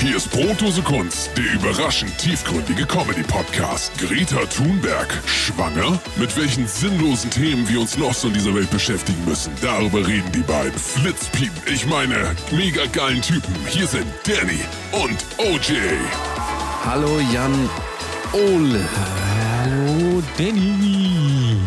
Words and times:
Hier 0.00 0.16
ist 0.16 0.30
Brotdose 0.30 0.80
Kunst, 0.80 1.30
der 1.36 1.52
überraschend 1.52 2.16
tiefgründige 2.16 2.86
Comedy-Podcast. 2.86 3.92
Greta 3.98 4.46
Thunberg, 4.46 5.12
schwanger? 5.26 6.00
Mit 6.16 6.34
welchen 6.38 6.66
sinnlosen 6.66 7.30
Themen 7.30 7.68
wir 7.68 7.82
uns 7.82 7.98
noch 7.98 8.14
so 8.14 8.28
in 8.28 8.34
dieser 8.34 8.54
Welt 8.54 8.70
beschäftigen 8.70 9.22
müssen, 9.26 9.52
darüber 9.60 9.98
reden 10.06 10.32
die 10.32 10.40
beiden 10.40 10.72
Flitzpiepen, 10.72 11.62
ich 11.66 11.86
meine, 11.86 12.34
mega 12.50 12.86
geilen 12.86 13.20
Typen. 13.20 13.54
Hier 13.68 13.86
sind 13.86 14.06
Danny 14.24 14.60
und 14.92 15.18
OJ. 15.36 15.74
Hallo 16.86 17.20
Jan 17.30 17.68
Ole. 18.32 18.80
Hallo 19.60 20.22
Danny. 20.38 21.58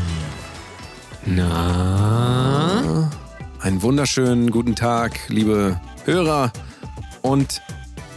Na? 1.28 3.12
Einen 3.60 3.82
wunderschönen 3.84 4.50
guten 4.50 4.76
Tag, 4.76 5.20
liebe 5.30 5.80
Hörer 6.06 6.52
und 7.22 7.62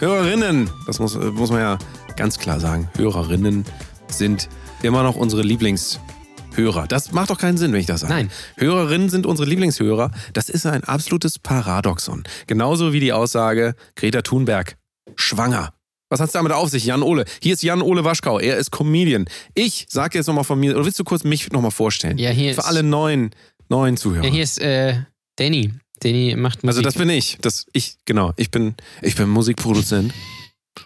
Hörerinnen. 0.00 0.68
Das 0.86 0.98
muss, 0.98 1.14
muss 1.16 1.50
man 1.50 1.60
ja 1.60 1.78
ganz 2.16 2.38
klar 2.38 2.60
sagen. 2.60 2.88
Hörerinnen 2.96 3.64
sind 4.08 4.48
immer 4.82 5.02
noch 5.02 5.16
unsere 5.16 5.42
Lieblingshörer. 5.42 6.86
Das 6.88 7.12
macht 7.12 7.30
doch 7.30 7.38
keinen 7.38 7.56
Sinn, 7.56 7.72
wenn 7.72 7.80
ich 7.80 7.86
das 7.86 8.00
sage. 8.02 8.12
Nein. 8.12 8.30
Hörerinnen 8.56 9.08
sind 9.08 9.26
unsere 9.26 9.48
Lieblingshörer. 9.48 10.10
Das 10.34 10.48
ist 10.48 10.66
ein 10.66 10.84
absolutes 10.84 11.38
Paradoxon. 11.38 12.24
Genauso 12.46 12.92
wie 12.92 13.00
die 13.00 13.12
Aussage 13.12 13.74
Greta 13.94 14.22
Thunberg, 14.22 14.76
schwanger. 15.16 15.72
Was 16.08 16.20
hat's 16.20 16.32
damit 16.32 16.52
auf 16.52 16.68
sich, 16.68 16.84
Jan 16.84 17.02
Ole? 17.02 17.24
Hier 17.42 17.54
ist 17.54 17.62
Jan 17.62 17.82
Ole 17.82 18.04
Waschkau. 18.04 18.38
Er 18.38 18.58
ist 18.58 18.70
Comedian. 18.70 19.24
Ich 19.54 19.86
sage 19.88 20.18
jetzt 20.18 20.28
nochmal 20.28 20.44
von 20.44 20.60
mir, 20.60 20.74
oder 20.76 20.84
willst 20.84 20.98
du 21.00 21.04
kurz 21.04 21.24
mich 21.24 21.50
nochmal 21.50 21.72
vorstellen? 21.72 22.16
Ja, 22.18 22.30
hier 22.30 22.54
Für 22.54 22.60
ist- 22.60 22.66
alle 22.66 22.82
neuen, 22.84 23.30
neuen 23.68 23.96
Zuhörer. 23.96 24.24
Ja, 24.24 24.30
hier 24.30 24.44
ist 24.44 24.60
äh, 24.60 24.98
Danny. 25.36 25.72
Danny 26.00 26.34
macht 26.36 26.62
Musik. 26.62 26.68
Also 26.78 26.82
das 26.82 26.94
bin 26.94 27.10
ich. 27.10 27.38
Das 27.40 27.66
ich 27.72 27.98
genau. 28.04 28.32
Ich 28.36 28.50
bin 28.50 28.74
ich 29.02 29.16
bin 29.16 29.28
Musikproduzent. 29.28 30.12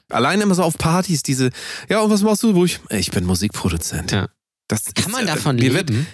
Allein 0.09 0.41
immer 0.41 0.55
so 0.55 0.62
auf 0.62 0.78
Partys 0.78 1.23
diese. 1.23 1.50
Ja 1.88 2.00
und 2.00 2.11
was 2.11 2.22
machst 2.22 2.42
du? 2.42 2.55
Wo 2.55 2.64
ich 2.64 2.80
ich 2.91 3.11
bin 3.11 3.25
Musikproduzent. 3.25 4.12
Ja. 4.12 4.28
Das 4.69 4.84
Kann 4.94 5.06
ist, 5.06 5.12
man 5.12 5.25
äh, 5.25 5.27
davon 5.27 5.61
Wird, 5.61 5.91
leben? 5.91 6.06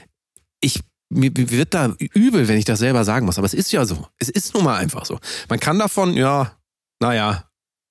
ich 0.61 0.80
mir, 1.11 1.30
mir 1.30 1.50
wird 1.50 1.74
da 1.74 1.94
übel, 1.98 2.48
wenn 2.48 2.58
ich 2.58 2.64
das 2.64 2.78
selber 2.78 3.05
sagen 3.05 3.27
muss. 3.27 3.39
Aber 3.39 3.47
es 3.47 3.55
ist 3.55 3.70
ja 3.72 3.84
so. 3.84 4.08
Es 4.19 4.28
ist 4.28 4.55
nun 4.55 4.64
mal 4.64 4.77
einfach 4.77 5.05
so. 5.05 5.19
Man 5.48 5.61
kann 5.61 5.78
davon 5.78 6.17
ja, 6.17 6.56
naja. 7.00 7.45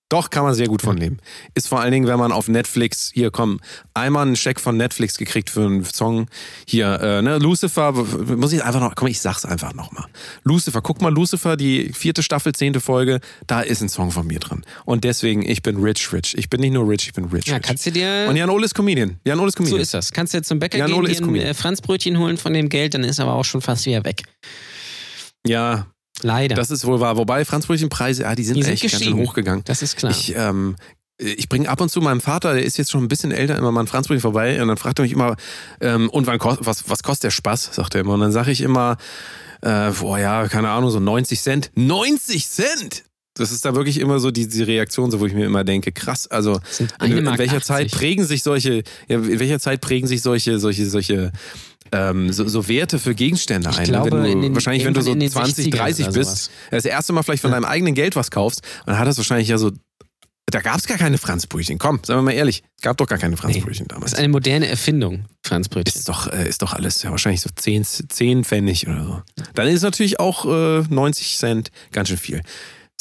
Doch, 0.10 0.30
kann 0.30 0.44
man 0.44 0.54
sehr 0.54 0.68
gut 0.68 0.84
von 0.84 0.98
leben. 0.98 1.18
Ist 1.56 1.68
vor 1.68 1.82
allen 1.82 1.92
Dingen, 1.92 2.08
wenn 2.08 2.20
man 2.20 2.32
auf 2.32 2.48
Netflix, 2.48 3.10
hier 3.12 3.32
komm, 3.32 3.60
einmal 3.96 4.28
einen 4.28 4.36
Scheck 4.36 4.60
von 4.60 4.78
Netflix 4.78 5.18
gekriegt 5.18 5.50
für 5.50 5.66
einen 5.66 5.84
Song. 5.84 6.28
Hier, 6.68 7.00
äh, 7.02 7.22
ne, 7.24 7.40
Lucifer, 7.40 7.92
muss 7.92 8.54
ich 8.54 8.64
einfach 8.64 8.82
noch, 8.82 8.94
komm, 8.94 9.08
ich 9.08 9.20
sag's 9.20 9.46
einfach 9.46 9.74
nochmal. 9.74 10.06
Lucifer, 10.44 10.82
guck 10.84 11.02
mal, 11.02 11.12
Lucifer, 11.12 11.58
die 11.58 11.92
vierte 11.92 12.22
Staffel, 12.22 12.54
zehnte 12.54 12.82
Folge, 12.82 13.20
da 13.48 13.62
ist 13.62 13.82
ein 13.82 13.90
Song 13.90 14.12
von 14.12 14.28
mir 14.28 14.40
drin. 14.40 14.64
Und 14.86 15.04
deswegen, 15.06 15.42
ich 15.42 15.64
bin 15.64 15.78
rich, 15.78 16.14
rich. 16.14 16.38
Ich 16.38 16.50
bin 16.50 16.62
nicht 16.62 16.74
nur 16.74 16.88
rich, 16.88 17.08
ich 17.08 17.14
bin 17.14 17.26
rich. 17.26 17.48
Ja, 17.48 17.56
rich. 17.56 17.64
kannst 17.64 17.88
du 17.88 17.92
dir. 17.92 18.28
Und 18.30 18.36
Jan 18.36 18.52
Ole 18.52 18.66
ist 18.66 18.76
Comedian. 18.76 19.20
Jan 19.26 19.40
Ole 19.40 19.48
ist 19.48 19.58
so 19.58 19.64
Comedian. 19.64 19.82
ist 19.82 19.96
das. 19.96 20.12
Kannst 20.12 20.34
du 20.34 20.38
jetzt 20.38 20.48
zum 20.48 20.60
Bäcker 20.60 20.78
Jan 20.78 20.92
gehen, 20.92 21.04
dir 21.04 21.24
ein 21.24 21.36
äh, 21.36 21.54
Franzbrötchen 21.56 22.20
holen 22.20 22.38
von 22.38 22.54
dem 22.54 22.70
Geld, 22.70 22.94
dann 22.94 23.04
ist 23.04 23.20
aber 23.20 23.34
auch 23.34 23.46
schon 23.46 23.62
fast 23.62 23.88
wieder 23.88 24.06
weg. 24.06 24.22
ja, 25.48 25.88
Leider. 26.22 26.56
das 26.56 26.72
ist 26.72 26.86
wohl 26.86 27.00
wahr. 27.00 27.18
Wobei 27.18 27.46
Franzbrötchenpreise, 27.46 28.28
ah, 28.28 28.36
die 28.36 28.44
sind 28.44 28.56
Die 28.58 28.64
sind 28.64 28.74
echt 28.74 28.90
ganz 28.90 29.04
schön 29.04 29.16
hochgegangen. 29.16 29.64
das 29.66 29.82
ist 29.82 29.98
klar. 29.98 30.12
Ich, 30.12 30.36
ähm, 30.36 30.76
ich 31.18 31.48
bringe 31.48 31.70
ab 31.70 31.80
und 31.82 31.90
zu 31.90 32.02
meinem 32.02 32.22
Vater, 32.22 32.54
der 32.54 32.64
ist 32.64 32.78
jetzt 32.78 32.92
schon 32.92 33.04
ein 33.04 33.08
bisschen 33.08 33.32
älter, 33.32 33.58
immer 33.58 33.72
mal 33.72 33.82
ein 33.82 33.88
Franzbrötchen 33.88 34.22
vorbei 34.22 34.62
und 34.62 34.68
dann 34.68 34.78
fragt 34.78 35.00
er 35.00 35.04
mich 35.04 35.14
immer, 35.14 35.36
ähm, 35.82 36.10
und 36.10 36.28
wann 36.28 36.40
kost, 36.40 36.60
was, 36.62 36.90
was 36.90 37.04
kostet 37.04 37.26
der 37.26 37.32
Spaß, 37.32 37.70
sagt 37.74 37.96
er 37.96 38.02
immer. 38.02 38.14
Und 38.14 38.22
dann 38.22 38.32
sage 38.32 38.52
ich 38.52 38.62
immer, 38.62 38.98
äh, 39.62 39.92
boah, 39.92 40.20
ja, 40.20 40.48
keine 40.48 40.70
Ahnung, 40.70 40.90
so 40.90 41.00
90 41.00 41.42
Cent. 41.42 41.72
90 41.76 42.48
Cent! 42.48 43.04
Das 43.38 43.52
ist 43.52 43.66
da 43.66 43.76
wirklich 43.76 44.00
immer 44.00 44.20
so 44.20 44.32
die, 44.32 44.48
die 44.48 44.64
Reaktion, 44.64 45.12
so 45.12 45.20
wo 45.20 45.26
ich 45.26 45.34
mir 45.34 45.46
immer 45.46 45.66
denke, 45.66 45.92
krass, 45.92 46.26
also 46.28 46.62
in, 47.02 47.12
in 47.12 47.38
welcher 47.38 47.58
80. 47.58 47.64
Zeit 47.64 47.92
prägen 47.92 48.26
sich 48.26 48.44
solche, 48.44 48.84
ja, 49.10 49.18
in 49.18 49.40
welcher 49.40 49.60
Zeit 49.60 49.82
prägen 49.82 50.08
sich 50.08 50.22
solche, 50.22 50.58
solche, 50.58 50.90
solche 50.90 51.34
ähm, 51.92 52.32
so, 52.34 52.48
so 52.48 52.68
Werte 52.68 53.00
für 53.00 53.16
Gegenstände 53.16 53.70
Ich 53.72 53.78
ein. 53.78 53.86
glaube, 53.86 54.12
wenn 54.12 54.24
du, 54.34 54.42
den- 54.42 54.54
wahrscheinlich, 54.56 54.86
wenn 54.86 54.94
du 54.94 55.02
so 55.02 55.12
irgendwann 55.12 55.46
in 55.46 55.54
den 55.54 55.54
20, 55.54 55.66
60ern 55.74 55.78
30 55.78 56.06
oder 56.08 56.14
bist, 56.14 56.52
das 56.72 56.86
erste 56.86 57.14
Mal 57.14 57.24
vielleicht 57.24 57.42
von 57.42 57.52
deinem 57.52 57.66
eigenen 57.66 57.94
Geld 57.96 58.16
was 58.16 58.32
kaufst, 58.32 58.62
dann 58.86 58.98
hat 59.00 59.08
das 59.08 59.18
wahrscheinlich 59.18 59.48
ja 59.48 59.58
so. 59.58 59.72
Da 60.48 60.62
gab 60.62 60.78
es 60.78 60.86
gar 60.86 60.98
keine 61.00 61.18
Franzbrötchen. 61.18 61.80
Komm, 61.80 62.00
sagen 62.06 62.20
wir 62.20 62.22
mal 62.22 62.32
ehrlich. 62.34 62.62
Es 62.78 62.84
gab 62.84 62.98
doch 62.98 63.08
gar 63.08 63.18
keine 63.18 63.36
Franzbrötchen 63.36 63.88
Das 63.88 63.96
damals. 63.96 64.14
ist 64.14 64.20
eine 64.20 64.28
moderne 64.30 64.68
Erfindung, 64.68 65.26
Franzbrötchen. 65.44 65.98
Ist 66.00 66.08
doch, 66.08 66.32
äh, 66.32 66.48
ist 66.48 66.62
doch 66.62 66.74
alles 66.74 67.02
ja 67.02 67.10
wahrscheinlich 67.10 67.42
so 67.42 67.50
10, 67.54 67.84
10 67.84 68.44
Pfennig 68.44 68.88
oder 68.88 69.04
so. 69.04 69.22
Dann 69.56 69.68
ist 69.68 69.82
natürlich 69.82 70.20
auch 70.20 70.46
äh, 70.46 70.84
90 70.88 71.38
Cent 71.38 71.72
ganz 71.92 72.10
schön 72.10 72.18
viel. 72.20 72.42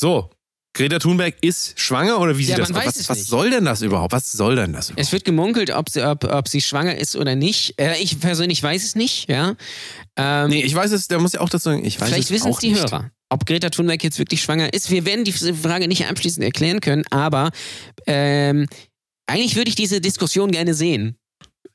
So, 0.01 0.31
Greta 0.75 0.99
Thunberg 0.99 1.37
ist 1.41 1.79
schwanger 1.79 2.21
oder 2.21 2.37
wie 2.37 2.43
Ja, 2.43 2.57
sieht 2.57 2.59
das 2.59 2.73
aus? 2.73 2.85
Was, 2.87 3.09
was 3.09 3.27
soll 3.27 3.51
denn 3.51 3.65
das 3.65 3.81
überhaupt? 3.81 4.13
Was 4.13 4.33
soll 4.33 4.57
denn 4.57 4.73
das 4.73 4.91
überhaupt? 4.91 5.01
Es 5.07 5.13
wird 5.13 5.25
gemunkelt, 5.25 5.71
ob 5.71 5.89
sie, 5.89 6.03
ob, 6.03 6.25
ob 6.25 6.49
sie 6.49 6.61
schwanger 6.61 6.97
ist 6.97 7.15
oder 7.15 7.37
nicht. 7.37 7.81
Äh, 7.81 7.97
ich 7.99 8.19
persönlich 8.21 8.61
weiß 8.61 8.85
es 8.85 8.97
nicht, 8.97 9.29
ja. 9.31 9.55
Ähm, 10.17 10.51
Nee, 10.51 10.63
ich 10.63 10.75
weiß 10.75 10.91
es, 10.91 11.07
da 11.07 11.19
muss 11.21 11.33
ich 11.35 11.41
auch 11.41 11.49
dazu 11.49 11.71
sagen, 11.71 11.85
ich 11.85 12.01
weiß 12.01 12.09
Vielleicht 12.09 12.25
es 12.25 12.31
wissen 12.33 12.49
auch 12.49 12.55
es 12.57 12.59
die 12.59 12.71
nicht. 12.71 12.81
Hörer, 12.83 13.11
ob 13.29 13.47
Greta 13.47 13.71
Thunberg 13.71 14.03
jetzt 14.03 14.19
wirklich 14.19 14.43
schwanger 14.43 14.73
ist. 14.75 14.91
Wir 14.91 15.07
werden 15.07 15.25
diese 15.25 15.55
Frage 15.55 15.87
nicht 15.87 16.07
abschließend 16.07 16.45
erklären 16.45 16.81
können, 16.81 17.05
aber 17.11 17.53
ähm, 18.09 18.67
eigentlich 19.27 19.55
würde 19.55 19.69
ich 19.69 19.77
diese 19.77 20.01
Diskussion 20.01 20.51
gerne 20.51 20.75
sehen. 20.75 21.17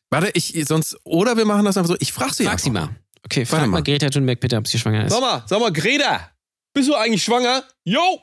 Warte, 0.10 0.30
ich 0.34 0.62
sonst 0.68 0.98
oder 1.06 1.38
wir 1.38 1.46
machen 1.46 1.64
das 1.64 1.78
einfach 1.78 1.92
so. 1.92 1.98
Ich 2.00 2.12
frage 2.12 2.34
sie 2.34 2.44
Frag 2.44 2.54
einfach 2.54 2.64
sie 2.66 2.72
mal. 2.72 2.90
Okay, 3.24 3.46
frag 3.46 3.60
Warte 3.60 3.70
mal 3.72 3.78
mal. 3.78 3.84
Greta 3.84 4.10
Thunberg 4.10 4.42
bitte, 4.42 4.58
ob 4.58 4.68
sie 4.68 4.78
schwanger 4.78 5.06
ist. 5.06 5.14
Sag 5.14 5.22
mal, 5.22 5.44
sag 5.48 5.60
mal, 5.62 5.72
Greta, 5.72 6.32
bist 6.74 6.90
du 6.90 6.96
eigentlich 6.96 7.24
schwanger? 7.24 7.64
Jo! 7.86 8.20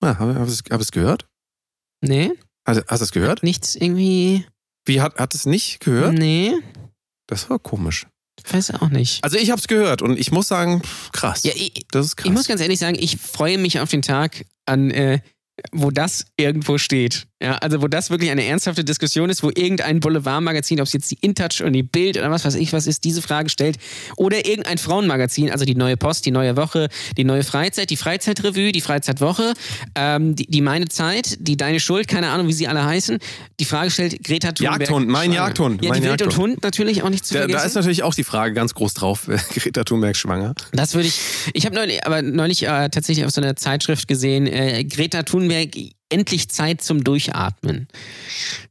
Ah, 0.00 0.18
hab, 0.18 0.34
hab, 0.34 0.48
es- 0.48 0.62
hab 0.70 0.80
es 0.80 0.90
gehört? 0.92 1.26
Nee, 2.04 2.32
Hast, 2.66 2.84
hast 2.88 3.00
du 3.00 3.04
es 3.04 3.12
gehört? 3.12 3.42
nichts 3.42 3.74
irgendwie. 3.74 4.46
Wie 4.86 5.00
hat, 5.00 5.16
hat 5.18 5.34
es 5.34 5.46
nicht 5.46 5.80
gehört? 5.80 6.14
Nee, 6.14 6.54
Das 7.26 7.50
war 7.50 7.58
komisch. 7.58 8.06
weiß 8.50 8.70
auch 8.74 8.88
nicht. 8.88 9.22
Also 9.24 9.36
ich 9.36 9.50
hab's 9.50 9.66
gehört 9.68 10.00
und 10.02 10.18
ich 10.18 10.30
muss 10.30 10.48
sagen, 10.48 10.82
krass. 11.12 11.42
Ja, 11.42 11.52
ich, 11.54 11.86
das 11.90 12.06
ist 12.06 12.16
krass. 12.16 12.26
ich 12.26 12.32
muss 12.32 12.46
ganz 12.46 12.60
ehrlich 12.60 12.78
sagen, 12.78 12.96
ich 12.98 13.16
freue 13.18 13.58
mich 13.58 13.80
auf 13.80 13.90
den 13.90 14.02
Tag, 14.02 14.44
an 14.66 14.90
äh, 14.90 15.20
wo 15.72 15.90
das 15.90 16.26
irgendwo 16.36 16.78
steht. 16.78 17.26
Ja, 17.40 17.54
also 17.58 17.80
wo 17.80 17.86
das 17.86 18.10
wirklich 18.10 18.30
eine 18.32 18.44
ernsthafte 18.44 18.82
Diskussion 18.82 19.30
ist, 19.30 19.44
wo 19.44 19.50
irgendein 19.54 20.00
Boulevardmagazin, 20.00 20.80
ob 20.80 20.88
es 20.88 20.92
jetzt 20.92 21.08
die 21.12 21.18
InTouch 21.20 21.60
oder 21.60 21.70
die 21.70 21.84
Bild 21.84 22.16
oder 22.16 22.32
was 22.32 22.44
weiß 22.44 22.56
ich 22.56 22.72
was 22.72 22.88
ist, 22.88 23.04
diese 23.04 23.22
Frage 23.22 23.48
stellt. 23.48 23.76
Oder 24.16 24.44
irgendein 24.44 24.76
Frauenmagazin, 24.78 25.50
also 25.52 25.64
die 25.64 25.76
Neue 25.76 25.96
Post, 25.96 26.26
die 26.26 26.32
Neue 26.32 26.56
Woche, 26.56 26.88
die 27.16 27.22
Neue 27.22 27.44
Freizeit, 27.44 27.90
die 27.90 27.96
Freizeitrevue, 27.96 28.72
die 28.72 28.80
Freizeitwoche, 28.80 29.54
ähm, 29.94 30.34
die, 30.34 30.46
die 30.46 30.60
Meine 30.60 30.88
Zeit, 30.88 31.36
die 31.38 31.56
Deine 31.56 31.78
Schuld, 31.78 32.08
keine 32.08 32.30
Ahnung, 32.30 32.48
wie 32.48 32.52
sie 32.52 32.66
alle 32.66 32.84
heißen, 32.84 33.18
die 33.60 33.64
Frage 33.64 33.92
stellt, 33.92 34.24
Greta 34.24 34.50
Thunberg. 34.50 34.80
Jagdhund, 34.80 35.08
mein 35.08 35.30
schwanger. 35.32 35.46
Jagdhund, 35.46 35.84
Ja, 35.84 35.90
mein 35.90 36.02
die 36.02 36.08
Wild 36.08 36.22
und. 36.22 36.36
Hund 36.38 36.62
natürlich 36.64 37.04
auch 37.04 37.08
nicht 37.10 37.24
zu 37.24 37.34
da, 37.34 37.40
vergessen. 37.40 37.58
da 37.60 37.66
ist 37.66 37.74
natürlich 37.76 38.02
auch 38.02 38.14
die 38.14 38.24
Frage 38.24 38.52
ganz 38.54 38.74
groß 38.74 38.94
drauf, 38.94 39.28
Greta 39.54 39.84
Thunberg 39.84 40.16
schwanger. 40.16 40.54
Das 40.72 40.94
würde 40.94 41.06
ich. 41.06 41.20
Ich 41.54 41.66
habe 41.66 41.76
neulich, 41.76 42.04
aber 42.04 42.20
neulich 42.22 42.64
äh, 42.64 42.88
tatsächlich 42.88 43.24
auf 43.24 43.30
so 43.30 43.40
einer 43.40 43.54
Zeitschrift 43.54 44.08
gesehen, 44.08 44.48
äh, 44.48 44.82
Greta 44.84 45.22
Thunberg. 45.22 45.70
Endlich 46.10 46.48
Zeit 46.48 46.80
zum 46.82 47.04
Durchatmen. 47.04 47.86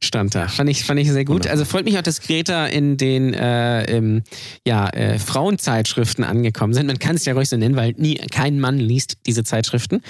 Stand 0.02 0.34
da. 0.34 0.48
Fand 0.48 0.68
ich, 0.70 0.84
fand 0.84 0.98
ich 0.98 1.10
sehr 1.10 1.24
gut. 1.24 1.46
Also 1.46 1.64
freut 1.64 1.84
mich 1.84 1.96
auch, 1.96 2.02
dass 2.02 2.20
Greta 2.20 2.66
in 2.66 2.96
den 2.96 3.32
äh, 3.32 3.84
im, 3.84 4.22
ja, 4.66 4.88
äh, 4.90 5.18
Frauenzeitschriften 5.18 6.24
angekommen 6.24 6.74
sind. 6.74 6.86
Man 6.86 6.98
kann 6.98 7.14
es 7.16 7.24
ja 7.24 7.34
ruhig 7.34 7.48
so 7.48 7.56
nennen, 7.56 7.76
weil 7.76 7.94
nie, 7.96 8.16
kein 8.16 8.58
Mann 8.58 8.78
liest 8.78 9.18
diese 9.26 9.44
Zeitschriften. 9.44 10.02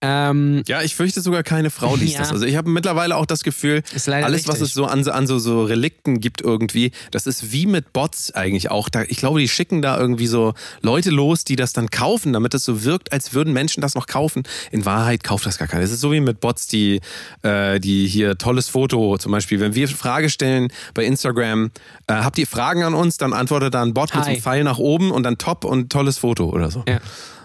Ähm, 0.00 0.62
Ja, 0.66 0.82
ich 0.82 0.94
fürchte 0.94 1.20
sogar 1.20 1.42
keine 1.42 1.70
Frau 1.70 1.94
liest 1.96 2.12
Ja. 2.14 2.20
das. 2.20 2.32
Also 2.32 2.46
ich 2.46 2.56
habe 2.56 2.70
mittlerweile 2.70 3.16
auch 3.16 3.26
das 3.26 3.42
Gefühl, 3.42 3.82
alles, 3.92 4.48
was 4.48 4.54
richtig. 4.56 4.60
es 4.62 4.74
so 4.74 4.86
an, 4.86 5.06
an 5.08 5.26
so, 5.26 5.38
so 5.38 5.64
Relikten 5.64 6.20
gibt 6.20 6.40
irgendwie, 6.40 6.92
das 7.10 7.26
ist 7.26 7.52
wie 7.52 7.66
mit 7.66 7.92
Bots 7.92 8.32
eigentlich 8.32 8.70
auch. 8.70 8.88
Da, 8.88 9.02
ich 9.02 9.18
glaube, 9.18 9.40
die 9.40 9.48
schicken 9.48 9.82
da 9.82 9.98
irgendwie 9.98 10.26
so 10.26 10.54
Leute 10.80 11.10
los, 11.10 11.44
die 11.44 11.56
das 11.56 11.72
dann 11.72 11.90
kaufen, 11.90 12.32
damit 12.32 12.54
es 12.54 12.64
so 12.64 12.82
wirkt, 12.84 13.12
als 13.12 13.34
würden 13.34 13.52
Menschen 13.52 13.80
das 13.80 13.94
noch 13.94 14.06
kaufen. 14.06 14.42
In 14.70 14.84
Wahrheit 14.84 15.22
kauft 15.22 15.46
das 15.46 15.58
gar 15.58 15.68
keiner. 15.68 15.82
Es 15.84 15.92
ist 15.92 16.00
so 16.00 16.12
wie 16.12 16.20
mit 16.20 16.40
Bots, 16.40 16.61
die, 16.66 17.00
äh, 17.42 17.80
die 17.80 18.06
hier 18.06 18.36
tolles 18.38 18.68
Foto 18.68 19.18
zum 19.18 19.32
Beispiel. 19.32 19.60
Wenn 19.60 19.74
wir 19.74 19.88
Frage 19.88 20.30
stellen 20.30 20.68
bei 20.94 21.04
Instagram, 21.04 21.70
äh, 22.06 22.14
habt 22.14 22.38
ihr 22.38 22.46
Fragen 22.46 22.82
an 22.82 22.94
uns, 22.94 23.16
dann 23.16 23.32
antwortet 23.32 23.74
da 23.74 23.82
ein 23.82 23.94
Bot 23.94 24.14
mit 24.14 24.22
so 24.24 24.28
Hi. 24.28 24.34
einem 24.34 24.42
Pfeil 24.42 24.64
nach 24.64 24.78
oben 24.78 25.10
und 25.10 25.22
dann 25.24 25.38
top 25.38 25.64
und 25.64 25.90
tolles 25.90 26.18
Foto 26.18 26.48
oder 26.50 26.70
so. 26.70 26.84
ja. 26.88 26.98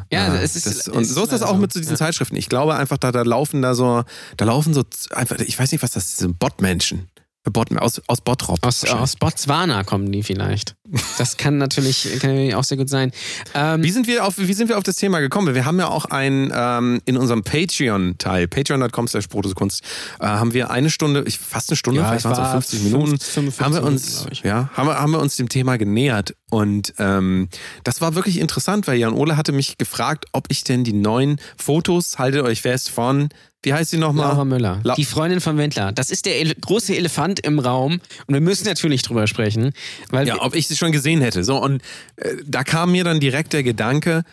Ja, 0.09 0.27
Ah, 0.27 0.35
es 0.41 0.55
ist, 0.55 0.65
das, 0.65 0.75
es 0.77 0.87
und 0.87 1.03
so 1.03 1.23
ist 1.23 1.33
das 1.33 1.41
auch 1.41 1.57
mit 1.57 1.73
so 1.73 1.81
diesen 1.81 1.91
Ja. 1.95 1.97
Zeitschriften. 1.97 2.37
Ich 2.37 2.47
glaube 2.47 2.75
einfach, 2.75 2.97
da, 2.97 3.11
da 3.11 3.23
laufen 3.23 3.61
da 3.61 3.75
so, 3.75 4.05
da 4.37 4.45
laufen 4.45 4.73
so 4.73 4.85
einfach, 5.11 5.37
ich 5.39 5.59
weiß 5.59 5.69
nicht, 5.73 5.83
was 5.83 5.91
das 5.91 6.15
sind, 6.15 6.39
Botmenschen. 6.39 7.09
Bot, 7.51 7.75
aus, 7.77 8.01
aus 8.07 8.21
Bottrop. 8.21 8.65
Aus, 8.65 8.83
aus 8.85 9.15
Botswana 9.15 9.83
kommen 9.83 10.11
die 10.11 10.23
vielleicht. 10.23 10.75
Das 11.17 11.37
kann 11.37 11.57
natürlich, 11.57 12.03
kann 12.19 12.31
natürlich 12.31 12.55
auch 12.55 12.63
sehr 12.63 12.77
gut 12.77 12.89
sein. 12.89 13.11
Ähm, 13.53 13.83
Wie 13.83 13.91
sind, 13.91 14.07
wir 14.07 14.25
auf, 14.25 14.37
wie 14.37 14.53
sind 14.53 14.69
wir 14.69 14.77
auf 14.77 14.83
das 14.83 14.95
Thema 14.95 15.19
gekommen? 15.19 15.53
Wir 15.53 15.65
haben 15.65 15.79
ja 15.79 15.87
auch 15.87 16.05
ein, 16.05 16.51
ähm, 16.53 17.01
in 17.05 17.17
unserem 17.17 17.43
Patreon-Teil, 17.43 18.47
patreon.com 18.47 19.07
slash 19.07 19.27
Kunst, 19.55 19.83
äh, 20.19 20.25
haben 20.25 20.53
wir 20.53 20.71
eine 20.71 20.89
Stunde, 20.89 21.23
ich, 21.25 21.39
fast 21.39 21.69
eine 21.69 21.77
Stunde, 21.77 22.01
Ja, 22.01 22.07
vielleicht 22.07 22.25
waren 22.25 22.33
es 22.33 22.39
auch 22.39 22.43
war 22.43 22.51
50 22.53 22.81
Minuten, 22.83 23.19
55 23.19 23.65
haben 23.65 23.73
wir 23.73 23.83
uns, 23.83 24.25
ja, 24.43 24.69
haben 24.73 24.87
wir, 24.87 24.99
haben 24.99 25.11
wir 25.11 25.19
uns 25.19 25.35
dem 25.35 25.49
Thema 25.49 25.77
genähert. 25.77 26.35
Und 26.49 26.93
ähm, 26.97 27.49
das 27.83 27.99
war 28.01 28.15
wirklich 28.15 28.39
interessant, 28.39 28.87
weil 28.87 28.97
Jan 28.97 29.13
Ole 29.13 29.35
hatte 29.35 29.51
mich 29.51 29.77
gefragt, 29.77 30.25
ob 30.31 30.45
ich 30.49 30.63
denn 30.63 30.83
die 30.83 30.93
neuen 30.93 31.39
Fotos, 31.57 32.17
haltet 32.19 32.43
euch 32.43 32.61
fest, 32.61 32.89
von, 32.89 33.29
Wie 33.63 33.73
heißt 33.73 33.89
sie 33.91 33.97
nochmal? 33.97 34.29
Laura 34.29 34.45
Müller. 34.45 34.79
La- 34.83 34.95
die 34.95 35.03
Freundin 35.05 35.41
von 35.41 35.57
Wendler. 35.57 35.91
Das 35.91 36.11
ist 36.11 36.25
der 36.25 36.39
ele 36.39 36.55
große 36.55 36.95
Elefant 36.95 37.39
im 37.39 37.59
Raum. 37.59 37.99
Und 38.27 38.33
wir 38.33 38.41
müssen 38.41 38.65
natürlich 38.65 39.01
drüber 39.01 39.27
sprechen. 39.27 39.73
Weil 40.09 40.27
Ja, 40.27 40.41
ob 40.41 40.55
ich 40.55 40.67
sie 40.67 40.75
schon 40.77 40.91
gesehen 40.91 41.21
hätte. 41.21 41.43
So, 41.43 41.57
und 41.61 41.81
äh, 42.17 42.35
da 42.45 42.63
kam 42.63 42.91
mir 42.91 43.03
dann 43.03 43.19
direkt 43.19 43.53
der 43.53 43.63
Gedanke, 43.63 44.23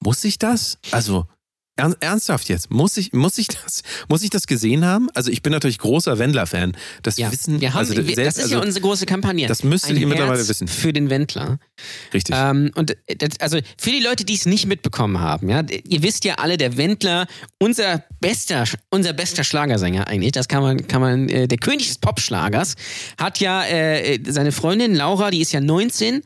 muss 0.00 0.22
ich 0.24 0.38
das? 0.38 0.78
Also, 0.92 1.26
ernsthaft 1.76 2.48
jetzt, 2.48 2.70
muss 2.70 2.96
ich, 2.96 3.12
muss 3.12 3.38
ich 3.38 3.48
das, 3.48 3.82
muss 4.08 4.22
ich 4.22 4.30
das 4.30 4.46
gesehen 4.46 4.84
haben? 4.84 5.08
Also, 5.14 5.30
ich 5.30 5.42
bin 5.42 5.52
natürlich 5.52 5.78
großer 5.78 6.18
Wendler-Fan. 6.18 6.76
Das 7.02 7.16
ja, 7.18 7.30
wissen, 7.30 7.60
wir 7.60 7.74
haben, 7.74 7.80
also, 7.80 7.96
wir, 7.96 8.02
selbst, 8.02 8.18
das 8.18 8.36
ist 8.36 8.42
also, 8.44 8.56
ja 8.56 8.62
unsere 8.62 8.82
große 8.82 9.06
Kampagne. 9.06 9.46
das 9.46 9.62
müsstet 9.62 9.92
Ein 9.92 10.00
ihr 10.00 10.06
mittlerweile 10.06 10.46
wissen. 10.48 10.68
Für 10.68 10.92
den 10.92 11.10
Wendler. 11.10 11.58
richtig. 12.14 12.34
Ähm, 12.36 12.70
und 12.74 12.96
äh, 13.06 13.16
das, 13.16 13.40
also 13.40 13.58
für 13.78 13.90
die 13.90 14.00
Leute, 14.00 14.24
die 14.24 14.34
es 14.34 14.46
nicht 14.46 14.66
mitbekommen 14.66 15.20
haben, 15.20 15.48
ja, 15.48 15.62
ihr 15.84 16.02
wisst 16.02 16.24
ja 16.24 16.36
alle, 16.36 16.56
der 16.56 16.76
Wendler, 16.76 17.26
unser 17.58 18.04
bester, 18.20 18.64
unser 18.90 19.12
bester 19.12 19.44
Schlagersänger 19.44 20.06
eigentlich, 20.08 20.32
das 20.32 20.48
kann 20.48 20.62
man, 20.62 20.86
kann 20.88 21.00
man, 21.00 21.28
äh, 21.28 21.46
der 21.46 21.58
König 21.58 21.88
des 21.88 21.98
Popschlagers, 21.98 22.74
hat 23.18 23.40
ja 23.40 23.62
äh, 23.62 24.14
äh, 24.14 24.32
seine 24.32 24.52
Freundin 24.52 24.94
Laura, 24.94 25.30
die 25.30 25.40
ist 25.40 25.52
ja 25.52 25.60
19. 25.60 26.22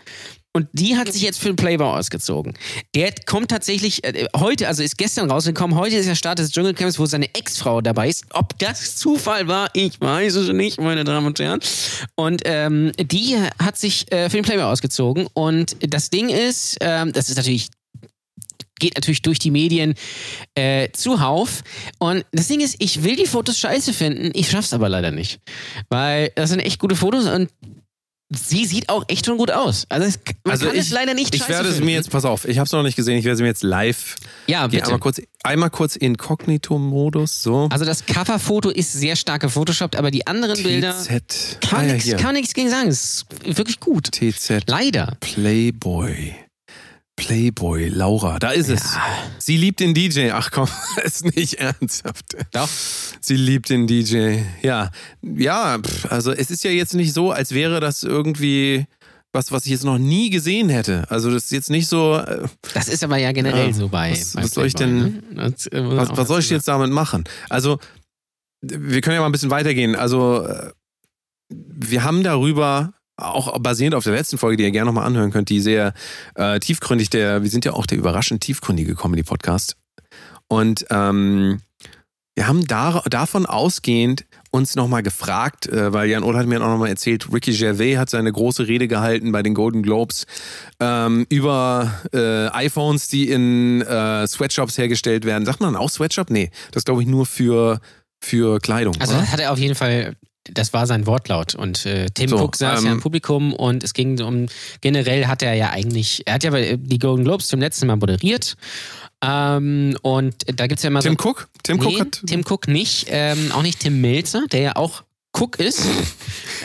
Und 0.52 0.68
die 0.72 0.96
hat 0.96 1.12
sich 1.12 1.22
jetzt 1.22 1.38
für 1.38 1.46
den 1.46 1.56
Playboy 1.56 1.86
ausgezogen. 1.86 2.54
Der 2.96 3.14
kommt 3.24 3.50
tatsächlich 3.50 4.02
äh, 4.02 4.26
heute, 4.36 4.66
also 4.66 4.82
ist 4.82 4.98
gestern 4.98 5.30
rausgekommen, 5.30 5.78
heute 5.78 5.96
ist 5.96 6.08
der 6.08 6.16
Start 6.16 6.40
des 6.40 6.50
Dschungelcamps, 6.50 6.98
wo 6.98 7.06
seine 7.06 7.32
Ex-Frau 7.34 7.80
dabei 7.80 8.08
ist. 8.08 8.24
Ob 8.32 8.58
das 8.58 8.96
Zufall 8.96 9.46
war, 9.46 9.70
ich 9.74 10.00
weiß 10.00 10.34
es 10.34 10.52
nicht, 10.52 10.80
meine 10.80 11.04
Damen 11.04 11.28
und 11.28 11.38
Herren. 11.38 11.60
Und 12.16 12.42
ähm, 12.44 12.90
die 13.00 13.36
hat 13.62 13.78
sich 13.78 14.10
äh, 14.10 14.28
für 14.28 14.38
den 14.38 14.44
Playboy 14.44 14.64
ausgezogen. 14.64 15.28
Und 15.34 15.76
das 15.80 16.10
Ding 16.10 16.28
ist, 16.28 16.78
ähm, 16.80 17.12
das 17.12 17.28
ist 17.28 17.36
natürlich 17.36 17.68
geht 18.80 18.96
natürlich 18.96 19.22
durch 19.22 19.38
die 19.38 19.52
Medien 19.52 19.94
äh, 20.54 20.88
zuhauf. 20.92 21.62
Und 21.98 22.24
das 22.32 22.48
Ding 22.48 22.60
ist, 22.60 22.76
ich 22.80 23.04
will 23.04 23.14
die 23.14 23.26
Fotos 23.26 23.58
scheiße 23.58 23.92
finden, 23.92 24.30
ich 24.34 24.50
schaff's 24.50 24.72
aber 24.72 24.88
leider 24.88 25.12
nicht. 25.12 25.38
Weil 25.90 26.32
das 26.34 26.50
sind 26.50 26.60
echt 26.60 26.80
gute 26.80 26.96
Fotos 26.96 27.26
und 27.26 27.50
sie 28.30 28.64
sieht 28.64 28.88
auch 28.88 29.04
echt 29.08 29.26
schon 29.26 29.36
gut 29.38 29.50
aus. 29.50 29.86
Also, 29.88 30.06
es, 30.06 30.18
man 30.44 30.52
also 30.52 30.66
kann 30.66 30.74
ich, 30.76 30.82
es 30.82 30.90
leider 30.90 31.14
nicht 31.14 31.34
ich 31.34 31.48
werde 31.48 31.68
es 31.68 31.74
finden. 31.74 31.86
mir 31.86 31.94
jetzt, 31.94 32.10
pass 32.10 32.24
auf, 32.24 32.46
ich 32.46 32.58
habe 32.58 32.66
es 32.66 32.72
noch 32.72 32.82
nicht 32.82 32.96
gesehen, 32.96 33.18
ich 33.18 33.24
werde 33.24 33.34
es 33.34 33.40
mir 33.40 33.48
jetzt 33.48 33.62
live 33.62 34.16
Ja, 34.46 34.66
bitte. 34.66 34.84
Einmal 34.84 35.00
kurz, 35.00 35.20
einmal 35.42 35.70
kurz 35.70 35.96
Inkognito-Modus, 35.96 37.42
so. 37.42 37.68
Also 37.70 37.84
das 37.84 38.06
Coverfoto 38.06 38.70
ist 38.70 38.92
sehr 38.92 39.16
stark 39.16 39.42
gefotoshoppt, 39.42 39.96
aber 39.96 40.10
die 40.10 40.26
anderen 40.26 40.62
Bilder 40.62 40.94
TZ. 40.94 41.58
kann 41.60 41.80
Ah, 41.90 41.92
nichts 41.92 42.16
kann 42.16 42.34
nichts 42.34 42.54
gegen 42.54 42.70
sagen. 42.70 42.88
Es 42.88 43.24
ist 43.44 43.56
wirklich 43.58 43.80
gut. 43.80 44.10
TZ. 44.12 44.62
Leider. 44.66 45.16
Playboy. 45.20 46.34
Playboy, 47.20 47.88
Laura, 47.88 48.38
da 48.38 48.50
ist 48.50 48.70
es. 48.70 48.96
Sie 49.38 49.56
liebt 49.58 49.80
den 49.80 49.92
DJ. 49.92 50.30
Ach 50.32 50.50
komm, 50.50 50.68
ist 51.04 51.24
nicht 51.36 51.54
ernsthaft. 51.54 52.24
Doch. 52.52 52.68
Sie 53.20 53.36
liebt 53.36 53.68
den 53.68 53.86
DJ. 53.86 54.38
Ja, 54.62 54.90
ja, 55.22 55.78
also 56.08 56.32
es 56.32 56.50
ist 56.50 56.64
ja 56.64 56.70
jetzt 56.70 56.94
nicht 56.94 57.12
so, 57.12 57.30
als 57.30 57.52
wäre 57.52 57.78
das 57.80 58.02
irgendwie 58.04 58.86
was, 59.32 59.52
was 59.52 59.66
ich 59.66 59.72
jetzt 59.72 59.84
noch 59.84 59.98
nie 59.98 60.30
gesehen 60.30 60.70
hätte. 60.70 61.04
Also 61.10 61.30
das 61.30 61.44
ist 61.44 61.52
jetzt 61.52 61.70
nicht 61.70 61.88
so, 61.88 62.16
äh, 62.16 62.48
Das 62.74 62.88
ist 62.88 63.04
aber 63.04 63.18
ja 63.18 63.32
generell 63.32 63.68
Ja, 63.68 63.72
so 63.74 63.88
bei. 63.88 64.12
was- 64.12 64.32
bei 64.32 64.42
was 64.42 64.50
soll 64.52 64.66
ich 64.66 64.74
denn- 64.74 65.22
ne? 65.30 65.52
Was, 65.72 66.08
was 66.16 66.26
soll 66.28 66.40
ich 66.40 66.48
jetzt 66.50 66.68
damit 66.68 66.90
machen? 66.90 67.24
Also 67.50 67.78
wir 68.62 69.00
können 69.02 69.14
ja 69.14 69.20
mal 69.20 69.26
ein 69.28 69.32
bisschen 69.32 69.50
weitergehen. 69.50 69.94
Also 69.94 70.46
äh, 70.46 70.72
wir 71.50 72.02
haben 72.02 72.22
darüber 72.24 72.94
auch 73.20 73.58
basierend 73.58 73.94
auf 73.94 74.04
der 74.04 74.14
letzten 74.14 74.38
Folge, 74.38 74.56
die 74.56 74.64
ihr 74.64 74.70
gerne 74.70 74.86
nochmal 74.86 75.06
anhören 75.06 75.30
könnt, 75.30 75.48
die 75.48 75.60
sehr 75.60 75.92
äh, 76.34 76.58
tiefgründig, 76.58 77.10
der, 77.10 77.42
wir 77.42 77.50
sind 77.50 77.64
ja 77.64 77.72
auch 77.72 77.86
der 77.86 77.98
überraschend 77.98 78.40
tiefgründige 78.42 78.94
Comedy-Podcast. 78.94 79.76
Und 80.48 80.86
ähm, 80.90 81.60
wir 82.40 82.46
haben 82.46 82.66
da, 82.66 83.02
davon 83.10 83.44
ausgehend 83.44 84.24
uns 84.50 84.74
nochmal 84.74 85.02
gefragt, 85.02 85.66
äh, 85.68 85.92
weil 85.92 86.08
Jan 86.08 86.22
Ohl 86.22 86.36
hat 86.36 86.46
mir 86.46 86.60
auch 86.62 86.68
nochmal 86.68 86.88
erzählt, 86.88 87.32
Ricky 87.32 87.52
Gervais 87.52 87.98
hat 87.98 88.08
seine 88.08 88.32
große 88.32 88.66
Rede 88.66 88.88
gehalten 88.88 89.30
bei 89.30 89.42
den 89.42 89.54
Golden 89.54 89.82
Globes 89.82 90.26
ähm, 90.80 91.26
über 91.28 91.92
äh, 92.12 92.46
iPhones, 92.48 93.08
die 93.08 93.28
in 93.28 93.82
äh, 93.82 94.26
Sweatshops 94.26 94.78
hergestellt 94.78 95.24
werden. 95.24 95.44
Sagt 95.44 95.60
man 95.60 95.76
auch 95.76 95.90
Sweatshop? 95.90 96.30
Nee, 96.30 96.50
das 96.72 96.84
glaube 96.84 97.02
ich 97.02 97.08
nur 97.08 97.26
für, 97.26 97.80
für 98.20 98.58
Kleidung. 98.60 98.94
Also 98.98 99.14
oder? 99.14 99.30
hat 99.30 99.40
er 99.40 99.52
auf 99.52 99.58
jeden 99.58 99.74
Fall, 99.74 100.16
das 100.54 100.72
war 100.72 100.86
sein 100.86 101.06
Wortlaut. 101.06 101.54
Und 101.54 101.86
äh, 101.86 102.06
Tim 102.14 102.28
So, 102.30 102.38
Cook 102.38 102.56
saß 102.56 102.80
ähm, 102.80 102.86
ja 102.86 102.92
im 102.92 103.00
Publikum 103.00 103.52
und 103.52 103.82
es 103.84 103.94
ging 103.94 104.20
um, 104.20 104.46
generell 104.80 105.26
hat 105.26 105.42
er 105.42 105.54
ja 105.54 105.70
eigentlich, 105.70 106.22
er 106.26 106.34
hat 106.34 106.44
ja 106.44 106.50
bei- 106.50 106.76
die 106.78 106.98
Golden 106.98 107.24
Globes 107.24 107.48
zum 107.48 107.60
letzten 107.60 107.86
Mal 107.86 107.96
moderiert. 107.96 108.56
Ähm, 109.22 109.96
und 110.02 110.34
da 110.58 110.66
gibt 110.66 110.78
es 110.78 110.82
ja 110.84 110.88
immer 110.88 111.00
Tim 111.00 111.16
so. 111.20 111.28
Cook? 111.28 111.48
Tim 111.62 111.76
nee, 111.76 111.84
Cook 111.86 112.00
hat. 112.00 112.22
Tim 112.26 112.44
Cook 112.48 112.68
nicht, 112.68 113.06
ähm, 113.08 113.52
auch 113.52 113.62
nicht 113.62 113.80
Tim 113.80 114.00
Melzer, 114.00 114.44
der 114.50 114.60
ja 114.60 114.76
auch 114.76 115.02
Cook 115.38 115.58
ist. 115.60 115.84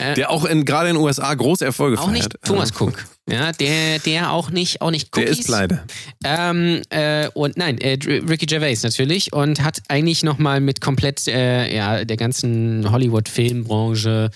Äh, 0.00 0.14
Der 0.16 0.30
auch 0.30 0.44
in, 0.44 0.64
gerade 0.64 0.88
in 0.88 0.96
den 0.96 1.02
USA 1.04 1.32
große 1.32 1.64
Erfolge 1.64 1.98
auch 1.98 2.04
feiert. 2.10 2.14
nicht 2.14 2.42
Thomas 2.44 2.70
Cook. 2.78 3.04
Ja, 3.28 3.50
der, 3.52 3.98
der 3.98 4.30
auch 4.32 4.50
nicht, 4.50 4.80
auch 4.80 4.92
nicht 4.92 5.14
Der 5.16 5.24
Cookies. 5.24 5.40
ist 5.40 5.46
pleite. 5.46 5.82
Ähm, 6.24 6.82
äh, 6.90 7.28
und 7.34 7.56
nein, 7.56 7.76
äh, 7.78 7.98
Ricky 8.04 8.46
Gervais 8.46 8.82
natürlich 8.84 9.32
und 9.32 9.64
hat 9.64 9.80
eigentlich 9.88 10.22
nochmal 10.22 10.60
mit 10.60 10.80
komplett 10.80 11.26
äh, 11.26 11.74
ja, 11.74 12.04
der 12.04 12.16
ganzen 12.16 12.88
Hollywood-Filmbranche 12.90 14.30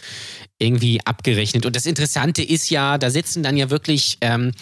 irgendwie 0.60 1.00
abgerechnet. 1.04 1.66
Und 1.66 1.74
das 1.74 1.86
Interessante 1.86 2.42
ist 2.42 2.70
ja, 2.70 2.98
da 2.98 3.10
sitzen 3.10 3.42
dann 3.42 3.56
ja 3.56 3.70
wirklich 3.70 4.18
ähm, 4.20 4.52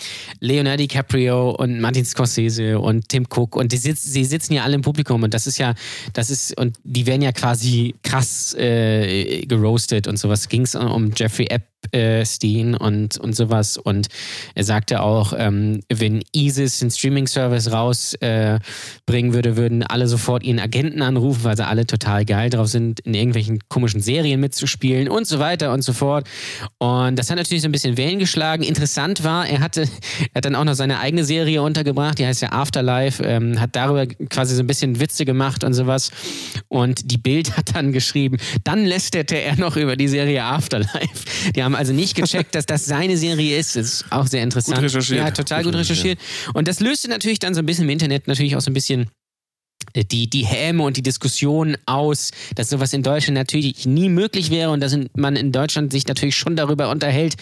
Leonardo 0.40 0.78
DiCaprio 0.78 1.50
und 1.50 1.80
Martin 1.80 2.04
Scorsese 2.04 2.78
und 2.78 3.08
Tim 3.08 3.26
Cook 3.28 3.56
und 3.56 3.72
die 3.72 3.76
sitz, 3.76 4.04
sie 4.04 4.24
sitzen 4.24 4.54
ja 4.54 4.62
alle 4.62 4.76
im 4.76 4.82
Publikum 4.82 5.22
und 5.22 5.34
das 5.34 5.46
ist 5.46 5.58
ja, 5.58 5.74
das 6.12 6.30
ist, 6.30 6.56
und 6.58 6.76
die 6.84 7.06
werden 7.06 7.22
ja 7.22 7.32
quasi 7.32 7.94
krass 8.02 8.54
äh, 8.54 9.44
geroastet 9.46 10.06
und 10.06 10.18
sowas. 10.18 10.48
Ging 10.48 10.62
es 10.62 10.74
um 10.74 11.12
Jeffrey 11.14 11.48
Epstein 11.92 12.74
und, 12.74 13.18
und 13.18 13.34
sowas. 13.34 13.76
Und 13.76 14.08
er 14.54 14.64
sagte 14.64 15.02
auch, 15.02 15.32
ähm, 15.36 15.80
wenn 15.88 16.22
ISIS 16.34 16.78
den 16.78 16.90
Streaming-Service 16.90 17.72
rausbringen 17.72 19.30
äh, 19.30 19.34
würde, 19.34 19.56
würden 19.56 19.82
alle 19.82 20.06
sofort 20.06 20.42
ihren 20.42 20.58
Agenten 20.58 21.02
anrufen, 21.02 21.44
weil 21.44 21.56
sie 21.56 21.66
alle 21.66 21.86
total 21.86 22.24
geil 22.24 22.50
drauf 22.50 22.68
sind, 22.68 23.00
in 23.00 23.14
irgendwelchen 23.14 23.60
komischen 23.68 24.00
Serien 24.00 24.40
mitzuspielen 24.40 25.08
und 25.08 25.26
so 25.26 25.38
weiter 25.38 25.72
und 25.72 25.82
so 25.82 25.87
fort. 25.92 26.26
Und 26.78 27.16
das 27.18 27.30
hat 27.30 27.36
natürlich 27.36 27.62
so 27.62 27.68
ein 27.68 27.72
bisschen 27.72 27.96
Wellen 27.96 28.18
geschlagen. 28.18 28.62
Interessant 28.62 29.24
war, 29.24 29.46
er 29.48 29.60
hatte, 29.60 29.82
er 29.82 30.34
hat 30.36 30.44
dann 30.44 30.54
auch 30.54 30.64
noch 30.64 30.74
seine 30.74 31.00
eigene 31.00 31.24
Serie 31.24 31.62
untergebracht, 31.62 32.18
die 32.18 32.26
heißt 32.26 32.42
ja 32.42 32.52
Afterlife, 32.52 33.22
ähm, 33.22 33.60
hat 33.60 33.76
darüber 33.76 34.06
quasi 34.06 34.54
so 34.54 34.62
ein 34.62 34.66
bisschen 34.66 35.00
Witze 35.00 35.24
gemacht 35.24 35.64
und 35.64 35.74
sowas. 35.74 36.10
Und 36.68 37.10
die 37.10 37.18
Bild 37.18 37.56
hat 37.56 37.74
dann 37.74 37.92
geschrieben, 37.92 38.38
dann 38.64 38.84
lästerte 38.84 39.36
er 39.36 39.56
noch 39.56 39.76
über 39.76 39.96
die 39.96 40.08
Serie 40.08 40.44
Afterlife. 40.44 41.24
Die 41.54 41.62
haben 41.62 41.74
also 41.74 41.92
nicht 41.92 42.14
gecheckt, 42.16 42.54
dass 42.54 42.66
das 42.66 42.84
seine 42.84 43.16
Serie 43.16 43.58
ist. 43.58 43.76
Das 43.76 43.86
ist 43.86 44.04
auch 44.10 44.26
sehr 44.26 44.42
interessant. 44.42 44.76
Gut 44.76 44.84
recherchiert. 44.84 45.18
Ja, 45.18 45.30
total 45.30 45.64
Gut 45.64 45.74
recherchiert. 45.74 46.18
Und 46.54 46.68
das 46.68 46.80
löste 46.80 47.08
natürlich 47.08 47.38
dann 47.38 47.54
so 47.54 47.60
ein 47.60 47.66
bisschen 47.66 47.84
im 47.84 47.90
Internet 47.90 48.28
natürlich 48.28 48.56
auch 48.56 48.60
so 48.60 48.70
ein 48.70 48.74
bisschen 48.74 49.10
die, 49.96 50.28
die 50.28 50.44
Häme 50.44 50.82
und 50.82 50.96
die 50.96 51.02
Diskussion 51.02 51.76
aus, 51.86 52.30
dass 52.54 52.70
sowas 52.70 52.92
in 52.92 53.02
Deutschland 53.02 53.36
natürlich 53.36 53.86
nie 53.86 54.08
möglich 54.08 54.50
wäre 54.50 54.70
und 54.70 54.80
dass 54.80 54.96
man 55.14 55.36
in 55.36 55.52
Deutschland 55.52 55.92
sich 55.92 56.06
natürlich 56.06 56.36
schon 56.36 56.56
darüber 56.56 56.90
unterhält, 56.90 57.34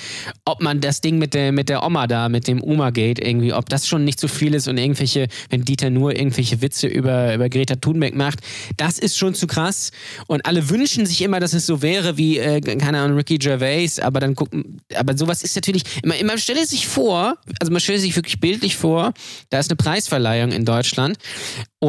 ob 0.45 0.63
man 0.63 0.81
das 0.81 1.01
Ding 1.01 1.19
mit 1.19 1.35
der, 1.35 1.53
mit 1.53 1.69
der 1.69 1.85
Oma 1.85 2.07
da, 2.07 2.29
mit 2.29 2.49
dem 2.49 2.63
Oma-Gate 2.63 3.19
irgendwie, 3.19 3.53
ob 3.53 3.69
das 3.69 3.87
schon 3.87 4.05
nicht 4.05 4.21
zu 4.21 4.29
viel 4.29 4.55
ist 4.55 4.69
und 4.69 4.79
irgendwelche, 4.79 5.29
wenn 5.51 5.65
Dieter 5.65 5.91
nur 5.91 6.17
irgendwelche 6.17 6.61
Witze 6.63 6.87
über, 6.87 7.35
über 7.35 7.49
Greta 7.49 7.77
Thunberg 7.77 8.15
macht, 8.15 8.41
das 8.77 8.99
ist 8.99 9.17
schon 9.17 9.35
zu 9.35 9.47
krass. 9.47 9.91
Und 10.27 10.47
alle 10.47 10.69
wünschen 10.71 11.07
sich 11.07 11.23
immer, 11.23 11.41
dass 11.41 11.53
es 11.53 11.67
so 11.67 11.83
wäre 11.83 12.17
wie, 12.17 12.39
äh, 12.39 12.61
keine 12.61 13.01
Ahnung, 13.01 13.17
Ricky 13.17 13.39
Gervais, 13.39 13.99
aber 14.01 14.21
dann 14.21 14.35
gucken, 14.35 14.81
aber 14.95 15.17
sowas 15.17 15.43
ist 15.43 15.57
natürlich, 15.57 15.83
man, 16.05 16.25
man 16.27 16.39
stelle 16.39 16.67
sich 16.67 16.87
vor, 16.87 17.37
also 17.61 17.73
man 17.73 17.81
stelle 17.81 17.99
sich 17.99 18.15
wirklich 18.17 18.41
bildlich 18.41 18.77
vor, 18.77 19.13
da 19.51 19.59
ist 19.59 19.71
eine 19.71 19.77
Preisverleihung 19.77 20.53
in 20.53 20.65
Deutschland 20.65 21.19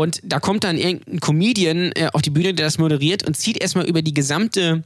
und 0.01 0.19
da 0.23 0.39
kommt 0.39 0.63
dann 0.63 0.77
irgendein 0.77 1.19
Comedian 1.19 1.91
äh, 1.93 2.09
auf 2.13 2.21
die 2.21 2.29
Bühne, 2.29 2.53
der 2.53 2.65
das 2.65 2.77
moderiert 2.77 3.27
und 3.27 3.35
zieht 3.35 3.57
erstmal 3.61 3.85
über 3.85 4.01
die 4.01 4.13
gesamte 4.13 4.83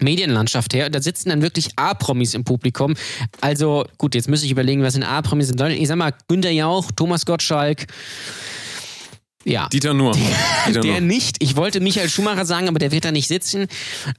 Medienlandschaft 0.00 0.74
her. 0.74 0.86
Und 0.86 0.94
da 0.94 1.00
sitzen 1.00 1.28
dann 1.30 1.42
wirklich 1.42 1.70
A-Promis 1.76 2.34
im 2.34 2.44
Publikum. 2.44 2.94
Also, 3.40 3.86
gut, 3.96 4.14
jetzt 4.14 4.28
müsste 4.28 4.46
ich 4.46 4.52
überlegen, 4.52 4.82
was 4.82 4.94
sind 4.94 5.04
A-Promis 5.04 5.50
in 5.50 5.56
Deutschland. 5.56 5.80
Ich 5.80 5.88
sag 5.88 5.96
mal, 5.96 6.12
Günter 6.28 6.50
Jauch, 6.50 6.90
Thomas 6.94 7.24
Gottschalk. 7.26 7.86
Ja. 9.44 9.68
Dieter 9.68 9.94
Nuhr. 9.94 10.12
Dieter 10.66 10.80
Der 10.80 10.92
Nuhr. 10.92 11.00
nicht. 11.00 11.36
Ich 11.40 11.56
wollte 11.56 11.80
Michael 11.80 12.08
Schumacher 12.08 12.44
sagen, 12.44 12.68
aber 12.68 12.78
der 12.78 12.92
wird 12.92 13.04
da 13.04 13.12
nicht 13.12 13.28
sitzen. 13.28 13.66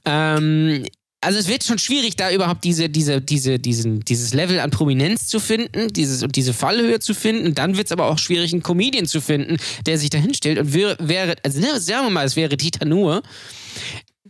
Ähm, 0.04 0.84
also 1.20 1.38
es 1.38 1.48
wird 1.48 1.64
schon 1.64 1.78
schwierig, 1.78 2.16
da 2.16 2.30
überhaupt 2.30 2.64
diese, 2.64 2.88
diese, 2.88 3.20
diese, 3.20 3.58
diesen, 3.58 4.00
dieses 4.00 4.32
Level 4.32 4.58
an 4.60 4.70
Prominenz 4.70 5.26
zu 5.26 5.38
finden, 5.38 5.88
dieses 5.88 6.22
und 6.22 6.34
diese 6.36 6.54
Fallhöhe 6.54 6.98
zu 7.00 7.14
finden. 7.14 7.54
Dann 7.54 7.76
wird 7.76 7.86
es 7.86 7.92
aber 7.92 8.06
auch 8.06 8.18
schwierig, 8.18 8.52
einen 8.52 8.62
Comedian 8.62 9.06
zu 9.06 9.20
finden, 9.20 9.58
der 9.86 9.98
sich 9.98 10.10
da 10.10 10.18
hinstellt 10.18 10.58
und 10.58 10.72
wäre, 10.72 10.96
wäre 10.98 11.36
also 11.44 11.60
ne, 11.60 11.78
sagen 11.80 12.06
wir 12.06 12.10
mal, 12.10 12.24
es 12.26 12.36
wäre 12.36 12.56
Dieter 12.56 12.86
Nuhr. 12.86 13.22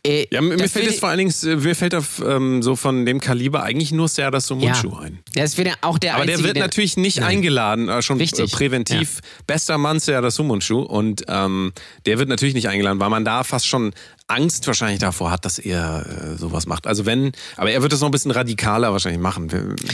Äh, 0.02 0.26
Ja, 0.30 0.40
mir 0.40 0.68
fällt 0.68 0.86
jetzt 0.86 1.00
vor 1.00 1.10
allen 1.10 1.18
Dingen, 1.18 1.34
äh, 1.44 1.56
mir 1.56 1.74
fällt 1.76 1.94
auf, 1.94 2.22
ähm, 2.26 2.62
so 2.62 2.74
von 2.74 3.04
dem 3.04 3.20
Kaliber 3.20 3.62
eigentlich 3.62 3.92
nur 3.92 4.08
Serdar 4.08 4.40
Sumunchu 4.40 4.96
ein. 4.96 5.18
Das 5.34 5.58
wäre 5.58 5.74
auch 5.82 5.98
der 5.98 6.14
Aber 6.14 6.22
einzige, 6.22 6.38
der 6.38 6.46
wird 6.46 6.58
natürlich 6.58 6.96
nicht 6.96 7.18
Nein. 7.18 7.36
eingeladen, 7.36 7.88
äh, 7.88 8.00
schon 8.02 8.18
Richtig. 8.18 8.52
äh, 8.52 8.56
präventiv. 8.56 9.20
Bester 9.46 9.78
Mann 9.78 10.00
Serdar 10.00 10.30
Sumunchu 10.30 10.80
und 10.80 11.24
ähm, 11.28 11.72
der 12.06 12.18
wird 12.18 12.28
natürlich 12.30 12.54
nicht 12.54 12.68
eingeladen, 12.68 12.98
weil 12.98 13.10
man 13.10 13.24
da 13.24 13.44
fast 13.44 13.66
schon 13.66 13.92
Angst 14.30 14.66
wahrscheinlich 14.66 15.00
davor 15.00 15.30
hat, 15.30 15.44
dass 15.44 15.58
er 15.58 16.06
äh, 16.06 16.36
sowas 16.36 16.66
macht. 16.66 16.86
Also 16.86 17.06
wenn, 17.06 17.32
aber 17.56 17.70
er 17.70 17.82
wird 17.82 17.92
das 17.92 18.00
noch 18.00 18.08
ein 18.08 18.12
bisschen 18.12 18.30
radikaler 18.30 18.92
wahrscheinlich 18.92 19.20
machen. 19.20 19.48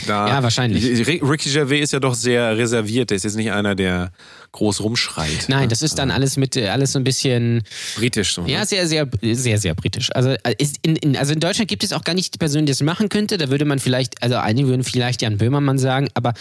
Da, 0.05 0.27
Ja, 0.27 0.43
wahrscheinlich. 0.43 1.07
Ricky 1.07 1.49
Gervais 1.49 1.81
ist 1.81 1.93
ja 1.93 1.99
doch 1.99 2.15
sehr 2.15 2.57
reserviert. 2.57 3.09
Der 3.09 3.17
ist 3.17 3.23
jetzt 3.23 3.35
nicht 3.35 3.51
einer, 3.51 3.75
der 3.75 4.11
groß 4.51 4.81
rumschreit. 4.81 5.45
Nein, 5.49 5.69
das 5.69 5.81
ist 5.81 5.99
dann 5.99 6.11
alles 6.11 6.37
mit 6.37 6.55
äh, 6.55 6.69
alles 6.69 6.93
so 6.93 6.99
ein 6.99 7.03
bisschen 7.03 7.63
Britisch 7.95 8.33
so. 8.33 8.45
Ja, 8.45 8.61
ne? 8.61 8.65
sehr, 8.65 8.87
sehr, 8.87 9.07
sehr, 9.21 9.57
sehr 9.57 9.75
britisch. 9.75 10.09
Also, 10.15 10.29
äh, 10.29 10.55
in, 10.81 10.95
in, 10.95 11.17
also 11.17 11.33
in 11.33 11.39
Deutschland 11.39 11.69
gibt 11.69 11.83
es 11.83 11.93
auch 11.93 12.03
gar 12.03 12.13
nicht 12.13 12.33
die 12.33 12.37
Person, 12.37 12.65
die 12.65 12.71
das 12.71 12.81
machen 12.81 13.09
könnte. 13.09 13.37
Da 13.37 13.49
würde 13.49 13.65
man 13.65 13.79
vielleicht, 13.79 14.21
also 14.23 14.37
einige 14.37 14.67
würden 14.67 14.83
vielleicht 14.83 15.21
Jan 15.21 15.37
Böhmermann 15.37 15.77
sagen, 15.77 16.09
aber 16.13 16.33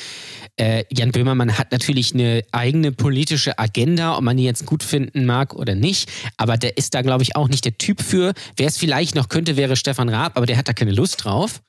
äh, 0.56 0.84
Jan 0.90 1.12
Böhmermann 1.12 1.58
hat 1.58 1.72
natürlich 1.72 2.14
eine 2.14 2.42
eigene 2.52 2.92
politische 2.92 3.58
Agenda, 3.58 4.16
ob 4.16 4.22
man 4.22 4.36
die 4.36 4.44
jetzt 4.44 4.66
gut 4.66 4.82
finden 4.82 5.26
mag 5.26 5.54
oder 5.54 5.74
nicht. 5.74 6.10
Aber 6.36 6.56
der 6.56 6.76
ist 6.76 6.94
da, 6.94 7.02
glaube 7.02 7.22
ich, 7.22 7.36
auch 7.36 7.48
nicht 7.48 7.64
der 7.64 7.76
Typ 7.76 7.85
für. 7.94 8.32
Wer 8.56 8.66
es 8.66 8.78
vielleicht 8.78 9.14
noch 9.14 9.28
könnte, 9.28 9.56
wäre 9.56 9.76
Stefan 9.76 10.08
Raab, 10.08 10.36
aber 10.36 10.46
der 10.46 10.56
hat 10.56 10.68
da 10.68 10.72
keine 10.72 10.92
Lust 10.92 11.24
drauf. 11.24 11.60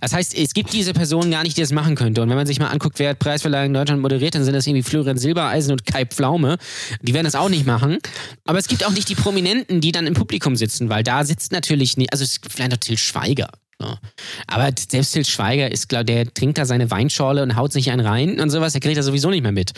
Das 0.00 0.12
heißt, 0.12 0.36
es 0.36 0.54
gibt 0.54 0.72
diese 0.72 0.92
Person 0.92 1.30
gar 1.30 1.42
nicht, 1.42 1.56
die 1.56 1.60
das 1.60 1.72
machen 1.72 1.94
könnte. 1.94 2.22
Und 2.22 2.28
wenn 2.28 2.36
man 2.36 2.46
sich 2.46 2.58
mal 2.58 2.68
anguckt, 2.68 2.98
wer 2.98 3.10
hat 3.10 3.18
Preisverleihung 3.18 3.66
in 3.68 3.74
Deutschland 3.74 4.02
moderiert, 4.02 4.34
dann 4.34 4.44
sind 4.44 4.54
das 4.54 4.66
irgendwie 4.66 4.82
Florian 4.82 5.18
Silbereisen 5.18 5.72
und 5.72 5.86
Kai 5.86 6.04
Pflaume. 6.04 6.58
Die 7.00 7.14
werden 7.14 7.24
das 7.24 7.34
auch 7.34 7.48
nicht 7.48 7.66
machen. 7.66 7.98
Aber 8.44 8.58
es 8.58 8.68
gibt 8.68 8.84
auch 8.84 8.92
nicht 8.92 9.08
die 9.08 9.14
Prominenten, 9.14 9.80
die 9.80 9.92
dann 9.92 10.06
im 10.06 10.14
Publikum 10.14 10.56
sitzen, 10.56 10.88
weil 10.88 11.02
da 11.02 11.24
sitzt 11.24 11.52
natürlich 11.52 11.96
nicht, 11.96 12.12
also 12.12 12.24
es 12.24 12.40
gibt 12.40 12.54
vielleicht 12.54 12.72
noch 12.72 12.78
Till 12.78 12.98
Schweiger. 12.98 13.48
So. 13.82 13.96
Aber 14.46 14.70
selbst 14.76 15.12
Till 15.12 15.24
Schweiger 15.24 15.70
ist, 15.70 15.88
glaub, 15.88 16.06
der 16.06 16.32
trinkt 16.32 16.58
da 16.58 16.64
seine 16.64 16.90
Weinschorle 16.90 17.42
und 17.42 17.56
haut 17.56 17.72
sich 17.72 17.90
einen 17.90 18.06
rein 18.06 18.38
und 18.38 18.50
sowas, 18.50 18.72
der 18.72 18.80
kriegt 18.80 18.96
er 18.96 19.02
sowieso 19.02 19.30
nicht 19.30 19.42
mehr 19.42 19.52
mit. 19.52 19.72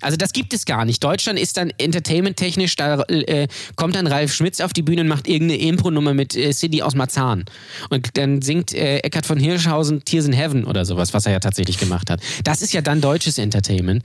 Also 0.00 0.16
das 0.16 0.32
gibt 0.32 0.52
es 0.52 0.64
gar 0.64 0.84
nicht. 0.84 1.02
Deutschland 1.02 1.38
ist 1.38 1.56
dann 1.56 1.70
entertainment-technisch, 1.78 2.76
da 2.76 3.02
äh, 3.02 3.46
kommt 3.76 3.94
dann 3.94 4.06
Ralf 4.06 4.34
Schmitz 4.34 4.60
auf 4.60 4.72
die 4.72 4.82
Bühne 4.82 5.02
und 5.02 5.08
macht 5.08 5.28
irgendeine 5.28 5.60
Impro-Nummer 5.60 6.14
mit 6.14 6.36
äh, 6.36 6.50
Cindy 6.50 6.82
aus 6.82 6.94
Marzahn. 6.94 7.44
Und 7.90 8.16
dann 8.18 8.42
singt 8.42 8.74
äh, 8.74 8.98
Eckhard 8.98 9.26
von 9.26 9.38
Hirschhausen 9.38 10.04
Tears 10.04 10.26
in 10.26 10.32
Heaven 10.32 10.64
oder 10.64 10.84
sowas, 10.84 11.14
was 11.14 11.26
er 11.26 11.32
ja 11.32 11.40
tatsächlich 11.40 11.78
gemacht 11.78 12.10
hat. 12.10 12.20
Das 12.42 12.60
ist 12.60 12.72
ja 12.72 12.82
dann 12.82 13.00
deutsches 13.00 13.38
Entertainment. 13.38 14.04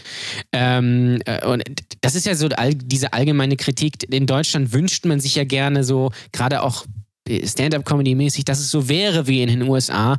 Ähm, 0.53 1.21
äh, 1.25 1.45
und 1.45 1.63
das 2.01 2.15
ist 2.15 2.25
ja 2.25 2.35
so 2.35 2.47
all, 2.49 2.75
diese 2.75 3.13
allgemeine 3.13 3.57
Kritik. 3.57 4.11
In 4.13 4.27
Deutschland 4.27 4.71
wünscht 4.73 5.05
man 5.05 5.19
sich 5.19 5.35
ja 5.35 5.43
gerne 5.43 5.83
so, 5.83 6.11
gerade 6.31 6.61
auch 6.61 6.85
Stand-up-Comedy-mäßig, 7.45 8.45
dass 8.45 8.59
es 8.59 8.71
so 8.71 8.89
wäre 8.89 9.27
wie 9.27 9.41
in 9.41 9.49
den 9.49 9.63
USA, 9.63 10.17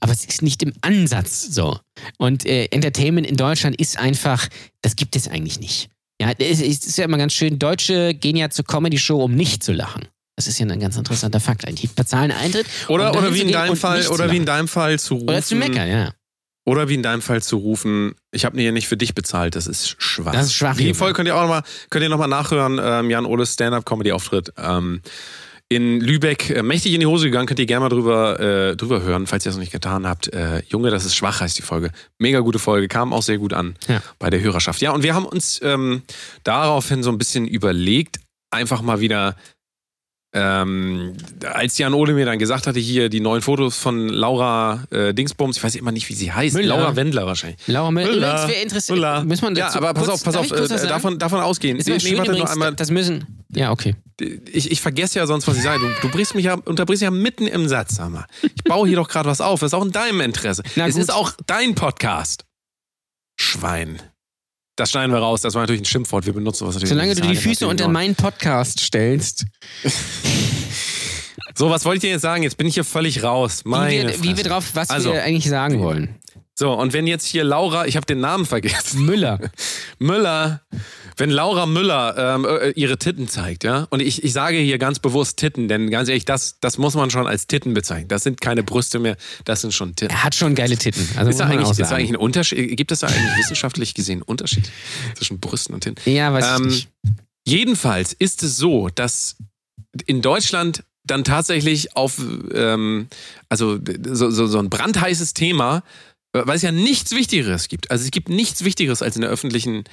aber 0.00 0.12
es 0.12 0.24
ist 0.24 0.42
nicht 0.42 0.62
im 0.62 0.72
Ansatz 0.80 1.42
so. 1.42 1.78
Und 2.18 2.46
äh, 2.46 2.66
Entertainment 2.66 3.26
in 3.26 3.36
Deutschland 3.36 3.76
ist 3.76 3.98
einfach, 3.98 4.48
das 4.80 4.96
gibt 4.96 5.16
es 5.16 5.28
eigentlich 5.28 5.60
nicht. 5.60 5.88
Ja, 6.20 6.30
es 6.38 6.60
ist, 6.60 6.96
ja 6.98 7.04
immer 7.04 7.18
ganz 7.18 7.32
schön, 7.32 7.58
Deutsche 7.58 8.14
gehen 8.14 8.36
ja 8.36 8.48
zur 8.48 8.64
Comedy-Show, 8.64 9.22
um 9.22 9.34
nicht 9.34 9.62
zu 9.62 9.72
lachen. 9.72 10.06
Das 10.36 10.46
ist 10.46 10.58
ja 10.58 10.66
ein 10.66 10.80
ganz 10.80 10.96
interessanter 10.96 11.40
Fakt 11.40 11.66
eigentlich. 11.66 11.90
Die 11.90 11.94
bezahlen 11.94 12.30
Eintritt. 12.30 12.66
Oder, 12.88 13.16
oder 13.16 13.34
wie 13.34 13.40
in 13.40 13.52
deinem 13.52 13.76
Fall, 13.76 14.06
oder 14.06 14.30
wie 14.30 14.36
in 14.36 14.46
deinem 14.46 14.68
Fall 14.68 14.98
zu 14.98 15.14
rufen. 15.14 15.28
Oder 15.28 15.42
zu 15.42 15.56
meckern, 15.56 15.88
ja. 15.88 16.12
Oder 16.64 16.88
wie 16.88 16.94
in 16.94 17.02
deinem 17.02 17.22
Fall 17.22 17.42
zu 17.42 17.56
rufen, 17.56 18.14
ich 18.30 18.44
habe 18.44 18.60
hier 18.60 18.70
nicht 18.70 18.86
für 18.86 18.96
dich 18.96 19.14
bezahlt, 19.14 19.56
das 19.56 19.66
ist 19.66 19.96
schwach. 19.98 20.32
Das 20.32 20.46
ist 20.46 20.54
schwach, 20.54 20.76
Die. 20.76 20.94
Folge 20.94 21.14
könnt 21.14 21.26
ihr 21.26 21.36
auch 21.36 21.42
nochmal, 21.42 22.08
noch 22.08 22.18
mal 22.18 22.28
nachhören, 22.28 22.80
ähm, 22.80 23.10
Jan 23.10 23.26
Ohles 23.26 23.54
Stand-Up-Comedy-Auftritt. 23.54 24.52
Ähm, 24.56 25.02
in 25.74 26.00
Lübeck, 26.00 26.50
äh, 26.50 26.62
mächtig 26.62 26.94
in 26.94 27.00
die 27.00 27.06
Hose 27.06 27.26
gegangen, 27.26 27.46
könnt 27.46 27.58
ihr 27.60 27.66
gerne 27.66 27.80
mal 27.84 27.88
drüber, 27.88 28.40
äh, 28.40 28.76
drüber 28.76 29.02
hören, 29.02 29.26
falls 29.26 29.44
ihr 29.44 29.50
das 29.50 29.56
noch 29.56 29.60
nicht 29.62 29.72
getan 29.72 30.06
habt. 30.06 30.32
Äh, 30.32 30.62
Junge, 30.68 30.90
das 30.90 31.04
ist 31.04 31.14
schwach, 31.16 31.40
heißt 31.40 31.58
die 31.58 31.62
Folge. 31.62 31.90
Mega 32.18 32.40
gute 32.40 32.58
Folge, 32.58 32.88
kam 32.88 33.12
auch 33.12 33.22
sehr 33.22 33.38
gut 33.38 33.52
an 33.52 33.74
Ja. 33.88 34.02
bei 34.18 34.30
der 34.30 34.40
Hörerschaft. 34.40 34.80
Ja, 34.80 34.92
und 34.92 35.02
wir 35.02 35.14
haben 35.14 35.24
uns 35.26 35.60
ähm, 35.62 36.02
daraufhin 36.44 37.02
so 37.02 37.10
ein 37.10 37.18
bisschen 37.18 37.46
überlegt, 37.46 38.18
einfach 38.50 38.82
mal 38.82 39.00
wieder 39.00 39.36
ähm, 40.34 41.12
als 41.44 41.76
Jan 41.78 41.92
Ole 41.94 42.14
mir 42.14 42.24
dann 42.24 42.38
gesagt 42.38 42.66
hatte, 42.66 42.80
hier 42.80 43.08
die 43.10 43.20
neuen 43.20 43.42
Fotos 43.42 43.76
von 43.76 44.08
Laura 44.08 44.84
äh, 44.90 45.12
Dingsbums, 45.12 45.58
ich 45.58 45.62
weiß 45.64 45.74
immer 45.74 45.92
nicht, 45.92 46.08
wie 46.08 46.14
sie 46.14 46.32
heißt. 46.32 46.54
Müller. 46.56 46.76
Laura 46.78 46.96
Wendler 46.96 47.26
wahrscheinlich. 47.26 47.58
Laura 47.66 47.90
Müller. 47.90 48.08
Müller. 48.10 48.28
Übrigens, 48.32 48.48
wer 48.56 48.62
interessiert, 48.62 48.96
Müller. 48.96 49.24
muss 49.24 49.42
man 49.42 49.54
Ja, 49.54 49.66
dazu 49.66 49.78
aber 49.78 49.92
pass 49.94 50.04
kurz- 50.06 50.14
auf, 50.14 50.24
pass 50.24 50.36
auf, 50.36 50.50
äh, 50.84 50.88
davon, 50.88 51.18
davon 51.18 51.40
ausgehen. 51.40 51.76
Ist 51.76 51.86
Nee, 51.88 52.00
schön 52.00 52.16
warte 52.18 52.30
übrigens, 52.30 52.50
einmal. 52.52 52.74
das 52.74 52.90
müssen, 52.90 53.26
ja, 53.50 53.70
okay. 53.70 53.94
Ich, 54.52 54.70
ich 54.70 54.80
vergesse 54.80 55.18
ja 55.18 55.26
sonst, 55.26 55.46
was 55.48 55.56
ich 55.56 55.62
sage. 55.62 55.80
Du, 55.80 56.08
du 56.08 56.12
brichst 56.14 56.34
mich 56.34 56.44
ja, 56.44 56.54
unterbrichst 56.54 57.02
ja 57.02 57.10
mitten 57.10 57.46
im 57.46 57.68
Satz, 57.68 57.96
sag 57.96 58.10
mal. 58.10 58.24
Ich 58.42 58.62
baue 58.64 58.86
hier 58.86 58.96
doch 58.96 59.08
gerade 59.08 59.28
was 59.28 59.40
auf. 59.40 59.60
Das 59.60 59.68
ist 59.68 59.74
auch 59.74 59.84
in 59.84 59.90
deinem 59.92 60.20
Interesse. 60.20 60.62
Na 60.76 60.86
es 60.86 60.94
gut. 60.94 61.02
ist 61.02 61.12
auch 61.12 61.32
dein 61.46 61.74
Podcast. 61.74 62.44
Schwein. 63.36 64.00
Das 64.76 64.90
schneiden 64.90 65.12
wir 65.12 65.18
raus. 65.20 65.42
Das 65.42 65.54
war 65.54 65.62
natürlich 65.62 65.82
ein 65.82 65.86
Schimpfwort. 65.86 66.24
Wir 66.26 66.32
benutzen 66.32 66.66
was 66.66 66.74
natürlich. 66.74 66.88
Solange 66.90 67.14
du 67.14 67.20
die 67.22 67.36
Füße 67.36 67.66
unter 67.66 67.88
meinen 67.88 68.14
Podcast 68.14 68.80
stellst, 68.80 69.44
So, 71.54 71.70
was 71.70 71.84
wollte 71.84 71.98
ich 71.98 72.00
dir 72.00 72.10
jetzt 72.10 72.22
sagen? 72.22 72.42
Jetzt 72.42 72.56
bin 72.56 72.66
ich 72.66 72.74
hier 72.74 72.84
völlig 72.84 73.22
raus. 73.22 73.62
wie 73.64 73.68
Meine 73.68 74.08
wir, 74.08 74.22
wie 74.22 74.36
wir 74.36 74.44
drauf, 74.44 74.70
was 74.74 74.90
Also. 74.90 75.12
wir 75.12 75.22
eigentlich 75.22 75.48
sagen 75.48 75.80
wollen. 75.80 76.16
So, 76.54 76.72
und 76.72 76.92
wenn 76.92 77.06
jetzt 77.06 77.26
hier 77.26 77.44
Laura, 77.44 77.86
ich 77.86 77.96
habe 77.96 78.06
den 78.06 78.20
Namen 78.20 78.46
vergessen. 78.46 79.04
Müller. 79.04 79.38
Müller, 79.98 80.62
wenn 81.16 81.30
Laura 81.30 81.66
Müller 81.66 82.34
ähm, 82.36 82.44
äh, 82.44 82.70
ihre 82.70 82.98
Titten 82.98 83.28
zeigt, 83.28 83.64
ja, 83.64 83.86
und 83.90 84.00
ich, 84.00 84.22
ich 84.22 84.32
sage 84.32 84.58
hier 84.58 84.78
ganz 84.78 84.98
bewusst 84.98 85.38
Titten, 85.38 85.68
denn 85.68 85.90
ganz 85.90 86.08
ehrlich, 86.08 86.24
das, 86.24 86.58
das 86.60 86.78
muss 86.78 86.94
man 86.94 87.10
schon 87.10 87.26
als 87.26 87.46
Titten 87.46 87.74
bezeichnen. 87.74 88.08
Das 88.08 88.22
sind 88.22 88.40
keine 88.40 88.62
Brüste 88.62 88.98
mehr, 88.98 89.16
das 89.44 89.60
sind 89.60 89.74
schon 89.74 89.94
Titten. 89.96 90.14
Er 90.14 90.24
hat 90.24 90.34
schon 90.34 90.54
geile 90.54 90.76
Titten. 90.76 91.06
Also 91.16 91.30
Ist 91.30 91.40
da, 91.40 91.46
eigentlich, 91.46 91.70
ist 91.70 91.90
da 91.90 91.96
eigentlich 91.96 92.10
ein 92.10 92.16
Unterschied? 92.16 92.76
Gibt 92.76 92.92
es 92.92 93.00
da 93.00 93.08
eigentlich 93.08 93.36
wissenschaftlich 93.38 93.94
gesehen 93.94 94.12
einen 94.12 94.22
Unterschied 94.22 94.70
zwischen 95.16 95.40
Brüsten 95.40 95.74
und 95.74 95.82
Titten? 95.82 96.10
Ja, 96.10 96.32
weiß 96.32 96.60
Ähm, 96.60 96.68
ich 96.68 96.74
nicht. 96.74 96.88
Jedenfalls 97.46 98.12
ist 98.12 98.42
es 98.42 98.56
so, 98.56 98.88
dass 98.88 99.36
in 100.06 100.22
Deutschland 100.22 100.84
dann 101.04 101.24
tatsächlich 101.24 101.96
auf, 101.96 102.20
ähm, 102.54 103.08
also 103.48 103.78
so, 104.06 104.30
so, 104.30 104.46
so 104.46 104.58
ein 104.58 104.70
brandheißes 104.70 105.34
Thema, 105.34 105.78
äh, 105.78 105.82
weil 106.32 106.56
es 106.56 106.62
ja 106.62 106.72
nichts 106.72 107.12
Wichtigeres 107.12 107.68
gibt. 107.68 107.90
Also 107.90 108.04
es 108.04 108.10
gibt 108.10 108.28
nichts 108.28 108.64
Wichtigeres 108.64 109.02
als 109.02 109.16
in 109.16 109.22
der 109.22 109.30
öffentlichen 109.30 109.84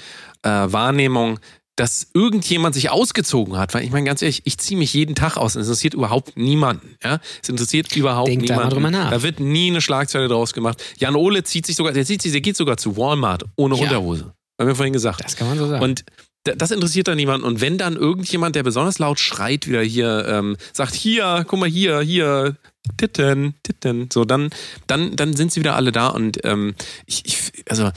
äh, 0.43 0.49
Wahrnehmung, 0.49 1.39
dass 1.75 2.07
irgendjemand 2.13 2.75
sich 2.75 2.89
ausgezogen 2.89 3.57
hat. 3.57 3.73
Weil 3.73 3.83
ich 3.85 3.91
meine, 3.91 4.05
ganz 4.05 4.21
ehrlich, 4.21 4.41
ich 4.45 4.57
ziehe 4.57 4.77
mich 4.77 4.93
jeden 4.93 5.15
Tag 5.15 5.37
aus. 5.37 5.55
Es 5.55 5.65
interessiert 5.67 5.93
überhaupt 5.93 6.35
niemanden. 6.37 6.95
Ja? 7.03 7.19
Es 7.41 7.47
interessiert 7.49 7.95
überhaupt 7.95 8.27
Denk 8.27 8.45
da 8.47 8.55
mal 8.55 8.61
niemanden. 8.63 8.75
drüber 8.75 8.91
nach. 8.91 9.11
Da 9.11 9.23
wird 9.23 9.39
nie 9.39 9.69
eine 9.69 9.79
Schlagzeile 9.81 10.27
draus 10.27 10.53
gemacht. 10.53 10.83
Jan 10.97 11.15
Ole 11.15 11.43
zieht 11.43 11.65
sich 11.65 11.75
sogar, 11.77 11.93
der 11.93 12.05
zieht 12.05 12.21
sich, 12.21 12.31
der 12.33 12.41
geht 12.41 12.57
sogar 12.57 12.75
zu 12.77 12.97
Walmart 12.97 13.45
ohne 13.55 13.75
Ja. 13.75 13.83
Unterhose. 13.83 14.33
Haben 14.59 14.67
wir 14.67 14.75
vorhin 14.75 14.91
gesagt. 14.93 15.23
Das 15.23 15.37
kann 15.37 15.47
man 15.47 15.57
so 15.57 15.67
sagen. 15.69 15.81
Und 15.83 16.03
das 16.43 16.71
interessiert 16.71 17.07
dann 17.07 17.17
niemanden. 17.17 17.45
Und 17.45 17.61
wenn 17.61 17.77
dann 17.77 17.95
irgendjemand, 17.95 18.55
der 18.55 18.63
besonders 18.63 18.99
laut 18.99 19.19
schreit, 19.19 19.67
wieder 19.67 19.81
hier 19.81 20.25
ähm, 20.27 20.57
sagt, 20.73 20.95
hier, 20.95 21.45
guck 21.47 21.59
mal 21.59 21.69
hier, 21.69 21.99
hier, 22.01 22.55
Titten, 22.97 23.55
Titten, 23.63 24.09
so, 24.11 24.25
dann, 24.25 24.49
dann, 24.87 25.15
dann 25.15 25.35
sind 25.35 25.51
sie 25.51 25.59
wieder 25.59 25.75
alle 25.75 25.91
da. 25.91 26.07
Und 26.07 26.39
ähm, 26.45 26.75
ich, 27.05 27.25
ich, 27.25 27.63
also 27.69 27.91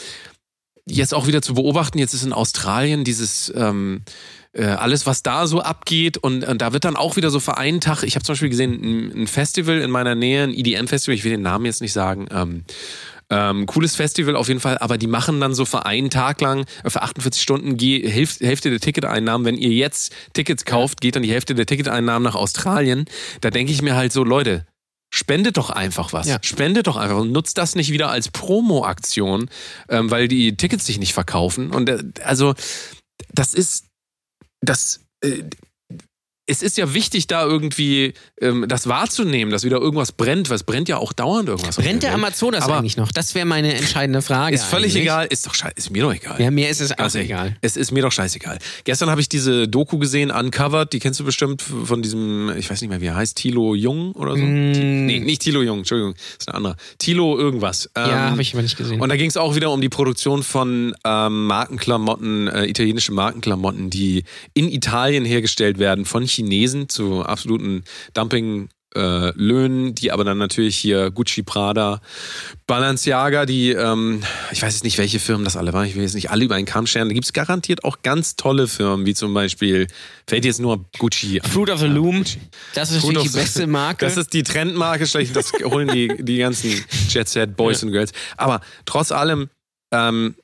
jetzt 0.87 1.15
auch 1.15 1.27
wieder 1.27 1.43
zu 1.43 1.55
beobachten, 1.55 1.99
jetzt 1.99 2.15
ist 2.15 2.25
in 2.25 2.33
Australien 2.33 3.05
dieses 3.05 3.53
ähm, 3.55 4.03
äh, 4.53 4.65
alles, 4.65 5.07
was 5.07 5.23
da 5.23 5.47
so 5.47 5.61
abgeht 5.61 6.19
und, 6.19 6.47
und 6.47 6.61
da 6.61 6.73
wird 6.73 6.85
dann 6.85 6.97
auch 6.97 7.17
wieder 7.17 7.31
so 7.31 7.41
für 7.41 7.57
einen 7.57 7.81
Tag, 7.81 8.03
ich 8.03 8.17
habe 8.17 8.25
zum 8.25 8.35
Beispiel 8.35 8.51
gesehen, 8.51 8.73
ein, 8.73 9.23
ein 9.23 9.27
Festival 9.27 9.79
in 9.79 9.91
meiner 9.91 10.15
Nähe, 10.15 10.45
ein 10.45 10.53
EDM-Festival, 10.53 11.15
ich 11.15 11.25
will 11.25 11.31
den 11.31 11.43
Namen 11.43 11.65
jetzt 11.65 11.81
nicht 11.81 11.93
sagen, 11.93 12.27
ähm, 12.31 12.65
ähm, 13.33 13.65
cooles 13.65 13.97
Festival 13.97 14.37
auf 14.37 14.49
jeden 14.49 14.61
Fall, 14.61 14.77
aber 14.79 14.99
die 14.99 15.07
machen 15.07 15.41
dann 15.41 15.55
so 15.55 15.65
für 15.65 15.87
einen 15.87 16.11
Tag 16.11 16.41
lang, 16.43 16.67
äh, 16.85 16.91
für 16.91 17.03
48 17.03 17.41
Stunden, 17.41 17.77
die 17.79 18.07
Hälfte, 18.07 18.47
Hälfte 18.47 18.69
der 18.69 18.79
Ticketeinnahmen, 18.79 19.47
wenn 19.47 19.57
ihr 19.57 19.71
jetzt 19.71 20.15
Tickets 20.35 20.67
kauft, 20.67 21.01
geht 21.01 21.17
dann 21.17 21.23
die 21.23 21.33
Hälfte 21.33 21.55
der 21.55 21.65
Ticketeinnahmen 21.65 22.25
nach 22.25 22.35
Australien. 22.35 23.07
Da 23.41 23.51
denke 23.51 23.73
ich 23.73 23.81
mir 23.81 23.97
halt 23.97 24.13
so, 24.13 24.23
Leute, 24.23 24.67
spendet 25.09 25.57
doch 25.57 25.71
einfach 25.71 26.13
was. 26.13 26.27
Ja. 26.29 26.39
Spendet 26.43 26.87
doch 26.87 26.97
einfach 26.97 27.17
und 27.17 27.33
nutzt 27.33 27.57
das 27.57 27.75
nicht 27.75 27.91
wieder 27.91 28.11
als 28.11 28.29
Promo-Aktion, 28.29 29.49
ähm, 29.89 30.11
weil 30.11 30.29
die 30.29 30.57
Tickets 30.57 30.85
sich 30.85 30.99
nicht 30.99 31.15
verkaufen. 31.15 31.71
Und 31.71 31.89
äh, 31.89 32.03
also, 32.25 32.55
das 33.33 33.55
ist, 33.55 33.87
das, 34.61 35.01
äh, 35.25 35.43
es 36.47 36.61
ist 36.63 36.77
ja 36.77 36.93
wichtig, 36.93 37.29
da 37.29 37.45
irgendwie 37.45 38.15
ähm, 38.41 38.65
das 38.69 38.89
wahrzunehmen, 38.89 39.53
dass 39.53 39.63
wieder 39.63 39.79
irgendwas 39.79 40.11
brennt, 40.13 40.51
weil 40.51 40.57
es 40.57 40.65
brennt 40.65 40.89
ja 40.89 40.97
auch 40.97 41.13
dauernd 41.13 41.49
irgendwas. 41.49 41.77
Brennt 41.77 42.03
der 42.03 42.11
Welt. 42.11 42.19
Amazonas 42.19 42.65
Aber- 42.65 42.79
eigentlich 42.79 42.97
noch? 42.97 43.13
Das 43.13 43.35
wäre 43.37 43.47
meine 43.47 43.75
entscheidende 43.75 44.23
Frage. 44.23 44.55
Ist 44.57 44.65
völlig 44.65 44.93
eigentlich. 44.93 45.03
egal, 45.05 45.27
ist 45.31 45.47
doch 45.47 45.55
scheiße, 45.55 45.75
ist 45.77 45.91
mir 45.91 46.03
doch 46.03 46.13
egal. 46.13 46.41
Ja, 46.43 46.51
mir 46.51 46.69
ist 46.69 46.81
es 46.81 46.91
auch 46.93 46.99
ehrlich, 46.99 47.15
egal. 47.31 47.57
Es 47.61 47.77
ist 47.77 47.93
mir 47.93 48.03
doch 48.03 48.11
scheißegal. 48.11 48.59
Gestern 48.85 49.09
habe 49.09 49.21
ich 49.21 49.29
diese 49.29 49.69
Doku 49.69 49.99
gesehen, 49.99 50.31
Uncovered, 50.33 50.93
die 50.93 50.99
kennst 50.99 51.21
du 51.21 51.25
bestimmt 51.25 51.63
von 51.63 52.03
diesem, 52.03 52.53
ich 52.59 52.69
weiß 52.69 52.81
nicht 52.81 52.91
mehr, 52.91 53.01
wie 53.01 53.07
er 53.07 53.15
heißt, 53.15 53.37
Tilo 53.37 53.75
Jung 53.77 54.13
oder 54.13 54.33
so? 54.37 54.43
Mm. 54.43 55.07
Nee, 55.07 55.21
nicht 55.21 55.43
Tilo 55.43 55.63
Jung, 55.63 55.79
Entschuldigung, 55.79 56.15
ist 56.39 56.49
ein 56.49 56.55
anderer. 56.57 56.77
Tilo 56.99 57.39
irgendwas. 57.39 57.89
Ja, 57.97 58.05
Ähm, 58.27 58.31
habe 58.33 58.43
ich 58.43 58.53
aber 58.55 58.63
nicht 58.63 58.77
gesehen. 58.77 59.01
und 59.01 59.09
da 59.09 59.17
ging 59.17 59.29
es 59.29 59.37
auch 59.37 59.55
wieder 59.55 59.71
um 59.71 59.81
die 59.81 59.89
Produktion 59.89 60.43
von 60.43 60.93
ähm, 61.05 61.47
Markenklamotten, 61.47 62.49
äh, 62.49 62.67
italienische 62.67 63.13
Markenklamotten, 63.13 63.91
die 63.91 64.25
in 64.55 64.69
Italien 64.69 65.25
hergestellt 65.25 65.79
werden 65.79 66.05
von 66.05 66.27
Chinesen 66.33 66.89
zu 66.89 67.23
absoluten 67.23 67.85
Dumping 68.15 68.69
äh, 68.95 69.33
Löhnen, 69.37 69.95
die 69.95 70.13
aber 70.13 70.25
dann 70.25 70.39
natürlich 70.39 70.77
hier 70.77 71.11
Gucci, 71.11 71.43
Prada, 71.43 72.01
Balenciaga, 72.67 73.47
die, 73.47 73.71
ähm, 73.71 74.23
ich 74.51 74.63
weiß 74.63 74.75
jetzt 74.75 74.85
nicht, 74.85 74.99
welche 74.99 75.19
Firmen 75.19 75.45
das 75.45 75.57
alle 75.57 75.73
waren, 75.73 75.87
ich 75.87 75.95
will 75.95 76.03
jetzt 76.03 76.15
nicht 76.15 76.31
alle 76.31 76.45
über 76.45 76.57
einen 76.57 76.67
Kamm 76.67 76.87
scheren, 76.87 77.09
da 77.09 77.15
gibt 77.15 77.25
es 77.25 77.33
garantiert 77.33 77.85
auch 77.85 78.03
ganz 78.03 78.37
tolle 78.37 78.69
Firmen, 78.69 79.07
wie 79.07 79.15
zum 79.15 79.33
Beispiel, 79.33 79.87
fällt 80.27 80.45
jetzt 80.45 80.61
nur 80.61 80.85
Gucci 80.99 81.41
an. 81.41 81.51
Fruit 81.51 81.71
of 81.71 81.81
the 81.81 81.87
Loom, 81.87 82.25
das 82.75 82.91
ist 82.91 83.01
Fruit 83.01 83.15
natürlich 83.15 83.33
die 83.33 83.39
beste 83.39 83.67
Marke. 83.67 84.05
Das 84.05 84.17
ist 84.17 84.33
die 84.33 84.43
Trendmarke, 84.43 85.07
schlecht, 85.07 85.35
das 85.35 85.53
holen 85.65 85.89
die, 85.89 86.09
die 86.19 86.39
ganzen 86.39 86.85
Jet 87.09 87.29
Set 87.29 87.57
Boys 87.57 87.83
und 87.83 87.93
Girls. 87.93 88.13
Aber 88.37 88.61
trotz 88.85 89.13
allem, 89.13 89.49
ähm, 89.91 90.35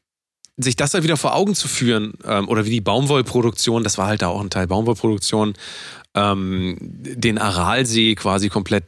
sich 0.58 0.76
das 0.76 0.90
da 0.90 1.02
wieder 1.02 1.16
vor 1.16 1.34
Augen 1.34 1.54
zu 1.54 1.68
führen, 1.68 2.14
ähm, 2.24 2.48
oder 2.48 2.66
wie 2.66 2.70
die 2.70 2.80
Baumwollproduktion, 2.80 3.84
das 3.84 3.96
war 3.96 4.08
halt 4.08 4.22
da 4.22 4.28
auch 4.28 4.40
ein 4.40 4.50
Teil 4.50 4.66
Baumwollproduktion, 4.66 5.54
ähm, 6.14 6.76
den 6.80 7.38
Aralsee 7.38 8.14
quasi 8.16 8.48
komplett 8.48 8.84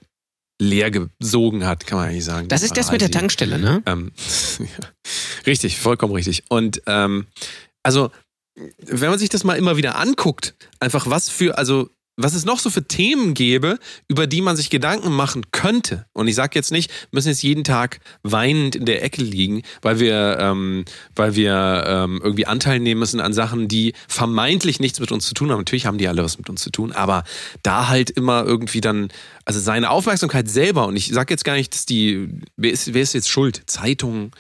leer 0.61 0.91
gesogen 0.91 1.67
hat, 1.67 1.87
kann 1.87 1.99
man 1.99 2.09
eigentlich 2.09 2.25
sagen. 2.25 2.49
das 2.49 2.63
ist 2.63 2.77
das 2.77 2.93
mit 2.93 3.01
der. 3.01 3.11
Tankstelle, 3.11 3.59
ne? 3.59 3.83
Ähm, 3.87 4.13
ja. 4.59 4.89
Richtig, 5.47 5.79
vollkommen 5.79 6.13
richtig. 6.13 6.45
Und 6.49 6.83
ähm, 6.87 7.27
also, 7.83 8.11
wenn 8.79 9.09
man 9.09 9.19
sich 9.19 9.31
das 9.31 9.43
mal 9.43 9.57
immer 9.57 9.77
wieder 9.77 9.97
anguckt, 9.97 10.55
einfach 10.81 11.09
was 11.09 11.31
für, 11.31 11.57
also 11.57 11.89
was 12.23 12.35
es 12.35 12.45
noch 12.45 12.59
so 12.59 12.71
für 12.71 12.87
Themen 12.87 13.35
gäbe, 13.35 13.79
über 14.09 14.27
die 14.27 14.41
man 14.41 14.57
sich 14.57 14.71
Gedanken 14.71 15.13
machen 15.13 15.51
könnte. 15.53 16.07
Und 16.13 16.29
ich 16.29 16.35
sage 16.35 16.53
jetzt 16.55 16.71
nicht, 16.71 16.91
wir 16.91 17.17
müssen 17.17 17.29
jetzt 17.29 17.43
jeden 17.43 17.65
Tag 17.65 18.01
weinend 18.23 18.77
in 18.77 18.87
der 18.87 19.03
Ecke 19.03 19.23
liegen, 19.23 19.63
weil 19.83 20.01
wir, 20.01 20.39
ähm, 20.41 20.85
weil 21.15 21.35
wir 21.37 21.85
ähm, 21.87 22.21
irgendwie 22.23 22.47
Anteil 22.47 22.81
nehmen 22.81 23.01
müssen 23.01 23.21
an 23.21 23.33
Sachen, 23.33 23.69
die 23.69 23.95
vermeintlich 24.09 24.81
nichts 24.81 25.01
mit 25.01 25.13
uns 25.13 25.27
zu 25.27 25.35
tun 25.35 25.51
haben. 25.51 25.59
Natürlich 25.59 25.87
haben 25.87 25.99
die 25.99 26.09
alle 26.09 26.23
was 26.23 26.39
mit 26.39 26.49
uns 26.51 26.63
zu 26.63 26.71
tun, 26.71 26.93
aber 26.93 27.25
da 27.63 27.89
halt 27.89 28.11
immer 28.11 28.45
irgendwie 28.45 28.81
dann, 28.81 29.09
also 29.45 29.61
seine 29.61 29.91
Aufmerksamkeit 29.91 30.49
selber, 30.49 30.87
und 30.87 30.97
ich 30.97 31.09
sage 31.09 31.33
jetzt 31.33 31.45
gar 31.45 31.55
nicht, 31.55 31.75
dass 31.75 31.87
die, 31.87 32.29
wer 32.57 32.73
ist, 32.73 32.95
wer 32.95 33.03
ist 33.03 33.15
jetzt 33.15 33.29
schuld? 33.29 33.63
Zeitungen, 33.67 34.33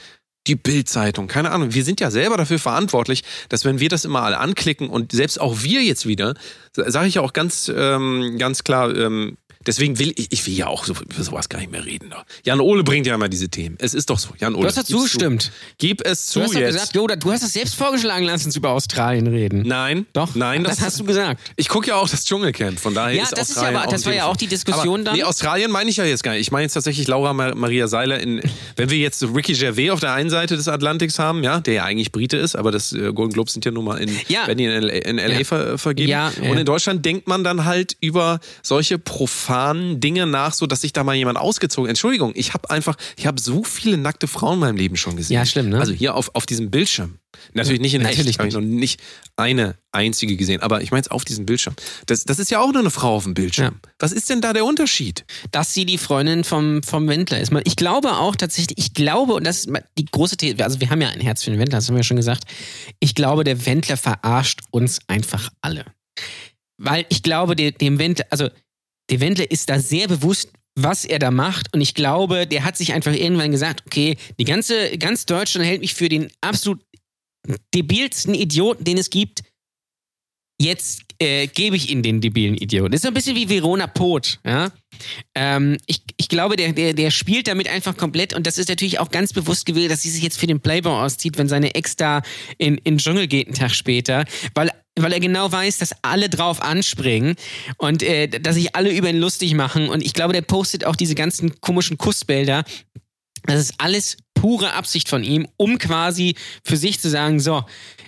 die 0.47 0.56
Bildzeitung, 0.56 1.28
keine 1.28 1.50
Ahnung. 1.50 1.75
Wir 1.75 1.85
sind 1.85 2.00
ja 2.00 2.11
selber 2.11 2.37
dafür 2.37 2.59
verantwortlich, 2.59 3.25
dass 3.49 3.64
wenn 3.64 3.78
wir 3.80 3.88
das 3.88 4.04
immer 4.04 4.23
alle 4.23 4.38
anklicken 4.38 4.88
und 4.88 5.12
selbst 5.12 5.40
auch 5.40 5.62
wir 5.62 5.82
jetzt 5.82 6.06
wieder, 6.06 6.35
sage 6.73 7.06
ich 7.09 7.14
ja 7.14 7.23
auch 7.23 7.32
ganz, 7.32 7.70
ähm, 7.75 8.37
ganz 8.38 8.64
klar, 8.64 8.94
ähm, 8.97 9.37
deswegen 9.66 9.98
will 9.98 10.12
ich, 10.16 10.28
ich 10.32 10.46
will 10.46 10.54
ja 10.54 10.66
auch 10.66 10.84
so, 10.84 10.94
über 10.94 11.22
sowas 11.22 11.48
gar 11.48 11.58
nicht 11.58 11.70
mehr 11.70 11.84
reden. 11.84 12.10
doch. 12.10 12.24
Jan 12.44 12.60
Ole 12.60 12.82
bringt 12.84 13.06
ja 13.06 13.14
immer 13.14 13.28
diese 13.28 13.48
Themen. 13.48 13.76
Es 13.78 13.94
ist 13.94 14.10
doch 14.10 14.18
so. 14.18 14.30
Jan 14.38 14.54
Ole. 14.54 14.62
Du 14.62 14.68
hast 14.68 14.76
dazu 14.78 14.98
gib's 14.98 15.12
zu. 15.12 15.18
gestimmt. 15.18 15.52
Gib 15.78 16.04
es 16.06 16.26
zu 16.26 16.40
Du 16.40 16.44
hast 16.46 16.54
jetzt. 16.54 16.92
gesagt, 16.92 17.24
du 17.24 17.32
hast 17.32 17.42
es 17.42 17.52
selbst 17.52 17.74
vorgeschlagen, 17.74 18.24
lass 18.24 18.44
uns 18.46 18.56
über 18.56 18.70
Australien 18.70 19.26
reden. 19.26 19.62
Nein, 19.66 20.06
Doch, 20.12 20.34
nein, 20.34 20.64
das, 20.64 20.80
hast 20.80 20.98
du 21.00 21.04
gesagt. 21.04 21.40
Ich 21.56 21.68
gucke 21.68 21.88
ja 21.88 21.96
auch 21.96 22.08
das 22.08 22.24
Dschungelcamp, 22.24 22.78
von 22.80 22.94
daher 22.94 23.16
Ja, 23.16 23.22
ist 23.24 23.32
das 23.32 23.50
ist 23.50 23.56
ja 23.56 23.62
Australien 23.62 23.80
aber- 23.82 23.90
das 23.92 24.06
war 24.06 24.14
ja 24.14 24.26
auch 24.26 24.36
die 24.36 24.46
Diskussion 24.46 25.00
aber, 25.00 25.04
dann. 25.04 25.14
Nee, 25.16 25.24
Australien 25.24 25.70
meine 25.70 25.90
ich 25.90 25.96
ja 25.96 26.04
jetzt 26.04 26.22
gar 26.22 26.32
nicht. 26.32 26.40
Ich 26.42 26.50
meine 26.52 26.62
jetzt 26.64 26.74
tatsächlich 26.74 27.06
Laura 27.08 27.32
Ma 27.32 27.54
Maria 27.54 27.88
Seiler 27.88 28.18
in, 28.20 28.40
wenn 28.76 28.90
wir 28.90 28.98
jetzt 28.98 29.22
Ricky 29.22 29.52
Gervais 29.52 29.90
auf 29.90 30.00
der 30.00 30.12
einen 30.14 30.30
Seite 30.30 30.56
des 30.56 30.68
Atlantiks 30.68 31.18
haben, 31.18 31.42
ja, 31.44 31.60
der 31.60 31.74
ja 31.74 31.84
eigentlich 31.84 32.12
Brite 32.12 32.36
ist, 32.36 32.56
aber 32.56 32.70
das 32.70 32.92
äh, 32.92 33.12
Golden 33.12 33.32
Globes 33.34 33.52
sind 33.52 33.64
ja 33.64 33.70
nun 33.70 33.84
mal 33.84 33.98
in, 33.98 34.10
Ja. 34.28 34.44
in 34.46 34.58
LA, 34.58 34.92
in 34.94 35.18
LA 35.18 35.38
Ja. 35.38 35.44
ver 35.44 35.78
vergeben. 35.78 36.08
Ja. 36.10 36.32
Und 36.42 36.56
in 36.58 36.64
Deutschland 36.64 37.04
denkt 37.04 37.28
man 37.28 37.44
dann 37.44 37.64
halt 37.66 37.96
über 38.00 38.40
solche 38.62 38.98
profanen 39.50 40.00
Dinge 40.00 40.26
nach, 40.26 40.52
so 40.52 40.66
dass 40.66 40.80
sich 40.80 40.92
da 40.92 41.02
mal 41.02 41.14
jemand 41.14 41.37
ausgezogen. 41.37 41.88
Entschuldigung, 41.88 42.33
ich 42.37 42.54
habe 42.54 42.71
einfach, 42.71 42.97
ich 43.16 43.26
habe 43.26 43.40
so 43.40 43.64
viele 43.64 43.99
nackte 43.99 44.28
Frauen 44.28 44.54
in 44.54 44.61
meinem 44.61 44.76
Leben 44.76 44.97
schon 44.97 45.16
gesehen. 45.16 45.35
Ja, 45.35 45.45
schlimm, 45.45 45.71
ne? 45.71 45.80
Also 45.80 45.92
hier 45.92 46.14
auf, 46.14 46.35
auf 46.35 46.47
diesem 46.47 46.71
Bildschirm. 46.71 47.19
Natürlich 47.52 47.80
nicht 47.80 47.95
in 47.95 48.02
Natürlich 48.02 48.38
echt, 48.38 48.47
ich 48.47 48.54
noch 48.54 48.61
nicht 48.61 49.00
eine 49.37 49.76
einzige 49.92 50.37
gesehen, 50.37 50.62
aber 50.62 50.83
ich 50.83 50.90
meine 50.90 51.00
jetzt 51.00 51.11
auf 51.11 51.25
diesem 51.25 51.47
Bildschirm. 51.47 51.75
Das, 52.07 52.25
das 52.25 52.38
ist 52.38 52.50
ja 52.50 52.61
auch 52.61 52.71
nur 52.73 52.80
eine 52.80 52.90
Frau 52.90 53.16
auf 53.16 53.25
dem 53.25 53.35
Bildschirm. 53.35 53.80
Was 53.99 54.12
ist 54.12 54.30
denn 54.30 54.40
da 54.40 54.52
der 54.52 54.64
Unterschied? 54.64 55.25
dass 55.50 55.75
sie 55.75 55.85
die 55.85 55.99
Freundin 55.99 56.45
vom, 56.45 56.83
vom 56.83 57.09
Wendler 57.09 57.40
ist. 57.40 57.52
Ich 57.64 57.76
glaube 57.76 58.12
auch 58.12 58.37
tatsächlich, 58.37 58.78
ich 58.78 58.95
glaube, 58.95 59.35
und 59.35 59.45
das 59.45 59.64
ist 59.64 59.73
die 59.99 60.04
große 60.04 60.37
These, 60.37 60.62
also 60.62 60.80
wir 60.80 60.90
haben 60.90 61.00
ja 61.00 61.09
ein 61.09 61.21
Herz 61.21 61.42
für 61.42 61.50
den 61.50 61.59
Wendler, 61.59 61.78
das 61.78 61.88
haben 61.88 61.95
wir 61.95 62.00
ja 62.00 62.04
schon 62.04 62.16
gesagt. 62.16 62.45
Ich 63.00 63.14
glaube, 63.14 63.42
der 63.42 63.66
Wendler 63.66 63.97
verarscht 63.97 64.61
uns 64.71 65.00
einfach 65.09 65.50
alle. 65.61 65.85
Weil 66.78 67.04
ich 67.09 67.23
glaube, 67.23 67.57
dem 67.57 67.99
Wendler, 67.99 68.26
also 68.30 68.49
der 69.10 69.20
Wendler 69.20 69.50
ist 69.50 69.68
da 69.68 69.78
sehr 69.78 70.08
bewusst, 70.08 70.50
was 70.76 71.04
er 71.04 71.18
da 71.18 71.30
macht. 71.30 71.74
Und 71.74 71.80
ich 71.80 71.94
glaube, 71.94 72.46
der 72.46 72.64
hat 72.64 72.76
sich 72.76 72.92
einfach 72.92 73.12
irgendwann 73.12 73.50
gesagt, 73.50 73.82
okay, 73.86 74.16
die 74.38 74.44
ganze, 74.44 74.96
ganz 74.99 75.26
Deutschland 75.26 75.66
hält 75.66 75.80
mich 75.80 75.94
für 75.94 76.08
den 76.08 76.30
absolut 76.40 76.80
debilsten 77.75 78.34
Idioten, 78.34 78.84
den 78.84 78.99
es 78.99 79.10
gibt. 79.10 79.42
Jetzt 80.60 81.02
äh, 81.18 81.46
gebe 81.46 81.75
ich 81.75 81.90
ihnen 81.90 82.02
den 82.02 82.20
debilen 82.20 82.54
Idioten. 82.54 82.92
Das 82.92 82.99
ist 82.99 83.02
so 83.02 83.08
ein 83.08 83.14
bisschen 83.14 83.34
wie 83.34 83.49
Verona 83.49 83.86
Pot, 83.86 84.40
ja. 84.44 84.70
Ähm, 85.34 85.78
ich, 85.86 86.02
ich 86.18 86.28
glaube, 86.28 86.56
der, 86.56 86.73
der, 86.75 86.92
der 86.92 87.10
spielt 87.10 87.49
damit 87.49 87.68
einfach 87.68 87.96
komplett 87.96 88.34
und 88.34 88.46
das 88.46 88.58
ist 88.58 88.68
natürlich 88.68 88.99
auch 88.99 89.10
ganz 89.10 89.32
bewusst 89.32 89.64
gewählt, 89.64 89.90
dass 89.90 90.02
sie 90.02 90.10
sich 90.10 90.23
jetzt 90.23 90.38
für 90.38 90.46
den 90.46 90.60
Playboy 90.60 90.92
auszieht, 90.92 91.38
wenn 91.38 91.49
seine 91.49 91.75
Ex 91.75 91.96
da 91.96 92.20
in, 92.58 92.76
in 92.76 92.94
den 92.94 92.99
Dschungel 92.99 93.26
geht 93.26 93.46
einen 93.46 93.56
Tag 93.56 93.75
später, 93.75 94.26
weil, 94.54 94.70
weil 95.02 95.13
er 95.13 95.21
genau 95.21 95.50
weiß, 95.50 95.78
dass 95.78 95.95
alle 96.02 96.28
drauf 96.28 96.63
anspringen 96.63 97.36
und 97.78 98.02
äh, 98.02 98.28
dass 98.28 98.54
sich 98.54 98.75
alle 98.75 98.93
über 98.93 99.08
ihn 99.10 99.19
lustig 99.19 99.54
machen 99.54 99.89
und 99.89 100.02
ich 100.02 100.15
glaube, 100.15 100.32
der 100.32 100.43
postet 100.43 100.84
auch 100.84 100.97
diese 100.97 101.15
ganzen 101.15 101.60
komischen 101.60 101.99
Kussbilder. 101.99 102.65
Das 103.47 103.60
ist 103.60 103.75
alles 103.78 104.17
pure 104.41 104.73
Absicht 104.73 105.08
von 105.08 105.23
ihm, 105.23 105.47
um 105.56 105.78
quasi 105.78 106.34
für 106.65 106.76
sich 106.76 106.99
zu 107.00 107.10
sagen, 107.10 107.41
so, 107.41 107.63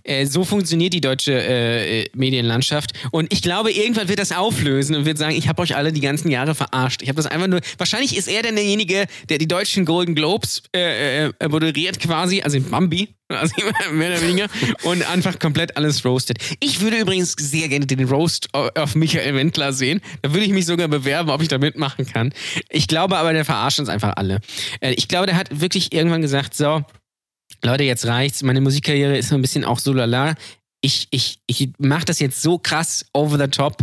äh, 0.04 0.26
so 0.26 0.44
funktioniert 0.44 0.94
die 0.94 1.00
deutsche 1.00 1.32
äh, 1.32 2.02
äh, 2.02 2.06
Medienlandschaft. 2.14 2.92
Und 3.10 3.32
ich 3.32 3.42
glaube, 3.42 3.70
irgendwann 3.70 4.08
wird 4.08 4.18
das 4.18 4.32
auflösen 4.32 4.96
und 4.96 5.04
wird 5.04 5.18
sagen, 5.18 5.34
ich 5.34 5.48
habe 5.48 5.60
euch 5.62 5.76
alle 5.76 5.92
die 5.92 6.00
ganzen 6.00 6.30
Jahre 6.30 6.54
verarscht. 6.54 7.02
Ich 7.02 7.08
habe 7.08 7.16
das 7.16 7.26
einfach 7.26 7.48
nur. 7.48 7.60
Wahrscheinlich 7.76 8.16
ist 8.16 8.28
er 8.28 8.42
dann 8.42 8.54
derjenige, 8.56 9.06
der 9.28 9.38
die 9.38 9.48
deutschen 9.48 9.84
Golden 9.84 10.14
Globes 10.14 10.62
äh, 10.74 11.26
äh, 11.26 11.48
moderiert 11.48 12.00
quasi, 12.00 12.40
also 12.42 12.58
Bambi. 12.60 13.10
Also 13.34 13.54
mehr 13.92 14.10
oder 14.10 14.22
weniger. 14.22 14.46
Und 14.84 15.08
einfach 15.10 15.38
komplett 15.38 15.76
alles 15.76 16.04
roastet. 16.04 16.38
Ich 16.60 16.80
würde 16.80 16.98
übrigens 16.98 17.32
sehr 17.38 17.68
gerne 17.68 17.86
den 17.86 18.04
Roast 18.08 18.48
auf 18.54 18.94
Michael 18.94 19.34
Wendler 19.34 19.72
sehen. 19.72 20.00
Da 20.22 20.32
würde 20.32 20.44
ich 20.46 20.52
mich 20.52 20.66
sogar 20.66 20.88
bewerben, 20.88 21.30
ob 21.30 21.42
ich 21.42 21.48
da 21.48 21.58
mitmachen 21.58 22.06
kann. 22.06 22.32
Ich 22.68 22.86
glaube 22.88 23.16
aber, 23.16 23.32
der 23.32 23.44
verarscht 23.44 23.78
uns 23.80 23.88
einfach 23.88 24.14
alle. 24.16 24.40
Äh, 24.80 24.92
Ich 24.92 25.08
glaube, 25.08 25.26
der 25.26 25.36
hat 25.36 25.60
wirklich 25.60 25.92
irgendwann 25.92 26.22
gesagt, 26.22 26.54
so, 26.54 26.82
Leute, 27.62 27.84
jetzt 27.84 28.06
reicht's. 28.06 28.42
Meine 28.42 28.60
Musikkarriere 28.60 29.16
ist 29.16 29.28
so 29.28 29.34
ein 29.34 29.42
bisschen 29.42 29.64
auch 29.64 29.78
so 29.78 29.92
lala. 29.92 30.34
Ich, 30.80 31.06
ich, 31.10 31.38
ich 31.46 31.70
mache 31.78 32.04
das 32.04 32.18
jetzt 32.18 32.42
so 32.42 32.58
krass 32.58 33.04
over 33.12 33.38
the 33.38 33.48
top. 33.48 33.76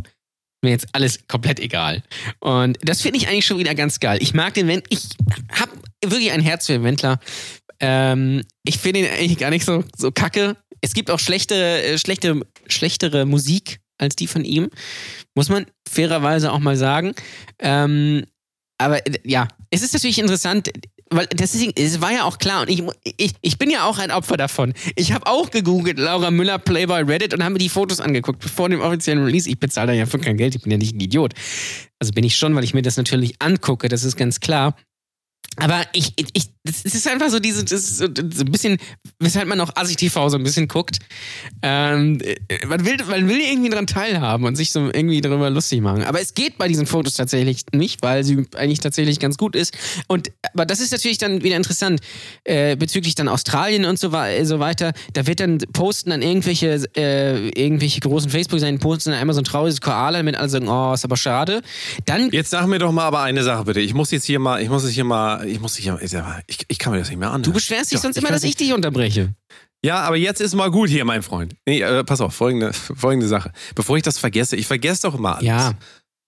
Mir 0.62 0.72
jetzt 0.72 0.88
alles 0.91 1.28
komplett 1.28 1.60
egal. 1.60 2.04
Und 2.39 2.78
das 2.82 3.02
finde 3.02 3.17
ich 3.17 3.28
eigentlich 3.28 3.45
schon 3.45 3.60
wieder 3.60 3.76
ganz 3.76 4.00
geil. 4.00 4.19
Ich 4.22 4.34
mag 4.34 4.54
den 4.54 4.67
Wendler. 4.67 4.88
Ich 4.89 5.10
habe 5.52 5.72
wirklich 6.04 6.32
ein 6.32 6.41
Herz 6.41 6.65
für 6.65 6.74
den 6.74 6.84
Wendler. 6.84 7.19
Ähm, 7.80 8.43
ich 8.63 8.78
finde 8.78 9.02
ihn 9.02 9.06
eigentlich 9.06 9.38
gar 9.38 9.52
nicht 9.52 9.65
so, 9.65 9.84
so 9.95 10.12
kacke. 10.12 10.58
Es 10.82 10.93
gibt 10.93 11.12
auch 11.12 11.19
schlechte, 11.19 11.56
äh, 11.56 11.98
schlechte, 11.98 12.41
schlechtere 12.67 13.26
Musik 13.26 13.80
als 13.98 14.15
die 14.15 14.28
von 14.28 14.43
ihm. 14.43 14.69
Muss 15.36 15.50
man 15.50 15.65
fairerweise 15.89 16.52
auch 16.52 16.60
mal 16.60 16.76
sagen. 16.76 17.13
Ähm, 17.60 18.26
aber 18.78 19.06
äh, 19.06 19.19
ja, 19.24 19.48
es 19.69 19.82
ist 19.82 19.93
natürlich 19.93 20.19
interessant, 20.19 20.69
weil 21.10 21.28
ist, 21.39 21.56
es 21.78 22.02
war 22.02 22.12
ja 22.12 22.24
auch 22.24 22.38
klar 22.38 22.62
und 22.62 22.69
ich, 22.69 22.84
ich, 23.17 23.34
ich 23.41 23.58
bin 23.58 23.69
ja 23.69 23.86
auch 23.86 23.98
ein 23.98 24.12
Opfer 24.12 24.38
davon. 24.38 24.74
Ich 24.95 25.12
habe 25.12 25.26
auch 25.28 25.50
gegoogelt, 25.50 25.98
Laura 25.98 26.32
Müller 26.32 26.60
Playboy 26.60 27.02
Reddit 27.04 27.34
und 27.34 27.43
habe 27.43 27.54
mir 27.54 27.60
die 27.60 27.69
Fotos 27.69 28.00
angeguckt, 28.00 28.39
bevor 28.39 28.69
dem 28.69 28.82
offiziellen 28.82 29.24
Release. 29.24 29.50
Ich 29.50 29.60
bezahle 29.60 29.88
da 29.88 29.93
ja 29.93 30.06
für 30.06 30.19
kein 30.19 30.38
Geld, 30.38 30.56
ich 30.56 30.62
bin 30.62 30.72
ja 30.72 30.78
nicht 30.78 30.95
ein 30.95 31.00
Idiot. 31.00 31.34
Also 32.00 32.13
bin 32.13 32.24
ich 32.24 32.38
schon, 32.38 32.56
weil 32.56 32.63
ich 32.63 32.74
mir 32.74 32.82
das 32.82 32.98
natürlich 32.98 33.36
angucke, 33.39 33.89
das 33.89 34.04
ist 34.04 34.15
ganz 34.15 34.39
klar. 34.39 34.76
Aber 35.60 35.84
ich, 35.93 36.13
ich, 36.15 36.50
das 36.63 36.93
ist 36.93 37.08
einfach 37.08 37.30
so 37.30 37.39
diese, 37.39 37.63
das 37.63 37.98
so 37.98 38.06
ein 38.06 38.52
bisschen, 38.52 38.78
weshalb 39.19 39.48
man 39.48 39.60
auch 39.62 39.76
Assi 39.76 39.95
TV 39.95 40.30
so 40.30 40.38
ein 40.38 40.43
bisschen 40.43 40.67
guckt. 40.67 41.00
Ähm, 41.62 42.19
äh, 42.22 42.65
man, 42.67 42.86
will, 42.86 42.98
man 43.10 43.28
will 43.28 43.39
irgendwie 43.39 43.69
dran 43.69 43.88
teilhaben 43.88 44.45
und 44.45 44.56
sich 44.56 44.72
so 44.72 44.86
irgendwie 44.86 45.22
darüber 45.22 45.50
lustig 45.50 45.82
machen. 45.82 46.04
Aber 46.04 46.22
es 46.22 46.34
geht 46.34 46.58
bei 46.58 46.67
diesen 46.67 46.86
Fotos 46.86 47.15
tatsächlich 47.15 47.63
nicht, 47.74 48.02
weil 48.02 48.24
sie 48.24 48.45
eigentlich 48.56 48.80
tatsächlich 48.80 49.19
ganz 49.19 49.38
gut 49.38 49.56
ist. 49.56 49.74
Und 50.08 50.32
aber 50.54 50.65
das 50.65 50.80
ist 50.80 50.91
natürlich 50.91 51.17
dann 51.17 51.43
wieder 51.43 51.56
interessant 51.56 52.02
äh, 52.43 52.76
bezüglich 52.76 53.15
dann 53.15 53.28
Australien 53.28 53.86
und 53.86 54.00
so, 54.00 54.10
so 54.43 54.60
weiter. 54.60 54.93
Da 55.13 55.28
wird 55.28 55.39
dann 55.39 55.60
posten 55.74 56.12
dann 56.12 56.22
irgendwelche 56.22 56.84
äh, 56.95 57.50
irgendwelche 57.50 58.00
großen 58.02 58.30
Facebook-Seiten 58.30 58.80
posten 58.80 59.12
dann 59.12 59.19
einmal 59.19 59.34
so 59.34 59.41
ein 59.41 59.45
trauriges 59.45 59.82
Koala 59.82 60.24
mit 60.24 60.36
alle 60.36 60.50
sagen, 60.50 60.67
oh, 60.67 60.93
ist 60.93 61.06
aber 61.06 61.17
schade. 61.17 61.62
Dann 62.06 62.30
Jetzt 62.32 62.52
sag 62.52 62.67
mir 62.67 62.80
doch 62.80 62.91
mal 62.91 63.06
aber 63.06 63.22
eine 63.22 63.43
Sache 63.43 63.65
bitte. 63.65 63.80
Ich 63.80 63.93
muss 63.93 64.12
jetzt 64.12 64.26
hier 64.26 64.39
mal, 64.39 64.62
ich 64.62 64.69
muss 64.69 64.84
es 64.84 64.91
hier 64.91 65.04
mal, 65.04 65.48
ich 65.49 65.59
muss 65.59 65.75
hier, 65.75 65.99
ich, 66.47 66.65
ich, 66.67 66.79
kann 66.79 66.93
mir 66.93 66.99
das 66.99 67.09
nicht 67.09 67.19
mehr 67.19 67.31
an. 67.31 67.43
du 67.43 67.51
beschwerst 67.51 67.91
dich 67.91 67.97
Doch, 67.97 68.03
sonst 68.03 68.17
immer, 68.17 68.29
dass 68.29 68.43
ich 68.43 68.55
dich 68.55 68.73
unterbreche. 68.73 69.33
Ja, 69.83 70.01
aber 70.01 70.17
jetzt 70.17 70.41
ist 70.41 70.55
mal 70.55 70.69
gut 70.71 70.89
hier, 70.89 71.05
mein 71.05 71.23
Freund. 71.23 71.55
Nee, 71.65 71.81
äh, 71.81 72.03
pass 72.03 72.19
auf, 72.21 72.35
folgende, 72.35 72.73
folgende 72.73 73.27
Sache. 73.27 73.51
Bevor 73.75 73.95
ich 73.97 74.03
das 74.03 74.17
vergesse, 74.17 74.55
ich 74.55 74.67
vergesse 74.67 75.03
doch 75.03 75.15
immer 75.15 75.35
alles. 75.35 75.47
Ja. 75.47 75.73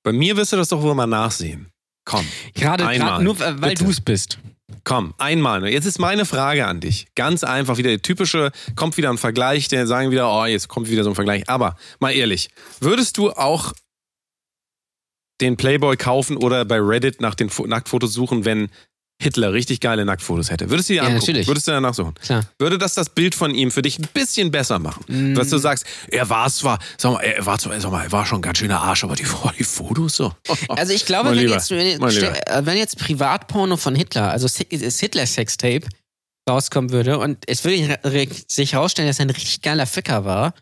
Bei 0.03 0.13
mir 0.13 0.38
wirst 0.38 0.53
du 0.53 0.57
das 0.57 0.69
doch 0.69 0.81
wohl 0.81 0.95
mal 0.95 1.07
nachsehen. 1.07 1.67
Komm, 2.05 2.25
Gerade 2.55 2.88
Einmal, 2.88 3.23
nur, 3.23 3.39
äh, 3.39 3.62
weil 3.62 3.75
du 3.75 3.89
es 3.89 4.01
bist. 4.01 4.39
komm, 4.84 5.13
einmal. 5.17 5.67
Jetzt 5.67 5.86
ist 5.86 5.99
meine 5.99 6.25
Frage 6.25 6.65
an 6.65 6.79
dich. 6.79 7.07
Ganz 7.13 7.43
einfach 7.43 7.77
wieder 7.77 7.89
der 7.89 8.01
typische, 8.01 8.51
kommt 8.75 8.97
wieder 8.97 9.10
ein 9.10 9.17
Vergleich, 9.17 9.67
der 9.67 9.86
sagen 9.86 10.12
wieder, 10.12 10.31
oh, 10.31 10.45
jetzt 10.45 10.67
kommt 10.67 10.89
wieder 10.89 11.03
so 11.03 11.10
ein 11.10 11.15
Vergleich. 11.15 11.47
Aber 11.47 11.75
mal 11.99 12.12
ehrlich, 12.12 12.49
würdest 12.79 13.17
du 13.17 13.31
auch 13.31 13.73
den 15.41 15.57
Playboy 15.57 15.97
kaufen 15.97 16.38
oder 16.38 16.65
bei 16.65 16.79
Reddit 16.79 17.19
nach 17.19 17.36
den 17.36 17.49
Fo 17.49 17.65
Nacktfotos 17.65 18.13
suchen, 18.13 18.45
wenn 18.45 18.69
Hitler 19.21 19.53
richtig 19.53 19.79
geile 19.79 20.03
Nacktfotos 20.05 20.49
hätte. 20.51 20.69
Würdest 20.69 20.89
du 20.89 20.93
die 20.93 20.97
Ja, 20.97 21.03
angucken? 21.03 21.19
natürlich. 21.19 21.47
Würdest 21.47 21.67
du 21.67 21.71
danach 21.71 21.93
suchen? 21.93 22.13
Klar. 22.15 22.43
Würde 22.60 22.77
das 22.77 22.93
das 22.95 23.10
Bild 23.10 23.36
von 23.36 23.53
ihm 23.53 23.71
für 23.71 23.81
dich 23.81 23.99
ein 23.99 24.07
bisschen 24.13 24.51
besser 24.51 24.79
machen? 24.79 25.03
Mm. 25.07 25.36
Dass 25.36 25.49
du 25.49 25.57
sagst, 25.57 25.86
er 26.10 26.29
war 26.29 26.49
zwar, 26.49 26.79
sag 26.97 27.13
mal, 27.13 27.19
er 27.21 27.45
war 27.45 27.60
zwar, 27.60 27.79
sag 27.79 27.91
mal, 27.91 28.03
er 28.03 28.12
war 28.12 28.25
schon 28.25 28.39
ein 28.39 28.41
ganz 28.41 28.57
schöner 28.57 28.81
Arsch, 28.81 29.03
aber 29.03 29.15
die, 29.15 29.25
die 29.60 29.63
Fotos 29.63 30.15
so. 30.15 30.34
Also 30.69 30.93
ich 30.93 31.05
glaube, 31.05 31.29
wenn 31.31 31.38
Lieber, 31.38 31.53
jetzt, 31.53 31.69
wenn, 31.71 32.01
äh, 32.01 32.65
wenn 32.65 32.77
jetzt 32.77 32.97
Privatporno 32.97 33.77
von 33.77 33.95
Hitler, 33.95 34.31
also 34.31 34.47
Se- 34.47 34.65
das 34.65 34.99
Hitler-Sextape, 34.99 35.88
rauskommen 36.49 36.91
würde 36.91 37.19
und 37.19 37.38
es 37.47 37.63
würde 37.63 38.27
sich 38.47 38.73
herausstellen, 38.73 39.07
dass 39.07 39.19
er 39.19 39.25
ein 39.25 39.29
richtig 39.29 39.62
geiler 39.62 39.86
Ficker 39.86 40.25
war, 40.25 40.53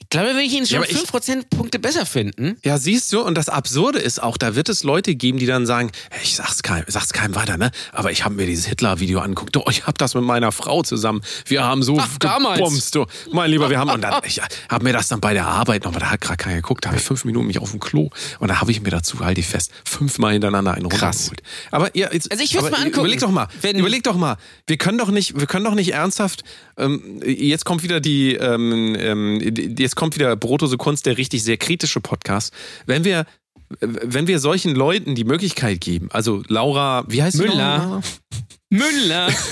ich 0.00 0.08
glaube, 0.10 0.28
würde 0.28 0.42
ich 0.42 0.52
ihn 0.52 0.66
schon 0.66 0.74
Ja, 0.74 0.78
aber 0.80 0.90
ich- 0.90 0.96
5 0.96 1.10
Prozentpunkte 1.10 1.78
besser 1.78 2.04
finden. 2.04 2.56
Ja, 2.64 2.76
siehst 2.78 3.12
du, 3.12 3.20
und 3.22 3.36
das 3.36 3.48
Absurde 3.48 3.98
ist 3.98 4.22
auch, 4.22 4.36
da 4.36 4.54
wird 4.56 4.68
es 4.68 4.82
Leute 4.82 5.14
geben, 5.14 5.38
die 5.38 5.46
dann 5.46 5.64
sagen, 5.66 5.90
ich 6.22 6.34
sag's 6.34 6.62
keinem, 6.62 6.84
sag's 6.88 7.12
keinem 7.12 7.34
weiter, 7.34 7.56
ne? 7.56 7.70
Aber 7.92 8.10
ich 8.10 8.24
habe 8.24 8.34
mir 8.34 8.46
dieses 8.46 8.66
Hitler-Video 8.66 9.20
angeguckt. 9.20 9.54
Du, 9.56 9.62
ich 9.70 9.86
habe 9.86 9.96
das 9.96 10.14
mit 10.14 10.24
meiner 10.24 10.52
Frau 10.52 10.82
zusammen. 10.82 11.22
Wir 11.46 11.64
haben 11.64 11.82
so 11.82 11.96
Ach, 11.98 12.18
damals. 12.18 12.58
gebumst, 12.58 12.94
du. 12.94 13.06
Mein 13.32 13.50
Lieber, 13.50 13.70
wir 13.70 13.78
haben, 13.78 13.90
und 13.90 14.00
dann, 14.02 14.20
ich 14.24 14.40
habe 14.68 14.84
mir 14.84 14.92
das 14.92 15.08
dann 15.08 15.20
bei 15.20 15.32
der 15.34 15.46
Arbeit 15.46 15.84
noch, 15.84 15.92
da 15.96 16.10
hat 16.10 16.20
gerade 16.20 16.36
keiner 16.36 16.56
geguckt, 16.56 16.84
da 16.84 16.88
habe 16.90 16.98
ich 16.98 17.04
fünf 17.04 17.24
Minuten 17.24 17.46
mich 17.46 17.58
auf 17.58 17.70
dem 17.70 17.80
Klo 17.80 18.10
und 18.40 18.48
da 18.48 18.60
habe 18.60 18.70
ich 18.72 18.80
mir 18.82 18.90
dazu, 18.90 19.20
halte 19.20 19.40
ich 19.40 19.46
fest, 19.46 19.70
fünfmal 19.84 20.32
hintereinander 20.32 20.74
einen 20.74 20.88
Krass. 20.88 21.28
runtergeholt. 21.30 21.42
Aber 21.70 21.96
ja, 21.96 22.12
jetzt, 22.12 22.30
Also 22.30 22.42
ich 22.42 22.52
würd's 22.54 22.66
aber 22.66 22.76
mal 22.76 22.82
angucken. 22.82 23.00
Überleg 23.00 23.20
doch 23.20 23.30
mal, 23.30 23.48
Wenn- 23.62 23.78
überleg 23.78 24.02
doch 24.02 24.16
mal, 24.16 24.36
wir 24.66 24.76
können 24.76 24.98
doch 24.98 25.10
nicht, 25.10 25.38
wir 25.38 25.46
können 25.46 25.64
doch 25.64 25.74
nicht 25.74 25.92
ernsthaft, 25.92 26.42
ähm, 26.76 27.20
jetzt 27.24 27.64
kommt 27.64 27.82
wieder 27.82 28.00
die, 28.00 28.34
ähm, 28.34 28.96
ähm, 28.98 29.38
die- 29.54 29.59
jetzt 29.60 29.96
kommt 29.96 30.14
wieder 30.14 30.34
Brotose 30.36 30.76
Kunst, 30.76 31.06
der 31.06 31.16
richtig 31.16 31.42
sehr 31.42 31.56
kritische 31.56 32.00
Podcast. 32.00 32.52
Wenn 32.86 33.04
wir, 33.04 33.26
wenn 33.80 34.26
wir 34.26 34.38
solchen 34.38 34.74
Leuten 34.74 35.14
die 35.14 35.24
Möglichkeit 35.24 35.80
geben, 35.80 36.08
also 36.12 36.42
Laura, 36.48 37.04
wie 37.08 37.22
heißt 37.22 37.36
sie 37.36 37.44
Müller. 37.44 37.86
noch? 37.86 38.02
Müller. 38.70 39.28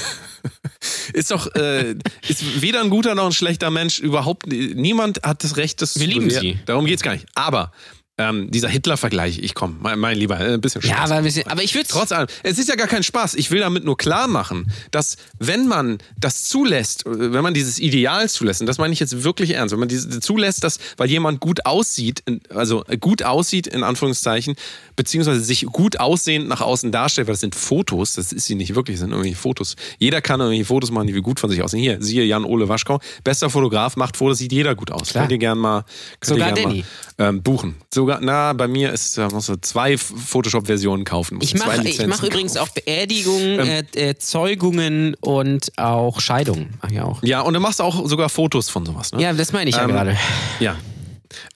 Ist 1.12 1.30
doch, 1.32 1.52
äh, 1.56 1.96
ist 2.28 2.62
weder 2.62 2.80
ein 2.80 2.90
guter 2.90 3.14
noch 3.14 3.26
ein 3.26 3.32
schlechter 3.32 3.70
Mensch, 3.70 3.98
überhaupt, 3.98 4.46
niemand 4.46 5.22
hat 5.24 5.42
das 5.42 5.56
Recht, 5.56 5.82
das 5.82 5.98
Wir 5.98 6.06
zu 6.06 6.08
lieben 6.10 6.28
bewerten. 6.28 6.46
sie. 6.46 6.58
Darum 6.66 6.84
geht's 6.86 7.02
gar 7.02 7.12
nicht. 7.14 7.26
Aber, 7.34 7.72
ähm, 8.18 8.50
dieser 8.50 8.68
Hitler-Vergleich, 8.68 9.38
ich 9.38 9.54
komm, 9.54 9.76
mein, 9.80 9.98
mein 9.98 10.16
Lieber, 10.18 10.38
äh, 10.40 10.54
ein 10.54 10.60
bisschen 10.60 10.82
Ja, 10.82 10.96
Spaß. 10.96 11.10
aber, 11.10 11.18
ein 11.20 11.24
bisschen, 11.24 11.46
aber 11.46 11.62
ich 11.62 11.74
würde 11.74 11.88
Trotz 11.88 12.12
allem, 12.12 12.26
es 12.42 12.58
ist 12.58 12.68
ja 12.68 12.74
gar 12.74 12.88
kein 12.88 13.02
Spaß. 13.02 13.34
Ich 13.36 13.50
will 13.50 13.60
damit 13.60 13.84
nur 13.84 13.96
klar 13.96 14.26
machen, 14.28 14.70
dass 14.90 15.16
wenn 15.38 15.66
man 15.68 15.98
das 16.18 16.44
zulässt, 16.44 17.06
äh, 17.06 17.32
wenn 17.32 17.42
man 17.42 17.54
dieses 17.54 17.78
Ideal 17.78 18.28
zulässt, 18.28 18.60
und 18.60 18.66
das 18.66 18.78
meine 18.78 18.92
ich 18.92 19.00
jetzt 19.00 19.22
wirklich 19.24 19.52
ernst, 19.52 19.72
wenn 19.72 19.78
man 19.80 19.88
diese 19.88 20.20
zulässt, 20.20 20.64
dass, 20.64 20.78
weil 20.96 21.08
jemand 21.08 21.40
gut 21.40 21.64
aussieht, 21.64 22.22
also 22.50 22.84
äh, 22.86 22.98
gut 22.98 23.22
aussieht, 23.22 23.66
in 23.68 23.82
Anführungszeichen, 23.84 24.56
beziehungsweise 24.96 25.40
sich 25.40 25.66
gut 25.66 26.00
aussehend 26.00 26.48
nach 26.48 26.60
außen 26.60 26.90
darstellt, 26.90 27.28
weil 27.28 27.34
das 27.34 27.40
sind 27.40 27.54
Fotos, 27.54 28.14
das 28.14 28.32
ist 28.32 28.46
sie 28.46 28.56
nicht 28.56 28.74
wirklich, 28.74 28.96
das 28.96 29.02
sind 29.02 29.12
irgendwie 29.12 29.34
Fotos. 29.34 29.76
Jeder 29.98 30.20
kann 30.20 30.40
irgendwie 30.40 30.64
Fotos 30.64 30.90
machen, 30.90 31.06
die 31.06 31.14
wie 31.14 31.20
gut 31.20 31.38
von 31.38 31.48
sich 31.50 31.62
aussehen. 31.62 31.80
Hier, 31.80 31.98
siehe 32.02 32.24
Jan-Ole 32.24 32.68
Waschkau, 32.68 33.00
bester 33.22 33.48
Fotograf, 33.48 33.94
macht 33.96 34.16
Fotos, 34.16 34.38
sieht 34.38 34.52
jeder 34.52 34.74
gut 34.74 34.90
aus. 34.90 35.10
Klar. 35.10 35.22
Könnt 35.24 35.32
ihr 35.32 35.38
gern 35.38 35.58
mal, 35.58 35.84
könnt 36.20 36.38
Sogar 36.38 36.48
ihr 36.48 36.54
gern 36.54 36.64
Danny. 36.70 36.84
mal 37.18 37.28
ähm, 37.28 37.42
buchen. 37.42 37.76
Sogar, 37.94 38.07
na, 38.20 38.52
bei 38.52 38.66
mir 38.68 38.92
ist, 38.92 39.16
da 39.18 39.28
musst 39.28 39.48
du 39.48 39.56
zwei 39.60 39.98
Photoshop-Versionen 39.98 41.04
kaufen. 41.04 41.38
Ich 41.42 41.54
mache 41.54 41.82
mach 42.06 42.22
übrigens 42.22 42.54
kaufen. 42.54 42.68
auch 42.70 42.74
Beerdigungen, 42.74 43.60
Ähm. 43.60 43.84
äh, 43.94 44.10
äh, 44.10 44.18
Zeugungen 44.18 45.14
und 45.20 45.72
auch 45.78 46.20
Scheidungen. 46.20 46.74
Mach 46.82 46.90
ich 46.90 47.00
auch. 47.00 47.22
Ja, 47.22 47.40
und 47.42 47.54
du 47.54 47.60
machst 47.60 47.80
auch 47.80 48.06
sogar 48.08 48.28
Fotos 48.28 48.68
von 48.70 48.84
sowas, 48.86 49.12
ne? 49.12 49.22
Ja, 49.22 49.32
das 49.32 49.52
meine 49.52 49.70
ich 49.70 49.76
ja 49.76 49.82
Ähm, 49.84 49.88
gerade. 49.90 50.16
Ja. 50.60 50.76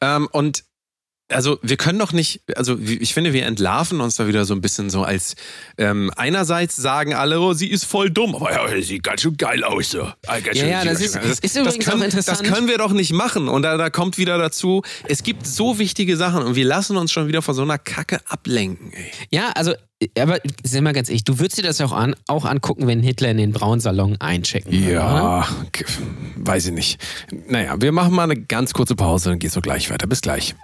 Ähm, 0.00 0.28
und 0.32 0.64
also 1.32 1.58
wir 1.62 1.76
können 1.76 1.98
doch 1.98 2.12
nicht, 2.12 2.40
also 2.56 2.78
ich 2.78 3.14
finde, 3.14 3.32
wir 3.32 3.46
entlarven 3.46 4.00
uns 4.00 4.16
da 4.16 4.26
wieder 4.26 4.44
so 4.44 4.54
ein 4.54 4.60
bisschen 4.60 4.90
so 4.90 5.02
als 5.02 5.34
ähm, 5.78 6.10
einerseits 6.16 6.76
sagen 6.76 7.14
alle, 7.14 7.40
oh, 7.40 7.52
sie 7.52 7.68
ist 7.68 7.84
voll 7.84 8.10
dumm, 8.10 8.34
aber 8.34 8.52
ja, 8.52 8.68
sie 8.76 8.82
sieht 8.82 9.02
ganz 9.02 9.22
schön 9.22 9.36
geil 9.36 9.64
aus. 9.64 9.90
So. 9.90 10.02
Ah, 10.26 10.40
ganz 10.40 10.46
Ja, 10.46 10.54
schön- 10.54 10.68
ja, 10.70 10.84
das 10.84 11.00
ist- 11.00 11.14
schön- 11.14 11.30
ist 11.30 11.56
übrigens 11.56 11.84
können, 11.84 12.00
auch 12.00 12.04
interessant. 12.04 12.40
Das 12.40 12.48
können 12.52 12.68
wir 12.68 12.78
doch 12.78 12.92
nicht 12.92 13.12
machen. 13.12 13.48
Und 13.48 13.62
da, 13.62 13.76
da 13.76 13.90
kommt 13.90 14.18
wieder 14.18 14.38
dazu, 14.38 14.82
es 15.08 15.22
gibt 15.22 15.46
so 15.46 15.78
wichtige 15.78 16.16
Sachen 16.16 16.42
und 16.42 16.54
wir 16.56 16.64
lassen 16.64 16.96
uns 16.96 17.12
schon 17.12 17.28
wieder 17.28 17.42
von 17.42 17.54
so 17.54 17.62
einer 17.62 17.78
Kacke 17.78 18.20
ablenken. 18.28 18.92
Ey. 18.92 19.10
Ja, 19.30 19.50
also, 19.54 19.72
aber 20.18 20.38
sind 20.64 20.82
wir 20.84 20.92
ganz 20.92 21.08
ehrlich, 21.08 21.24
du 21.24 21.38
würdest 21.38 21.58
dir 21.58 21.62
das 21.62 21.80
auch, 21.80 21.92
an, 21.92 22.14
auch 22.26 22.44
angucken, 22.44 22.86
wenn 22.86 23.00
Hitler 23.02 23.30
in 23.30 23.36
den 23.36 23.52
Braunsalon 23.52 24.20
einchecken 24.20 24.72
würde, 24.72 24.84
oder? 24.86 24.98
Ja, 24.98 25.48
okay, 25.66 25.84
weiß 26.36 26.66
ich 26.66 26.72
nicht. 26.72 27.00
Naja, 27.48 27.76
wir 27.80 27.92
machen 27.92 28.12
mal 28.14 28.24
eine 28.24 28.36
ganz 28.40 28.72
kurze 28.72 28.96
Pause, 28.96 29.30
dann 29.30 29.38
geht's 29.38 29.54
so 29.54 29.60
gleich 29.60 29.90
weiter. 29.90 30.06
Bis 30.06 30.20
gleich. 30.20 30.54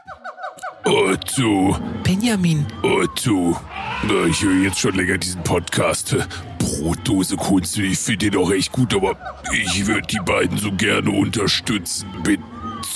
Otto, 0.88 1.76
Benjamin. 2.02 2.66
Otto. 2.82 3.60
Ich 4.30 4.42
höre 4.42 4.62
jetzt 4.62 4.78
schon 4.78 4.94
länger 4.94 5.18
diesen 5.18 5.42
Podcast. 5.44 6.16
Brotdose 6.58 7.36
Kunst, 7.36 7.76
ich 7.76 7.98
finde 7.98 8.30
den 8.30 8.40
auch 8.40 8.50
echt 8.50 8.72
gut, 8.72 8.94
aber 8.94 9.14
ich 9.52 9.86
würde 9.86 10.06
die 10.06 10.20
beiden 10.24 10.56
so 10.56 10.72
gerne 10.72 11.10
unterstützen 11.10 12.08
mit 12.26 12.40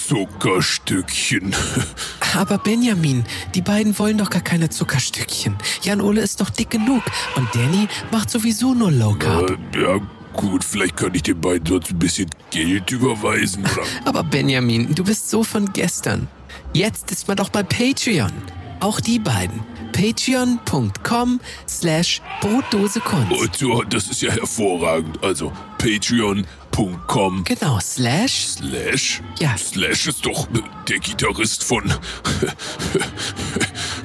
Zuckerstückchen. 0.09 1.55
Aber 2.35 2.57
Benjamin, 2.57 3.25
die 3.55 3.61
beiden 3.61 3.99
wollen 3.99 4.17
doch 4.17 4.31
gar 4.31 4.41
keine 4.41 4.71
Zuckerstückchen. 4.71 5.57
Jan-Ole 5.83 6.23
ist 6.23 6.41
doch 6.41 6.49
dick 6.49 6.71
genug 6.71 7.03
und 7.37 7.55
Danny 7.55 7.89
macht 8.11 8.31
sowieso 8.31 8.73
nur 8.73 8.91
Low 8.91 9.15
Carb. 9.19 9.51
Äh, 9.51 9.83
ja, 9.83 10.01
gut, 10.33 10.65
vielleicht 10.65 10.97
kann 10.97 11.15
ich 11.15 11.25
den 11.25 11.41
beiden 11.41 11.67
sonst 11.67 11.91
ein 11.91 11.99
bisschen 11.99 12.31
Geld 12.51 12.91
überweisen 12.91 13.65
oder. 13.65 13.83
Aber 14.07 14.23
Benjamin, 14.23 14.95
du 14.95 15.05
bist 15.05 15.29
so 15.29 15.45
von 15.45 15.71
gestern. 15.75 16.29
Jetzt 16.75 17.11
ist 17.11 17.29
man 17.29 17.37
doch 17.37 17.51
bei 17.51 17.63
Patreon. 17.63 18.33
Auch 18.81 19.01
die 19.01 19.19
beiden. 19.19 19.61
Patreon.com 19.93 21.39
slash 21.69 22.23
Brotdosekunst. 22.41 23.31
Otto, 23.31 23.83
das 23.83 24.09
ist 24.09 24.23
ja 24.23 24.33
hervorragend. 24.33 25.23
Also 25.23 25.53
patreon.com 25.77 27.45
Genau, 27.45 27.79
slash. 27.79 28.47
Slash? 28.57 29.21
Ja. 29.39 29.55
Slash 29.59 30.07
ist 30.07 30.25
doch 30.25 30.49
der 30.89 30.99
Gitarrist 30.99 31.63
von 31.63 31.85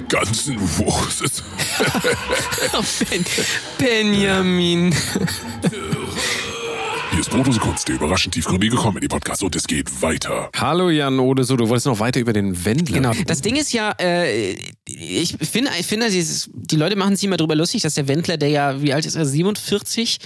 ganzen. 0.10 0.60
Oh, 0.80 0.94
ben 3.10 3.26
Benjamin. 3.78 4.94
Ist 7.28 7.34
Brotose 7.34 7.60
Kunst, 7.60 7.86
der 7.90 7.96
überraschend 7.96 8.36
tiefgründige 8.36 8.78
Comedy-Podcast 8.78 9.44
und 9.44 9.54
es 9.54 9.68
geht 9.68 10.02
weiter. 10.02 10.50
Hallo 10.56 10.90
Jan 10.90 11.20
Ode, 11.20 11.44
so, 11.44 11.58
du 11.58 11.68
wolltest 11.68 11.86
noch 11.86 12.00
weiter 12.00 12.22
über 12.22 12.32
den 12.32 12.64
Wendler. 12.64 12.96
Genau. 12.96 13.12
Das 13.26 13.42
Ding 13.42 13.58
ist 13.58 13.74
ja, 13.74 13.94
äh, 14.00 14.56
ich 14.86 15.36
finde, 15.42 15.72
ich 15.78 15.86
finde 15.86 16.10
dieses, 16.10 16.50
die 16.54 16.78
Leute 16.78 16.96
machen 16.96 17.18
sich 17.18 17.26
immer 17.26 17.36
drüber 17.36 17.56
lustig, 17.56 17.82
dass 17.82 17.96
der 17.96 18.08
Wendler, 18.08 18.38
der 18.38 18.48
ja, 18.48 18.82
wie 18.82 18.94
alt 18.94 19.06
ist 19.06 19.16
er, 19.16 19.26
47 19.26 20.20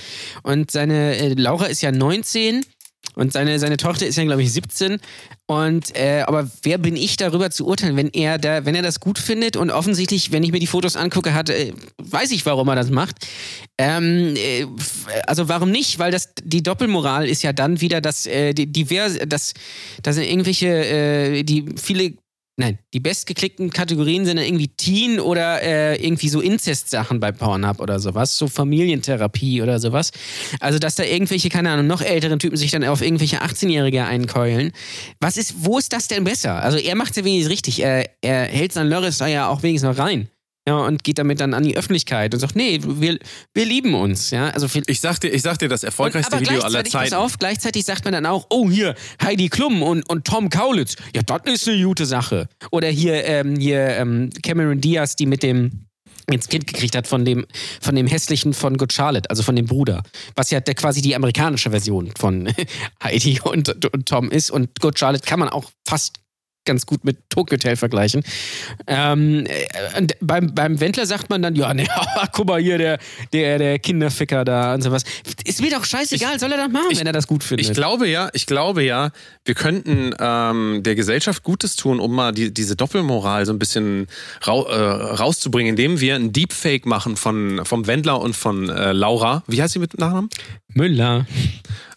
und 0.44 0.70
seine 0.70 1.18
äh, 1.18 1.34
Laura 1.34 1.66
ist 1.66 1.82
ja 1.82 1.92
19 1.92 2.64
und 3.16 3.34
seine, 3.34 3.60
seine 3.60 3.78
Tochter 3.78 4.08
ist 4.08 4.18
ja, 4.18 4.24
glaube 4.24 4.42
ich, 4.42 4.54
17. 4.54 5.00
Und 5.46 5.96
äh, 5.98 6.24
aber 6.26 6.50
wer 6.64 6.78
bin 6.78 6.96
ich 6.96 7.18
darüber 7.18 7.52
zu 7.52 7.68
urteilen, 7.68 7.98
wenn 7.98 8.10
er 8.10 8.38
da, 8.38 8.66
wenn 8.66 8.74
er 8.74 8.84
das 8.84 9.02
gut 9.02 9.20
findet 9.20 9.58
und 9.58 9.70
offensichtlich, 9.70 10.32
wenn 10.32 10.44
ich 10.44 10.52
mir 10.52 10.60
die 10.60 10.68
Fotos 10.68 10.96
angucke, 10.96 11.34
hat, 11.34 11.50
äh, 11.50 11.74
weiß 11.98 12.32
ich, 12.32 12.46
warum 12.46 12.70
er 12.70 12.76
das 12.76 12.90
macht. 12.90 13.28
Ähm, 13.78 14.36
äh, 14.38 14.66
also 15.28 15.50
warum 15.50 15.72
nicht? 15.72 16.00
Weil 16.00 16.12
das 16.12 16.30
die 16.44 16.64
Doppelmoral 16.64 17.28
ist 17.28 17.44
ja 17.44 17.52
dann 17.52 17.82
wieder, 17.82 18.00
dass 18.00 18.26
äh, 18.26 18.54
die 18.54 18.72
divers, 18.72 19.18
dass, 19.28 19.54
dass 20.04 20.18
irgendwelche, 20.18 20.68
äh, 20.68 21.44
die 21.44 21.66
viele 21.76 22.14
Nein, 22.58 22.80
die 22.94 23.00
bestgeklickten 23.00 23.70
Kategorien 23.70 24.26
sind 24.26 24.36
dann 24.38 24.46
irgendwie 24.46 24.68
Teen 24.68 25.20
oder 25.20 25.62
äh, 25.64 25.96
irgendwie 25.96 26.28
so 26.28 26.42
Inzest-Sachen 26.42 27.20
bei 27.20 27.32
Pornhub 27.32 27.80
oder 27.80 28.00
sowas, 28.00 28.38
so 28.38 28.48
Familientherapie 28.48 29.62
oder 29.62 29.80
sowas. 29.80 30.12
Also, 30.60 30.78
dass 30.78 30.96
da 30.96 31.04
irgendwelche, 31.04 31.50
keine 31.50 31.72
Ahnung, 31.72 31.88
noch 31.88 32.02
älteren 32.02 32.40
Typen 32.40 32.58
sich 32.58 32.70
dann 32.72 32.84
auf 32.84 33.02
irgendwelche 33.02 33.42
18-Jährige 33.42 34.06
einkeulen. 34.06 34.74
Was 35.22 35.38
ist, 35.38 35.66
wo 35.66 35.78
ist 35.78 35.94
das 35.94 36.08
denn 36.08 36.26
besser? 36.26 36.62
Also, 36.62 36.78
er 36.78 36.96
macht 36.96 37.12
es 37.12 37.18
ja 37.18 37.24
wenigstens 37.24 37.52
richtig. 37.52 37.82
Er, 37.82 38.10
er 38.22 38.44
hält 38.46 38.74
sein 38.74 38.88
Lörres 38.90 39.18
da 39.18 39.28
ja 39.28 39.48
auch 39.48 39.64
wenigstens 39.64 39.98
noch 39.98 40.04
rein. 40.04 40.28
Ja, 40.68 40.78
und 40.78 41.04
geht 41.04 41.18
damit 41.18 41.40
dann 41.40 41.56
an 41.56 41.64
die 41.64 41.76
Öffentlichkeit 41.76 42.36
und 42.36 42.40
sagt, 42.40 42.56
nee, 42.56 42.80
wir, 42.84 43.18
wir 43.54 43.66
lieben 43.66 43.96
uns. 43.96 44.30
Ja, 44.30 44.50
also 44.50 44.68
viel, 44.68 44.84
Ich 44.86 45.02
sag 45.02 45.20
dir, 45.20 45.30
ich 45.30 45.42
sag 45.42 45.58
dir, 45.58 45.68
das 45.68 45.84
erfolgreichste 45.84 46.34
aber 46.34 46.42
Video 46.42 46.62
aller 46.62 46.84
gleichzeitig, 46.84 46.94
pass 46.94 47.10
Zeiten. 47.10 47.16
auf, 47.16 47.40
gleichzeitig 47.40 47.86
sagt 47.86 48.06
man 48.06 48.14
dann 48.14 48.28
auch, 48.28 48.46
oh 48.52 48.70
hier, 48.70 48.94
Heidi 49.24 49.50
Klum 49.50 49.82
und, 49.82 50.08
und 50.08 50.26
Tom 50.26 50.50
Kaulitz. 50.50 50.98
Ja, 51.16 51.24
das 51.24 51.42
ist 51.46 51.68
eine 51.68 51.84
gute 51.84 52.06
Sache. 52.06 52.48
Oder 52.70 52.90
hier, 52.90 53.26
ähm, 53.26 53.56
hier 53.56 53.98
ähm, 53.98 54.30
Cameron 54.44 54.80
Diaz, 54.80 55.16
die 55.16 55.26
mit 55.26 55.42
dem 55.42 55.88
ins 56.32 56.48
Kind 56.48 56.68
gekriegt 56.68 56.96
hat 56.96 57.08
von 57.08 57.26
dem, 57.26 57.46
von 57.82 57.96
dem 57.96 58.08
hässlichen 58.08 58.54
von 58.54 58.78
Good 58.78 58.94
Charlotte, 58.94 59.30
also 59.30 59.44
von 59.44 59.56
dem 59.56 59.66
Bruder. 59.66 60.04
Was 60.36 60.52
ja 60.52 60.60
der, 60.60 60.76
quasi 60.76 61.02
die 61.02 61.16
amerikanische 61.16 61.72
Version 61.72 62.12
von 62.18 62.48
Heidi 63.04 63.40
und, 63.44 63.92
und 63.94 64.06
Tom 64.08 64.30
ist. 64.30 64.52
Und 64.52 64.80
Good 64.80 65.00
Charlotte 65.00 65.26
kann 65.26 65.40
man 65.40 65.50
auch 65.50 65.72
fast 65.88 66.21
ganz 66.66 66.86
gut 66.86 67.04
mit 67.04 67.18
Tokyo 67.30 67.56
Hotel 67.56 67.76
vergleichen. 67.76 68.24
Ähm, 68.88 69.46
äh, 69.48 70.08
beim, 70.22 70.54
beim 70.54 70.80
Wendler 70.80 71.06
sagt 71.06 71.30
man 71.30 71.42
dann, 71.42 71.56
ja, 71.56 71.74
ne, 71.74 71.88
guck 72.34 72.48
mal 72.48 72.62
hier, 72.62 72.78
der, 72.78 73.00
der, 73.34 73.58
der 73.58 73.80
Kinderficker 73.80 74.46
da 74.46 74.74
und 74.76 74.82
sowas. 74.82 75.04
Ist 75.46 75.62
mir 75.62 75.72
doch 75.72 75.84
scheißegal, 75.86 76.40
soll 76.40 76.52
er 76.52 76.58
das 76.60 76.70
machen, 76.72 76.88
ich- 76.92 77.00
wenn 77.00 77.08
er 77.08 77.14
das 77.14 77.28
gut 77.28 77.44
findet. 77.44 77.68
Ich 77.68 77.74
glaube 77.74 78.08
ja, 78.08 78.30
ich 78.34 78.46
glaube 78.46 78.84
ja, 78.84 79.12
wir 79.46 79.56
könnten 79.56 80.14
ähm, 80.20 80.82
der 80.84 80.96
Gesellschaft 80.96 81.44
Gutes 81.44 81.76
tun, 81.76 82.00
um 82.00 82.14
mal 82.14 82.32
die, 82.32 82.54
diese 82.54 82.76
Doppelmoral 82.76 83.46
so 83.46 83.54
ein 83.54 83.60
bisschen 83.60 84.08
rau, 84.46 84.66
äh, 84.68 84.76
rauszubringen, 85.16 85.72
indem 85.72 86.00
wir 86.00 86.16
ein 86.16 86.32
Deepfake 86.32 86.86
machen 86.86 87.16
von 87.18 87.62
vom 87.66 87.88
Wendler 87.88 88.20
und 88.22 88.36
von 88.36 88.70
äh, 88.70 88.92
Laura. 88.92 89.44
Wie 89.48 89.62
heißt 89.62 89.74
sie 89.74 89.80
mit 89.80 89.98
Nachnamen? 90.00 90.30
Müller. 90.74 91.26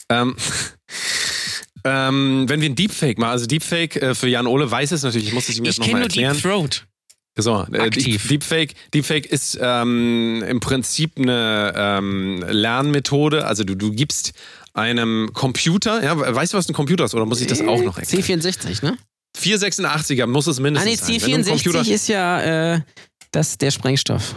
Ähm, 0.08 0.36
ähm, 1.84 2.44
wenn 2.48 2.60
wir 2.60 2.68
ein 2.70 2.74
Deepfake 2.76 3.18
machen, 3.18 3.30
also 3.30 3.46
Deepfake 3.46 3.96
äh, 3.96 4.14
für 4.14 4.28
Jan 4.28 4.46
Ole 4.46 4.70
weiß 4.70 4.92
es 4.92 5.02
natürlich, 5.02 5.28
ich 5.28 5.34
muss 5.34 5.48
es 5.48 5.58
ihm 5.58 5.64
jetzt 5.64 5.78
Ich 5.78 5.84
kenne 5.84 6.00
nochmal 6.00 6.00
nur 6.00 6.08
erklären. 6.08 6.34
Deep 6.34 6.42
Throat. 6.42 6.86
So, 7.36 7.66
äh, 7.72 7.78
Aktiv. 7.80 8.22
Deep, 8.22 8.28
Deepfake, 8.40 8.74
Deepfake 8.94 9.26
ist 9.26 9.58
ähm, 9.60 10.44
im 10.48 10.60
Prinzip 10.60 11.18
eine 11.18 11.72
ähm, 11.76 12.44
Lernmethode. 12.48 13.44
Also 13.46 13.64
du, 13.64 13.74
du 13.74 13.90
gibst 13.92 14.32
einem 14.72 15.30
Computer, 15.32 16.02
ja, 16.02 16.16
weißt 16.34 16.52
du, 16.52 16.56
was 16.58 16.68
ein 16.68 16.74
Computer 16.74 17.04
ist, 17.04 17.14
oder 17.14 17.26
muss 17.26 17.40
ich 17.40 17.46
das 17.48 17.60
auch 17.60 17.82
noch 17.82 17.98
erklären? 17.98 18.40
C64, 18.40 18.84
ne? 18.84 18.96
486er 19.36 20.26
muss 20.26 20.46
es 20.46 20.58
Ah, 20.58 20.62
mindestens 20.62 21.08
nee, 21.08 21.18
sein. 21.18 21.32
Wenn 21.32 21.42
du 21.42 21.48
einem 21.50 21.58
C64 21.58 21.62
Computer, 21.64 21.90
ist 21.92 22.08
ja 22.08 22.74
äh, 22.74 22.80
das, 23.32 23.58
der 23.58 23.70
Sprengstoff. 23.72 24.34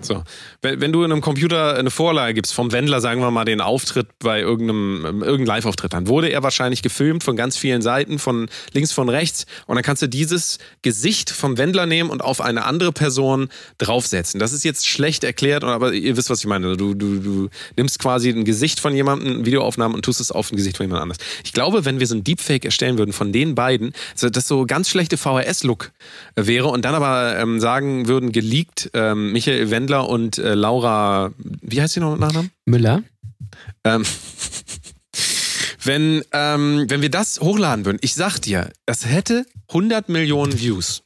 so, 0.00 0.22
wenn, 0.62 0.92
du 0.92 1.04
in 1.04 1.12
einem 1.12 1.20
Computer 1.20 1.76
eine 1.76 1.90
Vorlage 1.90 2.34
gibst, 2.34 2.52
vom 2.52 2.72
Wendler, 2.72 3.00
sagen 3.00 3.20
wir 3.20 3.30
mal, 3.30 3.44
den 3.44 3.60
Auftritt 3.60 4.08
bei 4.18 4.40
irgendeinem, 4.40 5.04
ähm, 5.06 5.22
irgendeinem 5.22 5.46
Live-Auftritt, 5.46 5.92
dann 5.92 6.08
wurde 6.08 6.28
er 6.28 6.42
wahrscheinlich 6.42 6.82
gefilmt 6.82 7.22
von 7.22 7.36
ganz 7.36 7.56
vielen 7.56 7.80
Seiten, 7.80 8.18
von 8.18 8.48
links, 8.72 8.92
von 8.92 9.08
rechts. 9.08 9.46
Und 9.66 9.76
dann 9.76 9.84
kannst 9.84 10.02
du 10.02 10.08
dieses 10.08 10.58
Gesicht 10.82 11.30
vom 11.30 11.58
Wendler 11.58 11.86
nehmen 11.86 12.10
und 12.10 12.22
auf 12.22 12.40
eine 12.40 12.64
andere 12.64 12.92
Person 12.92 13.48
draufsetzen. 13.78 14.40
Das 14.40 14.52
ist 14.52 14.64
jetzt 14.64 14.88
schlecht 14.88 15.22
erklärt, 15.22 15.62
aber 15.62 15.92
ihr 15.92 16.16
wisst, 16.16 16.28
was 16.28 16.40
ich 16.40 16.46
meine. 16.46 16.76
Du, 16.76 16.94
du, 16.94 17.20
du 17.20 17.48
nimmst 17.76 18.00
quasi 18.00 18.30
ein 18.30 18.44
Gesicht 18.44 18.80
von 18.80 18.94
jemandem, 18.94 19.46
Videoaufnahmen 19.46 19.94
und 19.94 20.04
tust 20.04 20.20
es 20.20 20.32
auf 20.32 20.50
ein 20.50 20.56
Gesicht 20.56 20.76
von 20.76 20.86
jemand 20.86 21.02
anders. 21.02 21.18
Ich 21.44 21.52
glaube, 21.52 21.84
wenn 21.84 22.00
wir 22.00 22.06
so 22.08 22.16
ein 22.16 22.24
Deepfake 22.24 22.64
erstellen 22.64 22.98
würden 22.98 23.12
von 23.12 23.32
den 23.32 23.54
beiden, 23.54 23.92
so, 24.16 24.28
das 24.28 24.48
so 24.48 24.66
ganz 24.66 24.88
schlechte 24.88 25.16
VHS-Look 25.16 25.92
wäre 26.34 26.66
und 26.66 26.84
dann 26.84 26.96
aber 26.96 27.38
ähm, 27.38 27.60
sagen 27.60 28.08
würden, 28.08 28.32
geleakt 28.32 28.90
ähm, 28.94 29.32
Michael 29.32 29.70
Wendler 29.70 30.08
und 30.08 30.38
äh, 30.48 30.54
Laura, 30.54 31.32
wie 31.38 31.80
heißt 31.80 31.94
sie 31.94 32.00
noch 32.00 32.12
mit 32.12 32.20
Nachnamen? 32.20 32.50
Müller. 32.64 33.02
Ähm, 33.84 34.04
wenn, 35.84 36.22
ähm, 36.32 36.86
wenn 36.88 37.02
wir 37.02 37.10
das 37.10 37.40
hochladen 37.40 37.84
würden, 37.84 37.98
ich 38.00 38.14
sag 38.14 38.38
dir, 38.38 38.70
das 38.86 39.06
hätte 39.06 39.46
100 39.68 40.08
Millionen 40.08 40.58
Views. 40.58 41.02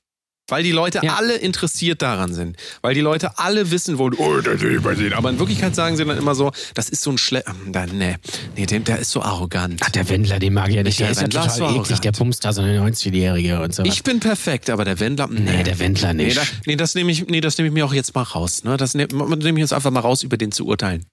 Weil 0.53 0.63
die 0.65 0.71
Leute 0.73 1.01
Ja. 1.03 1.15
alle 1.17 1.35
interessiert 1.37 2.03
daran 2.03 2.35
sind. 2.35 2.57
Weil 2.83 2.95
die 2.95 3.01
Leute 3.01 3.39
alle 3.39 3.71
wissen 3.71 3.97
wollen, 3.99 4.15
oh, 4.19 4.37
das 4.41 4.61
will 4.61 4.77
ich 4.77 4.83
mal 4.85 4.95
sehen. 4.97 5.15
Aber 5.15 5.31
in 5.31 5.39
Wirklichkeit 5.39 5.75
sagen 5.75 5.97
sie 5.97 6.05
dann 6.05 6.19
immer 6.19 6.35
so, 6.35 6.53
das 6.75 6.89
ist 6.91 7.03
so 7.03 7.11
ein 7.11 7.17
Schle... 7.19 7.43
ähm, 7.47 7.73
Nee, 7.93 8.17
nee 8.57 8.67
der, 8.67 8.81
der 8.81 8.99
ist 8.99 9.11
so 9.11 9.23
arrogant. 9.23 9.81
Ach, 9.83 9.91
der 9.91 10.09
Wendler, 10.11 10.39
den 10.39 10.53
mag 10.53 10.69
ich 10.69 10.77
ja 10.77 10.83
nicht. 10.83 11.01
Der, 11.01 11.07
Der 11.07 11.13
ist 11.13 11.21
ja 11.23 11.29
total 11.29 11.49
so 11.51 11.65
eklig. 11.65 11.77
arrogant. 11.79 12.05
Der 12.05 12.13
pumst 12.13 12.45
da 12.45 12.53
so 12.53 12.61
eine 12.61 12.79
90-Jährige 12.81 13.63
und 13.63 13.75
so. 13.75 13.83
Ich 13.85 14.03
bin 14.03 14.21
perfekt, 14.21 14.69
aber 14.71 14.85
der 14.85 15.01
Wendler... 15.01 15.27
nee, 15.29 15.63
der 15.63 15.79
Wendler 15.79 16.13
Nee, 16.13 16.27
nicht. 16.27 16.37
da, 16.37 16.43
nee, 16.67 16.77
das 16.77 16.95
nehme 16.95 17.11
ich, 17.13 17.27
nee, 17.29 17.41
das 17.41 17.57
nehme 17.57 17.69
ich 17.69 17.75
mir 17.75 17.87
auch 17.87 17.95
jetzt 17.95 18.15
mal 18.15 18.23
raus. 18.23 18.63
Ne? 18.65 18.77
Das 18.77 18.95
nehme 18.95 19.09
nehm 19.39 19.57
ich 19.57 19.61
jetzt 19.63 19.73
einfach 19.73 19.91
mal 19.91 20.01
raus, 20.01 20.23
über 20.23 20.37
den 20.37 20.53
zu 20.53 20.67
urteilen. 20.67 21.07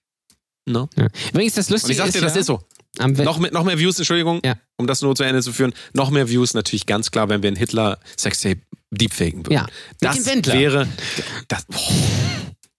Ne? 0.65 0.87
ja. 0.97 1.07
Übrigens, 1.31 1.53
das 1.55 1.67
Und 1.67 1.71
Lustige 1.75 1.93
ich 1.93 1.97
sag 1.97 2.05
dir, 2.11 2.17
ist 2.17 2.23
das 2.23 2.33
ja, 2.35 2.39
ist 2.41 2.47
so. 2.47 2.61
Noch, 3.23 3.37
mehr- 3.39 3.51
noch 3.53 3.63
mehr 3.63 3.77
Views, 3.79 3.97
Entschuldigung, 3.99 4.41
Ja. 4.43 4.55
um 4.77 4.85
das 4.87 5.01
nur 5.01 5.15
zu 5.15 5.23
Ende 5.23 5.41
zu 5.41 5.53
führen. 5.53 5.73
Noch 5.93 6.09
mehr 6.09 6.27
Views 6.27 6.53
natürlich 6.53 6.85
ganz 6.85 7.11
klar, 7.11 7.29
wenn 7.29 7.41
wir 7.43 7.47
einen 7.47 7.55
Hitler-Sextape 7.57 8.59
deepfaken 8.91 9.45
würden. 9.45 9.53
Ja, 9.53 9.67
das 9.99 10.25
wäre. 10.25 10.87
Das, 11.47 11.65
boah. 11.65 11.79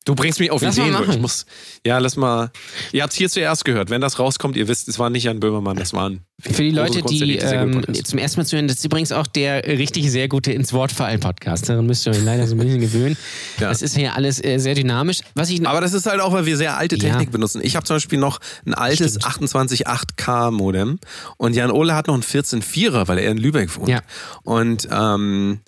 Du 0.06 0.14
bringst 0.14 0.40
mich 0.40 0.50
auf 0.50 0.62
Lass 0.62 0.78
Ideen. 0.78 0.96
Ich 1.10 1.20
muss, 1.20 1.44
ja, 1.86 1.98
lass 1.98 2.16
mal. 2.16 2.50
Ihr 2.90 3.02
habt 3.02 3.12
es 3.12 3.18
hier 3.18 3.28
zuerst 3.28 3.66
gehört. 3.66 3.90
Wenn 3.90 4.00
das 4.00 4.18
rauskommt, 4.18 4.56
ihr 4.56 4.66
wisst, 4.66 4.88
es 4.88 4.98
war 4.98 5.10
nicht 5.10 5.24
Jan 5.24 5.40
Böhmermann, 5.40 5.76
das 5.76 5.92
waren. 5.92 6.24
Für 6.40 6.62
die 6.62 6.70
Leute, 6.70 7.02
die 7.02 7.36
ähm, 7.36 7.84
zum 8.02 8.18
ersten 8.18 8.40
Mal 8.40 8.46
zuhören, 8.46 8.66
das 8.66 8.78
ist 8.78 8.84
übrigens 8.86 9.12
auch 9.12 9.26
der 9.26 9.62
richtig 9.66 10.10
sehr 10.10 10.26
gute 10.26 10.52
ins 10.52 10.72
Wort 10.72 10.90
fallen 10.90 11.20
Podcast. 11.20 11.68
Daran 11.68 11.84
müsst 11.84 12.06
ihr 12.06 12.12
euch 12.12 12.24
leider 12.24 12.46
so 12.46 12.54
ein 12.54 12.58
bisschen 12.58 12.80
gewöhnen. 12.80 13.16
Ja. 13.58 13.68
Das 13.68 13.82
ist 13.82 13.94
hier 13.94 14.16
alles 14.16 14.42
äh, 14.42 14.58
sehr 14.58 14.74
dynamisch. 14.74 15.20
Was 15.34 15.50
ich 15.50 15.64
Aber 15.66 15.82
das 15.82 15.92
ist 15.92 16.06
halt 16.06 16.20
auch, 16.22 16.32
weil 16.32 16.46
wir 16.46 16.56
sehr 16.56 16.78
alte 16.78 16.96
Ja. 16.96 17.10
Technik 17.10 17.30
benutzen. 17.30 17.60
Ich 17.62 17.76
habe 17.76 17.84
zum 17.84 17.96
Beispiel 17.96 18.18
noch 18.18 18.40
ein 18.64 18.72
altes 18.72 19.18
Stimmt. 19.22 19.50
288K 19.50 20.50
Modem 20.50 20.98
und 21.36 21.54
Jan 21.54 21.70
Ole 21.70 21.94
hat 21.94 22.06
noch 22.06 22.14
ein 22.14 22.22
14.4er, 22.22 23.06
weil 23.06 23.18
er 23.18 23.30
in 23.30 23.36
Lübeck 23.36 23.76
wohnt. 23.76 23.88
Ja. 23.90 24.00
Und 24.44 24.88
ähm, 24.90 25.60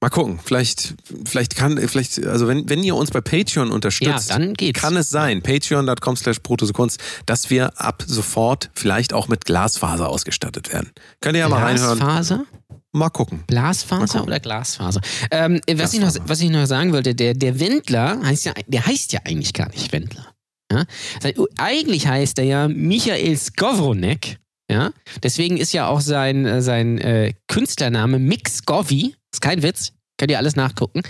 mal 0.00 0.10
gucken, 0.10 0.38
vielleicht, 0.44 0.94
vielleicht 1.24 1.56
kann, 1.56 1.76
vielleicht, 1.88 2.24
also 2.24 2.46
wenn, 2.48 2.68
wenn 2.68 2.82
ihr 2.84 2.94
uns 2.94 3.10
bei 3.10 3.20
Patreon 3.20 3.70
unterstützt, 3.70 4.30
Ja, 4.30 4.38
dann 4.38 4.54
geht's. 4.54 4.80
kann 4.80 4.96
es 4.96 5.10
sein, 5.10 5.42
patreon.com 5.42 6.16
slash 6.16 6.38
protosekunst, 6.40 7.00
dass 7.26 7.50
wir 7.50 7.80
ab 7.80 8.04
sofort 8.06 8.70
vielleicht 8.74 9.12
auch 9.12 9.28
mit 9.28 9.44
Glasfaser 9.44 10.08
ausgestattet 10.08 10.72
werden. 10.72 10.90
Könnt 11.20 11.34
ihr 11.36 11.40
ja 11.40 11.48
mal 11.48 11.62
reinhören. 11.62 11.98
Glasfaser? 11.98 12.44
Mal 12.92 13.10
gucken. 13.10 13.38
Mal 13.38 13.44
Blasfaser 13.46 14.06
gucken. 14.06 14.28
oder 14.28 14.40
Glasfaser? 14.40 15.00
Ähm, 15.30 15.60
was, 15.70 15.92
ich 15.92 16.00
noch, 16.00 16.06
Glasfaser. 16.08 16.28
was 16.28 16.40
ich 16.40 16.50
noch 16.50 16.66
sagen 16.66 16.92
wollte, 16.92 17.14
der, 17.14 17.34
der 17.34 17.60
Wendler 17.60 18.20
heißt 18.22 18.46
ja, 18.46 18.54
der 18.66 18.86
heißt 18.86 19.12
ja 19.12 19.20
eigentlich 19.24 19.52
gar 19.52 19.68
nicht 19.68 19.92
Wendler. 19.92 20.26
Ja? 20.72 20.84
Eigentlich 21.58 22.06
heißt 22.06 22.38
er 22.38 22.44
ja 22.44 22.68
Michael 22.68 23.36
Skowronek. 23.36 24.38
Ja? 24.70 24.92
Deswegen 25.22 25.56
ist 25.56 25.72
ja 25.72 25.86
auch 25.88 26.00
sein, 26.00 26.46
äh, 26.46 26.62
sein 26.62 26.98
äh, 26.98 27.34
Künstlername 27.48 28.18
Mick 28.18 28.48
Scovy. 28.48 29.14
Ist 29.38 29.42
kein 29.42 29.62
Witz. 29.62 29.92
Könnt 30.16 30.32
ihr 30.32 30.38
alles 30.38 30.56
nachgucken. 30.56 31.02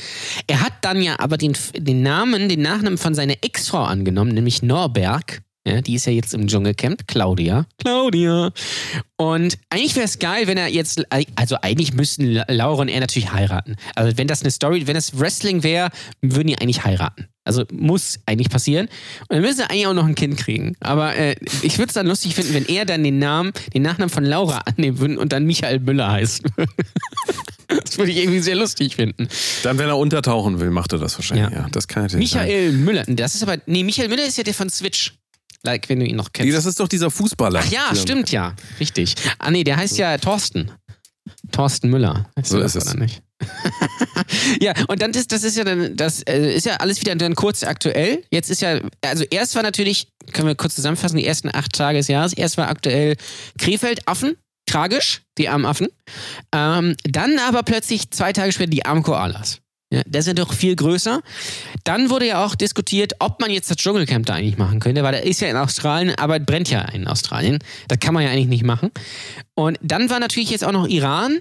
Er 0.47 0.61
hat 0.61 0.75
dann 0.83 1.01
ja 1.01 1.19
aber 1.19 1.39
den, 1.39 1.57
den 1.75 2.03
Namen, 2.03 2.51
den 2.51 2.61
Nachnamen 2.61 2.99
von 2.99 3.15
seiner 3.15 3.37
Ex-Frau 3.41 3.85
angenommen, 3.85 4.33
nämlich 4.33 4.63
Norberg. 4.63 5.41
Ja, 5.69 5.81
die 5.81 5.95
ist 5.95 6.07
ja 6.07 6.13
jetzt 6.13 6.35
im 6.35 6.47
Dschungelcamp. 6.47 7.07
Claudia. 7.07 7.67
Claudia. 7.79 8.51
Und 9.17 9.59
eigentlich 9.71 9.95
wäre 9.97 10.05
es 10.07 10.19
geil, 10.19 10.47
wenn 10.47 10.59
er 10.59 10.69
jetzt, 10.69 11.03
also 11.37 11.57
eigentlich 11.63 11.93
müssten 11.93 12.25
La- 12.33 12.47
Laura 12.49 12.83
und 12.83 12.89
er 12.89 13.01
natürlich 13.01 13.33
heiraten. 13.33 13.77
Also 13.95 14.17
wenn 14.17 14.29
das 14.29 14.43
eine 14.43 14.51
Story, 14.51 14.87
wenn 14.87 14.95
das 14.95 15.19
Wrestling 15.19 15.63
wäre, 15.63 15.91
würden 16.23 16.49
die 16.49 16.59
eigentlich 16.59 16.85
heiraten. 16.85 17.27
Also 17.45 17.65
muss 17.73 18.19
eigentlich 18.27 18.51
passieren. 18.51 18.87
Und 19.23 19.31
dann 19.31 19.41
müssen 19.41 19.57
sie 19.57 19.63
eigentlich 19.71 19.87
auch 19.87 19.95
noch 19.95 20.07
ein 20.07 20.15
Kind 20.15 20.37
kriegen. 20.37 20.77
Aber 20.81 21.17
äh, 21.17 21.35
ich 21.63 21.79
würde 21.79 21.89
es 21.89 21.95
dann 21.95 22.07
lustig 22.07 22.35
finden, 22.35 22.53
wenn 22.55 22.67
er 22.67 22.85
dann 22.85 23.03
den 23.03 23.19
Namen, 23.19 23.53
den 23.75 23.83
Nachnamen 23.83 24.11
von 24.11 24.25
Laura 24.25 24.59
annehmen 24.67 24.99
würde 24.99 25.19
und 25.19 25.33
dann 25.33 25.45
Michael 25.47 25.81
Müller 25.81 26.11
heißt. 26.11 26.43
das 27.69 27.99
würde 27.99 28.13
ich 28.13 28.19
irgendwie 28.19 28.41
sehr 28.41 28.55
lustig 28.55 28.97
finden. 28.97 29.29
Dann, 29.63 29.79
wenn 29.79 29.89
er 29.89 29.97
untertauchen 29.99 30.61
will, 30.61 30.71
macht 30.71 30.93
er 30.93 30.99
das 30.99 31.17
wahrscheinlich. 31.19 31.51
Ja. 31.51 31.63
Ja, 31.63 31.67
das 31.73 31.89
kann 31.89 32.09
sein. 32.09 32.19
Michael 32.19 32.73
Müller, 32.73 33.05
das 33.07 33.35
ist 33.35 33.43
aber, 33.43 33.57
nee, 33.67 33.83
Michael 33.83 34.09
Müller 34.09 34.27
ist 34.27 34.37
ja 34.39 34.45
der 34.45 34.55
von 34.55 34.69
Switch. 34.71 35.15
Like, 35.65 35.89
wenn 35.89 36.01
du 36.01 36.07
ihn 36.07 36.17
noch 36.17 36.33
kennst. 36.33 36.47
Nee, 36.47 36.55
das 36.55 36.67
ist 36.67 36.79
doch 36.79 36.89
dieser 36.89 37.11
Fußballer. 37.11 37.61
Ach 37.65 37.71
ja, 37.71 37.95
stimmt 37.95 38.31
ja. 38.31 38.55
Richtig. 38.79 39.15
Ah 39.39 39.51
nee, 39.51 39.65
der 39.65 39.77
heißt 39.77 39.99
ja 39.99 40.17
Thorsten. 40.19 40.71
Thorsten 41.53 41.91
Müller. 41.91 42.31
Weißt 42.37 42.51
So 42.51 42.61
ist 42.61 42.77
es. 42.77 42.87
Oder 42.87 43.01
nicht? 43.01 43.23
ja, 44.61 44.73
und 44.89 45.01
dann 45.01 45.13
ist 45.13 45.31
das 45.31 45.45
ist 45.45 45.57
ja 45.57 45.65
dann 45.65 45.97
das 45.97 46.23
äh, 46.23 46.55
ist 46.55 46.67
ja 46.67 46.77
alles 46.77 47.01
wieder 47.01 47.15
dann 47.15 47.35
kurz 47.35 47.63
aktuell. 47.63 48.25
Jetzt 48.31 48.51
ist 48.51 48.63
ja 48.63 48.81
also 49.01 49.25
erst 49.31 49.55
war 49.55 49.63
natürlich 49.63 50.09
können 50.33 50.49
wir 50.49 50.55
kurz 50.57 50.75
zusammenfassen 50.75 51.17
die 51.17 51.27
ersten 51.27 51.49
acht 51.55 51.73
Tage 51.73 51.99
des 51.99 52.09
Jahres. 52.09 52.33
Erst 52.33 52.57
war 52.57 52.69
aktuell 52.69 53.17
Krefeld 53.59 54.07
Affen 54.09 54.37
tragisch 54.69 55.23
die 55.39 55.49
armen 55.49 55.65
Affen. 55.65 55.89
Ähm, 56.55 56.97
dann 57.05 57.39
aber 57.39 57.63
plötzlich 57.63 58.11
zwei 58.11 58.33
Tage 58.33 58.53
später 58.53 58.71
die 58.71 58.85
armen 58.85 59.03
Koalas. 59.03 59.61
Ja, 59.91 60.03
der 60.05 60.21
ist 60.21 60.27
ja 60.27 60.35
doch 60.35 60.53
viel 60.53 60.77
größer. 60.77 61.21
Dann 61.85 62.11
wurde 62.11 62.27
ja 62.27 62.45
auch 62.45 62.55
diskutiert, 62.55 63.15
ob 63.21 63.41
man 63.41 63.51
jetzt 63.51 63.71
das 63.71 63.79
Dschungelcamp 63.79 64.27
da 64.27 64.35
eigentlich 64.35 64.59
machen 64.59 64.81
könnte, 64.81 65.03
weil 65.03 65.13
der 65.13 65.25
ist 65.25 65.41
ja 65.41 65.49
in 65.49 65.57
Australien, 65.57 66.15
aber 66.19 66.39
brennt 66.41 66.69
ja 66.69 66.83
in 66.83 67.07
Australien. 67.07 67.59
Das 67.89 67.99
kann 67.99 68.13
man 68.13 68.23
ja 68.23 68.31
eigentlich 68.31 68.49
nicht 68.49 68.65
machen. 68.65 68.91
Und 69.55 69.79
dann 69.83 70.11
war 70.11 70.21
natürlich 70.21 70.51
jetzt 70.51 70.65
auch 70.65 70.73
noch 70.73 70.87
Iran. 70.87 71.39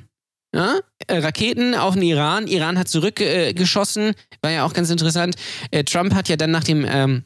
Ja? 0.55 0.79
Äh, 1.07 1.17
Raketen 1.17 1.75
auf 1.75 1.95
den 1.95 2.03
Iran. 2.03 2.47
Iran 2.47 2.79
hat 2.79 2.87
zurückgeschossen. 2.87 4.09
Äh, 4.09 4.13
war 4.41 4.51
ja 4.51 4.65
auch 4.65 4.73
ganz 4.73 4.89
interessant. 4.89 5.35
Äh, 5.71 5.83
Trump 5.83 6.13
hat 6.13 6.29
ja 6.29 6.37
dann 6.37 6.51
nach 6.51 6.63
dem 6.63 6.85
ähm, 6.89 7.23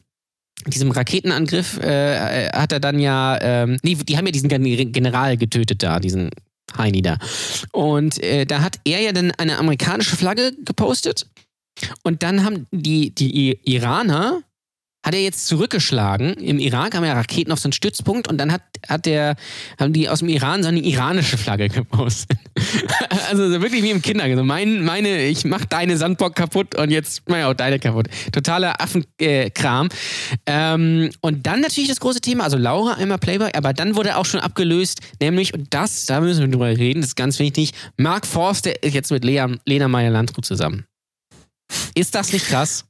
diesem 0.66 0.90
Raketenangriff 0.90 1.78
äh, 1.78 2.46
äh, 2.46 2.50
hat 2.52 2.72
er 2.72 2.80
dann 2.80 2.98
ja, 2.98 3.38
ähm, 3.40 3.78
nee, 3.82 3.94
die 3.94 4.16
haben 4.16 4.26
ja 4.26 4.32
diesen 4.32 4.48
Gen- 4.48 4.92
General 4.92 5.36
getötet 5.36 5.82
da, 5.82 6.00
diesen 6.00 6.30
Heini 6.76 7.02
da. 7.02 7.18
Und 7.72 8.22
äh, 8.22 8.44
da 8.46 8.60
hat 8.60 8.78
er 8.84 9.00
ja 9.00 9.12
dann 9.12 9.30
eine 9.32 9.58
amerikanische 9.58 10.16
Flagge 10.16 10.52
gepostet. 10.64 11.26
Und 12.02 12.22
dann 12.22 12.44
haben 12.44 12.66
die, 12.70 13.14
die 13.14 13.58
Iraner 13.64 14.42
hat 15.04 15.14
er 15.14 15.20
jetzt 15.20 15.46
zurückgeschlagen. 15.46 16.34
Im 16.34 16.58
Irak 16.58 16.94
haben 16.94 17.04
ja 17.04 17.12
Raketen 17.14 17.52
auf 17.52 17.58
so 17.58 17.66
einen 17.66 17.72
Stützpunkt 17.72 18.28
und 18.28 18.38
dann 18.38 18.52
hat, 18.52 18.62
hat 18.88 19.06
der, 19.06 19.36
haben 19.78 19.92
die 19.92 20.08
aus 20.08 20.20
dem 20.20 20.28
Iran 20.28 20.62
so 20.62 20.68
eine 20.68 20.80
iranische 20.80 21.36
Flagge 21.36 21.68
gepostet. 21.68 22.38
also 23.28 23.50
so 23.50 23.60
wirklich 23.60 23.82
wie 23.82 23.90
im 23.90 24.00
Kindergarten. 24.00 24.46
Mein, 24.46 24.84
meine, 24.84 25.24
ich 25.24 25.44
mach 25.44 25.64
deine 25.64 25.96
Sandbock 25.96 26.36
kaputt 26.36 26.76
und 26.76 26.90
jetzt 26.90 27.22
mach 27.28 27.38
ich 27.38 27.44
auch 27.44 27.54
deine 27.54 27.80
kaputt. 27.80 28.06
Totaler 28.30 28.80
Affenkram. 28.80 29.88
Ähm, 30.46 31.10
und 31.20 31.46
dann 31.46 31.60
natürlich 31.60 31.88
das 31.88 32.00
große 32.00 32.20
Thema, 32.20 32.44
also 32.44 32.56
Laura 32.56 32.94
einmal 32.94 33.18
Playboy, 33.18 33.50
aber 33.54 33.72
dann 33.72 33.96
wurde 33.96 34.16
auch 34.16 34.26
schon 34.26 34.40
abgelöst, 34.40 35.00
nämlich, 35.20 35.52
und 35.52 35.74
das, 35.74 36.06
da 36.06 36.20
müssen 36.20 36.40
wir 36.40 36.48
drüber 36.48 36.68
reden, 36.68 37.00
das 37.00 37.10
ist 37.10 37.16
ganz 37.16 37.38
wichtig, 37.38 37.72
Mark 37.96 38.26
Forster 38.26 38.82
ist 38.82 38.94
jetzt 38.94 39.10
mit 39.10 39.24
Lea, 39.24 39.46
Lena 39.66 39.88
Meyer-Landrut 39.88 40.44
zusammen. 40.44 40.84
Ist 41.94 42.14
das 42.14 42.32
nicht 42.32 42.46
krass? 42.46 42.84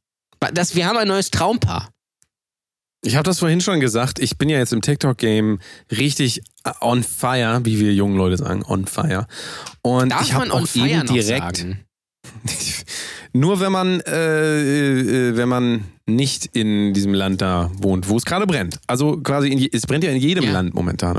Das, 0.52 0.74
wir 0.74 0.86
haben 0.86 0.98
ein 0.98 1.08
neues 1.08 1.30
Traumpaar. 1.30 1.88
Ich 3.04 3.16
habe 3.16 3.24
das 3.24 3.40
vorhin 3.40 3.60
schon 3.60 3.80
gesagt. 3.80 4.20
Ich 4.20 4.38
bin 4.38 4.48
ja 4.48 4.58
jetzt 4.58 4.72
im 4.72 4.80
TikTok-Game 4.80 5.58
richtig 5.90 6.42
on 6.80 7.02
fire, 7.02 7.60
wie 7.64 7.80
wir 7.80 7.92
jungen 7.92 8.16
Leute 8.16 8.36
sagen, 8.36 8.64
on 8.64 8.86
fire. 8.86 9.26
Und 9.82 10.10
Darf 10.10 10.22
ich 10.22 10.32
man 10.32 10.42
habe 10.50 10.52
on 10.54 10.62
auch 10.62 10.68
fire 10.68 10.88
eben 10.88 11.06
noch 11.06 11.12
direkt. 11.12 11.56
sagen? 11.58 11.84
Nur 13.34 13.60
wenn 13.60 13.72
man, 13.72 14.00
äh, 14.00 15.30
äh, 15.30 15.36
wenn 15.36 15.48
man 15.48 15.84
nicht 16.04 16.46
in 16.52 16.92
diesem 16.92 17.14
Land 17.14 17.40
da 17.40 17.70
wohnt, 17.76 18.08
wo 18.08 18.16
es 18.16 18.24
gerade 18.24 18.46
brennt. 18.46 18.78
Also 18.88 19.18
quasi, 19.18 19.48
in 19.48 19.58
je, 19.58 19.70
es 19.72 19.82
brennt 19.86 20.04
ja 20.04 20.10
in 20.10 20.18
jedem 20.18 20.44
Ja. 20.44 20.52
Land 20.52 20.74
momentan. 20.74 21.16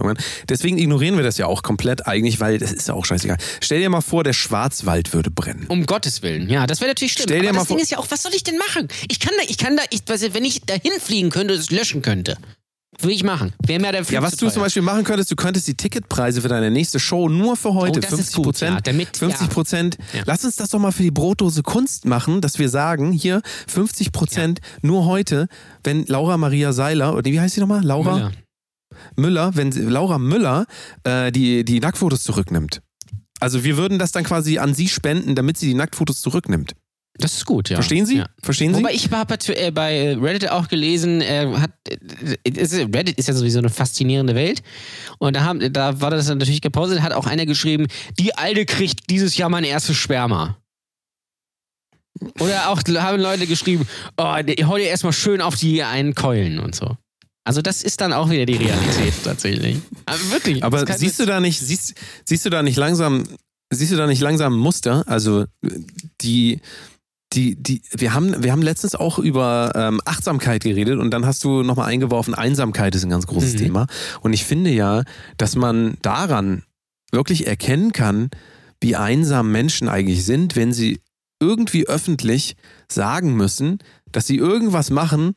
Deswegen 0.50 0.78
ignorieren 0.78 1.16
wir 1.16 1.24
das 1.24 1.38
ja 1.38 1.48
auch 1.48 1.64
komplett 1.64 2.06
eigentlich, 2.06 2.40
weil 2.40 2.60
das 2.60 2.72
ist 2.72 2.88
ja 2.90 2.94
auch 2.94 3.06
scheißegal. 3.06 3.38
Stell 3.62 3.80
dir 3.80 3.90
mal 3.90 4.02
vor, 4.02 4.24
der 4.24 4.34
Schwarzwald 4.34 5.14
würde 5.14 5.32
brennen. 5.32 5.66
Um 5.70 5.86
Gottes 5.86 6.22
Willen. 6.22 6.50
Ja, 6.50 6.68
das 6.68 6.82
wäre 6.82 6.92
natürlich 6.92 7.14
schlimm. 7.14 7.26
Stell 7.30 7.42
dir 7.42 7.50
Aber 7.50 7.56
mal 7.56 7.62
das 7.62 7.68
Ding 7.70 7.78
vor- 7.78 7.84
ist 7.84 7.92
ja 7.92 7.98
auch, 7.98 8.08
was 8.12 8.22
soll 8.22 8.34
ich 8.36 8.44
denn 8.44 8.58
machen? 8.58 8.88
Ich 9.10 9.20
kann 9.20 9.34
da, 9.38 9.44
ich 9.50 9.58
kann 9.58 9.78
da, 9.78 9.84
ich, 9.90 10.02
weiß, 10.06 10.34
wenn 10.34 10.46
ich 10.46 10.62
da 10.66 10.74
hinfliegen 10.76 11.32
könnte 11.32 11.54
und 11.54 11.60
es 11.60 11.72
löschen 11.72 12.02
könnte, 12.02 12.38
würde 13.04 13.14
ich 13.14 13.24
machen. 13.24 13.54
Wäre 13.66 13.80
mir 13.82 13.92
der 13.92 14.04
Flug 14.04 14.14
Ja, 14.14 14.22
was 14.22 14.36
du 14.36 14.50
zum 14.50 14.62
Beispiel 14.62 14.82
machen 14.82 15.04
könntest, 15.04 15.32
du 15.32 15.36
könntest 15.36 15.68
die 15.68 15.76
Ticketpreise 15.76 16.42
für 16.42 16.48
deine 16.48 16.72
nächste 16.72 17.00
Show 17.00 17.30
nur 17.30 17.56
für 17.56 17.74
heute 17.74 18.00
Oh, 18.00 18.02
das 18.02 18.12
ist 18.12 18.18
50 18.18 18.36
gut, 18.36 18.44
Prozent. 18.46 18.76
ja, 18.76 18.82
damit- 18.82 19.18
50 19.18 19.50
Prozent. 19.50 19.98
Ja. 20.14 20.24
Lass 20.26 20.44
uns 20.46 20.56
das 20.56 20.70
doch 20.70 20.80
mal 20.80 20.92
für 20.92 21.04
die 21.04 21.12
Brotdose 21.12 21.64
Kunst 21.64 22.06
machen, 22.06 22.42
dass 22.42 22.60
wir 22.60 22.70
sagen, 22.70 23.12
hier 23.12 23.42
50 23.68 24.12
Prozent 24.12 24.60
nur 24.82 25.06
heute, 25.06 25.48
wenn 25.84 26.06
Laura 26.06 26.38
Maria 26.38 26.74
Seiler, 26.74 27.14
oder 27.16 27.30
wie 27.32 27.40
heißt 27.40 27.56
sie 27.56 27.62
nochmal? 27.62 27.84
Laura 27.84 28.16
Müller. 28.16 28.32
Müller, 29.16 29.56
wenn 29.56 29.72
sie, 29.72 29.82
Laura 29.82 30.18
Müller 30.20 30.66
äh, 31.04 31.32
die, 31.32 31.66
die 31.66 31.80
Nacktfotos 31.80 32.24
zurücknimmt. 32.24 32.82
Also 33.40 33.64
wir 33.64 33.78
würden 33.78 34.00
das 34.00 34.12
dann 34.12 34.24
quasi 34.24 34.60
an 34.60 34.74
sie 34.74 34.88
spenden, 34.88 35.36
damit 35.36 35.58
sie 35.58 35.68
die 35.68 35.74
Nacktfotos 35.74 36.22
zurücknimmt. 36.22 36.74
Das 37.24 37.36
ist 37.36 37.46
gut, 37.46 37.70
ja. 37.70 37.78
Verstehen 37.78 38.06
Sie? 38.06 38.18
Ja. 38.18 38.26
Verstehen 38.42 38.74
Sie? 38.74 38.82
Wobei 38.82 38.92
ich 38.92 39.10
habe 39.10 39.38
äh, 39.56 39.72
bei 39.72 40.14
Reddit 40.18 40.50
auch 40.50 40.68
gelesen, 40.68 41.22
äh, 41.22 41.48
hat, 41.58 41.72
äh, 41.88 42.88
Reddit 42.94 43.18
ist 43.18 43.30
ja 43.30 43.34
sowieso 43.34 43.60
eine 43.60 43.70
faszinierende 43.70 44.36
Welt. 44.36 44.62
Und 45.20 45.38
da, 45.38 45.46
haben, 45.46 45.72
da 45.72 46.02
war 46.02 46.12
das 46.12 46.28
dann 46.28 46.40
natürlich 46.40 46.60
gepostet, 46.60 47.02
hat 47.02 47.14
auch 47.14 47.26
einer 47.26 47.46
geschrieben, 47.46 47.88
die 48.20 48.36
Alte 48.36 48.66
kriegt 48.66 49.10
dieses 49.10 49.38
Jahr 49.38 49.48
mein 49.48 49.64
erstes 49.64 49.96
Sperma. 49.96 50.58
Oder 52.42 52.68
auch 52.68 52.82
haben 52.86 53.22
Leute 53.22 53.48
geschrieben, 53.48 53.88
oh, 54.18 54.36
dir 54.44 54.80
erstmal 54.80 55.14
schön 55.14 55.40
auf 55.40 55.56
die 55.56 55.82
einen 55.82 56.16
Keulen 56.16 56.60
und 56.60 56.76
so. 56.76 56.98
Also 57.46 57.62
das 57.62 57.84
ist 57.84 58.02
dann 58.02 58.12
auch 58.12 58.30
wieder 58.30 58.46
die 58.46 58.58
Realität 58.58 59.14
tatsächlich. 59.24 59.78
Aber 60.06 60.32
wirklich. 60.32 60.62
Aber 60.62 60.86
siehst 60.94 61.22
du 61.22 61.26
da 61.26 61.40
nicht, 61.40 61.62
siehst, 61.62 61.96
siehst 62.26 62.46
du 62.46 62.50
da 62.50 62.64
nicht 62.64 62.76
langsam, 62.76 63.24
siehst 63.70 63.94
du 63.94 63.96
da 63.96 64.08
nicht 64.08 64.22
langsam 64.22 64.58
Muster? 64.58 65.06
Also 65.08 65.46
die, 66.20 66.60
die, 67.34 67.56
die, 67.56 67.82
wir 67.92 68.14
haben, 68.14 68.44
wir 68.44 68.52
haben 68.52 68.62
letztens 68.62 68.96
auch 68.96 69.20
über 69.20 69.72
ähm, 69.76 70.02
Achtsamkeit 70.06 70.64
geredet 70.64 71.00
und 71.00 71.12
dann 71.12 71.26
hast 71.26 71.44
du 71.44 71.64
nochmal 71.64 71.90
eingeworfen, 71.90 72.34
Einsamkeit 72.34 72.96
ist 72.96 73.04
ein 73.04 73.10
ganz 73.10 73.28
großes 73.28 73.54
Mhm. 73.54 73.58
Thema. 73.58 73.88
Und 74.22 74.34
ich 74.34 74.44
finde 74.46 74.70
ja, 74.70 75.04
dass 75.38 75.56
man 75.56 75.98
daran 76.02 76.64
wirklich 77.12 77.48
erkennen 77.48 77.92
kann, 77.94 78.30
wie 78.82 78.96
einsam 78.96 79.52
Menschen 79.52 79.88
eigentlich 79.88 80.26
sind, 80.26 80.56
wenn 80.56 80.74
sie 80.74 81.00
irgendwie 81.40 81.88
öffentlich 81.88 82.56
sagen 82.88 83.36
müssen, 83.36 83.80
dass 84.12 84.28
sie 84.28 84.38
irgendwas 84.38 84.90
machen, 84.90 85.36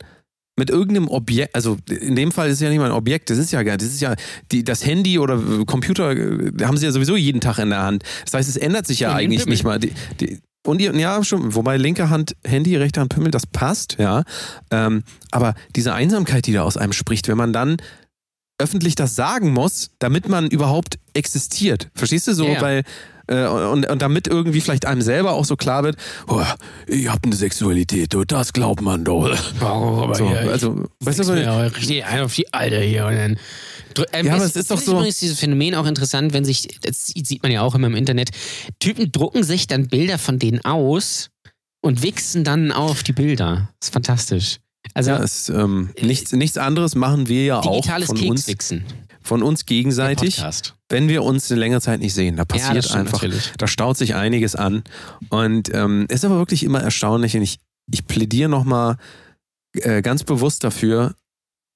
mit 0.59 0.71
irgendeinem 0.71 1.09
Objekt, 1.09 1.55
also 1.55 1.77
in 1.91 2.17
dem 2.17 2.33
Fall 2.33 2.49
ist 2.49 2.55
es 2.55 2.61
ja 2.61 2.71
nicht 2.71 2.79
mal 2.79 2.87
ein 2.87 2.93
Objekt, 2.93 3.29
das 3.29 3.37
ist 3.37 3.53
ja 3.53 3.63
gar, 3.63 3.77
das 3.77 3.89
ist 3.89 4.01
ja 4.01 4.15
die, 4.53 4.65
das 4.65 4.87
Handy 4.87 5.19
oder 5.19 5.39
Computer, 5.67 6.13
äh, 6.13 6.53
haben 6.63 6.79
sie 6.79 6.87
ja 6.87 6.93
sowieso 6.93 7.15
jeden 7.15 7.43
Tag 7.43 7.59
in 7.59 7.69
der 7.71 7.83
Hand. 7.83 8.05
Das 8.25 8.35
heißt, 8.35 8.49
es 8.49 8.57
ändert 8.57 8.87
sich 8.87 9.01
ja 9.01 9.11
den 9.11 9.19
eigentlich 9.19 9.47
nicht 9.47 9.65
mal. 9.65 9.79
Die, 9.79 9.93
die, 10.19 10.39
und 10.67 10.81
ja, 10.81 11.25
schon, 11.25 11.55
wobei 11.55 11.77
linke 11.77 12.11
Hand 12.11 12.37
Handy, 12.45 12.77
rechte 12.77 13.01
Hand 13.01 13.15
Pimmel, 13.15 13.31
das 13.31 13.47
passt, 13.47 13.97
ja. 13.99 14.25
Ähm, 14.71 15.05
aber 15.31 15.55
diese 15.75 15.95
Einsamkeit, 15.95 16.47
die 16.47 16.53
da 16.53 16.63
aus 16.63 16.77
einem 16.77 16.93
spricht, 16.93 17.29
wenn 17.29 17.37
man 17.37 17.53
dann 17.53 17.77
öffentlich 18.59 18.95
das 18.95 19.15
sagen 19.15 19.53
muss, 19.53 19.91
damit 19.99 20.29
man 20.29 20.49
überhaupt 20.49 20.99
existiert. 21.15 21.91
Verstehst 21.95 22.27
du 22.29 22.33
so? 22.33 22.45
Ja, 22.47 22.55
ja. 22.55 22.61
Weil 22.61 22.83
äh, 23.29 23.47
und, 23.47 23.89
und 23.89 24.03
damit 24.03 24.27
irgendwie 24.29 24.61
vielleicht 24.61 24.87
einem 24.87 25.03
selber 25.03 25.33
auch 25.33 25.45
so 25.45 25.57
klar 25.57 25.83
wird, 25.85 25.97
oh, 26.29 26.43
ich 26.87 27.09
hab 27.11 27.25
eine 27.25 27.35
Sexualität, 27.37 28.13
du, 28.15 28.25
das 28.25 28.53
glaubt 28.53 28.81
man 28.83 29.05
doch. 29.05 29.37
Warum 29.59 29.99
aber 30.03 30.15
So, 30.15 30.29
hier, 30.29 30.41
also, 30.51 30.85
weißt 31.01 31.19
du, 31.21 31.25
so, 31.25 31.33
richtig 31.33 32.05
ein 32.05 32.21
auf 32.21 32.35
die 32.35 32.53
Alte 32.53 32.81
hier 32.81 33.07
und 33.07 33.15
dann. 33.17 33.39
Ähm, 34.13 34.27
Ja, 34.27 34.35
aber 34.35 34.45
es 34.45 34.57
ist 34.57 34.71
doch 34.71 34.79
so- 34.79 34.93
übrigens 34.93 35.19
dieses 35.21 35.39
Phänomen 35.41 35.75
auch 35.75 35.87
interessant, 35.87 36.33
wenn 36.35 36.45
sich, 36.45 36.69
das 36.83 37.07
sieht 37.07 37.43
man 37.43 37.51
ja 37.51 37.63
auch 37.63 37.75
immer 37.75 37.87
im 37.87 37.95
Internet, 37.97 38.31
Typen 38.79 39.11
drucken 39.11 39.43
sich 39.43 39.67
dann 39.67 39.89
Bilder 39.89 40.19
von 40.19 40.39
denen 40.39 40.63
aus 40.65 41.31
und 41.81 42.03
wichsen 42.03 42.45
dann 42.45 42.73
auf 42.73 43.03
die 43.03 43.13
Bilder. 43.13 43.71
Das 43.81 43.89
ist 43.89 43.93
fantastisch. 43.95 44.59
Also 44.95 45.11
ja, 45.11 45.23
es, 45.23 45.49
ähm, 45.49 45.91
nichts, 46.01 46.33
nichts 46.33 46.59
anderes 46.59 46.95
machen 46.95 47.29
wir 47.29 47.45
ja 47.45 47.59
auch 47.61 47.73
digitales 47.77 48.07
von 48.07 48.17
uns, 48.19 48.47
Kekswichsen. 48.47 48.85
Von 49.27 49.43
uns 49.43 49.67
gegenseitig, 49.67 50.41
wenn 50.89 51.09
wir 51.09 51.23
uns 51.25 51.51
eine 51.51 51.59
längere 51.61 51.81
Zeit 51.81 52.01
nicht 52.01 52.15
sehen. 52.15 52.37
Da 52.37 52.43
Ja, 52.43 52.45
passiert 52.47 52.77
das 52.77 52.85
stimmt 52.87 53.01
einfach, 53.01 53.13
natürlich. 53.23 53.53
da 53.59 53.67
staut 53.67 53.97
sich 53.97 54.15
einiges 54.15 54.55
an. 54.57 54.85
Und 55.31 55.73
ähm, 55.75 56.07
ist 56.09 56.25
aber 56.25 56.39
wirklich 56.39 56.63
immer 56.63 56.81
erstaunlich. 56.81 57.37
Und 57.37 57.43
ich, 57.43 57.59
ich 57.93 58.07
plädiere 58.07 58.49
nochmal 58.49 58.97
äh, 59.75 60.01
ganz 60.03 60.23
bewusst 60.25 60.63
dafür, 60.65 61.15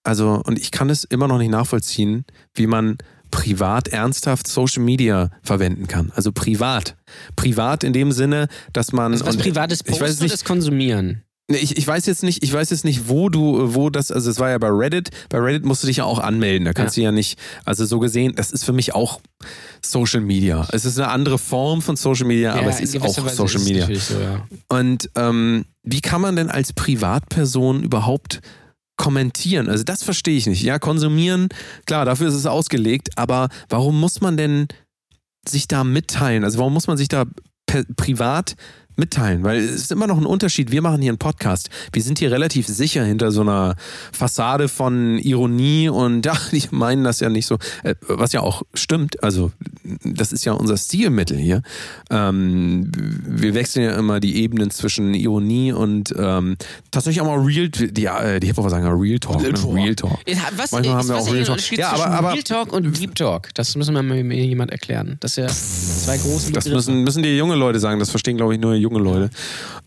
also, 0.05 0.41
und 0.47 0.59
ich 0.59 0.71
kann 0.71 0.89
es 0.89 1.05
immer 1.05 1.29
noch 1.29 1.37
nicht 1.39 1.51
nachvollziehen, 1.51 2.25
wie 2.55 2.67
man 2.67 2.97
privat 3.31 3.89
ernsthaft 3.89 4.47
Social 4.49 4.83
Media 4.83 5.31
verwenden 5.43 5.87
kann. 5.89 6.11
Also 6.15 6.33
privat. 6.33 6.97
Privat 7.37 7.85
in 7.85 7.93
dem 7.93 8.11
Sinne, 8.13 8.49
dass 8.73 8.93
man. 8.93 9.13
Also 9.13 9.27
was 9.27 9.37
Privates 9.37 9.81
ich 9.85 9.93
weiß 9.93 9.99
posten 9.99 10.23
nicht- 10.25 10.33
das 10.33 10.45
Konsumieren? 10.45 11.23
Ich, 11.51 11.77
ich 11.77 11.87
weiß 11.87 12.07
jetzt 12.07 12.23
nicht, 12.23 12.45
ich 12.45 12.53
weiß 12.53 12.71
jetzt 12.71 12.85
nicht, 12.85 13.09
wo 13.09 13.29
du, 13.29 13.75
wo 13.75 13.91
das, 13.91 14.13
also 14.13 14.31
es 14.31 14.39
war 14.39 14.51
ja 14.51 14.59
bei 14.59 14.69
Reddit, 14.69 15.11
bei 15.29 15.39
Reddit 15.39 15.65
musst 15.65 15.83
du 15.83 15.89
dich 15.89 15.97
ja 15.97 16.05
auch 16.05 16.21
anmelden, 16.21 16.65
da 16.65 16.73
kannst 16.73 16.97
du 16.97 17.01
ja 17.01 17.11
nicht, 17.13 17.39
also 17.65 17.85
so 17.85 17.99
gesehen, 17.99 18.35
das 18.37 18.53
ist 18.53 18.65
für 18.65 18.73
mich 18.73 18.95
auch 18.95 19.21
Social 19.85 20.21
Media. 20.21 20.69
Es 20.71 20.85
ist 20.85 20.99
eine 20.99 21.09
andere 21.09 21.39
Form 21.39 21.83
von 21.83 21.97
Social 21.97 22.27
Media, 22.27 22.55
aber 22.55 22.69
es 22.69 22.81
ist 22.81 22.97
auch 23.01 23.25
Weise 23.25 23.35
Social 23.37 23.57
ist 23.61 23.65
Media. 23.65 23.87
So, 23.87 24.21
ja. 24.21 24.47
Und 24.69 25.11
ähm, 25.17 25.65
wie 25.83 26.01
kann 26.01 26.21
man 26.21 26.37
denn 26.37 26.51
als 26.51 26.73
Privatperson 26.73 27.83
überhaupt 27.83 28.41
kommentieren? 28.97 29.69
Also 29.69 29.83
das 29.83 30.03
verstehe 30.03 30.37
ich 30.37 30.47
nicht. 30.47 30.63
Ja, 30.63 30.79
konsumieren, 30.79 31.49
klar, 31.87 32.05
dafür 32.05 32.29
ist 32.29 32.35
es 32.35 32.47
ausgelegt, 32.47 33.17
aber 33.17 33.49
warum 33.69 33.99
muss 33.99 34.21
man 34.21 34.37
denn 34.37 34.69
sich 35.49 35.67
da 35.67 35.85
mitteilen? 35.85 36.45
Also 36.45 36.59
warum 36.59 36.75
muss 36.75 36.87
man 36.87 36.97
sich 36.97 37.09
da 37.09 37.25
per- 37.67 37.85
privat 37.97 38.51
mitteilen? 38.51 38.80
Weil 39.43 39.59
es 39.61 39.73
ist 39.73 39.93
immer 39.93 40.07
noch 40.07 40.19
ein 40.19 40.27
Unterschied. 40.27 40.71
Wir 40.71 40.83
machen 40.83 41.01
hier 41.01 41.11
einen 41.11 41.19
Podcast. 41.19 41.71
Wir 41.93 42.03
sind 42.03 42.19
hier 42.19 42.31
relativ 42.31 42.67
sicher 42.67 43.05
hinter 43.05 43.33
so 43.33 43.41
einer 43.43 43.77
Fassade 44.13 44.69
von 44.69 45.19
Ironie 45.19 45.89
und 45.89 46.27
ja, 46.27 46.37
die 46.53 46.63
meinen 46.71 47.05
das 47.05 47.21
ja 47.21 47.29
nicht 47.29 47.47
so, 47.47 47.57
äh, 47.83 47.95
was 48.09 48.33
ja 48.33 48.41
auch 48.41 48.63
stimmt. 48.75 49.23
Also 49.23 49.53
das 50.05 50.33
ist 50.33 50.45
ja 50.45 50.53
unser 50.53 50.77
Stilmittel 50.77 51.39
hier. 51.39 51.63
Ähm, 52.11 52.91
wir 52.95 53.55
wechseln 53.55 53.85
ja 53.85 53.93
immer 53.93 54.21
die 54.21 54.43
Ebenen 54.43 54.71
zwischen 54.71 55.15
Ironie 55.15 55.73
und 55.73 56.15
ähm, 56.17 56.57
tatsächlich 56.91 57.21
auch 57.23 57.27
mal 57.27 57.39
Real, 57.39 57.69
die, 57.69 58.05
äh, 58.05 58.41
die 58.41 58.47
Hip-Hopper 58.49 58.71
sagen 58.71 58.85
ja 58.85 58.93
Real 58.93 59.19
Talk. 59.19 59.41
Real 59.43 59.53
ne? 59.53 59.59
Talk. 59.59 59.75
Real 59.75 59.95
Talk. 59.95 60.19
Was, 60.57 60.73
Manchmal 60.73 60.97
haben 60.97 61.09
wir 61.09 61.15
was 61.15 61.27
auch 61.27 61.33
Real 61.33 61.45
der 61.45 61.57
Talk. 61.57 61.79
Ja, 61.79 61.93
aber- 61.93 62.07
aber- 62.07 62.33
Real 62.33 62.43
Talk 62.43 62.73
und 62.73 62.99
Deep 63.01 63.15
Talk? 63.15 63.49
Das 63.55 63.77
müssen 63.77 63.95
wir 63.95 64.03
mal 64.03 64.23
mir 64.23 64.45
jemand 64.45 64.71
erklären. 64.71 65.17
Das 65.21 65.35
sind 65.35 65.45
ja 65.45 65.51
zwei 65.51 66.17
große 66.19 66.53
Das 66.53 66.67
müssen, 66.69 67.03
müssen 67.03 67.23
die 67.23 67.37
junge 67.37 67.55
Leute 67.55 67.79
sagen, 67.79 67.99
das 68.01 68.11
verstehen, 68.11 68.37
glaube 68.37 68.55
ich, 68.55 68.61
nur 68.61 68.75
junge 68.75 68.90
Leute. 68.99 69.31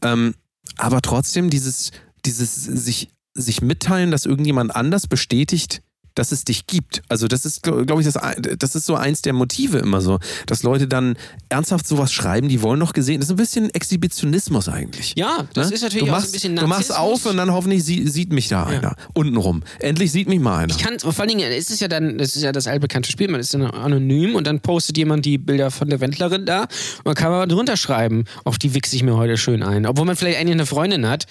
Ähm, 0.02 0.36
aber 0.78 1.02
trotzdem, 1.02 1.50
dieses, 1.50 1.92
dieses 2.26 2.63
sich, 2.63 3.10
sich 3.34 3.62
mitteilen, 3.62 4.12
dass 4.12 4.26
irgendjemand 4.26 4.76
anders 4.76 5.08
bestätigt, 5.08 5.82
dass 6.15 6.32
es 6.32 6.43
dich 6.43 6.67
gibt. 6.67 7.02
Also 7.10 7.28
das 7.28 7.45
ist, 7.45 7.63
glaube 7.63 7.86
glaub 7.86 7.99
ich, 7.99 8.06
das, 8.06 8.17
das 8.60 8.76
ist 8.76 8.86
so 8.86 8.95
eins 8.95 9.21
der 9.21 9.34
Motive 9.34 9.78
immer 9.80 10.02
so, 10.02 10.19
dass 10.45 10.63
Leute 10.63 10.88
dann 10.88 11.15
ernsthaft 11.49 11.88
sowas 11.88 12.12
schreiben, 12.13 12.49
die 12.49 12.62
wollen 12.62 12.80
doch 12.80 12.93
gesehen. 12.93 13.19
Das 13.19 13.28
ist 13.30 13.34
ein 13.34 13.38
bisschen 13.38 13.69
Exhibitionismus 13.73 14.69
eigentlich. 14.69 15.13
Ja, 15.17 15.45
das 15.54 15.69
Ne? 15.69 15.76
ist 15.76 15.82
natürlich 15.82 16.06
du 16.06 16.12
auch 16.12 16.15
machst, 16.15 16.28
so 16.28 16.30
ein 16.30 16.34
bisschen 16.34 16.56
Du 16.56 16.67
machst 16.67 16.89
Narzissmus. 16.89 17.23
auf 17.26 17.32
und 17.32 17.38
dann 17.38 17.52
hoffentlich 17.52 17.84
sie, 17.84 18.08
sieht 18.08 18.32
mich 18.34 18.47
da 18.49 18.63
einer. 18.65 18.95
Untenrum. 19.13 19.63
Endlich 19.80 20.12
sieht 20.12 20.28
mich 20.30 20.39
mal 20.39 20.58
einer. 20.63 20.76
Ich 20.76 20.82
kann, 20.84 20.99
vor 20.99 21.17
allen 21.19 21.30
Dingen, 21.30 21.52
es 21.52 21.69
ist 21.69 21.80
ja 21.82 21.88
dann, 21.88 22.17
das 22.17 22.36
ist 22.36 22.41
ja 22.43 22.52
das 22.52 22.67
altbekannte 22.67 23.12
Spiel, 23.12 23.28
man 23.30 23.39
ist 23.39 23.54
dann 23.54 23.63
anonym 23.63 24.36
und 24.36 24.45
dann 24.47 24.60
postet 24.60 24.97
jemand 24.97 25.26
die 25.26 25.38
Bilder 25.38 25.71
von 25.71 25.89
der 25.89 25.99
Wendlerin 25.99 26.45
da 26.45 26.62
und 26.63 26.69
dann 27.06 27.15
kann 27.15 27.32
man 27.32 27.49
drunter 27.49 27.78
schreiben, 27.78 28.26
auf 28.43 28.58
die 28.58 28.73
wichse 28.73 28.95
ich 28.95 29.04
mir 29.04 29.15
heute 29.15 29.38
schön 29.38 29.63
ein. 29.63 29.86
Obwohl 29.86 30.06
man 30.06 30.15
vielleicht 30.15 30.38
eigentlich 30.39 30.54
eine 30.54 30.65
Freundin 30.65 31.08
hat 31.08 31.26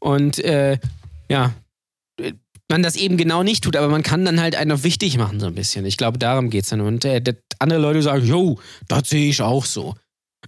und 0.00 0.38
äh, 0.38 0.78
ja, 1.28 1.52
man 2.70 2.82
das 2.82 2.96
eben 2.96 3.16
genau 3.16 3.42
nicht 3.42 3.64
tut, 3.64 3.76
aber 3.76 3.88
man 3.88 4.02
kann 4.02 4.24
dann 4.24 4.40
halt 4.40 4.54
einen 4.56 4.70
noch 4.70 4.82
wichtig 4.82 5.16
machen, 5.18 5.40
so 5.40 5.46
ein 5.46 5.54
bisschen. 5.54 5.86
Ich 5.86 5.96
glaube, 5.96 6.18
darum 6.18 6.50
geht's 6.50 6.68
dann. 6.68 6.80
Und 6.80 7.04
äh, 7.04 7.22
andere 7.58 7.80
Leute 7.80 8.02
sagen, 8.02 8.26
yo, 8.26 8.58
das 8.88 9.08
sehe 9.08 9.28
ich 9.30 9.40
auch 9.40 9.64
so. 9.64 9.94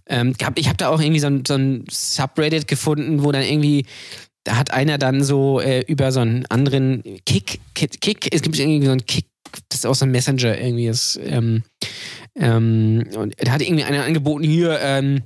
Ähm, 0.06 0.34
gab- 0.38 0.58
ich 0.58 0.66
habe 0.68 0.76
da 0.76 0.88
auch 0.88 1.00
irgendwie 1.00 1.20
so 1.20 1.26
ein, 1.28 1.44
so 1.46 1.54
ein 1.54 1.84
Subreddit 1.90 2.68
gefunden, 2.68 3.24
wo 3.24 3.32
dann 3.32 3.42
irgendwie, 3.42 3.86
da 4.44 4.56
hat 4.56 4.70
einer 4.70 4.98
dann 4.98 5.22
so 5.24 5.60
äh, 5.60 5.80
über 5.86 6.12
so 6.12 6.20
einen 6.20 6.46
anderen 6.46 7.02
Kick, 7.26 7.60
Kick, 7.74 8.00
Kick, 8.00 8.28
es 8.34 8.42
gibt 8.42 8.58
irgendwie 8.58 8.86
so 8.86 8.92
einen 8.92 9.06
Kick, 9.06 9.26
das 9.68 9.80
ist 9.80 9.86
auch 9.86 9.94
so 9.94 10.04
ein 10.04 10.10
Messenger 10.12 10.58
irgendwie 10.60 10.86
ist, 10.86 11.18
ähm, 11.24 11.62
ähm, 12.36 13.08
und 13.16 13.34
da 13.38 13.52
hat 13.52 13.62
irgendwie 13.62 13.84
einer 13.84 14.04
angeboten, 14.04 14.44
hier, 14.44 14.78
ähm, 14.80 15.22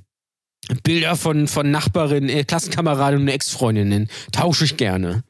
Bilder 0.82 1.16
von, 1.16 1.46
von 1.46 1.70
Nachbarin, 1.70 2.30
äh, 2.30 2.44
Klassenkameraden 2.44 3.20
und 3.20 3.28
Ex-Freundinnen. 3.28 4.08
Tausche 4.32 4.64
ich 4.64 4.78
gerne. 4.78 5.22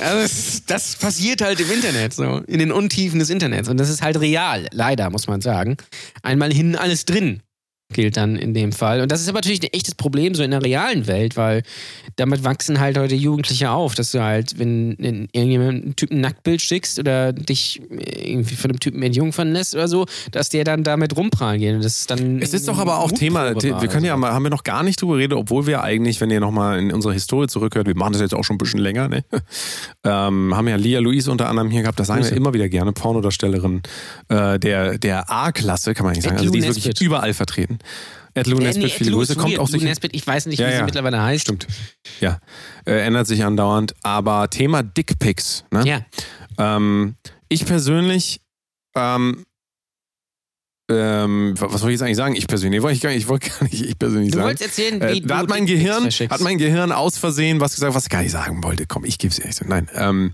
Also 0.00 0.22
das, 0.22 0.62
das 0.66 0.96
passiert 0.96 1.42
halt 1.42 1.60
im 1.60 1.70
Internet, 1.70 2.12
so. 2.12 2.38
In 2.46 2.58
den 2.58 2.72
Untiefen 2.72 3.18
des 3.18 3.30
Internets. 3.30 3.68
Und 3.68 3.78
das 3.78 3.88
ist 3.88 4.02
halt 4.02 4.18
real, 4.20 4.66
leider, 4.72 5.10
muss 5.10 5.28
man 5.28 5.40
sagen. 5.40 5.76
Einmal 6.22 6.52
hin, 6.52 6.76
alles 6.76 7.04
drin 7.04 7.42
gilt 7.92 8.16
dann 8.16 8.36
in 8.36 8.54
dem 8.54 8.72
Fall. 8.72 9.00
Und 9.00 9.12
das 9.12 9.20
ist 9.20 9.28
aber 9.28 9.38
natürlich 9.38 9.62
ein 9.62 9.72
echtes 9.72 9.94
Problem 9.94 10.34
so 10.34 10.42
in 10.42 10.50
der 10.50 10.62
realen 10.62 11.06
Welt, 11.06 11.36
weil 11.36 11.62
damit 12.16 12.44
wachsen 12.44 12.80
halt 12.80 12.98
heute 12.98 13.14
Jugendliche 13.14 13.70
auf, 13.70 13.94
dass 13.94 14.12
du 14.12 14.22
halt, 14.22 14.58
wenn 14.58 14.96
irgendjemand 15.32 15.84
einen 15.84 15.96
Typen 15.96 16.18
ein 16.18 16.20
Nacktbild 16.20 16.60
schickst 16.60 16.98
oder 16.98 17.32
dich 17.32 17.80
irgendwie 17.90 18.54
von 18.54 18.70
einem 18.70 18.80
Typen 18.80 19.02
entjungfern 19.02 19.52
lässt 19.52 19.74
oder 19.74 19.88
so, 19.88 20.06
dass 20.30 20.48
der 20.48 20.64
dann 20.64 20.84
damit 20.84 21.16
rumprallen 21.16 21.60
geht. 21.60 21.74
Und 21.74 21.84
das 21.84 21.98
ist 21.98 22.10
dann 22.10 22.40
Es 22.40 22.54
ist 22.54 22.68
doch 22.68 22.78
aber 22.78 22.98
auch 22.98 23.12
Thema, 23.12 23.54
wir 23.54 23.88
können 23.88 24.04
ja 24.04 24.12
also. 24.12 24.20
mal, 24.20 24.32
haben 24.32 24.42
wir 24.42 24.50
noch 24.50 24.64
gar 24.64 24.82
nicht 24.82 25.00
drüber 25.00 25.14
geredet, 25.14 25.36
obwohl 25.38 25.66
wir 25.66 25.82
eigentlich, 25.82 26.20
wenn 26.20 26.30
ihr 26.30 26.40
nochmal 26.40 26.78
in 26.78 26.92
unsere 26.92 27.14
Historie 27.14 27.46
zurückhört, 27.46 27.86
wir 27.86 27.96
machen 27.96 28.12
das 28.12 28.22
jetzt 28.22 28.34
auch 28.34 28.44
schon 28.44 28.56
ein 28.56 28.58
bisschen 28.58 28.80
länger, 28.80 29.08
ne? 29.08 29.24
ähm, 30.04 30.54
haben 30.54 30.68
ja 30.68 30.76
Lia 30.76 31.00
Louise 31.00 31.30
unter 31.30 31.48
anderem 31.48 31.70
hier 31.70 31.82
gehabt, 31.82 31.98
das 32.00 32.08
sagen 32.08 32.24
wir 32.24 32.32
immer 32.32 32.54
wieder 32.54 32.68
gerne, 32.68 32.92
Pornodarstellerin 32.92 33.82
äh, 34.28 34.58
der, 34.58 34.98
der 34.98 35.30
A-Klasse, 35.30 35.94
kann 35.94 36.04
man 36.04 36.14
nicht 36.14 36.24
sagen, 36.24 36.38
also 36.38 36.50
die 36.50 36.58
ist 36.58 36.84
wirklich 36.84 37.00
überall 37.00 37.34
vertreten. 37.34 37.78
Ed 38.34 38.46
Lou 38.46 38.58
Äh, 38.58 38.64
Nesbitt, 38.64 38.84
nee, 38.84 38.90
viele 38.90 39.10
Lou 39.10 39.18
Grüße, 39.18 39.36
kommt 39.36 39.58
auch 39.58 39.68
Lou. 39.68 39.78
Nesbitt, 39.78 40.14
ich 40.14 40.26
weiß 40.26 40.46
nicht, 40.46 40.58
wie 40.58 40.62
ja. 40.62 40.78
sie 40.78 40.82
mittlerweile 40.84 41.22
heißt. 41.22 41.42
Stimmt. 41.42 41.66
Ja, 42.20 42.40
äh, 42.86 43.04
ändert 43.06 43.26
sich 43.26 43.44
andauernd. 43.44 43.94
Aber 44.02 44.48
Thema 44.48 44.82
Dickpics, 44.82 45.64
ne? 45.70 45.84
Ja. 45.86 46.00
Ähm, 46.58 47.16
ich 47.48 47.66
persönlich, 47.66 48.40
ähm, 48.96 49.44
ähm, 50.90 51.54
was 51.58 51.80
soll 51.80 51.90
ich 51.90 51.94
jetzt 51.94 52.02
eigentlich 52.02 52.16
sagen? 52.16 52.34
Ich 52.34 52.46
persönlich, 52.46 52.82
wollte 52.82 52.96
ich 52.96 53.00
gar 53.02 53.10
nicht, 53.10 53.20
ich 53.20 53.28
wollte 53.28 53.48
gar 53.50 53.62
nicht 53.64 53.82
ich 53.84 53.98
persönlich 53.98 54.30
Du 54.32 54.36
sagen. 54.38 54.48
wolltest 54.48 54.78
erzählen, 54.78 55.00
Äh, 55.00 55.12
wie 55.14 55.20
da 55.20 55.26
du 55.26 55.34
hat 55.42 55.48
mein 55.48 55.66
Gehirn, 55.66 56.04
hat 56.04 56.40
mein 56.40 56.58
Gehirn 56.58 56.92
aus 56.92 57.16
Versehen 57.18 57.60
was 57.60 57.74
gesagt, 57.74 57.94
was 57.94 58.04
ich 58.04 58.10
gar 58.10 58.22
nicht 58.22 58.32
sagen 58.32 58.62
wollte. 58.64 58.86
Komm, 58.86 59.04
ich 59.04 59.18
gebe 59.18 59.32
es 59.32 59.38
ehrlich. 59.38 59.56
so. 59.56 59.64
Nein, 59.66 59.88
ähm, 59.94 60.32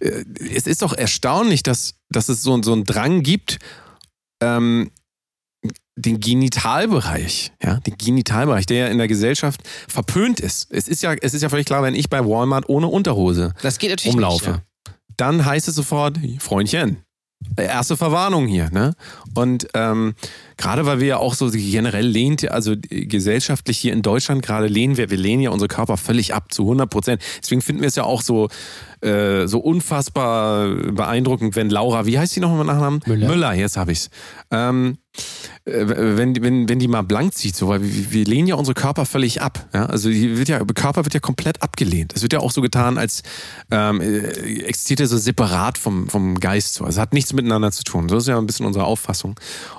äh, 0.00 0.24
es 0.54 0.66
ist 0.66 0.82
doch 0.82 0.92
erstaunlich, 0.92 1.62
dass, 1.62 1.94
dass 2.10 2.28
es 2.28 2.42
so, 2.42 2.60
so 2.62 2.72
einen 2.72 2.84
Drang 2.84 3.22
gibt, 3.22 3.58
ähm, 4.42 4.90
den 5.96 6.20
Genitalbereich, 6.20 7.52
ja, 7.62 7.80
den 7.80 7.96
Genitalbereich, 7.96 8.66
der 8.66 8.76
ja 8.76 8.86
in 8.88 8.98
der 8.98 9.08
Gesellschaft 9.08 9.62
verpönt 9.88 10.40
ist. 10.40 10.68
Es 10.70 10.88
ist 10.88 11.02
ja, 11.02 11.14
es 11.14 11.32
ist 11.32 11.42
ja 11.42 11.48
völlig 11.48 11.66
klar, 11.66 11.82
wenn 11.82 11.94
ich 11.94 12.10
bei 12.10 12.24
Walmart 12.24 12.68
ohne 12.68 12.86
Unterhose 12.86 13.54
das 13.62 13.78
geht 13.78 13.90
natürlich 13.90 14.14
rumlaufe, 14.14 14.50
nicht. 14.50 14.62
dann 15.16 15.44
heißt 15.44 15.68
es 15.68 15.74
sofort, 15.74 16.18
Freundchen, 16.38 16.98
erste 17.56 17.96
Verwarnung 17.96 18.46
hier, 18.46 18.70
ne? 18.70 18.94
Und 19.34 19.68
ähm, 19.74 20.14
gerade 20.56 20.84
weil 20.86 21.00
wir 21.00 21.06
ja 21.06 21.16
auch 21.16 21.34
so 21.34 21.50
generell 21.50 22.06
lehnt, 22.06 22.50
also 22.50 22.74
gesellschaftlich 22.90 23.78
hier 23.78 23.92
in 23.92 24.02
Deutschland 24.02 24.42
gerade 24.42 24.66
lehnen 24.66 24.96
wir, 24.96 25.10
wir 25.10 25.18
lehnen 25.18 25.42
ja 25.42 25.50
unsere 25.50 25.68
Körper 25.68 25.96
völlig 25.96 26.34
ab 26.34 26.52
zu 26.52 26.62
100 26.62 26.90
Prozent. 26.90 27.22
Deswegen 27.42 27.62
finden 27.62 27.82
wir 27.82 27.88
es 27.88 27.96
ja 27.96 28.04
auch 28.04 28.22
so 28.22 28.48
äh, 29.02 29.46
so 29.46 29.58
unfassbar 29.58 30.68
beeindruckend, 30.68 31.56
wenn 31.56 31.70
Laura, 31.70 32.06
wie 32.06 32.18
heißt 32.18 32.34
sie 32.34 32.40
noch 32.40 32.56
mit 32.56 32.66
Nachnamen? 32.66 33.00
Müller. 33.06 33.28
Müller, 33.28 33.54
jetzt 33.54 33.76
habe 33.76 33.92
ich's. 33.92 34.10
Ähm, 34.50 34.96
äh, 34.96 35.05
wenn, 35.66 36.40
wenn, 36.42 36.68
wenn 36.68 36.78
die 36.78 36.86
mal 36.86 37.02
blank 37.02 37.34
zieht, 37.34 37.56
so, 37.56 37.66
weil 37.68 37.82
wir, 37.82 38.12
wir 38.12 38.24
lehnen 38.24 38.46
ja 38.46 38.54
unsere 38.54 38.74
Körper 38.74 39.04
völlig 39.04 39.42
ab. 39.42 39.68
Ja? 39.74 39.86
Also 39.86 40.10
wird 40.10 40.48
ja, 40.48 40.64
Körper 40.64 41.04
wird 41.04 41.14
ja 41.14 41.18
komplett 41.18 41.60
abgelehnt. 41.60 42.12
Es 42.14 42.22
wird 42.22 42.32
ja 42.32 42.38
auch 42.38 42.52
so 42.52 42.62
getan, 42.62 42.98
als 42.98 43.22
ähm, 43.72 44.00
äh, 44.00 44.20
existiert 44.62 45.00
er 45.00 45.08
so 45.08 45.18
separat 45.18 45.76
vom, 45.76 46.08
vom 46.08 46.38
Geist. 46.38 46.74
So. 46.74 46.84
Also 46.84 47.00
hat 47.00 47.12
nichts 47.12 47.32
miteinander 47.32 47.72
zu 47.72 47.82
tun. 47.82 48.08
So 48.08 48.18
ist 48.18 48.28
ja 48.28 48.38
ein 48.38 48.46
bisschen 48.46 48.64
unsere 48.64 48.84
Auffassung. 48.84 49.38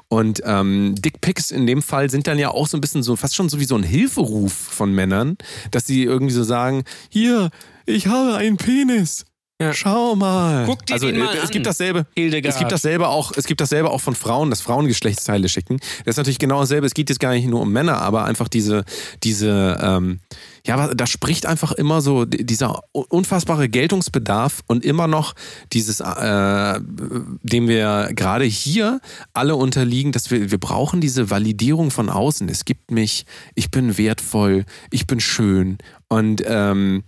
Und 0.09 0.41
ähm, 0.43 0.95
Dickpics 0.95 1.51
in 1.51 1.65
dem 1.65 1.81
Fall 1.81 2.09
sind 2.09 2.27
dann 2.27 2.38
ja 2.38 2.49
auch 2.49 2.67
so 2.67 2.77
ein 2.77 2.81
bisschen 2.81 3.01
so, 3.01 3.15
fast 3.15 3.35
schon 3.35 3.47
so 3.47 3.59
wie 3.59 3.65
so 3.65 3.75
ein 3.75 3.83
Hilferuf 3.83 4.51
von 4.51 4.91
Männern, 4.91 5.38
dass 5.71 5.88
sie 5.88 6.03
irgendwie 6.03 6.33
so 6.33 6.43
sagen, 6.43 6.83
hier, 7.09 7.49
ich 7.85 8.07
habe 8.07 8.35
einen 8.35 8.57
Penis. 8.57 9.25
Ja. 9.60 9.74
Schau 9.74 10.16
mal. 10.16 10.66
Guck 10.68 10.86
dir 10.86 10.93
also 10.93 11.08
den 11.08 11.18
mal 11.18 11.34
äh, 11.34 11.38
es 11.38 11.45
an. 11.45 11.49
gibt 11.49 11.66
dasselbe. 11.66 12.05
Hildegard. 12.16 12.53
Es 12.53 12.60
gibt 12.60 12.72
dasselbe 12.72 13.08
auch, 13.08 13.32
es 13.36 13.45
gibt 13.45 13.60
dasselbe 13.60 13.89
auch 13.89 14.01
von 14.01 14.14
Frauen, 14.14 14.51
dass 14.51 14.62
Frauen 14.62 14.88
Geschlechtsteile 14.88 15.49
schicken. 15.49 15.78
Das 16.05 16.14
ist 16.14 16.18
natürlich 16.18 16.38
genau 16.38 16.60
dasselbe. 16.60 16.86
Es 16.86 16.93
geht 16.93 17.10
jetzt 17.10 17.20
gar 17.20 17.32
nicht 17.32 17.47
nur 17.47 17.62
um 17.62 17.72
Männer, 17.72 17.99
aber 17.99 18.26
einfach 18.26 18.49
diese, 18.49 18.86
diese, 19.24 19.80
ähm, 19.82 20.20
ja, 20.64 20.93
da 20.93 21.08
spricht 21.08 21.47
einfach 21.47 21.72
immer 21.72 22.01
so 22.01 22.26
di- 22.26 22.45
dieser 22.45 22.82
unfassbare 22.91 23.68
Geltungsbedarf 23.68 24.62
und 24.68 24.86
immer 24.86 25.08
noch 25.08 25.34
dieses, 25.74 26.01
äh, 26.01 26.80
dem 27.41 27.68
wir 27.68 28.10
gerade 28.14 28.45
hier 28.45 29.01
alle 29.34 29.55
unterliegen, 29.55 30.12
dass 30.12 30.30
wir, 30.30 30.51
wir 30.51 30.60
brauchen 30.60 31.01
diese 31.01 31.32
Validierung 31.32 31.89
von 31.89 32.12
außen. 32.12 32.47
Es 32.49 32.64
gibt 32.64 32.91
mich, 32.91 33.26
ich 33.55 33.72
bin 33.72 33.97
wertvoll, 33.97 34.66
ich 34.91 35.08
bin 35.08 35.20
schön 35.20 35.80
und 36.10 36.43
ähm, 36.45 37.03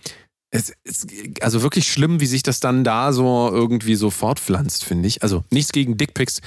es 0.52 0.74
ist 0.84 1.08
also 1.41 1.62
wirklich 1.62 1.91
schlimm, 1.91 2.20
wie 2.20 2.26
sich 2.26 2.43
das 2.43 2.60
dann 2.60 2.84
da 2.84 3.14
so 3.14 3.50
irgendwie 3.52 3.95
so 3.95 4.10
fortpflanzt, 4.10 4.84
finde 4.84 5.08
ich. 5.08 5.22
Also 5.22 5.43
nichts 5.52 5.72
gegen 5.72 5.97
Dickpics. 5.97 6.41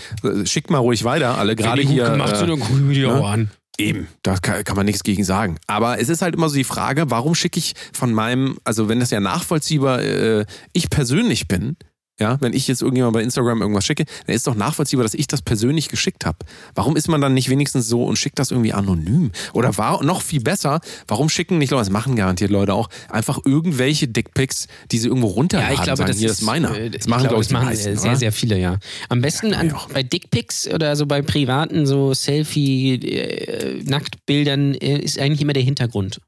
Schickt 0.44 0.70
mal 0.70 0.78
ruhig 0.78 1.04
weiter, 1.04 1.38
alle 1.38 1.54
gerade 1.54 1.82
hier. 1.82 2.10
gemacht, 2.10 2.36
so 2.36 2.44
äh, 2.44 2.52
eine 2.52 2.88
wir 2.88 2.94
die 2.94 3.00
ne? 3.02 3.24
an. 3.24 3.50
Eben, 3.78 4.08
da 4.22 4.36
kann, 4.36 4.64
kann 4.64 4.76
man 4.76 4.86
nichts 4.86 5.02
gegen 5.02 5.24
sagen. 5.24 5.56
Aber 5.66 5.98
es 5.98 6.08
ist 6.08 6.20
halt 6.20 6.34
immer 6.34 6.48
so 6.48 6.56
die 6.56 6.64
Frage, 6.64 7.10
warum 7.10 7.34
schicke 7.34 7.58
ich 7.58 7.74
von 7.92 8.12
meinem, 8.12 8.58
also 8.64 8.88
wenn 8.88 9.00
das 9.00 9.10
ja 9.10 9.20
nachvollziehbar 9.20 10.02
äh, 10.02 10.44
ich 10.72 10.90
persönlich 10.90 11.48
bin, 11.48 11.76
ja, 12.22 12.40
wenn 12.40 12.52
ich 12.54 12.68
jetzt 12.68 12.80
irgendjemand 12.82 13.14
bei 13.14 13.22
Instagram 13.22 13.60
irgendwas 13.60 13.84
schicke, 13.84 14.04
dann 14.26 14.34
ist 14.36 14.46
doch 14.46 14.54
nachvollziehbar, 14.54 15.02
dass 15.02 15.14
ich 15.14 15.26
das 15.26 15.42
persönlich 15.42 15.88
geschickt 15.88 16.24
habe. 16.24 16.38
Warum 16.74 16.94
ist 16.96 17.08
man 17.08 17.20
dann 17.20 17.34
nicht 17.34 17.48
wenigstens 17.50 17.88
so 17.88 18.04
und 18.04 18.16
schickt 18.16 18.38
das 18.38 18.50
irgendwie 18.52 18.72
anonym? 18.72 19.32
Oder 19.52 19.76
war 19.76 20.02
noch 20.04 20.22
viel 20.22 20.40
besser, 20.40 20.80
warum 21.08 21.28
schicken 21.28 21.58
nicht 21.58 21.70
Leute, 21.70 21.82
das 21.82 21.90
machen 21.90 22.14
garantiert 22.16 22.50
Leute 22.50 22.72
auch, 22.74 22.88
einfach 23.10 23.38
irgendwelche 23.44 24.06
Dickpics, 24.08 24.68
die 24.90 24.96
sie 24.98 25.08
irgendwo 25.08 25.26
runterladen, 25.28 25.74
Ja, 25.74 25.80
ich 25.80 25.84
glaube, 25.84 25.96
sagen, 25.98 26.08
das 26.10 26.18
hier 26.18 26.30
ist 26.30 26.38
ist 26.40 26.46
meiner. 26.46 26.74
äh, 26.76 26.90
Das 26.90 27.06
machen, 27.08 27.22
ich 27.22 27.28
glaube 27.28 27.42
ich, 27.42 27.48
das 27.48 27.48
die 27.48 27.54
machen 27.54 27.66
meisten, 27.66 27.88
äh, 27.88 27.96
sehr, 27.96 28.10
oder? 28.10 28.18
sehr 28.18 28.32
viele, 28.32 28.58
ja. 28.58 28.78
Am 29.08 29.20
besten 29.20 29.50
Ja, 29.50 29.58
an, 29.58 29.74
bei 29.92 30.02
Dickpics 30.04 30.68
oder 30.68 30.94
so 30.96 31.06
bei 31.06 31.22
privaten 31.22 31.86
so 31.86 32.14
Selfie-Nacktbildern 32.14 34.74
äh, 34.74 34.98
ist 34.98 35.18
eigentlich 35.18 35.40
immer 35.42 35.52
der 35.54 35.62
Hintergrund. 35.62 36.20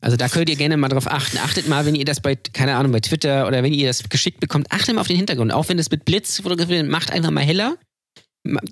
Also 0.00 0.16
da 0.16 0.28
könnt 0.28 0.48
ihr 0.48 0.56
gerne 0.56 0.76
mal 0.76 0.88
drauf 0.88 1.06
achten. 1.06 1.38
Achtet 1.38 1.68
mal, 1.68 1.84
wenn 1.86 1.94
ihr 1.94 2.04
das 2.04 2.20
bei, 2.20 2.36
keine 2.36 2.76
Ahnung, 2.76 2.92
bei 2.92 3.00
Twitter 3.00 3.46
oder 3.46 3.62
wenn 3.62 3.72
ihr 3.72 3.88
das 3.88 4.08
geschickt 4.08 4.40
bekommt, 4.40 4.70
achtet 4.70 4.94
mal 4.94 5.00
auf 5.00 5.08
den 5.08 5.16
Hintergrund. 5.16 5.52
Auch 5.52 5.68
wenn 5.68 5.78
es 5.78 5.90
mit 5.90 6.04
Blitz 6.04 6.36
fotografiert 6.36 6.82
wird, 6.82 6.90
macht 6.90 7.10
einfach 7.10 7.30
mal 7.30 7.44
heller. 7.44 7.76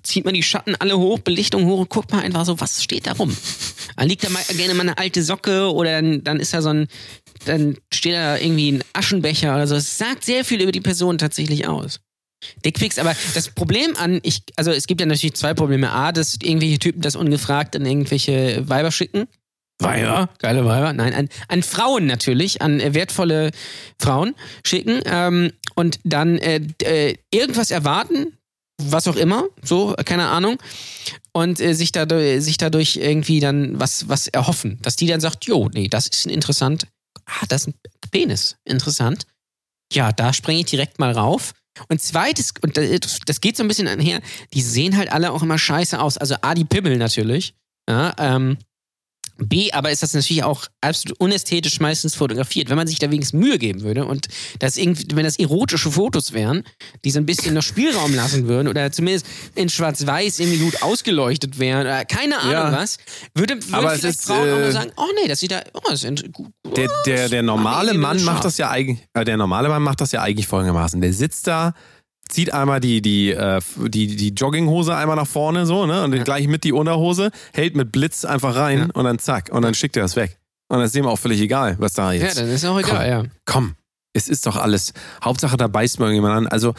Zieht 0.02 0.24
man 0.24 0.34
die 0.34 0.42
Schatten 0.42 0.76
alle 0.76 0.96
hoch, 0.96 1.18
Belichtung 1.18 1.66
hoch 1.66 1.80
und 1.80 1.90
guckt 1.90 2.12
mal 2.12 2.22
einfach 2.22 2.44
so, 2.44 2.60
was 2.60 2.82
steht 2.82 3.06
da 3.06 3.12
rum. 3.12 3.36
Dann 3.96 4.08
liegt 4.08 4.24
da 4.24 4.30
mal 4.30 4.42
gerne 4.56 4.74
mal 4.74 4.82
eine 4.82 4.98
alte 4.98 5.22
Socke 5.22 5.72
oder 5.72 6.00
dann, 6.00 6.22
dann 6.22 6.40
ist 6.40 6.54
da 6.54 6.62
so 6.62 6.70
ein, 6.70 6.86
dann 7.44 7.76
steht 7.92 8.14
da 8.14 8.38
irgendwie 8.38 8.72
ein 8.72 8.84
Aschenbecher 8.92 9.54
oder 9.54 9.66
so. 9.66 9.74
Es 9.74 9.98
sagt 9.98 10.24
sehr 10.24 10.44
viel 10.44 10.62
über 10.62 10.72
die 10.72 10.80
Person 10.80 11.18
tatsächlich 11.18 11.66
aus. 11.66 12.00
Dickpics, 12.64 12.98
aber 12.98 13.16
das 13.34 13.50
Problem 13.50 13.96
an, 13.96 14.20
ich, 14.22 14.42
also 14.56 14.70
es 14.70 14.86
gibt 14.86 15.00
ja 15.00 15.06
natürlich 15.06 15.34
zwei 15.34 15.54
Probleme. 15.54 15.90
A, 15.90 16.12
dass 16.12 16.36
irgendwelche 16.42 16.78
Typen 16.78 17.00
das 17.00 17.16
ungefragt 17.16 17.74
an 17.76 17.84
irgendwelche 17.84 18.68
Weiber 18.68 18.92
schicken. 18.92 19.26
Weiber, 19.78 20.30
geile 20.38 20.64
Weiber. 20.64 20.92
Nein, 20.92 21.12
an, 21.12 21.28
an 21.48 21.62
Frauen 21.62 22.06
natürlich, 22.06 22.62
an 22.62 22.80
äh, 22.80 22.94
wertvolle 22.94 23.50
Frauen 24.00 24.34
schicken 24.64 25.00
ähm, 25.04 25.52
und 25.74 26.00
dann 26.04 26.38
äh, 26.38 26.60
äh, 26.82 27.16
irgendwas 27.30 27.70
erwarten, 27.70 28.32
was 28.78 29.06
auch 29.06 29.16
immer, 29.16 29.44
so, 29.62 29.94
keine 30.04 30.28
Ahnung, 30.28 30.58
und 31.32 31.60
äh, 31.60 31.74
sich, 31.74 31.92
dadurch, 31.92 32.42
sich 32.42 32.56
dadurch 32.56 32.96
irgendwie 32.96 33.40
dann 33.40 33.78
was, 33.78 34.08
was 34.08 34.28
erhoffen. 34.28 34.78
Dass 34.82 34.96
die 34.96 35.06
dann 35.06 35.20
sagt, 35.20 35.44
jo, 35.44 35.68
nee, 35.72 35.88
das 35.88 36.06
ist 36.06 36.26
ein 36.26 36.30
interessant, 36.30 36.86
ah, 37.26 37.46
das 37.48 37.62
ist 37.62 37.68
ein 37.68 37.74
Penis, 38.10 38.56
interessant. 38.64 39.26
Ja, 39.92 40.12
da 40.12 40.32
springe 40.32 40.60
ich 40.60 40.66
direkt 40.66 40.98
mal 40.98 41.12
rauf. 41.12 41.52
Und 41.88 42.00
zweites, 42.00 42.54
und 42.62 42.78
das, 42.78 43.20
das 43.26 43.40
geht 43.42 43.56
so 43.56 43.62
ein 43.62 43.68
bisschen 43.68 43.88
einher, 43.88 44.20
die 44.54 44.62
sehen 44.62 44.96
halt 44.96 45.12
alle 45.12 45.32
auch 45.32 45.42
immer 45.42 45.58
scheiße 45.58 46.00
aus. 46.00 46.16
Also 46.16 46.36
A, 46.40 46.54
die 46.54 46.64
Pimmel 46.64 46.96
natürlich. 46.96 47.54
Ja, 47.88 48.14
ähm, 48.18 48.56
B, 49.38 49.70
aber 49.72 49.90
ist 49.90 50.02
das 50.02 50.14
natürlich 50.14 50.44
auch 50.44 50.66
absolut 50.80 51.20
unästhetisch 51.20 51.80
meistens 51.80 52.14
fotografiert. 52.14 52.70
Wenn 52.70 52.76
man 52.76 52.86
sich 52.86 52.98
da 52.98 53.10
wenigstens 53.10 53.38
Mühe 53.38 53.58
geben 53.58 53.82
würde 53.82 54.04
und 54.04 54.28
das 54.58 54.76
irgendwie, 54.76 55.04
wenn 55.14 55.24
das 55.24 55.38
erotische 55.38 55.90
Fotos 55.90 56.32
wären, 56.32 56.64
die 57.04 57.10
so 57.10 57.18
ein 57.18 57.26
bisschen 57.26 57.54
noch 57.54 57.62
Spielraum 57.62 58.14
lassen 58.14 58.48
würden 58.48 58.68
oder 58.68 58.90
zumindest 58.92 59.26
in 59.54 59.68
schwarz-weiß 59.68 60.40
irgendwie 60.40 60.58
gut 60.58 60.82
ausgeleuchtet 60.82 61.58
wären 61.58 61.82
oder 61.82 62.04
keine 62.04 62.38
Ahnung 62.38 62.52
Ja. 62.52 62.72
was, 62.72 62.98
würde, 63.34 63.54
würde 63.54 63.76
Aber 63.76 63.90
vielleicht 63.90 64.04
ist, 64.04 64.24
Frauen 64.24 64.40
auch 64.40 64.56
äh, 64.56 64.60
mal 64.60 64.72
sagen, 64.72 64.92
oh 64.96 65.08
nee, 65.20 65.28
das 65.28 65.40
sieht 65.40 65.52
da, 65.52 65.62
oh, 65.74 65.80
das 65.88 66.02
ist 66.02 66.32
gut. 66.32 66.52
Der, 66.76 66.88
der, 67.06 67.28
der 67.28 67.42
normale 67.42 67.94
Mann 67.94 68.22
macht 68.24 68.44
das 68.44 68.58
ja 68.58 68.70
eigentlich, 68.70 69.06
äh, 69.14 69.24
der 69.24 69.36
normale 69.36 69.68
Mann 69.68 69.82
macht 69.82 70.00
das 70.00 70.12
ja 70.12 70.22
eigentlich 70.22 70.46
folgendermaßen. 70.46 71.00
Der 71.00 71.12
sitzt 71.12 71.46
da, 71.46 71.74
zieht 72.28 72.52
einmal 72.52 72.80
die, 72.80 73.00
die, 73.02 73.30
äh, 73.30 73.60
die, 73.88 74.16
die 74.16 74.28
Jogginghose 74.30 74.94
einmal 74.96 75.16
nach 75.16 75.26
vorne 75.26 75.66
so, 75.66 75.86
ne? 75.86 76.02
Und 76.04 76.12
dann 76.12 76.24
gleich 76.24 76.46
mit 76.48 76.64
die 76.64 76.72
Unterhose, 76.72 77.30
hält 77.52 77.76
mit 77.76 77.92
Blitz 77.92 78.24
einfach 78.24 78.54
rein 78.56 78.78
Ja. 78.78 78.88
und 78.94 79.04
dann 79.04 79.18
zack. 79.18 79.50
Und 79.52 79.62
dann 79.62 79.74
schickt 79.74 79.96
er 79.96 80.02
das 80.02 80.16
weg. 80.16 80.38
Und 80.68 80.78
dann 80.78 80.86
ist 80.86 80.94
dem 80.94 81.06
auch 81.06 81.18
völlig 81.18 81.40
egal, 81.40 81.76
was 81.78 81.92
da 81.94 82.12
Ja, 82.12 82.24
jetzt. 82.24 82.38
dann 82.38 82.48
ist 82.48 82.64
auch 82.64 82.78
egal, 82.78 83.08
ja. 83.08 83.24
Komm, 83.44 83.74
es 84.12 84.28
ist 84.28 84.46
doch 84.46 84.56
alles. 84.56 84.92
Hauptsache, 85.22 85.56
da 85.56 85.68
beißt 85.68 85.98
mal 86.00 86.06
irgendjemand 86.06 86.34
an. 86.34 86.46
Also, 86.48 86.74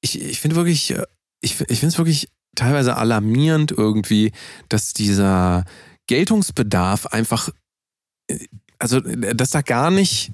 ich, 0.00 0.20
ich 0.20 0.40
finde 0.40 0.56
wirklich, 0.56 0.90
äh, 0.92 1.04
ich, 1.40 1.52
ich 1.68 1.78
finde 1.80 1.88
es 1.88 1.98
wirklich 1.98 2.28
teilweise 2.56 2.96
alarmierend 2.96 3.70
irgendwie, 3.70 4.32
dass 4.68 4.92
dieser 4.92 5.64
Geltungsbedarf 6.08 7.06
einfach, 7.06 7.50
äh, 8.28 8.38
also, 8.80 9.00
dass 9.00 9.50
da 9.50 9.62
gar 9.62 9.90
nicht, 9.90 10.32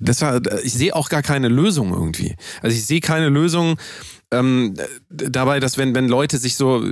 dass 0.00 0.18
da, 0.18 0.40
ich 0.62 0.72
sehe 0.72 0.94
auch 0.94 1.08
gar 1.08 1.22
keine 1.22 1.48
Lösung 1.48 1.92
irgendwie. 1.92 2.34
Also, 2.62 2.76
ich 2.76 2.86
sehe 2.86 3.00
keine 3.00 3.28
Lösung 3.28 3.76
ähm, 4.30 4.74
dabei, 5.08 5.60
dass 5.60 5.78
wenn, 5.78 5.94
wenn 5.94 6.08
Leute 6.08 6.38
sich 6.38 6.56
so, 6.56 6.84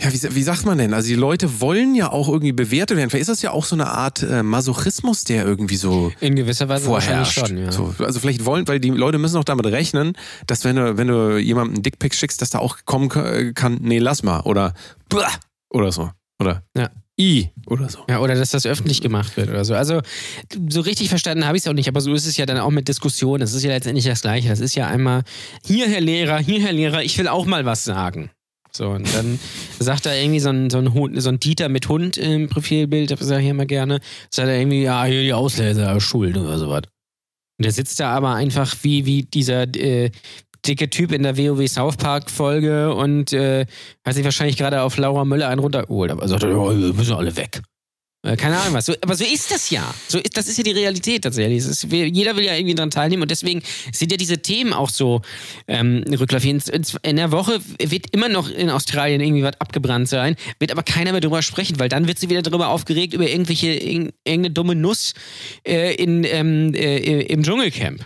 ja, 0.00 0.12
wie, 0.12 0.34
wie 0.36 0.42
sagt 0.42 0.64
man 0.64 0.78
denn? 0.78 0.94
Also 0.94 1.08
die 1.08 1.16
Leute 1.16 1.60
wollen 1.60 1.94
ja 1.94 2.12
auch 2.12 2.28
irgendwie 2.28 2.52
bewertet 2.52 2.96
werden. 2.96 3.10
Vielleicht 3.10 3.22
ist 3.22 3.28
das 3.30 3.42
ja 3.42 3.50
auch 3.50 3.64
so 3.64 3.74
eine 3.74 3.88
Art 3.88 4.22
äh, 4.22 4.44
Masochismus, 4.44 5.24
der 5.24 5.44
irgendwie 5.44 5.76
so 5.76 6.12
In 6.20 6.36
gewisser 6.36 6.68
Weise 6.68 6.88
wahrscheinlich 6.88 7.32
vorherrscht. 7.32 7.48
schon, 7.48 7.58
ja. 7.58 7.72
so, 7.72 8.04
also 8.04 8.20
vielleicht 8.20 8.44
wollen, 8.44 8.68
weil 8.68 8.78
die 8.78 8.90
Leute 8.90 9.18
müssen 9.18 9.36
auch 9.38 9.44
damit 9.44 9.66
rechnen, 9.66 10.12
dass 10.46 10.64
wenn 10.64 10.76
du, 10.76 10.96
wenn 10.96 11.08
du 11.08 11.38
jemandem 11.38 11.74
einen 11.76 11.82
Dickpick 11.82 12.14
schickst, 12.14 12.40
dass 12.40 12.50
da 12.50 12.60
auch 12.60 12.78
kommen 12.84 13.08
kann, 13.54 13.78
nee, 13.80 13.98
lass 13.98 14.22
mal. 14.22 14.40
Oder 14.42 14.74
oder 15.70 15.90
so. 15.90 16.10
Oder 16.38 16.62
Ja. 16.76 16.90
I 17.18 17.50
oder 17.66 17.88
so. 17.88 18.00
Ja, 18.08 18.20
oder 18.20 18.34
dass 18.34 18.50
das 18.50 18.66
öffentlich 18.66 19.00
gemacht 19.00 19.36
wird 19.36 19.48
oder 19.50 19.64
so. 19.64 19.74
Also 19.74 20.00
so 20.68 20.80
richtig 20.80 21.08
verstanden 21.08 21.46
habe 21.46 21.56
ich 21.56 21.64
es 21.64 21.68
auch 21.68 21.74
nicht, 21.74 21.88
aber 21.88 22.00
so 22.00 22.12
ist 22.14 22.26
es 22.26 22.36
ja 22.36 22.46
dann 22.46 22.58
auch 22.58 22.70
mit 22.70 22.88
Diskussionen. 22.88 23.40
Das 23.40 23.54
ist 23.54 23.64
ja 23.64 23.70
letztendlich 23.70 24.04
das 24.04 24.22
Gleiche. 24.22 24.48
Das 24.48 24.60
ist 24.60 24.74
ja 24.74 24.86
einmal, 24.86 25.22
hier 25.64 25.88
Herr 25.88 26.00
Lehrer, 26.00 26.38
hier 26.38 26.60
Herr 26.60 26.72
Lehrer, 26.72 27.02
ich 27.02 27.18
will 27.18 27.28
auch 27.28 27.46
mal 27.46 27.64
was 27.64 27.84
sagen. 27.84 28.30
So, 28.70 28.90
und 28.90 29.12
dann 29.14 29.38
sagt 29.78 30.06
da 30.06 30.14
irgendwie 30.14 30.40
so 30.40 30.50
ein, 30.50 30.70
so 30.70 30.78
ein, 30.78 30.94
Hund, 30.94 31.20
so 31.20 31.28
ein 31.30 31.40
Dieter 31.40 31.68
mit 31.68 31.88
Hund 31.88 32.16
im 32.16 32.48
Profilbild, 32.48 33.10
das 33.10 33.20
sage 33.20 33.42
ich 33.42 33.48
immer 33.48 33.66
gerne, 33.66 34.00
sagt 34.30 34.48
er 34.48 34.58
irgendwie, 34.58 34.82
ja, 34.82 35.04
hier 35.04 35.22
die 35.22 35.32
Ausleser 35.32 35.96
ist 35.96 36.04
schuld 36.04 36.36
oder 36.36 36.58
sowas. 36.58 36.82
Und 37.58 37.64
der 37.64 37.72
sitzt 37.72 37.98
da 37.98 38.10
aber 38.10 38.34
einfach 38.34 38.76
wie, 38.82 39.04
wie 39.04 39.22
dieser 39.24 39.62
äh, 39.74 40.10
dicke 40.66 40.90
Typ 40.90 41.12
in 41.12 41.22
der 41.22 41.36
WoW 41.36 41.66
South 41.68 41.96
Park 41.96 42.30
Folge 42.30 42.94
und 42.94 43.32
äh, 43.32 43.66
hat 44.04 44.14
sich 44.14 44.24
wahrscheinlich 44.24 44.56
gerade 44.56 44.82
auf 44.82 44.96
Laura 44.96 45.24
Müller 45.24 45.48
einen 45.48 45.60
runtergeholt, 45.60 46.10
aber 46.10 46.26
sagt, 46.28 46.42
ja, 46.42 46.50
wir 46.50 46.94
müssen 46.94 47.14
alle 47.14 47.36
weg. 47.36 47.60
Äh, 48.26 48.36
Keine 48.36 48.58
Ahnung 48.58 48.74
was. 48.74 48.86
So, 48.86 48.94
aber 49.00 49.14
so 49.14 49.24
ist 49.24 49.52
das 49.52 49.70
ja. 49.70 49.94
So 50.08 50.18
ist, 50.18 50.36
das 50.36 50.48
ist 50.48 50.56
ja 50.56 50.64
die 50.64 50.72
Realität 50.72 51.22
tatsächlich. 51.22 51.58
Ist, 51.58 51.84
jeder 51.84 52.34
will 52.34 52.44
ja 52.44 52.54
irgendwie 52.56 52.74
dran 52.74 52.90
teilnehmen 52.90 53.22
und 53.22 53.30
deswegen 53.30 53.62
sind 53.92 54.10
ja 54.10 54.16
diese 54.18 54.38
Themen 54.38 54.72
auch 54.72 54.90
so 54.90 55.22
ähm, 55.68 56.02
rückläufig. 56.10 56.50
In, 56.50 56.82
in, 57.02 57.16
der 57.16 57.30
Woche 57.30 57.60
wird 57.80 58.06
immer 58.10 58.28
noch 58.28 58.50
in 58.50 58.70
Australien 58.70 59.20
irgendwie 59.20 59.44
was 59.44 59.60
abgebrannt 59.60 60.08
sein, 60.08 60.34
wird 60.58 60.72
aber 60.72 60.82
keiner 60.82 61.12
mehr 61.12 61.20
drüber 61.20 61.42
sprechen, 61.42 61.78
weil 61.78 61.88
dann 61.88 62.08
wird 62.08 62.18
sie 62.18 62.28
wieder 62.28 62.42
darüber 62.42 62.70
aufgeregt, 62.70 63.14
über 63.14 63.28
irgendwelche, 63.28 63.68
irg- 63.68 64.12
irgendeine 64.24 64.50
dumme 64.50 64.74
Nuss 64.74 65.14
äh, 65.64 65.94
in, 65.94 66.24
ähm, 66.24 66.74
äh, 66.74 67.22
im 67.22 67.44
Dschungelcamp. 67.44 68.04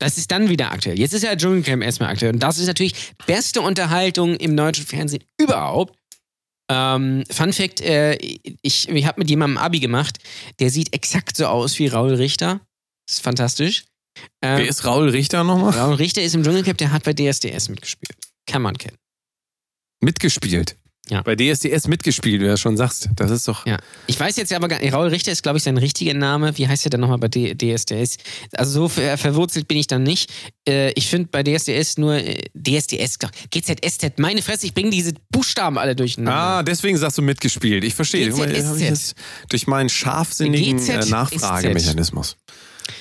Das 0.00 0.16
ist 0.16 0.30
dann 0.30 0.48
wieder 0.48 0.72
aktuell. 0.72 0.98
Jetzt 0.98 1.12
ist 1.12 1.22
ja 1.22 1.36
Dschungelcamp 1.36 1.82
erstmal 1.82 2.08
aktuell. 2.08 2.32
Und 2.32 2.42
das 2.42 2.58
ist 2.58 2.66
natürlich 2.66 3.12
beste 3.26 3.60
Unterhaltung 3.60 4.34
im 4.36 4.56
deutschen 4.56 4.86
Fernsehen 4.86 5.22
überhaupt. 5.38 5.94
Ähm, 6.70 7.24
Fun 7.30 7.52
Fact: 7.52 7.80
äh, 7.82 8.14
Ich, 8.62 8.88
ich 8.88 9.06
habe 9.06 9.20
mit 9.20 9.28
jemandem 9.28 9.58
Abi 9.58 9.78
gemacht, 9.78 10.18
der 10.58 10.70
sieht 10.70 10.94
exakt 10.94 11.36
so 11.36 11.46
aus 11.46 11.78
wie 11.78 11.86
Raul 11.88 12.14
Richter. 12.14 12.60
Das 13.06 13.16
ist 13.16 13.22
fantastisch. 13.22 13.84
Ähm, 14.40 14.58
Wer 14.58 14.68
ist 14.68 14.86
Raul 14.86 15.10
Richter 15.10 15.44
nochmal? 15.44 15.78
Raul 15.78 15.94
Richter 15.94 16.22
ist 16.22 16.34
im 16.34 16.44
Dschungelcamp, 16.44 16.78
der 16.78 16.92
hat 16.92 17.04
bei 17.04 17.12
DSDS 17.12 17.68
mitgespielt. 17.68 18.16
Kann 18.46 18.62
man 18.62 18.78
kennen. 18.78 18.96
Mitgespielt. 20.00 20.76
Ja. 21.10 21.22
Bei 21.22 21.34
DSDS 21.34 21.88
mitgespielt, 21.88 22.34
wie 22.34 22.38
du 22.38 22.46
ja 22.46 22.56
schon 22.56 22.76
sagst. 22.76 23.08
Das 23.16 23.30
ist 23.30 23.48
doch. 23.48 23.66
Ja. 23.66 23.78
Ich 24.06 24.18
weiß 24.18 24.36
jetzt 24.36 24.52
aber 24.52 24.68
gar 24.68 24.80
nicht, 24.80 24.92
Raul 24.92 25.08
Richter 25.08 25.32
ist, 25.32 25.42
glaube 25.42 25.58
ich, 25.58 25.64
sein 25.64 25.76
richtiger 25.76 26.14
Name. 26.14 26.56
Wie 26.56 26.68
heißt 26.68 26.86
er 26.86 26.90
denn 26.90 27.00
nochmal 27.00 27.18
bei 27.18 27.28
D 27.28 27.54
DSDS? 27.54 28.16
Also 28.52 28.82
so 28.82 28.88
ver 28.88 29.18
verwurzelt 29.18 29.66
bin 29.66 29.76
ich 29.76 29.88
dann 29.88 30.04
nicht. 30.04 30.30
Äh, 30.68 30.92
ich 30.92 31.08
finde 31.08 31.28
bei 31.32 31.42
DSDS 31.42 31.98
nur 31.98 32.14
äh, 32.14 32.38
DSDS, 32.54 33.18
GZSZ, 33.50 34.18
meine 34.18 34.40
Fresse, 34.40 34.66
ich 34.66 34.74
bringe 34.74 34.90
diese 34.90 35.12
Buchstaben 35.30 35.78
alle 35.78 35.96
durcheinander. 35.96 36.32
Ah, 36.32 36.62
deswegen 36.62 36.96
sagst 36.96 37.18
du 37.18 37.22
mitgespielt. 37.22 37.82
Ich 37.84 37.94
verstehe. 37.94 38.30
GZSZ. 38.30 39.14
durch 39.48 39.66
meinen 39.66 39.88
scharfsinnigen 39.88 40.78
äh. 40.88 41.04
Nachfragemechanismus. 41.06 42.36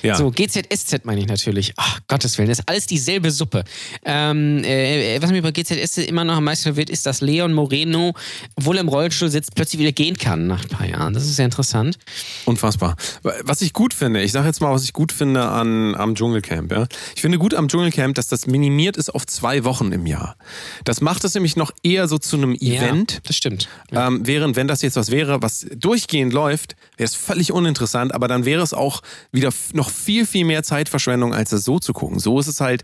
Ja. 0.04 0.16
So, 0.16 0.32
GZSZ 0.32 1.06
meine 1.06 1.22
ich 1.22 1.28
natürlich. 1.28 1.74
Ach, 1.78 2.00
Gottes 2.08 2.38
Willen, 2.38 2.50
das 2.50 2.60
ist 2.60 2.70
alles 2.70 2.88
dieselbe 2.88 3.32
Suppe. 3.32 3.64
Ähm, 4.06 4.64
äh, 4.64 5.22
was 5.22 5.32
mir 5.32 5.42
bei 5.42 5.52
GZSZ 5.52 6.00
immer 6.00 6.24
noch 6.24 6.38
am 6.38 6.44
meisten 6.44 6.64
verwirrt, 6.64 6.90
ist, 6.90 7.06
dass 7.06 7.22
Leon 7.22 7.54
Moreno, 7.54 8.14
obwohl 8.56 8.78
er 8.78 8.82
im 8.82 8.88
Rollstuhl 8.88 9.30
sitzt, 9.30 9.56
plötzlich 9.56 9.80
wieder 9.80 9.92
gehen 9.92 10.18
kann 10.18 10.48
nach 10.48 10.64
ein 10.64 10.70
paar 10.70 10.88
Jahren. 10.88 11.14
Das 11.14 11.24
ist 11.24 11.36
sehr 11.36 11.46
interessant. 11.46 11.98
Unfassbar. 12.46 12.96
Was 13.44 13.62
ich 13.62 13.74
gut 13.74 13.94
finde, 13.94 14.22
ich 14.22 14.32
sage 14.32 14.48
jetzt 14.48 14.62
mal, 14.62 14.74
was 14.74 14.84
ich 14.84 14.94
gut 14.94 15.12
finde 15.12 15.48
an, 15.48 15.96
am 15.96 16.16
Dschungelcamp. 16.16 16.72
Ja? 16.72 16.88
Ich 17.16 17.22
finde 17.22 17.38
gut 17.38 17.54
am 17.54 17.68
Dschungelcamp, 17.68 18.16
dass 18.16 18.28
das 18.28 18.48
minimiert 18.48 18.98
ist 18.98 19.10
auf 19.14 19.26
zwei 19.26 19.64
Wochen 19.64 19.92
im 19.92 20.06
Jahr. 20.06 20.36
Das 20.84 21.02
macht 21.02 21.24
es 21.24 21.34
nämlich 21.34 21.56
noch 21.56 21.72
eher 21.84 22.08
so 22.08 22.18
zu 22.18 22.38
einem 22.38 22.56
Event. 22.56 23.14
Ja, 23.14 23.20
das 23.24 23.36
stimmt. 23.36 23.70
Ähm, 23.92 24.22
während, 24.24 24.56
wenn 24.56 24.68
das 24.68 24.82
jetzt 24.82 24.96
was 24.96 25.12
wäre, 25.12 25.42
was 25.42 25.66
durchgehend 25.76 26.34
läuft, 26.34 26.76
wäre 26.98 27.08
es 27.08 27.16
völlig 27.16 27.52
uninteressant, 27.52 28.14
aber 28.14 28.28
dann 28.28 28.46
wäre 28.46 28.62
es 28.62 28.74
auch 28.74 29.02
wieder 29.32 29.52
noch 29.80 29.90
viel, 29.90 30.26
viel 30.26 30.46
mehr 30.46 30.62
Zeitverschwendung, 30.64 31.34
als 31.34 31.52
es 31.52 31.64
so 31.64 31.80
zu 31.80 31.94
gucken. 31.94 32.20
So 32.20 32.40
ist 32.40 32.48
es 32.48 32.62
halt, 32.62 32.84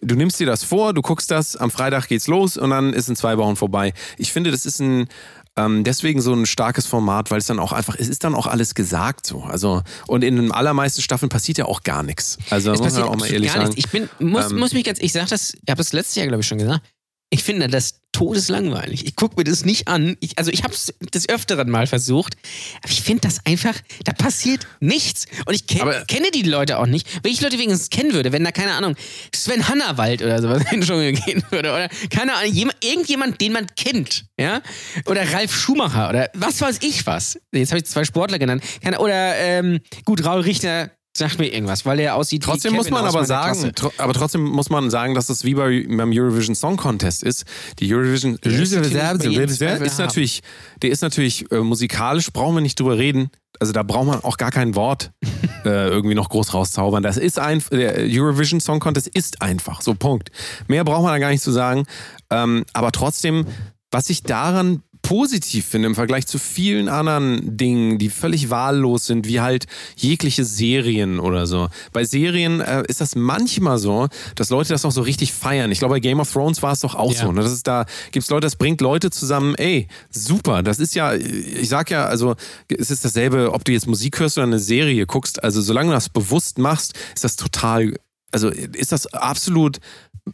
du 0.00 0.14
nimmst 0.14 0.38
dir 0.38 0.46
das 0.46 0.62
vor, 0.62 0.92
du 0.94 1.02
guckst 1.02 1.30
das, 1.30 1.56
am 1.56 1.70
Freitag 1.70 2.06
geht's 2.08 2.26
los 2.28 2.56
und 2.56 2.70
dann 2.70 2.92
ist 2.92 3.08
in 3.08 3.16
zwei 3.16 3.36
Wochen 3.38 3.56
vorbei. 3.56 3.92
Ich 4.18 4.32
finde, 4.32 4.50
das 4.50 4.66
ist 4.66 4.80
ein, 4.80 5.08
ähm, 5.56 5.84
deswegen 5.84 6.20
so 6.20 6.34
ein 6.34 6.44
starkes 6.44 6.86
Format, 6.86 7.30
weil 7.30 7.38
es 7.38 7.46
dann 7.46 7.58
auch 7.58 7.72
einfach, 7.72 7.96
es 7.98 8.08
ist 8.08 8.22
dann 8.24 8.34
auch 8.34 8.46
alles 8.46 8.74
gesagt 8.74 9.26
so. 9.26 9.42
Also, 9.42 9.82
und 10.06 10.22
in 10.22 10.36
den 10.36 10.52
allermeisten 10.52 11.00
Staffeln 11.00 11.30
passiert 11.30 11.56
ja 11.58 11.64
auch 11.64 11.82
gar 11.82 12.02
nichts. 12.02 12.36
Also, 12.50 12.72
Es 12.72 12.80
muss 12.80 12.92
man 12.92 13.02
auch 13.04 13.16
mal 13.16 13.32
ehrlich 13.32 13.50
sagen. 13.52 13.64
nichts. 13.64 13.76
Ich 13.78 13.88
bin, 13.90 14.08
muss, 14.18 14.50
Ähm, 14.50 14.58
muss 14.58 14.74
mich 14.74 14.84
ganz, 14.84 14.98
ich 15.00 15.12
sag 15.12 15.28
das, 15.28 15.54
ich 15.54 15.70
habe 15.70 15.78
das 15.78 15.92
letztes 15.94 16.16
Jahr, 16.16 16.26
glaube 16.26 16.42
ich, 16.42 16.46
schon 16.46 16.58
gesagt. 16.58 16.82
Ich 17.30 17.42
finde 17.42 17.68
das 17.68 18.00
todeslangweilig. 18.16 19.04
Ich 19.04 19.14
gucke 19.14 19.36
mir 19.36 19.44
das 19.44 19.66
nicht 19.66 19.88
an. 19.88 20.16
Ich, 20.20 20.38
also 20.38 20.50
ich 20.50 20.62
habe 20.62 20.72
es 20.72 20.94
des 21.12 21.28
Öfteren 21.28 21.68
mal 21.68 21.86
versucht, 21.86 22.34
aber 22.82 22.90
ich 22.90 23.02
finde 23.02 23.20
das 23.22 23.44
einfach, 23.44 23.74
da 24.04 24.12
passiert 24.12 24.66
nichts. 24.80 25.26
Und 25.44 25.52
ich 25.52 25.66
kenn, 25.66 25.86
kenne 26.08 26.30
die 26.32 26.42
Leute 26.42 26.78
auch 26.78 26.86
nicht. 26.86 27.06
Wenn 27.22 27.30
ich 27.30 27.42
Leute 27.42 27.58
wenigstens 27.58 27.90
kennen 27.90 28.14
würde, 28.14 28.32
wenn 28.32 28.42
da, 28.42 28.52
keine 28.52 28.72
Ahnung, 28.72 28.96
Sven 29.34 29.68
Hannawald 29.68 30.22
oder 30.22 30.40
sowas 30.40 30.62
in 30.70 30.80
den 30.80 30.86
Dschungel 30.86 31.12
gehen 31.12 31.42
würde 31.50 31.70
oder, 31.70 31.90
keine 32.08 32.34
Ahnung, 32.34 32.52
jemand, 32.52 32.82
irgendjemand, 32.82 33.40
den 33.42 33.52
man 33.52 33.66
kennt, 33.76 34.24
ja? 34.40 34.62
Oder 35.04 35.30
Ralf 35.34 35.54
Schumacher 35.54 36.08
oder 36.08 36.30
was 36.32 36.62
weiß 36.62 36.78
ich 36.80 37.06
was. 37.06 37.38
Jetzt 37.52 37.72
habe 37.72 37.80
ich 37.80 37.84
zwei 37.84 38.04
Sportler 38.04 38.38
genannt. 38.38 38.64
Keine, 38.82 38.98
oder, 38.98 39.36
ähm, 39.36 39.80
gut, 40.06 40.24
Raul 40.24 40.40
Richter 40.40 40.90
sagt 41.16 41.38
mir 41.38 41.52
irgendwas, 41.52 41.86
weil 41.86 42.00
er 42.00 42.14
aussieht 42.14 42.42
wie 42.42 42.46
Trotzdem 42.46 42.72
Kevin 42.72 42.76
muss 42.76 42.90
man 42.90 43.04
aber 43.04 43.24
sagen, 43.24 43.72
tro 43.74 43.90
aber 43.98 44.12
trotzdem 44.12 44.42
muss 44.42 44.70
man 44.70 44.90
sagen, 44.90 45.14
dass 45.14 45.26
das 45.26 45.44
wie 45.44 45.54
bei, 45.54 45.86
beim 45.88 46.10
Eurovision 46.12 46.54
Song 46.54 46.76
Contest 46.76 47.22
ist. 47.22 47.44
Die 47.78 47.92
Eurovision 47.92 48.38
Der 48.42 49.80
ist 49.80 49.98
natürlich 49.98 50.42
der 50.82 50.90
ist 50.90 51.02
natürlich 51.02 51.50
äh, 51.50 51.58
musikalisch, 51.58 52.32
brauchen 52.32 52.56
wir 52.56 52.60
nicht 52.60 52.78
drüber 52.78 52.98
reden. 52.98 53.30
Also 53.58 53.72
da 53.72 53.82
braucht 53.82 54.06
man 54.06 54.24
auch 54.24 54.36
gar 54.36 54.50
kein 54.50 54.74
Wort 54.74 55.12
äh, 55.64 55.88
irgendwie 55.88 56.14
noch 56.14 56.28
groß 56.28 56.54
rauszaubern. 56.54 57.02
Das 57.02 57.16
ist 57.16 57.38
einfach, 57.38 57.70
der 57.70 57.96
Eurovision 57.98 58.60
Song 58.60 58.80
Contest 58.80 59.08
ist 59.08 59.42
einfach, 59.42 59.80
so 59.80 59.94
Punkt. 59.94 60.30
Mehr 60.68 60.84
braucht 60.84 61.02
man 61.02 61.12
da 61.12 61.18
gar 61.18 61.30
nicht 61.30 61.42
zu 61.42 61.52
sagen. 61.52 61.86
Ähm, 62.30 62.64
aber 62.72 62.92
trotzdem, 62.92 63.46
was 63.90 64.10
ich 64.10 64.22
daran 64.22 64.82
positiv 65.06 65.66
finde 65.66 65.86
im 65.86 65.94
Vergleich 65.94 66.26
zu 66.26 66.36
vielen 66.36 66.88
anderen 66.88 67.56
Dingen, 67.56 67.96
die 67.96 68.10
völlig 68.10 68.50
wahllos 68.50 69.06
sind, 69.06 69.28
wie 69.28 69.40
halt 69.40 69.66
jegliche 69.94 70.44
Serien 70.44 71.20
oder 71.20 71.46
so. 71.46 71.68
Bei 71.92 72.04
Serien 72.04 72.60
äh, 72.60 72.82
ist 72.88 73.00
das 73.00 73.14
manchmal 73.14 73.78
so, 73.78 74.08
dass 74.34 74.50
Leute 74.50 74.70
das 74.70 74.82
noch 74.82 74.90
so 74.90 75.02
richtig 75.02 75.32
feiern. 75.32 75.70
Ich 75.70 75.78
glaube, 75.78 75.94
bei 75.94 76.00
Game 76.00 76.18
of 76.18 76.32
Thrones 76.32 76.60
war 76.60 76.72
es 76.72 76.80
doch 76.80 76.96
auch 76.96 77.12
Ja. 77.12 77.20
so. 77.26 77.32
Ne? 77.32 77.40
Das 77.42 77.52
ist 77.52 77.68
da 77.68 77.86
gibt's 78.10 78.28
Leute, 78.30 78.46
das 78.46 78.56
bringt 78.56 78.80
Leute 78.80 79.10
zusammen. 79.10 79.54
Ey, 79.54 79.86
super. 80.10 80.64
Das 80.64 80.80
ist 80.80 80.96
ja, 80.96 81.14
ich 81.14 81.68
sag 81.68 81.88
ja, 81.92 82.06
also 82.06 82.34
es 82.76 82.90
ist 82.90 83.04
dasselbe, 83.04 83.52
ob 83.52 83.64
du 83.64 83.70
jetzt 83.70 83.86
Musik 83.86 84.18
hörst 84.18 84.38
oder 84.38 84.46
eine 84.48 84.58
Serie 84.58 85.06
guckst. 85.06 85.44
Also 85.44 85.62
solange 85.62 85.90
du 85.90 85.94
das 85.94 86.08
bewusst 86.08 86.58
machst, 86.58 86.94
ist 87.14 87.22
das 87.22 87.36
total 87.36 87.94
also 88.32 88.50
ist 88.50 88.92
das 88.92 89.06
absolut 89.14 89.78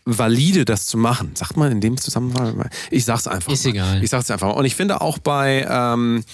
valide, 0.05 0.65
das 0.65 0.87
zu 0.87 0.97
machen. 0.97 1.33
Sagt 1.35 1.57
man 1.57 1.71
in 1.71 1.81
dem 1.81 1.97
Zusammenhang? 1.97 2.69
Ich 2.91 3.05
sag's 3.05 3.27
einfach. 3.27 3.53
Ist 3.53 3.65
mal. 3.65 3.71
egal. 3.71 4.05
Ich 4.05 4.11
sag's 4.11 4.31
einfach. 4.31 4.49
mal. 4.49 4.55
Und 4.55 4.65
ich 4.65 4.75
finde 4.75 5.01
auch 5.01 5.19
bei, 5.19 5.67
ähm, 5.69 6.25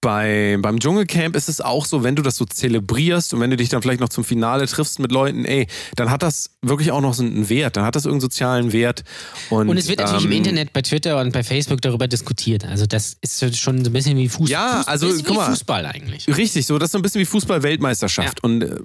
bei, 0.00 0.56
beim 0.60 0.78
Dschungelcamp 0.78 1.34
ist 1.34 1.48
es 1.48 1.60
auch 1.60 1.84
so, 1.84 2.04
wenn 2.04 2.14
du 2.14 2.22
das 2.22 2.36
so 2.36 2.44
zelebrierst 2.44 3.34
und 3.34 3.40
wenn 3.40 3.50
du 3.50 3.56
dich 3.56 3.68
dann 3.68 3.82
vielleicht 3.82 4.00
noch 4.00 4.10
zum 4.10 4.22
Finale 4.22 4.66
triffst 4.66 5.00
mit 5.00 5.10
Leuten, 5.10 5.44
ey, 5.44 5.66
dann 5.96 6.10
hat 6.10 6.22
das 6.22 6.50
wirklich 6.62 6.92
auch 6.92 7.00
noch 7.00 7.14
so 7.14 7.24
einen 7.24 7.48
Wert, 7.48 7.76
dann 7.76 7.84
hat 7.84 7.96
das 7.96 8.04
irgendeinen 8.04 8.30
sozialen 8.30 8.72
Wert. 8.72 9.02
Und, 9.50 9.68
Und 9.68 9.76
es 9.76 9.88
wird 9.88 9.98
natürlich 9.98 10.24
ähm, 10.24 10.30
im 10.30 10.36
Internet, 10.38 10.72
bei 10.72 10.82
Twitter 10.82 11.20
und 11.20 11.32
bei 11.32 11.42
Facebook 11.42 11.80
darüber 11.80 12.06
diskutiert. 12.06 12.64
Also 12.64 12.86
das 12.86 13.16
ist 13.20 13.58
schon 13.58 13.84
so 13.84 13.90
ein 13.90 13.92
bisschen 13.92 14.16
wie 14.16 14.28
Fußball. 14.28 14.48
Ja, 14.50 14.76
Fußball, 14.76 14.92
also, 14.92 15.22
guck 15.24 15.36
mal. 15.36 15.46
Fußball 15.50 15.86
eigentlich. 15.86 16.28
Richtig, 16.28 16.66
so, 16.66 16.78
das 16.78 16.88
ist 16.88 16.92
so 16.92 16.98
ein 16.98 17.02
bisschen 17.02 17.20
wie 17.20 17.26
Fußball-Weltmeisterschaft. 17.26 18.44
Und 18.44 18.62
äh, 18.62 18.76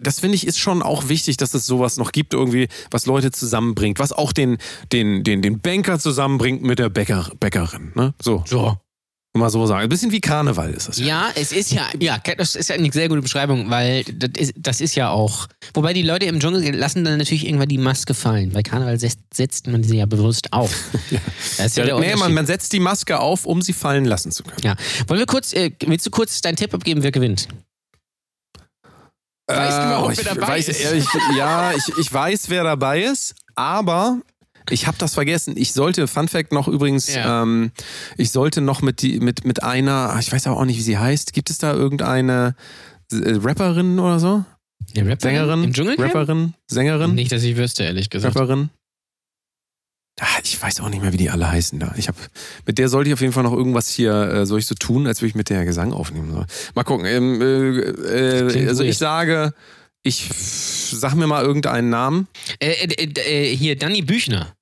das 0.00 0.20
finde 0.20 0.34
ich 0.36 0.46
ist 0.46 0.58
schon 0.58 0.82
auch 0.82 1.08
wichtig, 1.08 1.36
dass 1.36 1.54
es 1.54 1.66
sowas 1.66 1.96
noch 1.96 2.12
gibt, 2.12 2.34
irgendwie, 2.34 2.68
was 2.90 3.06
Leute 3.06 3.30
zusammenbringt, 3.30 3.98
was 3.98 4.12
auch 4.12 4.32
den, 4.32 4.58
den, 4.92 5.22
den, 5.24 5.42
den 5.42 5.60
Banker 5.60 5.98
zusammenbringt 5.98 6.62
mit 6.62 6.78
der 6.78 6.88
Bäcker, 6.88 7.30
Bäckerin. 7.38 7.92
Ne? 7.94 8.12
So, 8.20 8.42
So. 8.46 8.76
mal 9.34 9.50
so 9.50 9.66
sagen. 9.66 9.82
Ein 9.82 9.88
bisschen 9.90 10.12
wie 10.12 10.20
Karneval 10.20 10.70
ist 10.72 10.88
das. 10.88 10.98
Ja, 10.98 11.28
es 11.34 11.52
ist 11.52 11.70
ja, 11.70 11.86
ja, 12.00 12.18
das 12.38 12.54
ist 12.56 12.68
ja 12.70 12.74
eine 12.74 12.90
sehr 12.90 13.08
gute 13.08 13.20
Beschreibung, 13.22 13.68
weil 13.70 14.02
das 14.04 14.30
ist, 14.38 14.54
das 14.56 14.80
ist 14.80 14.94
ja 14.94 15.10
auch. 15.10 15.46
Wobei 15.74 15.92
die 15.92 16.02
Leute 16.02 16.24
im 16.26 16.40
Dschungel 16.40 16.74
lassen 16.74 17.04
dann 17.04 17.18
natürlich 17.18 17.44
irgendwann 17.46 17.68
die 17.68 17.76
Maske 17.78 18.14
fallen. 18.14 18.50
Bei 18.52 18.62
Karneval 18.62 18.98
setzt, 18.98 19.66
man 19.66 19.82
sie 19.84 19.98
ja 19.98 20.06
bewusst 20.06 20.52
auf. 20.52 20.74
Das 21.58 21.66
ist 21.68 21.76
ja, 21.76 21.84
der 21.84 21.98
nee, 22.00 22.16
man, 22.16 22.34
man 22.34 22.46
setzt 22.46 22.72
die 22.72 22.80
Maske 22.80 23.18
auf, 23.20 23.44
um 23.46 23.62
sie 23.62 23.72
fallen 23.72 24.04
lassen 24.04 24.30
zu 24.32 24.42
können. 24.42 24.60
ja. 24.64 24.74
Wollen 25.06 25.20
wir 25.20 25.26
kurz, 25.26 25.52
äh, 25.52 25.70
willst 25.86 26.06
du 26.06 26.10
kurz 26.10 26.40
deinen 26.40 26.56
Tipp 26.56 26.74
abgeben, 26.74 27.02
wer 27.02 27.12
gewinnt? 27.12 27.48
Weißt 29.46 29.78
du 29.78 29.82
überhaupt, 29.84 30.08
Äh, 30.08 30.12
ich 30.20 30.26
wer 30.26 30.34
dabei 30.34 30.48
weiß, 30.48 30.68
ist? 30.68 30.80
Ehrlich, 30.80 31.06
ja, 31.38 31.72
ich, 31.72 31.98
ich 31.98 32.12
weiß, 32.12 32.48
wer 32.50 32.64
dabei 32.64 33.02
ist, 33.04 33.34
aber 33.54 34.20
ich 34.70 34.86
habe 34.88 34.98
das 34.98 35.14
vergessen. 35.14 35.54
Ich 35.56 35.72
sollte, 35.72 36.08
Fun 36.08 36.26
Fact 36.28 36.52
noch 36.52 36.66
übrigens, 36.68 37.14
Ja. 37.14 37.42
ähm, 37.42 37.70
ich 38.16 38.32
sollte 38.32 38.60
noch 38.60 38.82
mit, 38.82 39.02
die, 39.02 39.20
mit, 39.20 39.44
mit 39.44 39.62
einer, 39.62 40.16
ich 40.18 40.32
weiß 40.32 40.46
aber 40.48 40.56
auch 40.58 40.64
nicht, 40.64 40.76
wie 40.78 40.82
sie 40.82 40.98
heißt. 40.98 41.32
Gibt 41.32 41.50
es 41.50 41.58
da 41.58 41.72
irgendeine 41.72 42.56
äh, 43.12 43.16
Rapperin 43.36 43.98
oder 44.00 44.18
so? 44.18 44.44
Der 44.94 45.06
Rapper 45.06 45.28
Sängerin? 45.28 45.64
Im 45.64 45.72
Dschungelcamp? 45.72 46.14
Rapperin? 46.14 46.54
Sängerin? 46.68 47.14
Nicht, 47.14 47.30
dass 47.32 47.42
ich 47.44 47.56
wüsste, 47.56 47.84
ehrlich 47.84 48.10
gesagt. 48.10 48.34
Rapperin? 48.34 48.70
Ah, 50.18 50.26
Ich 50.42 50.60
weiß 50.60 50.80
auch 50.80 50.88
nicht 50.88 51.02
mehr, 51.02 51.12
wie 51.12 51.18
die 51.18 51.28
alle 51.30 51.50
heißen 51.50 51.78
da. 51.78 51.94
Ich 51.98 52.08
hab, 52.08 52.16
mit 52.64 52.78
der 52.78 52.88
sollte 52.88 53.10
ich 53.10 53.14
auf 53.14 53.20
jeden 53.20 53.32
Fall 53.34 53.42
noch 53.42 53.52
irgendwas 53.52 53.88
hier, 53.90 54.12
äh, 54.14 54.46
soll 54.46 54.58
ich 54.60 54.66
so 54.66 54.74
tun, 54.74 55.06
als 55.06 55.20
würde 55.20 55.28
ich 55.28 55.34
mit 55.34 55.50
der 55.50 55.64
Gesang 55.66 55.92
aufnehmen 55.92 56.32
soll. 56.32 56.46
Mal 56.74 56.84
gucken. 56.84 57.04
Ähm, 57.04 57.40
äh, 57.42 58.38
äh, 58.40 58.68
also 58.68 58.82
ich 58.82 58.96
sage, 58.96 59.52
ich 60.02 60.30
sag 60.34 61.14
mir 61.16 61.26
mal 61.26 61.44
irgendeinen 61.44 61.90
Namen. 61.90 62.28
Äh, 62.60 62.72
äh, 62.86 63.50
äh, 63.50 63.54
hier, 63.56 63.76
Danny 63.76 64.00
Büchner. 64.02 64.55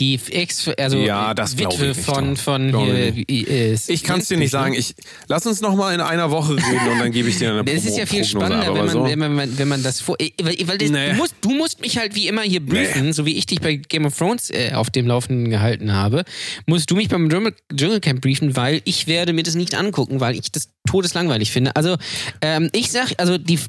Die 0.00 0.18
Ex, 0.30 0.68
also 0.76 0.98
Ja, 0.98 1.34
das 1.34 1.56
Witwe 1.56 1.90
ich 1.92 1.96
von, 1.98 2.36
von 2.36 2.76
hier. 2.84 3.14
ich 3.28 3.48
äh, 3.48 3.76
Ich 3.86 4.02
kann 4.02 4.18
es 4.18 4.26
dir 4.26 4.36
nicht 4.36 4.46
Büchner. 4.50 4.60
sagen. 4.64 4.74
Ich, 4.74 4.96
lass 5.28 5.46
uns 5.46 5.60
noch 5.60 5.76
mal 5.76 5.94
in 5.94 6.00
einer 6.00 6.32
Woche 6.32 6.56
reden 6.56 6.88
und 6.92 6.98
dann 6.98 7.12
gebe 7.12 7.28
ich 7.28 7.38
dir 7.38 7.50
eine 7.52 7.64
Das 7.64 7.74
Promo- 7.74 7.88
ist 7.88 7.98
ja 7.98 8.06
viel 8.06 8.22
Prognose 8.24 8.30
spannender, 8.30 8.74
wenn 8.74 8.84
man, 8.86 8.90
so. 8.90 9.04
wenn, 9.04 9.18
man, 9.36 9.58
wenn 9.58 9.68
man 9.68 9.82
das 9.84 10.00
vor. 10.00 10.16
äh, 10.18 10.30
Weil, 10.42 10.78
das, 10.78 10.90
Nee. 10.90 11.10
du, 11.10 11.14
musst, 11.14 11.34
du 11.42 11.50
musst 11.50 11.80
mich 11.80 11.96
halt 11.96 12.16
wie 12.16 12.26
immer 12.26 12.42
hier 12.42 12.58
briefen, 12.64 13.12
so 13.12 13.24
wie 13.24 13.36
ich 13.36 13.46
dich 13.46 13.60
bei 13.60 13.76
Game 13.76 14.04
of 14.04 14.18
Thrones 14.18 14.50
äh, 14.50 14.72
auf 14.74 14.90
dem 14.90 15.06
Laufenden 15.06 15.48
gehalten 15.48 15.92
habe, 15.92 16.24
musst 16.66 16.90
du 16.90 16.96
mich 16.96 17.08
beim 17.08 17.28
Dschungel- 17.28 17.54
Dschungelcamp 17.72 18.20
briefen, 18.20 18.56
weil 18.56 18.82
ich 18.84 19.06
werde 19.06 19.32
mir 19.32 19.44
das 19.44 19.54
nicht 19.54 19.76
angucken, 19.76 20.18
weil 20.18 20.34
ich 20.34 20.50
das 20.50 20.70
todeslangweilig 20.88 21.52
finde. 21.52 21.76
Also 21.76 21.96
ähm, 22.40 22.68
ich 22.72 22.90
sag, 22.90 23.12
also 23.18 23.38
die, 23.38 23.60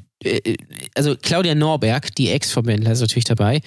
also 0.94 1.16
Claudia 1.20 1.54
Norberg, 1.54 2.14
die 2.14 2.30
Ex 2.30 2.50
vom 2.52 2.64
Bändler, 2.64 2.92
ist 2.92 3.00
natürlich 3.00 3.24
dabei. 3.24 3.60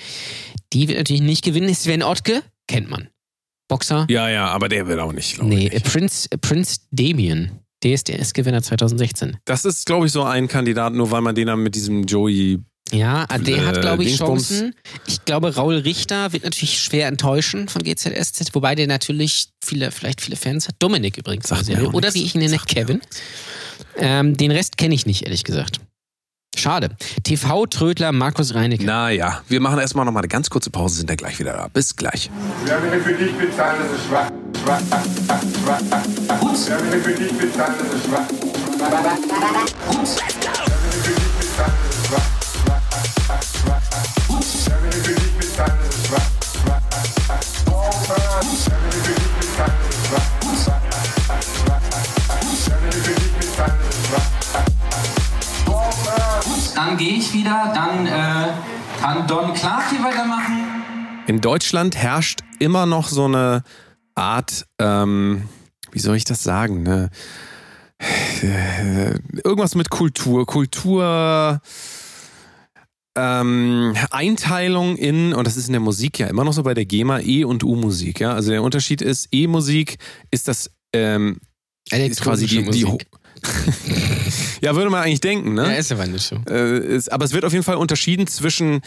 Die 0.74 0.88
wird 0.88 0.97
natürlich 0.97 1.22
nicht 1.22 1.43
gewinnen. 1.43 1.74
Sven 1.74 2.04
Ottke 2.04 2.43
kennt 2.68 2.89
man. 2.89 3.10
Boxer. 3.68 4.08
Ja, 4.10 4.30
ja, 4.30 4.47
aber 4.47 4.68
der 4.68 4.88
wird 4.88 5.00
auch 5.00 5.14
nicht, 5.14 5.36
glaube 5.36 5.50
nee, 5.54 5.68
ich. 5.68 5.74
äh, 5.74 5.80
Prince, 5.80 6.28
äh, 6.32 6.38
Prince 6.38 6.80
Damien. 6.91 7.52
DSDS-Gewinner 7.82 8.62
2016. 8.62 9.38
Das 9.45 9.64
ist, 9.64 9.86
glaube 9.86 10.06
ich, 10.08 10.12
so 10.12 10.24
ein 10.24 10.50
Kandidat, 10.50 10.91
nur 10.93 11.12
weil 11.12 11.22
man 11.22 11.34
den 11.34 11.47
dann 11.47 11.64
mit 11.64 11.76
diesem 11.76 12.04
Joey. 12.04 12.60
Ja, 12.91 13.26
der 13.28 13.56
Äh, 13.58 13.66
hat, 13.66 13.80
glaube 13.82 14.04
ich, 14.04 14.18
Dingsbums. 14.18 14.50
Chancen. 14.50 14.76
Ich 15.08 15.24
glaube, 15.24 15.56
Raul 15.56 15.76
Richter 15.76 16.34
wird 16.34 16.43
natürlich 16.43 16.80
schwer 16.80 17.08
enttäuschen 17.08 17.70
von 17.70 17.82
GZSZ, 17.84 18.54
wobei 18.54 18.76
der 18.76 18.88
natürlich 18.88 19.47
viele, 19.64 19.91
vielleicht 19.91 20.20
viele 20.20 20.36
Fans 20.36 20.68
hat. 20.68 20.76
Dominik 20.80 21.18
übrigens. 21.18 21.47
Sagt 21.47 21.70
also, 21.70 21.91
oder 21.91 22.08
nix. 22.10 22.16
wie 22.16 22.24
ich 22.26 22.36
ihn 22.36 22.41
nenne, 22.41 22.58
Kevin. 22.68 23.00
Ähm, 23.95 24.36
den 24.36 24.52
Rest 24.52 24.76
kenne 24.78 24.93
ich 24.95 25.06
nicht, 25.06 25.22
ehrlich 25.24 25.45
gesagt. 25.45 25.80
Schade. 26.56 26.89
TV-Trödler 27.24 28.12
Markus 28.12 28.54
Reinecke. 28.54 28.84
Naja, 28.84 29.41
wir 29.47 29.60
machen 29.62 29.80
erstmal 29.80 30.06
noch 30.06 30.12
mal 30.12 30.20
eine 30.20 30.28
ganz 30.28 30.50
kurze 30.50 30.70
Pause, 30.70 30.97
sind 30.97 31.10
da 31.10 31.16
gleich 31.16 31.39
wieder 31.39 31.54
da. 31.54 31.68
Bis 31.70 31.95
gleich. 31.95 32.30
Wer 32.66 32.82
will 32.82 33.00
für 33.02 33.14
dich 33.14 33.34
bezahlen, 33.34 33.80
das 33.82 34.00
ist 34.00 34.08
schwach. 34.08 34.30
Schwach, 34.64 34.80
schwach, 34.80 35.41
schwach, 35.64 35.80
schwach. 35.88 36.04
Wer 36.68 36.91
will 36.91 37.02
für 37.02 37.14
dich 37.14 37.32
bezahlen, 37.38 37.76
das 37.80 37.93
ist 37.93 38.06
schwach. 38.08 38.28
Wer 38.80 38.91
will 38.91 39.10
für 39.10 39.45
dich 39.56 40.39
bezahlen, 40.39 40.72
das 40.91 40.97
ist. 40.97 41.56
Schwach, 41.56 41.89
Dann 56.80 56.95
gehe 56.95 57.17
ich 57.17 57.34
wieder, 57.34 57.73
dann 57.75 58.07
äh, 58.07 58.53
kann 59.01 59.27
Don 59.27 59.53
Clark 59.53 59.89
hier 59.89 60.01
weitermachen. 60.01 60.63
In 61.27 61.41
Deutschland 61.41 61.97
herrscht 61.97 62.39
immer 62.57 62.86
noch 62.86 63.09
so 63.09 63.25
eine 63.25 63.63
Art, 64.15 64.65
ähm, 64.80 65.49
wie 65.91 65.99
soll 65.99 66.15
ich 66.15 66.23
das 66.23 66.41
sagen, 66.41 66.84
ne? 66.84 67.09
Äh, 68.41 69.19
Irgendwas 69.43 69.75
mit 69.75 69.89
Kultur. 69.89 70.45
Kultur. 70.45 71.59
Ähm, 73.17 73.93
Einteilung 74.11 74.95
in, 74.95 75.34
und 75.34 75.45
das 75.45 75.57
ist 75.57 75.67
in 75.67 75.73
der 75.73 75.82
Musik 75.82 76.17
ja 76.17 76.27
immer 76.27 76.45
noch 76.45 76.53
so 76.53 76.63
bei 76.63 76.75
der 76.75 76.86
GEMA, 76.86 77.19
E- 77.19 77.43
und 77.43 77.61
U-Musik. 77.61 78.21
Ja? 78.21 78.32
Also 78.36 78.51
der 78.51 78.63
Unterschied 78.63 79.01
ist, 79.01 79.27
E-Musik 79.34 79.97
ist 80.32 80.47
das, 80.47 80.71
ähm, 80.93 81.41
ist 81.91 82.21
quasi 82.21 82.47
die, 82.47 82.59
die 82.59 82.86
Musik. 82.86 83.05
Ja, 84.62 84.76
würde 84.76 84.90
man 84.90 85.04
eigentlich 85.04 85.22
denken, 85.22 85.54
ne? 85.54 85.64
Ja, 85.64 85.78
ist 85.78 85.92
aber 85.92 86.06
nicht 86.06 86.26
so. 86.26 86.36
Äh, 86.50 86.80
ist, 86.80 87.12
aber 87.12 87.24
es 87.24 87.34
wird 87.34 87.46
auf 87.46 87.54
jeden 87.54 87.64
Fall 87.64 87.78
unterschieden 87.78 88.28
zwischen 88.28 88.82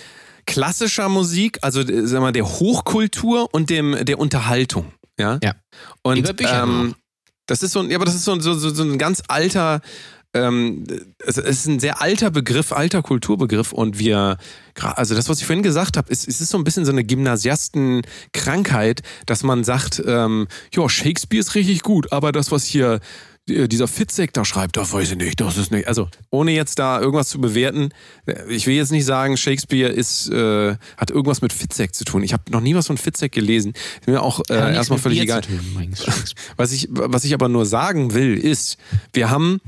klassischer 0.44 1.08
Musik, 1.08 1.58
also 1.62 1.80
äh, 1.80 1.84
sagen 2.06 2.12
wir 2.12 2.20
mal, 2.20 2.32
der 2.32 2.46
Hochkultur 2.46 3.48
und 3.52 3.70
dem 3.70 4.04
der 4.04 4.18
Unterhaltung. 4.18 4.92
Ja. 5.18 5.38
Ja. 5.42 5.54
Und 6.02 6.18
Über 6.18 6.34
Bücher 6.34 6.62
ähm, 6.62 6.94
das 7.46 7.62
ist 7.62 7.72
so 7.72 7.80
ein, 7.80 7.90
ja, 7.90 7.96
aber 7.96 8.04
das 8.04 8.14
ist 8.14 8.24
so, 8.24 8.38
so, 8.40 8.54
so, 8.54 8.82
ein 8.82 8.98
ganz 8.98 9.22
alter, 9.28 9.80
ähm, 10.32 10.84
es 11.26 11.38
ist 11.38 11.66
ein 11.66 11.80
sehr 11.80 12.00
alter 12.00 12.30
Begriff, 12.30 12.72
alter 12.72 13.02
Kulturbegriff 13.02 13.72
und 13.72 13.98
wir, 13.98 14.36
also 14.80 15.14
das, 15.14 15.28
was 15.28 15.40
ich 15.40 15.46
vorhin 15.46 15.62
gesagt 15.62 15.96
habe, 15.96 16.10
ist, 16.10 16.28
es 16.28 16.40
ist 16.40 16.50
so 16.50 16.58
ein 16.58 16.64
bisschen 16.64 16.84
so 16.84 16.92
eine 16.92 17.04
Gymnasiastenkrankheit, 17.04 19.02
dass 19.26 19.42
man 19.42 19.64
sagt, 19.64 20.02
ähm, 20.06 20.46
ja, 20.72 20.88
Shakespeare 20.88 21.40
ist 21.40 21.54
richtig 21.54 21.82
gut, 21.82 22.12
aber 22.12 22.32
das, 22.32 22.52
was 22.52 22.64
hier 22.64 23.00
dieser 23.48 23.88
Fitzek 23.88 24.32
da 24.32 24.44
schreibt, 24.44 24.76
das 24.76 24.92
weiß 24.92 25.12
ich 25.12 25.16
nicht, 25.16 25.40
das 25.40 25.56
ist 25.56 25.72
nicht. 25.72 25.88
Also, 25.88 26.08
ohne 26.30 26.52
jetzt 26.52 26.78
da 26.78 27.00
irgendwas 27.00 27.28
zu 27.28 27.40
bewerten, 27.40 27.90
äh, 28.26 28.44
ich 28.48 28.66
will 28.66 28.74
jetzt 28.74 28.92
nicht 28.92 29.04
sagen, 29.04 29.36
Shakespeare 29.36 29.90
ist, 29.90 30.30
äh, 30.30 30.76
hat 30.96 31.10
irgendwas 31.10 31.42
mit 31.42 31.52
Fitzek 31.52 31.94
zu 31.94 32.04
tun. 32.04 32.22
Ich 32.22 32.32
habe 32.32 32.44
noch 32.50 32.60
nie 32.60 32.74
was 32.74 32.86
von 32.86 32.96
Fitzek 32.96 33.32
gelesen. 33.32 33.72
Ist 34.00 34.06
mir 34.06 34.22
auch 34.22 34.40
äh, 34.48 34.74
erstmal 34.74 34.98
völlig 34.98 35.20
egal. 35.20 35.40
tun. 35.40 35.58
Was 36.56 36.72
ich, 36.72 36.88
was 36.90 37.24
ich 37.24 37.34
aber 37.34 37.48
nur 37.48 37.66
sagen 37.66 38.14
will, 38.14 38.36
ist, 38.36 38.76
wir 39.12 39.30
haben 39.30 39.60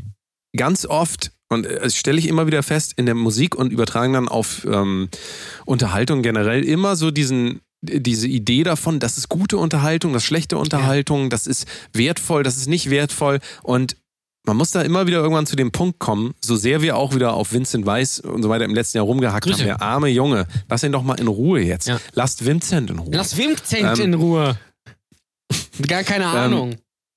ganz 0.56 0.86
oft, 0.86 1.32
und 1.48 1.66
äh, 1.66 1.80
das 1.80 1.96
stelle 1.96 2.18
ich 2.18 2.28
immer 2.28 2.46
wieder 2.46 2.62
fest, 2.62 2.92
in 2.96 3.06
der 3.06 3.14
Musik 3.14 3.54
und 3.54 3.72
übertragen 3.72 4.12
dann 4.12 4.28
auf 4.28 4.66
ähm, 4.70 5.08
Unterhaltung 5.64 6.22
generell 6.22 6.62
immer 6.64 6.96
so 6.96 7.10
diesen 7.10 7.60
diese 7.84 8.26
Idee 8.28 8.62
davon, 8.64 9.00
das 9.00 9.18
ist 9.18 9.28
gute 9.28 9.58
Unterhaltung, 9.58 10.12
das 10.12 10.22
ist 10.22 10.26
schlechte 10.28 10.56
Unterhaltung, 10.58 11.30
das 11.30 11.46
ist 11.46 11.66
wertvoll, 11.92 12.42
das 12.42 12.56
ist 12.56 12.66
nicht 12.68 12.90
wertvoll 12.90 13.40
und 13.62 13.96
man 14.46 14.58
muss 14.58 14.72
da 14.72 14.82
immer 14.82 15.06
wieder 15.06 15.18
irgendwann 15.18 15.46
zu 15.46 15.56
dem 15.56 15.72
Punkt 15.72 15.98
kommen, 15.98 16.34
so 16.40 16.54
sehr 16.56 16.82
wir 16.82 16.96
auch 16.98 17.14
wieder 17.14 17.32
auf 17.32 17.52
Vincent 17.54 17.86
Weiss 17.86 18.20
und 18.20 18.42
so 18.42 18.50
weiter 18.50 18.66
im 18.66 18.74
letzten 18.74 18.98
Jahr 18.98 19.06
rumgehackt 19.06 19.44
Grüße. 19.44 19.60
haben, 19.60 19.66
der 19.66 19.82
arme 19.82 20.08
Junge, 20.08 20.46
lass 20.68 20.82
ihn 20.82 20.92
doch 20.92 21.02
mal 21.02 21.18
in 21.18 21.28
Ruhe 21.28 21.60
jetzt. 21.62 21.88
Ja. 21.88 21.98
Lasst 22.12 22.44
Vincent 22.44 22.90
in 22.90 22.98
Ruhe. 22.98 23.10
Lass 23.14 23.36
Vincent 23.38 23.98
Ähm, 23.98 24.04
in 24.04 24.14
Ruhe. 24.14 24.58
Gar 25.88 26.04
keine 26.04 26.26
Ahnung. 26.26 26.76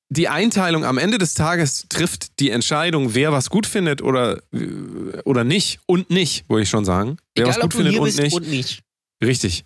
die 0.09 0.29
Einteilung 0.29 0.85
am 0.85 0.97
Ende 0.97 1.17
des 1.17 1.33
Tages 1.33 1.85
trifft 1.89 2.39
die 2.39 2.49
Entscheidung, 2.49 3.13
wer 3.13 3.33
was 3.33 3.49
gut 3.49 3.65
findet 3.67 4.01
oder, 4.01 4.37
äh, 4.53 5.21
oder 5.25 5.43
nicht 5.43 5.79
und 5.85 6.09
nicht, 6.09 6.49
würde 6.49 6.63
ich 6.63 6.69
schon 6.69 6.85
sagen. 6.85 7.17
Wer 7.35 7.47
was 7.47 7.57
Egal, 7.57 7.65
ob 7.65 7.73
gut 7.73 7.83
findet 7.83 7.99
und 7.99 8.17
nicht. 8.17 8.33
und 8.33 8.47
nicht. 8.47 8.83
Richtig. 9.21 9.65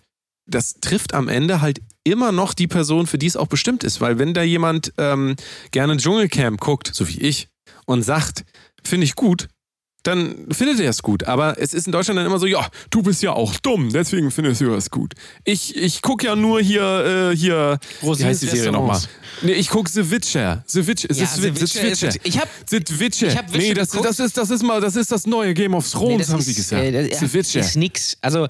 Das 0.52 0.74
trifft 0.74 1.14
am 1.14 1.28
Ende 1.28 1.60
halt 1.60 1.80
immer 2.04 2.32
noch 2.32 2.54
die 2.54 2.68
Person, 2.68 3.06
für 3.06 3.18
die 3.18 3.26
es 3.26 3.36
auch 3.36 3.46
bestimmt 3.48 3.84
ist. 3.84 4.00
Weil 4.00 4.18
wenn 4.18 4.34
da 4.34 4.42
jemand 4.42 4.92
ähm, 4.98 5.36
gerne 5.70 5.96
Dschungelcamp 5.96 6.60
guckt, 6.60 6.90
so 6.92 7.08
wie 7.08 7.20
ich, 7.20 7.48
und 7.86 8.02
sagt, 8.02 8.44
finde 8.84 9.04
ich 9.04 9.14
gut, 9.14 9.48
dann 10.02 10.46
findet 10.50 10.80
er 10.80 10.90
es 10.90 11.02
gut. 11.02 11.24
Aber 11.24 11.58
es 11.58 11.74
ist 11.74 11.86
in 11.86 11.92
Deutschland 11.92 12.18
dann 12.18 12.26
immer 12.26 12.38
so, 12.38 12.46
ja, 12.46 12.66
du 12.90 13.02
bist 13.02 13.22
ja 13.22 13.32
auch 13.32 13.54
dumm, 13.60 13.90
deswegen 13.92 14.30
findest 14.30 14.60
du 14.60 14.74
es 14.74 14.90
gut. 14.90 15.14
Ich, 15.44 15.76
ich 15.76 16.02
gucke 16.02 16.26
ja 16.26 16.36
nur 16.36 16.60
hier, 16.60 17.30
äh, 17.32 17.36
hier, 17.36 17.78
wie 18.00 18.06
Rosins 18.06 18.26
heißt 18.28 18.42
die 18.42 18.48
Serie 18.48 18.72
nochmal? 18.72 19.00
Nee, 19.42 19.52
ich 19.52 19.68
gucke 19.68 19.90
The 19.90 20.10
Witcher. 20.10 20.64
The 20.66 20.86
Witcher. 20.86 21.08
Ja, 21.12 21.26
The, 21.26 21.40
The 21.40 21.40
The, 21.42 21.60
Witcher 21.60 21.82
ist- 21.88 22.02
Witcher. 22.02 22.20
ich 22.24 22.38
hab- 22.38 22.48
The 22.68 22.80
Witcher. 23.00 23.28
ich 23.28 23.36
hab 23.36 23.52
Witcher 23.52 23.58
nee, 23.68 23.74
das, 23.74 23.90
das, 23.90 24.18
ist, 24.20 24.36
das, 24.36 24.50
ist 24.50 24.62
mal, 24.62 24.80
das 24.80 24.96
ist 24.96 25.10
das 25.12 25.26
neue 25.26 25.54
Game 25.54 25.74
of 25.74 25.88
Thrones, 25.90 26.26
das 26.26 26.32
haben 26.32 26.40
ist, 26.40 26.46
sie 26.46 26.54
gesagt. 26.54 26.82
Äh, 26.82 27.08
das, 27.08 27.20
The 27.20 27.32
Witcher. 27.32 27.60
ist 27.60 27.76
nix. 27.76 28.16
Also, 28.20 28.48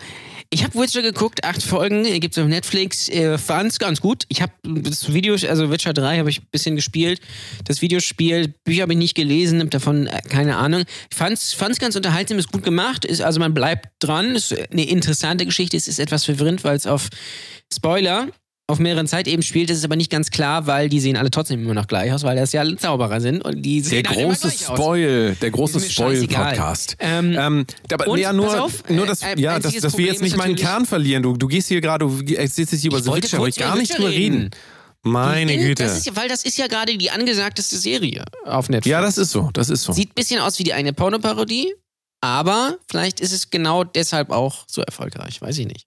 ich 0.54 0.64
habe 0.64 0.78
Witcher 0.78 1.00
geguckt, 1.00 1.44
acht 1.44 1.62
Folgen, 1.62 2.04
äh, 2.04 2.20
gibt's 2.20 2.36
auf 2.36 2.46
Netflix, 2.46 3.08
äh, 3.08 3.38
fand's 3.38 3.78
ganz 3.78 4.02
gut. 4.02 4.24
Ich 4.28 4.42
habe 4.42 4.52
das 4.62 5.10
Video, 5.12 5.34
also 5.48 5.70
Witcher 5.70 5.94
3 5.94 6.18
habe 6.18 6.28
ich 6.28 6.40
ein 6.40 6.46
bisschen 6.52 6.76
gespielt. 6.76 7.20
Das 7.64 7.80
Videospiel, 7.80 8.52
Bücher 8.64 8.82
habe 8.82 8.92
ich 8.92 8.98
nicht 8.98 9.14
gelesen, 9.14 9.60
hab 9.60 9.70
davon 9.70 10.06
äh, 10.08 10.20
keine 10.28 10.56
Ahnung. 10.58 10.84
Ich 11.10 11.16
fand's, 11.16 11.41
fand's 11.52 11.78
ganz 11.78 11.96
unterhaltsam, 11.96 12.38
ist 12.38 12.52
gut 12.52 12.62
gemacht, 12.62 13.04
ist, 13.04 13.20
also 13.22 13.40
man 13.40 13.54
bleibt 13.54 13.88
dran, 13.98 14.36
ist 14.36 14.54
eine 14.70 14.88
interessante 14.88 15.44
Geschichte, 15.46 15.76
es 15.76 15.88
ist 15.88 15.98
etwas 15.98 16.24
verwirrend, 16.24 16.64
weil 16.64 16.76
es 16.76 16.86
auf 16.86 17.08
Spoiler 17.72 18.28
auf 18.68 18.78
mehreren 18.78 19.06
Zeitebenen 19.06 19.42
spielt, 19.42 19.68
das 19.68 19.78
ist 19.78 19.84
aber 19.84 19.96
nicht 19.96 20.10
ganz 20.10 20.30
klar, 20.30 20.66
weil 20.66 20.88
die 20.88 21.00
sehen 21.00 21.16
alle 21.16 21.30
trotzdem 21.30 21.62
immer 21.62 21.74
noch 21.74 21.88
gleich 21.88 22.12
aus, 22.12 22.22
weil 22.22 22.36
das 22.36 22.52
ja 22.52 22.64
Zauberer 22.76 23.20
sind 23.20 23.44
und 23.44 23.60
die 23.60 23.82
Der 23.82 23.90
sehen 23.90 24.04
immer 24.04 24.14
große 24.28 24.48
gleich 24.48 24.68
aus. 24.68 24.78
Spoil, 24.78 25.36
der 25.42 25.50
große. 25.50 25.80
Spoil-Podcast. 25.80 26.96
Ähm, 27.00 27.36
Ähm, 27.36 27.66
und, 28.06 28.18
ja, 28.18 28.28
pass 28.28 28.36
nur, 28.36 28.62
auf, 28.62 28.88
nur 28.88 29.04
dass, 29.06 29.22
äh, 29.22 29.38
ja, 29.38 29.56
dass, 29.56 29.66
einziges 29.66 29.82
dass 29.82 29.98
wir 29.98 30.06
jetzt 30.06 30.22
nicht 30.22 30.36
meinen 30.36 30.56
Kern 30.56 30.86
verlieren. 30.86 31.22
Du, 31.22 31.36
du 31.36 31.48
gehst 31.48 31.68
hier 31.68 31.80
gerade, 31.80 32.06
du 32.06 32.34
erzählst 32.34 32.72
jetzt 32.72 32.80
hier 32.80 32.90
über 32.90 32.98
Ich 32.98 33.04
The 33.04 33.12
Witcher, 33.12 33.38
aber 33.38 33.48
ich 33.48 33.56
gar 33.56 33.76
nicht 33.76 33.98
drüber 33.98 34.10
reden. 34.10 34.36
reden. 34.36 34.50
Meine 35.04 35.56
Güte. 35.56 35.82
Das 35.84 35.96
ist 35.98 36.06
ja, 36.06 36.14
weil 36.16 36.28
das 36.28 36.44
ist 36.44 36.56
ja 36.58 36.66
gerade 36.68 36.96
die 36.96 37.10
angesagteste 37.10 37.76
Serie 37.76 38.24
auf 38.44 38.68
Netflix. 38.68 38.90
ja, 38.90 39.00
das 39.00 39.18
ist 39.18 39.30
so, 39.30 39.50
das 39.52 39.68
ist 39.68 39.82
so. 39.82 39.92
Sieht 39.92 40.10
ein 40.10 40.14
bisschen 40.14 40.40
aus 40.40 40.58
wie 40.58 40.64
die 40.64 40.72
eine 40.72 40.92
Pornoparodie, 40.92 41.74
aber 42.20 42.78
vielleicht 42.90 43.20
ist 43.20 43.32
es 43.32 43.50
genau 43.50 43.82
deshalb 43.84 44.30
auch 44.30 44.64
so 44.68 44.80
erfolgreich. 44.82 45.42
Weiß 45.42 45.58
ich 45.58 45.66
nicht. 45.66 45.86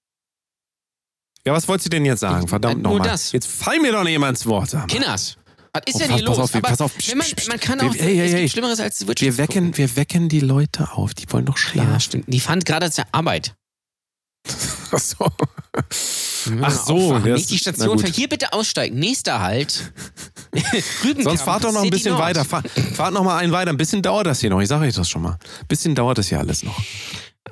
Ja, 1.46 1.54
was 1.54 1.68
wolltest 1.68 1.86
du 1.86 1.90
denn 1.92 2.06
jetzt 2.06 2.20
sagen? 2.22 2.48
Verdammt 2.48 2.80
äh, 2.80 2.82
nur 2.82 2.94
nochmal. 2.94 3.08
das. 3.08 3.32
Jetzt 3.32 3.48
fall 3.48 3.80
mir 3.80 3.92
doch 3.92 4.04
nicht 4.04 4.12
jemand 4.14 4.38
ins 4.38 4.46
Wort. 4.48 4.76
Kinders. 4.88 5.38
Was 5.74 5.84
ist 5.88 5.96
Oh, 5.96 6.00
denn 6.00 6.08
pass- 6.10 6.18
hier 6.20 6.26
pass 6.28 6.38
los? 6.38 6.56
auf, 6.56 6.62
pass 6.62 6.82
auf, 6.82 6.98
psch, 6.98 7.16
man, 7.16 7.28
man 7.50 7.60
kann 7.60 7.80
Wir- 7.82 7.90
auch, 7.90 7.94
es 7.96 8.02
hey. 8.02 8.40
gibt 8.42 8.52
Schlimmeres 8.52 8.80
als 8.80 9.00
The 9.00 9.08
Witcher. 9.08 9.26
Wir 9.26 9.38
wecken, 9.38 9.78
wir 9.78 9.96
wecken 9.96 10.30
die 10.30 10.40
Leute 10.40 10.92
auf, 10.94 11.14
die 11.14 11.26
wollen 11.32 11.46
doch 11.46 11.58
Ja, 11.58 11.60
schlafen. 11.70 12.00
stimmt. 12.00 12.26
Die 12.28 12.40
fand 12.40 12.66
gerade 12.66 12.90
zur 12.92 13.04
Arbeit. 13.12 13.54
Ach 14.92 15.00
so. 15.00 15.28
Ach 16.62 16.86
so, 16.86 17.20
das- 17.20 17.24
Nicht 17.40 17.50
die 17.50 17.58
Station. 17.58 18.02
Hier 18.06 18.30
bitte 18.30 18.54
aussteigen. 18.54 18.98
Nächster 19.00 19.40
Halt. 19.42 19.92
Sonst 21.24 21.42
fahrt 21.42 21.64
doch 21.64 21.72
noch 21.74 21.84
ein 21.84 21.90
bisschen 21.90 22.18
weiter. 22.18 22.46
Fahrt, 22.46 22.70
fahrt 22.70 23.14
noch 23.14 23.24
mal 23.24 23.38
einen 23.38 23.52
weiter. 23.52 23.72
Ein 23.72 23.78
bisschen 23.78 24.02
dauert 24.02 24.28
das 24.28 24.40
hier 24.40 24.50
noch. 24.50 24.62
Ich 24.62 24.68
sage 24.70 24.86
euch 24.86 24.94
das 24.96 25.10
schon 25.10 25.22
mal. 25.24 25.34
Ein 25.34 25.68
bisschen 25.68 25.96
dauert 25.96 26.18
das 26.18 26.28
hier 26.30 26.40
alles 26.40 26.64
noch. 26.64 26.80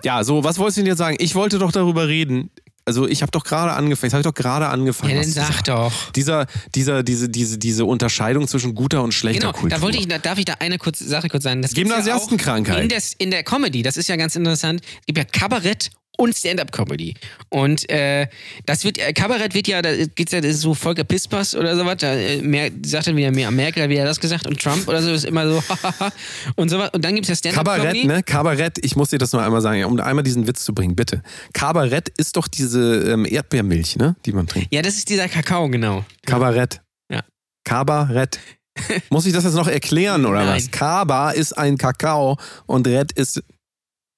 Ja, 0.03 0.23
so, 0.23 0.43
was 0.43 0.57
wolltest 0.57 0.77
du 0.77 0.81
denn 0.81 0.87
jetzt 0.87 0.97
sagen? 0.99 1.17
Ich 1.19 1.35
wollte 1.35 1.59
doch 1.59 1.71
darüber 1.71 2.07
reden. 2.07 2.49
Also, 2.85 3.07
ich 3.07 3.21
habe 3.21 3.31
doch 3.31 3.45
gerade 3.45 3.71
angefangen. 3.71 4.07
Jetzt 4.07 4.13
habe 4.13 4.21
ich 4.21 4.25
doch 4.27 4.33
gerade 4.33 4.67
angefangen. 4.67 5.15
Ja, 5.15 5.21
dann 5.21 5.31
sag 5.31 5.63
doch. 5.63 6.11
Dieser, 6.11 6.47
dieser, 6.75 7.01
diese, 7.01 7.29
diese, 7.29 7.57
diese 7.57 7.85
Unterscheidung 7.85 8.45
zwischen 8.47 8.75
guter 8.75 9.01
und 9.03 9.13
schlechter 9.13 9.39
Genau, 9.47 9.53
Kultur. 9.53 9.69
da 9.77 9.81
wollte 9.81 9.97
ich, 9.99 10.07
da 10.09 10.17
darf 10.17 10.37
ich 10.37 10.43
da 10.45 10.55
eine 10.59 10.77
kurze 10.77 11.07
Sache 11.07 11.29
kurz 11.29 11.43
sagen. 11.43 11.61
Das 11.61 11.71
gibt's 11.73 11.89
ja 11.91 11.97
Gymnasiastenkrankheit. 11.97 12.83
in, 12.83 12.89
des, 12.89 13.13
in 13.13 13.31
der 13.31 13.43
Comedy, 13.43 13.83
das 13.83 13.95
ist 13.95 14.09
ja 14.09 14.17
ganz 14.17 14.35
interessant. 14.35 14.81
Es 14.99 15.05
gibt 15.05 15.17
ja 15.17 15.23
Kabarett 15.23 15.91
und 16.17 16.35
Stand-up-Comedy. 16.35 17.15
Und 17.49 17.89
äh, 17.89 18.27
das 18.65 18.83
wird, 18.83 18.97
äh, 18.97 19.13
Kabarett 19.13 19.53
wird 19.53 19.67
ja, 19.67 19.81
da 19.81 19.95
geht's 19.95 20.31
ja, 20.31 20.41
das 20.41 20.51
ist 20.51 20.61
so 20.61 20.73
Volker 20.73 21.03
Pispers 21.03 21.55
oder 21.55 21.75
sowas, 21.75 21.97
da 21.99 22.13
äh, 22.13 22.41
mehr, 22.41 22.69
sagt 22.85 23.07
dann 23.07 23.15
wieder 23.15 23.31
mehr 23.31 23.49
Merkel, 23.51 23.89
wie 23.89 23.95
er 23.95 24.05
das 24.05 24.19
gesagt, 24.19 24.45
und 24.45 24.61
Trump 24.61 24.87
oder 24.87 25.01
so 25.01 25.11
ist 25.11 25.25
immer 25.25 25.47
so 25.47 25.63
und 26.55 26.69
sowas. 26.69 26.91
Und 26.93 27.03
dann 27.03 27.15
gibt's 27.15 27.29
ja 27.29 27.35
Stand-up-Comedy. 27.35 28.01
Kabarett, 28.01 28.05
ne? 28.05 28.23
Kabarett, 28.23 28.77
ich 28.83 28.95
muss 28.95 29.09
dir 29.09 29.17
das 29.17 29.33
nur 29.33 29.43
einmal 29.43 29.61
sagen, 29.61 29.83
um 29.85 29.99
einmal 29.99 30.23
diesen 30.23 30.47
Witz 30.47 30.63
zu 30.63 30.73
bringen, 30.73 30.95
bitte. 30.95 31.23
Kabarett 31.53 32.09
ist 32.17 32.37
doch 32.37 32.47
diese 32.47 33.11
ähm, 33.11 33.25
Erdbeermilch, 33.25 33.95
ne? 33.95 34.15
Die 34.25 34.33
man 34.33 34.47
trinkt. 34.47 34.73
Ja, 34.73 34.81
das 34.81 34.95
ist 34.95 35.09
dieser 35.09 35.27
Kakao, 35.27 35.67
genau. 35.69 36.05
Kabarett. 36.25 36.81
Ja. 37.09 37.21
Kabarett. 37.63 38.39
Muss 39.09 39.25
ich 39.25 39.33
das 39.33 39.43
jetzt 39.43 39.55
noch 39.55 39.67
erklären 39.67 40.25
oder 40.25 40.45
Nein. 40.45 40.55
was? 40.55 40.71
Kaba 40.71 41.31
ist 41.31 41.53
ein 41.53 41.77
Kakao 41.77 42.37
und 42.65 42.87
Red 42.87 43.11
ist. 43.13 43.41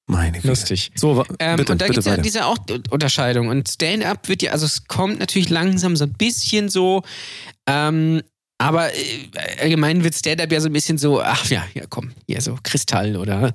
Meine 0.07 0.37
Güte. 0.37 0.49
Lustig. 0.49 0.91
So, 0.95 1.23
Ähm, 1.39 1.57
bitte, 1.57 1.71
und 1.71 1.81
da 1.81 1.87
gibt 1.87 1.97
es 1.97 2.05
ja 2.05 2.17
diese 2.17 2.45
auch 2.45 2.57
Unterscheidung. 2.91 3.47
Und 3.47 3.69
Stand-up 3.69 4.27
wird 4.27 4.43
ja, 4.43 4.51
also 4.51 4.65
es 4.65 4.87
kommt 4.87 5.19
natürlich 5.19 5.49
langsam 5.49 5.95
so 5.95 6.05
ein 6.05 6.13
bisschen 6.13 6.69
so, 6.69 7.01
ähm, 7.67 8.21
aber 8.57 8.93
äh, 8.93 9.29
allgemein 9.61 10.03
wird 10.03 10.15
Stand-up 10.15 10.51
ja 10.51 10.61
so 10.61 10.69
ein 10.69 10.73
bisschen 10.73 10.97
so, 10.97 11.21
ach 11.21 11.49
ja, 11.49 11.65
ja 11.73 11.83
komm, 11.89 12.11
hier 12.27 12.39
so 12.39 12.57
Kristall 12.61 13.17
oder 13.17 13.51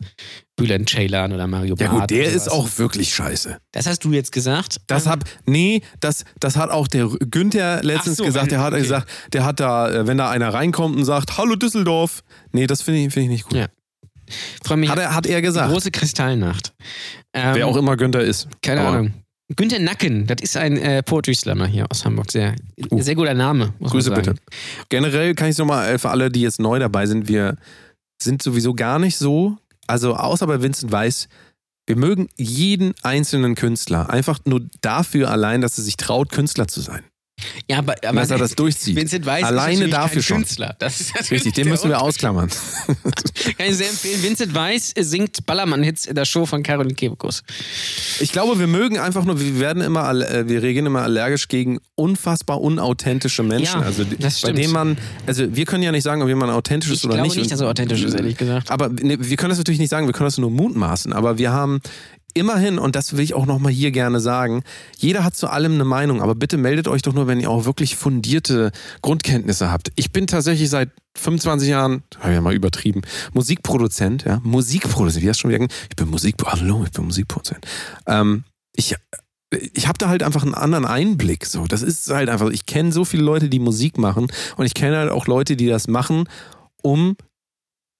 Bülent 0.56 0.90
Ceylan 0.90 1.32
oder 1.32 1.46
Mario 1.46 1.76
ja 1.78 1.88
Barth 1.88 2.00
gut, 2.00 2.10
der 2.10 2.30
ist 2.30 2.50
auch 2.50 2.68
wirklich 2.76 3.14
scheiße. 3.14 3.58
Das 3.72 3.86
hast 3.86 4.04
du 4.04 4.12
jetzt 4.12 4.32
gesagt. 4.32 4.80
Das 4.88 5.06
Ähm, 5.06 5.12
hab, 5.12 5.24
nee, 5.46 5.82
das, 6.00 6.24
das 6.40 6.56
hat 6.56 6.70
auch 6.70 6.88
der 6.88 7.06
Günther 7.06 7.82
letztens 7.84 8.16
so, 8.16 8.24
gesagt. 8.24 8.50
Der 8.50 8.60
hat 8.60 8.72
okay. 8.72 8.82
gesagt, 8.82 9.08
der 9.32 9.44
hat 9.44 9.60
da, 9.60 9.88
äh, 9.88 10.06
wenn 10.06 10.18
da 10.18 10.28
einer 10.28 10.52
reinkommt 10.52 10.96
und 10.96 11.04
sagt, 11.04 11.38
Hallo 11.38 11.54
Düsseldorf. 11.54 12.22
Nee, 12.52 12.66
das 12.66 12.82
finde 12.82 13.00
ich, 13.00 13.12
find 13.14 13.24
ich 13.24 13.30
nicht 13.30 13.44
gut. 13.44 13.56
Ja. 13.56 13.68
Freu 14.64 14.76
mich 14.76 14.90
Hat 14.90 14.98
er, 14.98 15.14
hat 15.14 15.26
er 15.26 15.36
die 15.40 15.46
gesagt. 15.46 15.70
große 15.72 15.90
Kristallnacht. 15.90 16.72
Ähm, 17.32 17.54
Wer 17.54 17.66
auch 17.66 17.76
immer 17.76 17.96
Günther 17.96 18.20
ist. 18.22 18.48
Keine 18.62 18.80
Aber 18.82 18.90
Ahnung. 18.90 19.14
Günther 19.56 19.80
Nacken, 19.80 20.26
das 20.26 20.40
ist 20.42 20.56
ein 20.56 20.76
äh, 20.76 21.02
Poetry 21.02 21.34
Slammer 21.34 21.66
hier 21.66 21.86
aus 21.90 22.04
Hamburg. 22.04 22.30
Sehr, 22.30 22.54
Uh. 22.90 23.02
sehr 23.02 23.14
guter 23.16 23.34
Name, 23.34 23.74
muss 23.80 23.90
Grüße 23.90 24.10
man 24.10 24.24
sagen. 24.24 24.38
bitte. 24.46 24.56
Generell 24.88 25.34
kann 25.34 25.48
ich 25.48 25.52
es 25.52 25.58
nochmal 25.58 25.98
für 25.98 26.10
alle, 26.10 26.30
die 26.30 26.40
jetzt 26.42 26.60
neu 26.60 26.78
dabei 26.78 27.06
sind, 27.06 27.26
wir 27.28 27.56
sind 28.22 28.42
sowieso 28.42 28.74
gar 28.74 28.98
nicht 29.00 29.16
so, 29.18 29.56
also 29.88 30.14
außer 30.14 30.46
bei 30.46 30.62
Vincent 30.62 30.92
Weiss, 30.92 31.28
wir 31.88 31.96
mögen 31.96 32.28
jeden 32.36 32.94
einzelnen 33.02 33.56
Künstler. 33.56 34.08
Einfach 34.10 34.38
nur 34.44 34.60
dafür 34.82 35.30
allein, 35.30 35.60
dass 35.60 35.76
er 35.78 35.82
sich 35.84 35.96
traut, 35.96 36.30
Künstler 36.30 36.68
zu 36.68 36.80
sein. 36.80 37.02
Ja, 37.68 37.78
aber, 37.78 37.94
aber 38.06 38.20
dass 38.20 38.30
er 38.30 38.38
das 38.38 38.54
durchzieht. 38.54 38.96
Vincent 38.96 39.26
Weiss 39.26 39.44
Alleine 39.44 39.84
ist 39.84 39.92
dafür 39.92 40.14
kein 40.14 40.22
schon. 40.22 40.36
Künstler. 40.38 40.76
Das 40.78 41.00
ist 41.00 41.30
Richtig, 41.30 41.54
den 41.54 41.68
müssen 41.68 41.88
wir 41.88 42.00
ausklammern. 42.00 42.48
Kann 43.58 43.66
ich 43.68 43.76
sehr 43.76 43.88
empfehlen. 43.88 44.22
Vincent 44.22 44.54
Weiss 44.54 44.92
singt 44.98 45.46
Ballermann-Hits 45.46 46.06
in 46.06 46.14
der 46.14 46.24
Show 46.24 46.46
von 46.46 46.62
Caroline 46.62 46.94
Kebekus. 46.94 47.42
Ich 48.20 48.32
glaube, 48.32 48.58
wir 48.58 48.66
mögen 48.66 48.98
einfach 48.98 49.24
nur, 49.24 49.40
wir 49.40 49.60
werden 49.60 49.82
immer, 49.82 50.10
äh, 50.10 50.48
wir 50.48 50.62
reagieren 50.62 50.86
immer 50.86 51.02
allergisch 51.02 51.48
gegen 51.48 51.78
unfassbar 51.94 52.60
unauthentische 52.60 53.42
Menschen. 53.42 53.80
Ja, 53.80 53.86
also 53.86 54.04
bei 54.42 54.52
denen 54.52 54.72
man, 54.72 54.98
also 55.26 55.54
wir 55.54 55.64
können 55.66 55.82
ja 55.82 55.92
nicht 55.92 56.02
sagen, 56.04 56.22
ob 56.22 56.28
jemand 56.28 56.52
authentisch 56.52 56.90
ist 56.90 56.98
Ich 56.98 57.04
oder 57.04 57.14
glaube 57.14 57.28
nicht. 57.28 57.36
nicht, 57.36 57.44
Und- 57.46 57.52
dass 57.52 57.60
er 57.60 57.68
authentisch 57.68 58.02
ist, 58.02 58.14
ehrlich 58.14 58.36
gesagt. 58.36 58.70
Aber 58.70 58.88
ne, 58.88 59.16
wir 59.20 59.36
können 59.36 59.50
das 59.50 59.58
natürlich 59.58 59.80
nicht 59.80 59.90
sagen, 59.90 60.06
wir 60.06 60.12
können 60.12 60.26
das 60.26 60.38
nur 60.38 60.50
mutmaßen. 60.50 61.12
Aber 61.12 61.38
wir 61.38 61.52
haben 61.52 61.80
immerhin, 62.34 62.78
und 62.78 62.96
das 62.96 63.12
will 63.16 63.24
ich 63.24 63.34
auch 63.34 63.46
nochmal 63.46 63.72
hier 63.72 63.90
gerne 63.90 64.20
sagen, 64.20 64.62
jeder 64.96 65.24
hat 65.24 65.36
zu 65.36 65.48
allem 65.48 65.74
eine 65.74 65.84
Meinung. 65.84 66.22
Aber 66.22 66.34
bitte 66.34 66.56
meldet 66.56 66.88
euch 66.88 67.02
doch 67.02 67.12
nur, 67.12 67.26
wenn 67.26 67.40
ihr 67.40 67.50
auch 67.50 67.64
wirklich 67.64 67.96
fundierte 67.96 68.72
Grundkenntnisse 69.02 69.70
habt. 69.70 69.92
Ich 69.96 70.12
bin 70.12 70.26
tatsächlich 70.26 70.70
seit 70.70 70.90
25 71.18 71.68
Jahren, 71.68 72.02
habe 72.18 72.30
ich 72.30 72.34
ja 72.34 72.40
mal 72.40 72.54
übertrieben, 72.54 73.02
Musikproduzent, 73.32 74.24
ja, 74.24 74.40
Musikproduzent, 74.42 75.24
wie 75.24 75.28
hast 75.28 75.38
du 75.38 75.42
schon 75.42 75.50
wieder? 75.50 75.66
Ich 75.88 75.96
bin 75.96 76.08
Musikproduzent, 76.08 76.62
hallo, 76.62 76.84
ich 76.84 76.92
bin 76.92 77.04
Musikproduzent. 77.04 77.66
Ähm, 78.06 78.44
ich 78.74 78.96
ich 79.74 79.88
habe 79.88 79.98
da 79.98 80.08
halt 80.08 80.22
einfach 80.22 80.44
einen 80.44 80.54
anderen 80.54 80.84
Einblick. 80.84 81.44
So, 81.44 81.66
das 81.66 81.82
ist 81.82 82.08
halt 82.10 82.28
einfach. 82.28 82.50
Ich 82.50 82.66
kenne 82.66 82.92
so 82.92 83.04
viele 83.04 83.24
Leute, 83.24 83.48
die 83.48 83.58
Musik 83.58 83.98
machen, 83.98 84.28
und 84.56 84.66
ich 84.66 84.74
kenne 84.74 84.96
halt 84.96 85.10
auch 85.10 85.26
Leute, 85.26 85.56
die 85.56 85.66
das 85.66 85.88
machen, 85.88 86.28
um 86.82 87.16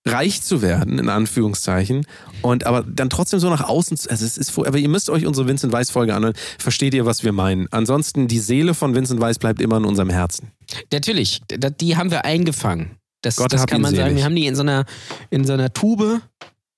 reich 0.07 0.42
zu 0.42 0.62
werden, 0.62 0.98
in 0.98 1.09
Anführungszeichen. 1.09 2.07
Und 2.42 2.64
aber 2.66 2.82
dann 2.82 3.11
trotzdem 3.11 3.38
so 3.40 3.51
nach 3.51 3.62
außen, 3.68 3.96
zu- 3.96 4.11
also 4.11 4.24
es 4.24 4.38
ist, 4.38 4.59
aber 4.59 4.78
ihr 4.78 4.88
müsst 4.88 5.11
euch 5.11 5.26
unsere 5.26 5.46
Vincent 5.46 5.72
Weiss 5.72 5.90
Folge 5.90 6.14
anhören, 6.14 6.34
versteht 6.59 6.94
ihr, 6.94 7.05
was 7.07 7.22
wir 7.22 7.32
meinen. 7.32 7.66
Ansonsten, 7.70 8.26
die 8.28 8.38
Seele 8.38 8.74
von 8.74 8.94
Vincent 8.94 9.20
Weiss 9.20 9.38
bleibt 9.38 9.61
immer 9.61 9.76
in 9.76 9.84
unserem 9.84 10.11
Herzen. 10.11 10.53
Natürlich, 10.92 11.40
die 11.80 11.96
haben 11.96 12.11
wir 12.11 12.24
eingefangen. 12.24 12.96
Das, 13.22 13.36
Gott 13.36 13.53
das 13.53 13.66
kann 13.66 13.82
man 13.82 13.94
sagen. 13.94 14.05
selig. 14.09 14.16
Wir 14.18 14.24
haben 14.24 14.36
die 14.36 14.46
in 14.46 14.55
so 14.57 14.62
einer, 14.62 14.86
in 15.28 15.44
so 15.44 15.53
einer 15.53 15.72
Tube, 15.72 16.22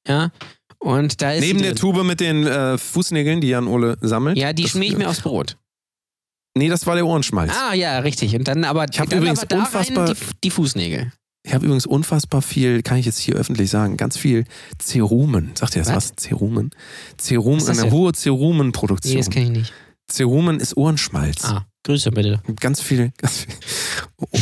ja. 0.08 0.32
Und 0.80 1.22
da 1.22 1.30
ist 1.32 1.42
Neben 1.42 1.62
der. 1.62 1.76
Tube 1.76 2.02
mit 2.02 2.18
den 2.18 2.44
äh, 2.44 2.76
Fußnägeln, 2.76 3.40
die 3.40 3.46
Jan 3.50 3.68
Ole 3.68 3.96
sammelt. 4.00 4.36
Ja, 4.36 4.52
die 4.52 4.66
schmier 4.68 4.88
ich 4.88 4.96
mir 4.98 5.08
aufs 5.08 5.20
Brot. 5.20 5.56
Nee, 6.58 6.68
das 6.68 6.84
war 6.86 6.96
der 6.96 7.06
Ohrenschmalz. 7.06 7.52
Ah, 7.56 7.72
ja, 7.74 8.00
richtig. 8.00 8.34
Und 8.34 8.48
dann 8.48 8.64
aber, 8.64 8.86
Ich 8.90 8.96
dann 8.96 9.06
übrigens 9.06 9.38
aber 9.38 9.46
da 9.46 9.58
unfassbar- 9.60 10.08
rein 10.08 10.16
die, 10.20 10.26
die 10.42 10.50
Fußnägel. 10.50 11.12
Ich 11.44 11.52
habe 11.54 11.64
übrigens 11.64 11.86
unfassbar 11.86 12.40
viel, 12.40 12.82
kann 12.82 12.98
ich 12.98 13.06
jetzt 13.06 13.18
hier 13.18 13.34
öffentlich 13.34 13.68
sagen, 13.68 13.96
ganz 13.96 14.16
viel 14.16 14.44
Cerumen. 14.80 15.50
Sagt 15.56 15.74
ihr 15.74 15.82
das 15.82 15.92
was? 15.92 16.10
Was? 16.10 16.16
Cerumen? 16.16 16.70
Cerumen, 17.20 17.68
eine 17.68 17.90
hohe 17.90 18.10
Nee, 18.12 18.16
Cerumenproduktion. 18.18 19.16
das 19.16 19.30
kenne 19.30 19.46
ich 19.46 19.50
nicht. 19.50 19.72
Cerumen 20.10 20.60
ist 20.60 20.76
Ohrenschmalz. 20.76 21.44
Ah, 21.44 21.66
Grüße 21.84 22.12
bitte. 22.12 22.40
Ganz 22.60 22.80
viel, 22.80 23.12
ganz 23.16 23.38
viel 23.40 23.54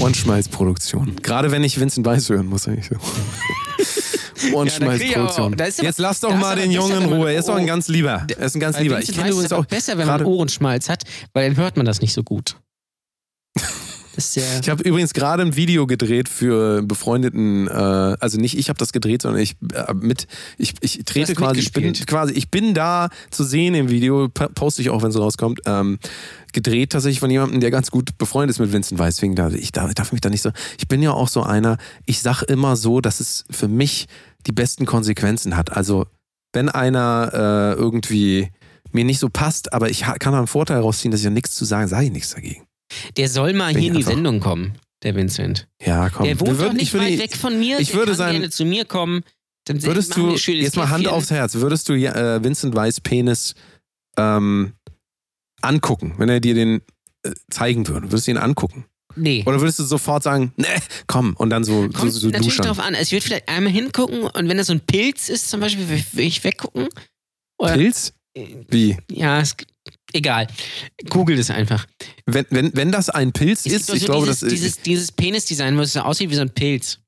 Ohrenschmalzproduktion. 0.01 1.17
Gerade 1.23 1.51
wenn 1.53 1.65
ich 1.65 1.81
Vincent 1.81 2.05
Weiss 2.07 2.29
hören 2.29 2.47
muss, 2.47 2.69
eigentlich 2.69 2.89
so. 2.89 2.97
Ohrenschmalzproduktion. 4.55 5.53
Ja, 5.53 5.57
da 5.57 5.65
aber- 5.65 5.83
Jetzt 5.83 5.99
lass 5.99 6.21
doch 6.21 6.35
mal 6.35 6.57
den 6.57 6.71
Jungen 6.71 7.03
in 7.03 7.13
Ruhe. 7.13 7.33
Er 7.33 7.39
ist 7.39 7.49
doch 7.49 7.57
ein 7.57 7.67
ganz 7.67 7.89
lieber. 7.89 8.27
Er 8.37 8.47
ist 8.47 8.55
ein 8.57 8.61
ganz 8.61 8.79
lieber. 8.79 9.01
Ich 9.01 9.13
kenne 9.13 9.31
übrigens 9.31 9.53
auch 9.53 9.65
besser, 9.67 9.97
wenn 9.97 10.07
man 10.07 10.25
Ohrenschmalz 10.25 10.89
hat, 10.89 11.05
weil 11.33 11.49
dann 11.49 11.57
hört 11.57 11.77
man 11.77 11.87
das 11.87 12.01
nicht 12.03 12.13
so 12.13 12.23
gut. 12.23 12.57
ist 14.25 14.35
sehr. 14.35 14.61
Ich 14.61 14.69
habe 14.69 14.83
übrigens 14.83 15.13
gerade 15.13 15.43
ein 15.43 15.57
Video 15.57 15.87
gedreht 15.87 16.29
für 16.29 16.83
befreundeten, 16.83 17.69
äh, 17.69 17.71
also 17.73 18.39
nicht 18.39 18.57
ich 18.57 18.69
habe 18.69 18.79
das 18.79 18.93
gedreht, 18.93 19.23
sondern 19.23 19.43
ich 19.43 19.57
äh, 19.75 19.95
mit, 19.95 20.27
ich, 20.59 20.75
ich 20.81 21.05
trete 21.05 21.35
quasi, 21.35 21.61
ich 21.61 21.73
bin 21.73 21.93
quasi, 21.93 22.33
ich 22.35 22.51
bin 22.51 22.75
da 22.75 23.09
zu 23.31 23.45
sehen 23.45 23.75
im 23.75 23.91
Video, 23.91 24.29
poste 24.29 24.83
ich 24.83 24.91
auch, 24.91 25.03
wenn 25.03 25.11
es 25.11 25.19
rauskommt, 25.19 25.61
ähm, 25.67 25.99
gedreht 26.53 26.93
tatsächlich 26.93 27.21
von 27.21 27.31
jemandem, 27.31 27.61
der 27.61 27.71
ganz 27.71 27.91
gut 27.91 28.19
befreundet 28.19 28.51
ist 28.51 28.61
mit 28.61 28.73
Vincent 28.73 28.99
Weiss. 28.99 29.17
Deswegen 29.17 29.35
da, 29.35 29.49
ich 29.51 29.73
darf, 29.73 29.89
ich 29.89 29.95
darf 29.95 30.13
mich 30.13 30.21
da 30.21 30.31
nicht 30.31 30.43
so, 30.43 30.51
ich 30.79 30.89
bin 30.89 31.03
ja 31.03 31.13
auch 31.13 31.29
so 31.29 31.43
einer, 31.43 31.79
ich 32.07 32.23
sag 32.23 32.43
immer 32.43 32.77
so, 32.77 33.01
dass 33.01 33.21
es 33.21 33.45
für 33.51 33.69
mich 33.69 34.07
die 34.47 34.53
besten 34.53 34.87
Konsequenzen 34.87 35.57
hat. 35.57 35.73
Also 35.77 36.07
wenn 36.53 36.69
einer 36.69 37.31
äh, 37.33 37.79
irgendwie 37.79 38.49
mir 38.93 39.05
nicht 39.05 39.21
so 39.21 39.29
passt, 39.29 39.73
aber 39.73 39.91
ich 39.91 40.01
kann 40.01 40.33
da 40.33 40.39
einen 40.39 40.47
Vorteil 40.47 40.81
rausziehen, 40.81 41.11
dass 41.11 41.21
ich 41.21 41.25
ja 41.25 41.31
nichts 41.31 41.55
zu 41.55 41.65
sagen, 41.65 41.89
sage 41.89 42.07
ich 42.07 42.13
nichts 42.13 42.35
dagegen. 42.35 42.65
Der 43.17 43.29
soll 43.29 43.53
mal 43.53 43.73
Bin 43.73 43.83
hier 43.83 43.91
in 43.93 43.97
die 43.99 44.03
Sendung 44.03 44.41
kommen, 44.41 44.75
der 45.03 45.15
Vincent. 45.15 45.69
Ja, 45.85 46.09
komm. 46.11 46.25
Der 46.27 46.39
wohnt 46.41 46.59
Wir 46.59 46.67
doch 46.67 46.73
nicht 46.73 46.83
ich 46.83 46.93
würde- 46.93 47.07
weit 47.07 47.19
weg 47.19 47.37
von 47.37 47.59
mir. 47.59 47.79
ich 47.81 47.95
würde 47.95 48.17
gerne 48.17 48.51
zu 48.51 48.65
mir 48.65 48.85
kommen. 48.85 49.23
Dann 49.67 49.83
Würdest 49.83 50.17
du, 50.17 50.31
jetzt 50.35 50.77
mal 50.77 50.89
Hand 50.89 51.05
Käffchen. 51.05 51.17
aufs 51.17 51.31
Herz, 51.31 51.55
würdest 51.55 51.89
du 51.89 51.93
äh, 51.95 52.43
Vincent 52.43 52.75
Weiss 52.75 53.01
Penis 53.01 53.55
ähm, 54.17 54.73
angucken, 55.61 56.15
wenn 56.19 56.29
er 56.29 56.41
dir 56.41 56.55
den 56.55 56.81
äh, 57.23 57.33
zeigen 57.51 57.87
würde? 57.87 58.11
Würdest 58.11 58.27
du 58.27 58.33
ihn 58.33 58.37
angucken? 58.39 58.87
Nee. 59.17 59.43
Oder 59.47 59.61
würdest 59.61 59.79
du 59.81 59.85
sofort 59.85 60.23
sagen, 60.23 60.53
ne, 60.57 60.67
komm, 61.09 61.35
und 61.37 61.51
dann 61.51 61.65
so, 61.65 61.89
Kommt 61.93 62.13
so, 62.13 62.19
so 62.21 62.27
natürlich 62.29 62.47
duschern? 62.57 62.63
darauf 62.65 62.79
an. 62.79 62.95
Also 62.95 63.03
ich 63.09 63.13
würde 63.13 63.27
vielleicht 63.27 63.49
einmal 63.49 63.73
hingucken 63.73 64.23
und 64.23 64.49
wenn 64.49 64.57
das 64.57 64.69
so 64.69 64.73
ein 64.73 64.81
Pilz 64.81 65.29
ist 65.29 65.51
zum 65.51 65.61
Beispiel, 65.61 65.89
will 65.89 66.25
ich 66.25 66.43
weggucken. 66.45 66.89
Oder, 67.59 67.75
Pilz? 67.75 68.13
Wie? 68.35 68.97
Ja, 69.11 69.41
ist, 69.41 69.67
egal. 70.13 70.47
Google 71.09 71.37
das 71.37 71.51
einfach. 71.51 71.87
Wenn, 72.27 72.47
wenn, 72.51 72.75
wenn 72.75 72.93
das 72.93 73.11
ein 73.11 73.33
Pilz 73.33 73.67
Es 73.67 73.73
ist, 73.73 73.91
ich 73.95 74.01
so 74.01 74.07
glaube, 74.07 74.27
dieses, 74.27 74.41
das 74.41 74.53
ist. 74.53 74.61
dieses, 74.61 74.77
dieses 74.83 75.13
Penis-Design, 75.13 75.77
wo 75.77 75.83
es 75.83 75.93
so 75.93 76.01
aussieht 76.01 76.31
wie 76.31 76.35
so 76.35 76.43
ein 76.43 76.51
Pilz. 76.51 76.99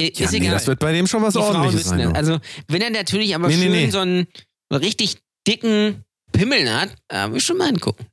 Ja, 0.00 0.06
ist 0.08 0.32
nee, 0.32 0.38
egal. 0.38 0.52
das 0.54 0.66
wird 0.66 0.78
bei 0.80 0.92
dem 0.92 1.06
schon 1.06 1.22
was 1.22 1.34
Die 1.34 1.40
ordentliches 1.40 1.84
sein. 1.86 1.98
das. 2.00 2.14
Also, 2.14 2.40
wenn 2.68 2.82
er 2.82 2.90
natürlich 2.90 3.34
aber 3.34 3.48
Nee, 3.48 3.56
nee, 3.56 3.62
schön 3.62 3.72
nee. 3.72 3.90
so 3.90 3.98
einen 4.00 4.26
richtig 4.72 5.18
dicken 5.46 6.02
Pimmel 6.32 6.72
hat, 6.72 6.94
da 7.08 7.30
will 7.30 7.36
ich 7.38 7.44
schon 7.44 7.58
mal 7.58 7.66
hingucken. 7.66 8.06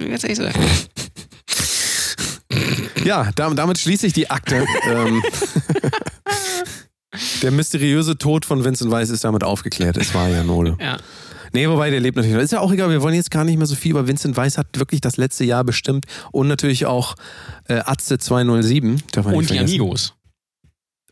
Ganz 0.00 0.22
ehrlich 0.24 0.38
sagen. 0.38 0.54
Ja, 3.04 3.30
dam- 3.34 3.54
damit 3.56 3.78
schließe 3.78 4.06
ich 4.06 4.12
die 4.14 4.30
Akte. 4.30 4.64
ähm, 4.84 5.22
der 7.42 7.50
mysteriöse 7.50 8.16
Tod 8.16 8.44
von 8.46 8.64
Vincent 8.64 8.90
Weiss 8.90 9.10
ist 9.10 9.24
damit 9.24 9.44
aufgeklärt. 9.44 9.96
Es 9.98 10.14
war 10.14 10.28
ja 10.28 10.42
Nole. 10.42 10.76
Ja. 10.80 10.96
Nee, 11.54 11.68
wobei 11.68 11.90
der 11.90 12.00
lebt 12.00 12.16
natürlich 12.16 12.34
noch. 12.34 12.42
Ist 12.42 12.52
ja 12.52 12.60
auch 12.60 12.72
egal, 12.72 12.90
wir 12.90 13.00
wollen 13.00 13.14
jetzt 13.14 13.30
gar 13.30 13.44
nicht 13.44 13.56
mehr 13.56 13.66
so 13.66 13.76
viel, 13.76 13.96
aber 13.96 14.08
Vincent 14.08 14.36
Weiss 14.36 14.58
hat 14.58 14.66
wirklich 14.78 15.00
das 15.00 15.16
letzte 15.16 15.44
Jahr 15.44 15.62
bestimmt 15.64 16.06
und 16.32 16.48
natürlich 16.48 16.84
auch 16.86 17.14
äh, 17.68 17.80
Atze 17.84 18.18
207. 18.18 19.02
Darf 19.12 19.24
man 19.26 19.38
nicht 19.38 19.50
Und 19.50 19.56
die. 19.56 19.58
Amigos. 19.60 20.14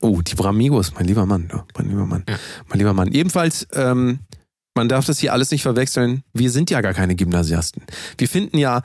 Oh, 0.01 0.21
die 0.21 0.35
Bramigos, 0.35 0.95
mein 0.95 1.05
lieber 1.07 1.27
Mann, 1.27 1.47
du, 1.47 1.63
mein 1.79 1.89
lieber 1.89 2.07
Mann, 2.07 2.25
Ja. 2.29 2.37
mein 2.69 2.79
lieber 2.81 2.93
Mann. 2.93 3.13
Ebenfalls, 3.13 3.69
ähm, 3.73 4.19
man 4.75 4.89
darf 4.89 5.05
das 5.07 5.21
hier 5.21 5.33
alles 5.33 5.53
nicht 5.53 5.63
verwechseln. 5.63 6.25
Wir 6.33 6.51
sind 6.51 6.71
ja 6.71 6.81
gar 6.81 6.93
keine 6.93 7.15
Gymnasiasten. 7.15 7.85
Wir 8.19 8.29
finden 8.29 8.59
ja, 8.59 8.83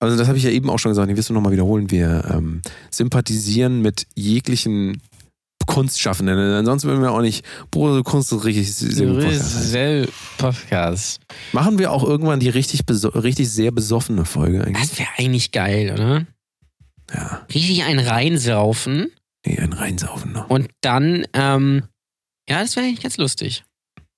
also 0.00 0.18
das 0.18 0.28
habe 0.28 0.36
ich 0.36 0.44
ja 0.44 0.50
eben 0.50 0.68
auch 0.68 0.78
schon 0.78 0.90
gesagt, 0.90 1.08
ich 1.08 1.16
will 1.16 1.20
es 1.20 1.30
nochmal 1.30 1.52
wiederholen, 1.52 1.90
wir 1.90 2.26
ähm, 2.30 2.60
sympathisieren 2.90 3.80
mit 3.80 4.06
jeglichen 4.14 5.00
Kunstschaffenden. 5.70 6.36
Ansonsten 6.38 6.88
würden 6.88 7.02
wir 7.02 7.12
auch 7.12 7.20
nicht, 7.20 7.44
Bruder, 7.70 8.02
Kunst 8.02 8.32
ist 8.32 8.44
richtig 8.44 8.74
sehr 8.74 9.06
gut 9.06 9.20
Podcast. 9.20 10.36
Podcast. 10.38 11.20
Machen 11.52 11.78
wir 11.78 11.92
auch 11.92 12.02
irgendwann 12.02 12.40
die 12.40 12.48
richtig, 12.48 12.80
richtig 12.88 13.48
sehr 13.50 13.70
besoffene 13.70 14.24
Folge 14.24 14.64
eigentlich? 14.64 14.88
Das 14.88 14.98
wäre 14.98 15.08
eigentlich 15.16 15.52
geil, 15.52 15.92
oder? 15.92 16.26
Ja, 17.14 17.46
Richtig 17.52 17.82
einen 17.84 17.98
reinsaufen 18.06 19.10
nee, 19.46 19.58
ein 19.58 19.72
Reinsaufen 19.72 20.32
noch. 20.32 20.48
und 20.50 20.68
dann, 20.80 21.24
ähm, 21.32 21.82
ja, 22.48 22.60
das 22.62 22.76
wäre 22.76 22.86
eigentlich 22.86 23.02
ganz 23.02 23.16
lustig. 23.16 23.64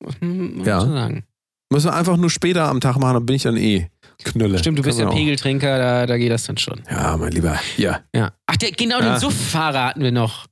Muss 0.02 0.14
man 0.20 0.64
Ja. 0.64 0.78
man 0.84 0.92
sagen. 0.92 1.24
Müssen 1.70 1.86
wir 1.86 1.94
einfach 1.94 2.16
nur 2.18 2.28
später 2.28 2.68
am 2.68 2.80
Tag 2.80 2.98
machen, 2.98 3.14
dann 3.14 3.26
bin 3.26 3.36
ich 3.36 3.42
dann 3.44 3.56
eh 3.56 3.88
Knülle. 4.24 4.58
Stimmt, 4.58 4.78
du 4.78 4.82
bist 4.82 4.98
ja. 4.98 5.08
Pegeltrinker, 5.10 5.78
da, 5.78 6.06
da 6.06 6.16
geht 6.18 6.30
das 6.30 6.44
dann 6.44 6.58
schon. 6.58 6.80
Ja, 6.90 7.16
mein 7.16 7.32
Lieber, 7.32 7.58
ja. 7.78 8.00
Ja. 8.14 8.32
Ach, 8.46 8.56
der, 8.56 8.72
genau, 8.72 9.00
Ja. 9.00 9.12
den 9.14 9.20
Suff-Fahrer 9.20 9.84
hatten 9.86 10.02
wir 10.02 10.12
noch. 10.12 10.46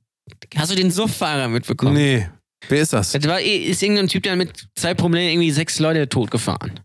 Hast 0.55 0.71
du 0.71 0.75
den 0.75 0.91
Suff-Fahrer 0.91 1.47
mitbekommen? 1.47 1.93
Nee, 1.93 2.27
wer 2.69 2.81
ist 2.81 2.93
das? 2.93 3.11
Das 3.11 3.23
war, 3.27 3.39
eh- 3.39 3.57
ist 3.69 3.81
irgendein 3.81 4.07
Typ, 4.07 4.23
der 4.23 4.35
mit 4.35 4.67
zwei 4.75 4.93
Promille 4.93 5.31
irgendwie 5.31 5.51
sechs 5.51 5.79
Leute 5.79 6.07
totgefahren. 6.09 6.79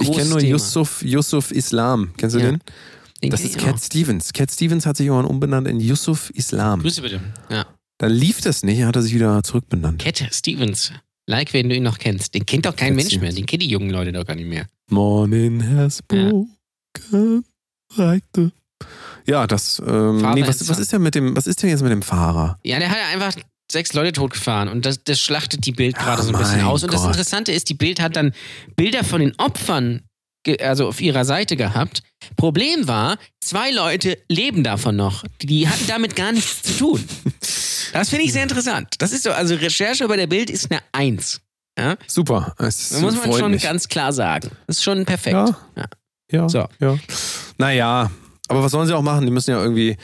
Ich 0.00 0.10
kenne 0.12 0.30
nur 0.30 0.38
Thema. 0.38 0.50
Yusuf, 0.52 1.02
Yusuf 1.02 1.50
Islam. 1.52 2.12
Kennst 2.16 2.36
du 2.36 2.40
Ja. 2.40 2.50
den? 2.52 2.60
Den 3.22 3.30
Das 3.30 3.40
ist 3.40 3.56
Cat 3.58 3.74
auch. 3.74 3.78
Stevens. 3.78 4.32
Cat 4.32 4.50
Stevens 4.50 4.84
hat 4.84 4.96
sich 4.98 5.06
irgendwann 5.06 5.30
umbenannt 5.30 5.66
in 5.68 5.80
Yusuf 5.80 6.30
Islam. 6.30 6.80
Grüße 6.82 7.00
bitte. 7.02 7.20
Ja. 7.50 7.66
Dann 7.98 8.12
lief 8.12 8.42
das 8.42 8.62
nicht, 8.62 8.82
hat 8.82 8.94
er 8.96 9.02
sich 9.02 9.14
wieder 9.14 9.42
zurückbenannt. 9.42 10.02
Cat 10.02 10.22
Stevens. 10.32 10.92
Like, 11.26 11.54
wenn 11.54 11.68
du 11.68 11.74
ihn 11.74 11.82
noch 11.82 11.98
kennst. 11.98 12.34
Den 12.34 12.44
kennt 12.44 12.66
doch 12.66 12.76
kein 12.76 12.88
Cat 12.88 12.96
Mensch 12.96 13.12
mehr. 13.12 13.18
Stevens. 13.20 13.34
Den 13.36 13.46
kennen 13.46 13.60
die 13.60 13.68
jungen 13.68 13.90
Leute 13.90 14.12
doch 14.12 14.24
gar 14.26 14.36
nicht 14.36 14.48
mehr. 14.48 14.66
Morning 14.90 15.62
has 15.76 16.02
broken 16.02 16.50
like 17.96 18.22
the... 18.34 18.50
Ja, 19.26 19.46
das. 19.46 19.82
Ähm, 19.86 20.18
nee, 20.34 20.46
was, 20.46 20.68
was 20.68 20.78
ist 20.78 20.92
denn 20.92 21.02
mit 21.02 21.14
dem? 21.14 21.36
Was 21.36 21.46
ist 21.46 21.62
denn 21.62 21.70
jetzt 21.70 21.82
mit 21.82 21.92
dem 21.92 22.02
Fahrer? 22.02 22.58
Ja, 22.64 22.78
der 22.78 22.90
hat 22.90 22.98
einfach 23.12 23.34
sechs 23.70 23.92
Leute 23.92 24.12
totgefahren 24.12 24.68
und 24.68 24.86
das, 24.86 25.02
das 25.02 25.20
schlachtet 25.20 25.66
die 25.66 25.72
Bild 25.72 25.98
gerade 25.98 26.22
so 26.22 26.32
ein 26.32 26.38
bisschen 26.38 26.62
aus. 26.62 26.84
Und 26.84 26.92
das 26.92 27.00
Gott. 27.00 27.10
Interessante 27.10 27.52
ist, 27.52 27.68
die 27.68 27.74
Bild 27.74 28.00
hat 28.00 28.14
dann 28.16 28.32
Bilder 28.76 29.02
von 29.02 29.20
den 29.20 29.34
Opfern 29.38 30.02
also 30.60 30.86
auf 30.86 31.00
ihrer 31.00 31.24
Seite 31.24 31.56
gehabt. 31.56 32.02
Problem 32.36 32.86
war, 32.86 33.18
zwei 33.40 33.72
Leute 33.72 34.18
leben 34.28 34.62
davon 34.62 34.94
noch. 34.94 35.24
Die 35.42 35.68
hatten 35.68 35.86
damit 35.88 36.14
gar 36.14 36.32
nichts 36.32 36.62
zu 36.62 36.78
tun. 36.78 37.04
Das 37.92 38.10
finde 38.10 38.24
ich 38.24 38.32
sehr 38.32 38.42
interessant. 38.42 38.94
Das 38.98 39.12
ist 39.12 39.24
so, 39.24 39.32
also 39.32 39.54
Recherche 39.54 40.06
bei 40.06 40.16
der 40.16 40.26
Bild 40.26 40.50
ist 40.50 40.70
eine 40.70 40.80
Eins. 40.92 41.40
Ja? 41.78 41.96
Super. 42.06 42.54
Es 42.58 42.90
Da 42.90 43.00
muss 43.00 43.16
man 43.16 43.32
schon 43.32 43.50
mich. 43.50 43.62
ganz 43.62 43.88
klar 43.88 44.12
sagen. 44.12 44.50
Das 44.66 44.78
ist 44.78 44.84
schon 44.84 45.04
perfekt. 45.04 45.34
Ja. 45.34 45.56
Ja. 45.76 45.84
Ja. 46.30 46.48
So. 46.48 46.66
ja. 46.80 46.98
Naja, 47.58 48.10
aber 48.48 48.62
was 48.62 48.72
sollen 48.72 48.86
sie 48.86 48.94
auch 48.94 49.02
machen? 49.02 49.26
Die 49.26 49.32
müssen 49.32 49.50
ja 49.50 49.62
irgendwie. 49.62 49.96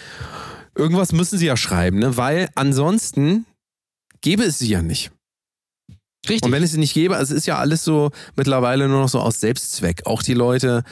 Irgendwas 0.74 1.12
müssen 1.12 1.38
sie 1.38 1.46
ja 1.46 1.56
schreiben, 1.56 1.98
ne? 1.98 2.16
Weil 2.16 2.48
ansonsten 2.54 3.44
gäbe 4.22 4.44
es 4.44 4.58
sie 4.58 4.68
ja 4.68 4.80
nicht. 4.82 5.10
Richtig. 6.28 6.44
Und 6.44 6.52
wenn 6.52 6.62
es 6.62 6.72
sie 6.72 6.78
nicht 6.78 6.94
gäbe, 6.94 7.16
also 7.16 7.34
es 7.34 7.38
ist 7.40 7.46
ja 7.46 7.58
alles 7.58 7.84
so 7.84 8.10
mittlerweile 8.36 8.88
nur 8.88 9.00
noch 9.00 9.08
so 9.08 9.20
aus 9.20 9.40
Selbstzweck. 9.40 10.06
Auch 10.06 10.22
die 10.22 10.34
Leute, 10.34 10.84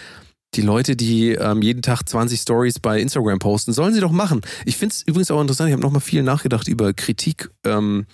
die 0.54 0.62
Leute, 0.62 0.96
die 0.96 1.30
ähm, 1.30 1.62
jeden 1.62 1.82
Tag 1.82 2.08
20 2.08 2.40
Stories 2.40 2.80
bei 2.80 3.00
Instagram 3.00 3.38
posten, 3.38 3.72
sollen 3.72 3.94
sie 3.94 4.00
doch 4.00 4.10
machen. 4.10 4.40
Ich 4.64 4.76
finde 4.76 4.94
es 4.94 5.02
übrigens 5.02 5.30
auch 5.30 5.40
interessant, 5.40 5.68
ich 5.68 5.72
habe 5.72 5.82
nochmal 5.82 6.00
viel 6.00 6.24
nachgedacht 6.24 6.66
über 6.66 6.92
Kritik. 6.92 7.50
Ähm, 7.64 8.06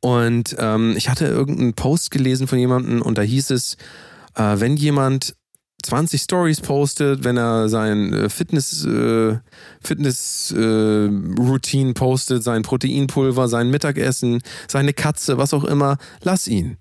und 0.00 0.56
ähm, 0.58 0.94
ich 0.96 1.08
hatte 1.08 1.26
irgendeinen 1.26 1.74
Post 1.74 2.10
gelesen 2.10 2.46
von 2.46 2.58
jemandem 2.58 3.02
und 3.02 3.18
da 3.18 3.22
hieß 3.22 3.50
es, 3.50 3.76
äh, 4.36 4.60
wenn 4.60 4.76
jemand 4.76 5.34
20 5.82 6.22
Stories 6.22 6.60
postet, 6.60 7.24
wenn 7.24 7.36
er 7.36 7.68
sein 7.68 8.12
äh, 8.12 8.28
Fitness, 8.28 8.84
äh, 8.84 9.38
Fitness 9.80 10.52
äh, 10.56 10.58
Routine 11.38 11.94
postet, 11.94 12.42
sein 12.42 12.62
Proteinpulver, 12.62 13.48
sein 13.48 13.70
Mittagessen, 13.70 14.42
seine 14.68 14.92
Katze, 14.92 15.38
was 15.38 15.54
auch 15.54 15.64
immer, 15.64 15.98
lass 16.22 16.46
ihn. 16.46 16.76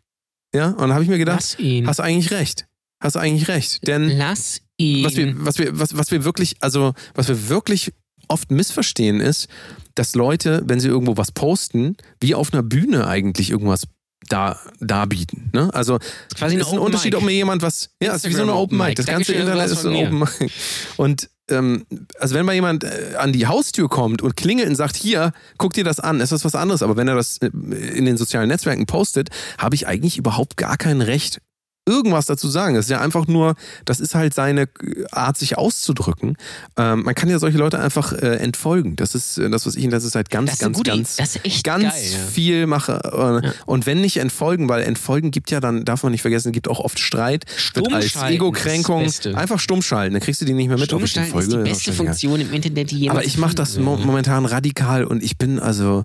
Ja, 0.54 0.70
und 0.70 0.80
dann 0.80 0.94
habe 0.94 1.04
ich 1.04 1.10
mir 1.10 1.18
gedacht, 1.18 1.58
hast 1.86 2.00
eigentlich 2.00 2.32
recht. 2.32 2.68
Hast 3.02 3.18
eigentlich 3.18 3.48
recht. 3.48 3.88
Denn 3.88 4.10
Lass 4.10 4.62
ihn. 4.78 5.04
was 5.04 5.16
wir, 5.16 5.46
was 5.46 5.58
wir, 5.58 5.80
was, 5.80 5.98
was 5.98 6.12
wir 6.12 6.24
wirklich, 6.24 6.58
also 6.60 6.94
was 7.16 7.28
wir 7.28 7.50
wirklich 7.50 7.94
oft 8.28 8.52
missverstehen 8.52 9.20
ist, 9.20 9.48
dass 9.96 10.16
Leute, 10.16 10.62
wenn 10.66 10.80
sie 10.80 10.88
irgendwo 10.88 11.18
was 11.18 11.32
posten, 11.32 11.98
wie 12.20 12.36
auf 12.36 12.54
einer 12.54 12.64
Bühne 12.64 13.08
eigentlich 13.08 13.50
irgendwas 13.50 13.88
da 14.28 14.60
darbieten. 14.80 15.50
Ne? 15.54 15.70
Also 15.74 16.00
quasi 16.36 16.56
ist 16.56 16.72
ein 16.72 16.80
Unterschied, 16.80 17.16
ob 17.16 17.24
mir 17.24 17.32
jemand 17.32 17.62
was. 17.62 17.90
Ja, 18.02 18.16
es 18.16 18.24
ist 18.24 18.30
wie 18.30 18.34
so 18.34 18.44
eine 18.44 18.54
Open 18.54 18.78
Mic. 18.78 18.90
Mic. 18.90 18.96
Das 18.98 19.06
ganze 19.06 19.34
Internet 19.34 19.72
ist 19.72 19.82
so 19.82 19.90
ein. 19.90 19.96
Open 19.96 20.20
Mic. 20.20 20.52
Und 20.98 21.30
ähm, 21.50 21.86
also 22.20 22.36
wenn 22.36 22.46
mal 22.46 22.54
jemand 22.54 22.84
äh, 22.84 23.16
an 23.18 23.34
die 23.34 23.48
Haustür 23.48 23.90
kommt 23.90 24.22
und 24.22 24.36
klingelt 24.36 24.70
und 24.70 24.76
sagt, 24.76 24.96
hier, 24.96 25.34
guck 25.58 25.74
dir 25.74 25.84
das 25.84 26.00
an, 26.00 26.20
ist 26.20 26.32
das 26.32 26.46
was 26.46 26.56
anderes. 26.56 26.82
Aber 26.82 26.98
wenn 26.98 27.08
er 27.08 27.16
das 27.16 27.38
äh, 27.40 27.48
in 27.48 28.06
den 28.06 28.18
sozialen 28.18 28.48
Netzwerken 28.48 28.86
postet, 28.86 29.30
habe 29.58 29.76
ich 29.76 29.88
eigentlich 29.88 30.18
überhaupt 30.18 30.58
gar 30.58 30.78
kein 30.78 31.02
Recht, 31.02 31.42
irgendwas 31.88 32.28
dazu 32.28 32.48
sagen. 32.48 32.76
Das 32.76 32.86
ist 32.86 32.92
ja 32.92 33.02
einfach 33.02 33.28
nur, 33.28 33.56
das 33.86 34.00
ist 34.00 34.14
halt 34.14 34.34
seine 34.34 34.70
Art, 35.12 35.38
sich 35.38 35.58
auszudrücken. 35.58 36.38
Ähm, 36.78 37.04
man 37.04 37.16
kann 37.16 37.30
ja 37.30 37.40
solche 37.40 37.58
Leute 37.58 37.80
einfach 37.80 38.14
äh, 38.14 38.36
entfolgen. 38.38 38.96
Das 38.96 39.16
ist 39.16 39.38
äh, 39.38 39.50
das, 39.50 39.66
was 39.66 39.76
ich 39.76 39.84
in 39.84 39.92
letzter 39.92 40.10
Zeit 40.10 40.30
ganz, 40.30 40.60
ganz, 40.60 40.84
ganz, 40.84 41.18
ganz 41.64 41.84
geil, 41.84 41.92
viel 42.32 42.68
mache. 42.68 43.02
Äh, 43.04 43.32
Ja. 43.42 43.54
Und 43.66 43.86
wenn 43.86 44.02
nicht 44.02 44.18
entfolgen, 44.18 44.70
weil 44.70 44.84
entfolgen 44.84 45.32
gibt 45.32 45.52
ja 45.52 45.60
dann, 45.60 45.86
darf 45.86 46.04
man 46.04 46.12
nicht 46.12 46.22
vergessen, 46.22 46.52
gibt 46.52 46.68
auch 46.68 46.80
oft 46.80 47.00
Streit, 47.00 47.46
wird 47.74 47.92
als 47.92 48.06
Stummschalten 48.06 48.36
Ego-Kränkung 48.36 49.12
einfach 49.36 49.60
stumm 49.60 49.82
schalten. 49.82 50.14
Dann 50.14 50.22
kriegst 50.22 50.42
du 50.42 50.46
die 50.46 50.54
nicht 50.54 50.68
mehr 50.68 50.78
mit. 50.78 50.90
folge. 50.92 51.38
ist 51.38 51.52
die 51.52 51.58
beste. 51.58 51.94
Funktion 51.94 52.42
im 52.42 52.54
Internet, 52.54 52.92
die 52.92 53.00
jemals 53.00 53.18
Aber 53.18 53.26
ich 53.26 53.38
mache 53.38 53.56
das 53.56 53.78
mo 53.78 53.98
momentan 53.98 54.46
radikal 54.46 55.04
und 55.04 55.24
ich 55.24 55.38
bin 55.38 55.60
also, 55.60 56.04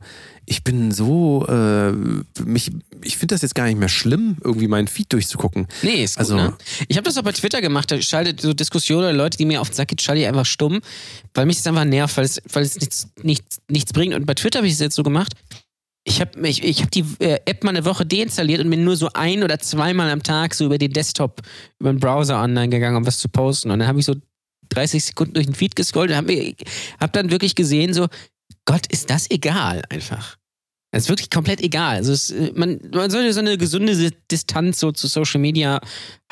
ich 0.48 0.62
bin 0.62 0.92
so, 0.92 1.44
äh, 1.48 1.90
mich, 2.44 2.70
ich 3.02 3.16
finde 3.16 3.34
das 3.34 3.42
jetzt 3.42 3.54
gar 3.56 3.66
nicht 3.66 3.78
mehr 3.78 3.88
schlimm, 3.88 4.36
irgendwie 4.42 4.68
meinen 4.68 4.86
Feed 4.86 5.12
durchzugucken. 5.12 5.66
Nee, 5.82 6.04
ist 6.04 6.14
gut, 6.14 6.20
Also- 6.20 6.36
ne? 6.36 6.54
Ich 6.88 6.96
habe 6.96 7.04
das 7.04 7.18
auch 7.18 7.22
bei 7.22 7.32
Twitter 7.32 7.60
gemacht, 7.60 7.90
da 7.90 8.00
schaltet 8.00 8.40
so 8.40 8.52
Diskussionen 8.54 9.02
oder 9.04 9.12
Leute, 9.12 9.36
die 9.36 9.44
mir 9.44 9.60
auf 9.60 9.70
den 9.70 9.74
Sack 9.76 9.88
geht, 9.88 10.02
schalte 10.02 10.22
ich 10.22 10.28
einfach 10.28 10.46
stumm, 10.46 10.80
weil 11.34 11.46
mich 11.46 11.56
das 11.56 11.66
einfach 11.66 11.84
nervt, 11.84 12.16
weil 12.16 12.24
es, 12.24 12.40
weil 12.52 12.62
es 12.62 12.76
nichts, 12.78 13.08
nichts, 13.22 13.58
nichts 13.68 13.92
bringt. 13.92 14.14
Und 14.14 14.24
bei 14.24 14.34
Twitter 14.34 14.58
habe 14.60 14.68
ich 14.68 14.74
es 14.74 14.78
jetzt 14.80 14.94
so 14.96 15.02
gemacht, 15.02 15.32
ich 16.04 16.20
habe 16.20 16.48
ich, 16.48 16.62
ich 16.62 16.82
hab 16.82 16.90
die 16.92 17.04
äh, 17.18 17.40
App 17.46 17.64
mal 17.64 17.70
eine 17.70 17.84
Woche 17.84 18.06
deinstalliert 18.06 18.60
und 18.62 18.70
bin 18.70 18.84
nur 18.84 18.96
so 18.96 19.08
ein 19.14 19.42
oder 19.42 19.58
zweimal 19.58 20.08
am 20.10 20.22
Tag 20.22 20.54
so 20.54 20.66
über 20.66 20.78
den 20.78 20.92
Desktop, 20.92 21.42
über 21.80 21.92
den 21.92 21.98
Browser 21.98 22.40
online 22.40 22.68
gegangen, 22.68 22.96
um 22.96 23.04
was 23.06 23.18
zu 23.18 23.28
posten. 23.28 23.72
Und 23.72 23.80
dann 23.80 23.88
habe 23.88 23.98
ich 23.98 24.06
so 24.06 24.14
30 24.68 25.04
Sekunden 25.04 25.34
durch 25.34 25.46
den 25.46 25.56
Feed 25.56 25.74
gescrollt 25.74 26.10
und 26.12 26.16
habe 26.16 26.54
hab 27.00 27.12
dann 27.12 27.32
wirklich 27.32 27.56
gesehen, 27.56 27.92
so, 27.92 28.06
Gott, 28.66 28.86
ist 28.88 29.08
das 29.10 29.30
egal 29.30 29.82
einfach. 29.88 30.36
Das 30.92 31.02
ist 31.04 31.08
wirklich 31.10 31.30
komplett 31.30 31.60
egal. 31.60 31.96
Also 31.96 32.12
es, 32.12 32.30
äh, 32.30 32.52
man, 32.54 32.80
man 32.94 33.10
sollte 33.10 33.32
so 33.32 33.40
eine 33.40 33.58
gesunde 33.58 34.10
Distanz 34.30 34.78
so 34.80 34.92
zu 34.92 35.08
Social 35.08 35.40
Media 35.40 35.80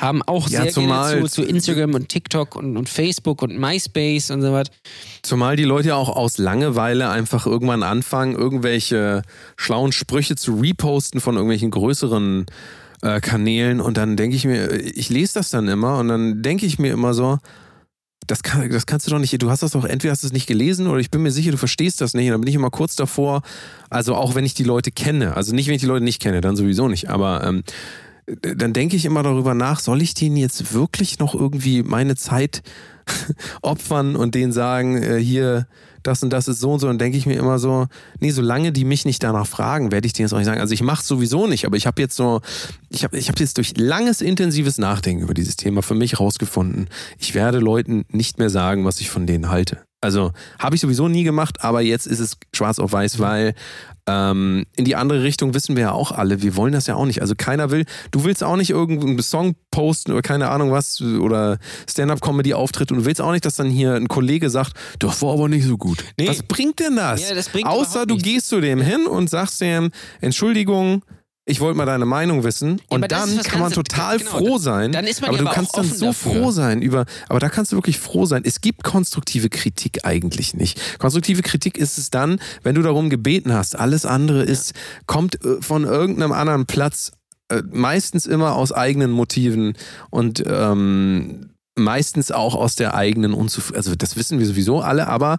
haben, 0.00 0.22
auch 0.22 0.48
Ja, 0.48 0.62
sehr 0.62 0.72
zumal- 0.72 1.20
zu, 1.22 1.28
zu 1.28 1.42
Instagram 1.42 1.94
und 1.94 2.08
TikTok 2.08 2.56
und, 2.56 2.76
und 2.76 2.88
Facebook 2.88 3.42
und 3.42 3.58
MySpace 3.58 4.30
und 4.30 4.42
so 4.42 4.52
was. 4.52 4.68
Zumal 5.22 5.56
die 5.56 5.64
Leute 5.64 5.88
ja 5.88 5.96
auch 5.96 6.08
aus 6.08 6.38
Langeweile 6.38 7.10
einfach 7.10 7.46
irgendwann 7.46 7.82
anfangen, 7.82 8.34
irgendwelche 8.36 9.22
schlauen 9.56 9.92
Sprüche 9.92 10.34
zu 10.36 10.54
reposten 10.54 11.20
von 11.20 11.34
irgendwelchen 11.34 11.70
größeren 11.70 12.46
äh, 13.02 13.20
Kanälen. 13.20 13.80
Und 13.80 13.96
dann 13.96 14.16
denke 14.16 14.36
ich 14.36 14.44
mir, 14.46 14.70
ich 14.72 15.10
lese 15.10 15.34
das 15.34 15.50
dann 15.50 15.68
immer 15.68 15.98
und 15.98 16.08
dann 16.08 16.42
denke 16.42 16.64
ich 16.64 16.78
mir 16.78 16.92
immer 16.92 17.12
so, 17.12 17.38
das, 18.26 18.42
kann, 18.42 18.68
das 18.70 18.86
kannst 18.86 19.06
du 19.06 19.10
doch 19.10 19.18
nicht, 19.18 19.40
du 19.40 19.50
hast 19.50 19.62
das 19.62 19.72
doch, 19.72 19.84
entweder 19.84 20.12
hast 20.12 20.22
du 20.22 20.26
es 20.26 20.32
nicht 20.32 20.46
gelesen 20.46 20.86
oder 20.86 20.98
ich 20.98 21.10
bin 21.10 21.22
mir 21.22 21.30
sicher, 21.30 21.50
du 21.50 21.56
verstehst 21.56 22.00
das 22.00 22.14
nicht. 22.14 22.26
Und 22.26 22.32
dann 22.32 22.40
bin 22.40 22.48
ich 22.48 22.54
immer 22.54 22.70
kurz 22.70 22.96
davor, 22.96 23.42
also 23.90 24.14
auch 24.14 24.34
wenn 24.34 24.44
ich 24.44 24.54
die 24.54 24.64
Leute 24.64 24.90
kenne, 24.90 25.36
also 25.36 25.54
nicht, 25.54 25.66
wenn 25.66 25.74
ich 25.74 25.80
die 25.80 25.86
Leute 25.86 26.04
nicht 26.04 26.20
kenne, 26.20 26.40
dann 26.40 26.56
sowieso 26.56 26.88
nicht, 26.88 27.10
aber 27.10 27.44
ähm, 27.44 27.62
dann 28.40 28.72
denke 28.72 28.96
ich 28.96 29.04
immer 29.04 29.22
darüber 29.22 29.54
nach, 29.54 29.80
soll 29.80 30.00
ich 30.00 30.14
denen 30.14 30.36
jetzt 30.36 30.72
wirklich 30.72 31.18
noch 31.18 31.34
irgendwie 31.34 31.82
meine 31.82 32.16
Zeit 32.16 32.62
opfern 33.62 34.16
und 34.16 34.34
denen 34.34 34.52
sagen, 34.52 35.02
äh, 35.02 35.18
hier, 35.18 35.66
das 36.06 36.22
und 36.22 36.30
das 36.30 36.48
ist 36.48 36.60
so 36.60 36.72
und 36.72 36.80
so, 36.80 36.86
dann 36.86 36.98
denke 36.98 37.18
ich 37.18 37.26
mir 37.26 37.34
immer 37.34 37.58
so, 37.58 37.86
nee, 38.20 38.30
solange 38.30 38.72
die 38.72 38.84
mich 38.84 39.04
nicht 39.04 39.22
danach 39.22 39.46
fragen, 39.46 39.92
werde 39.92 40.06
ich 40.06 40.12
denen 40.12 40.26
das 40.26 40.32
auch 40.32 40.38
nicht 40.38 40.46
sagen. 40.46 40.60
Also 40.60 40.74
ich 40.74 40.82
mache 40.82 41.04
sowieso 41.04 41.46
nicht, 41.46 41.66
aber 41.66 41.76
ich 41.76 41.86
habe 41.86 42.00
jetzt 42.00 42.16
so, 42.16 42.40
ich 42.90 43.04
habe 43.04 43.16
ich 43.18 43.28
hab 43.28 43.40
jetzt 43.40 43.56
durch 43.56 43.76
langes, 43.76 44.20
intensives 44.20 44.78
Nachdenken 44.78 45.22
über 45.22 45.34
dieses 45.34 45.56
Thema 45.56 45.82
für 45.82 45.94
mich 45.94 46.20
rausgefunden, 46.20 46.88
ich 47.18 47.34
werde 47.34 47.58
Leuten 47.58 48.04
nicht 48.08 48.38
mehr 48.38 48.50
sagen, 48.50 48.84
was 48.84 49.00
ich 49.00 49.10
von 49.10 49.26
denen 49.26 49.48
halte. 49.48 49.78
Also 50.00 50.32
habe 50.58 50.74
ich 50.74 50.82
sowieso 50.82 51.08
nie 51.08 51.24
gemacht, 51.24 51.64
aber 51.64 51.80
jetzt 51.80 52.06
ist 52.06 52.20
es 52.20 52.36
schwarz 52.54 52.78
auf 52.78 52.92
weiß, 52.92 53.20
weil 53.20 53.54
ähm, 54.06 54.66
in 54.76 54.84
die 54.84 54.96
andere 54.96 55.22
Richtung 55.22 55.54
wissen 55.54 55.76
wir 55.76 55.84
ja 55.84 55.92
auch 55.92 56.12
alle. 56.12 56.42
Wir 56.42 56.56
wollen 56.56 56.72
das 56.72 56.86
ja 56.86 56.94
auch 56.94 57.06
nicht. 57.06 57.22
Also 57.22 57.34
keiner 57.36 57.70
will, 57.70 57.84
du 58.10 58.24
willst 58.24 58.44
auch 58.44 58.56
nicht 58.56 58.70
irgendeinen 58.70 59.20
Song 59.22 59.54
posten 59.70 60.12
oder 60.12 60.22
keine 60.22 60.50
Ahnung 60.50 60.72
was 60.72 61.00
oder 61.00 61.58
Stand-up-Comedy-Auftritt 61.88 62.92
und 62.92 62.98
du 62.98 63.04
willst 63.04 63.20
auch 63.20 63.32
nicht, 63.32 63.44
dass 63.44 63.56
dann 63.56 63.70
hier 63.70 63.94
ein 63.94 64.08
Kollege 64.08 64.50
sagt, 64.50 64.74
das 64.98 65.22
war 65.22 65.32
aber 65.32 65.48
nicht 65.48 65.64
so 65.64 65.78
gut. 65.78 66.04
Nee. 66.18 66.28
Was 66.28 66.42
bringt 66.42 66.80
denn 66.80 66.96
das? 66.96 67.28
Ja, 67.28 67.34
das 67.34 67.48
bringt 67.48 67.66
Außer 67.66 68.06
du 68.06 68.16
gehst 68.16 68.48
zu 68.48 68.60
dem 68.60 68.80
hin 68.80 69.06
und 69.06 69.30
sagst 69.30 69.60
dem, 69.60 69.90
Entschuldigung, 70.20 71.02
ich 71.46 71.60
wollte 71.60 71.76
mal 71.76 71.84
deine 71.84 72.06
Meinung 72.06 72.42
wissen. 72.42 72.80
Und 72.88 73.10
das 73.10 73.34
dann 73.34 73.42
kann 73.42 73.60
man 73.60 73.72
total 73.72 74.18
genau, 74.18 74.30
froh 74.30 74.58
sein. 74.58 74.92
dann 74.92 75.06
ist 75.06 75.20
man 75.20 75.28
aber 75.28 75.38
ja 75.38 75.42
du 75.42 75.48
aber 75.48 75.54
kannst 75.54 75.74
auch 75.74 75.82
dann 75.82 75.92
so 75.92 76.06
dafür. 76.06 76.32
froh 76.32 76.50
sein 76.50 76.80
über, 76.80 77.04
aber 77.28 77.38
da 77.38 77.48
kannst 77.50 77.72
du 77.72 77.76
wirklich 77.76 77.98
froh 77.98 78.24
sein. 78.24 78.42
Es 78.44 78.60
gibt 78.60 78.82
konstruktive 78.82 79.50
Kritik 79.50 80.04
eigentlich 80.04 80.54
nicht. 80.54 80.98
Konstruktive 80.98 81.42
Kritik 81.42 81.76
ist 81.76 81.98
es 81.98 82.10
dann, 82.10 82.40
wenn 82.62 82.74
du 82.74 82.82
darum 82.82 83.10
gebeten 83.10 83.52
hast. 83.52 83.78
Alles 83.78 84.06
andere 84.06 84.42
ist, 84.42 84.72
kommt 85.06 85.44
äh, 85.44 85.60
von 85.60 85.84
irgendeinem 85.84 86.32
anderen 86.32 86.64
Platz, 86.64 87.12
äh, 87.50 87.62
meistens 87.70 88.24
immer 88.24 88.56
aus 88.56 88.72
eigenen 88.72 89.10
Motiven 89.10 89.74
und 90.10 90.42
ähm, 90.46 91.50
meistens 91.76 92.30
auch 92.30 92.54
aus 92.54 92.74
der 92.76 92.94
eigenen 92.94 93.34
Unzufriedenheit. 93.34 93.84
Also 93.84 93.96
das 93.96 94.16
wissen 94.16 94.38
wir 94.38 94.46
sowieso 94.46 94.80
alle, 94.80 95.08
aber 95.08 95.38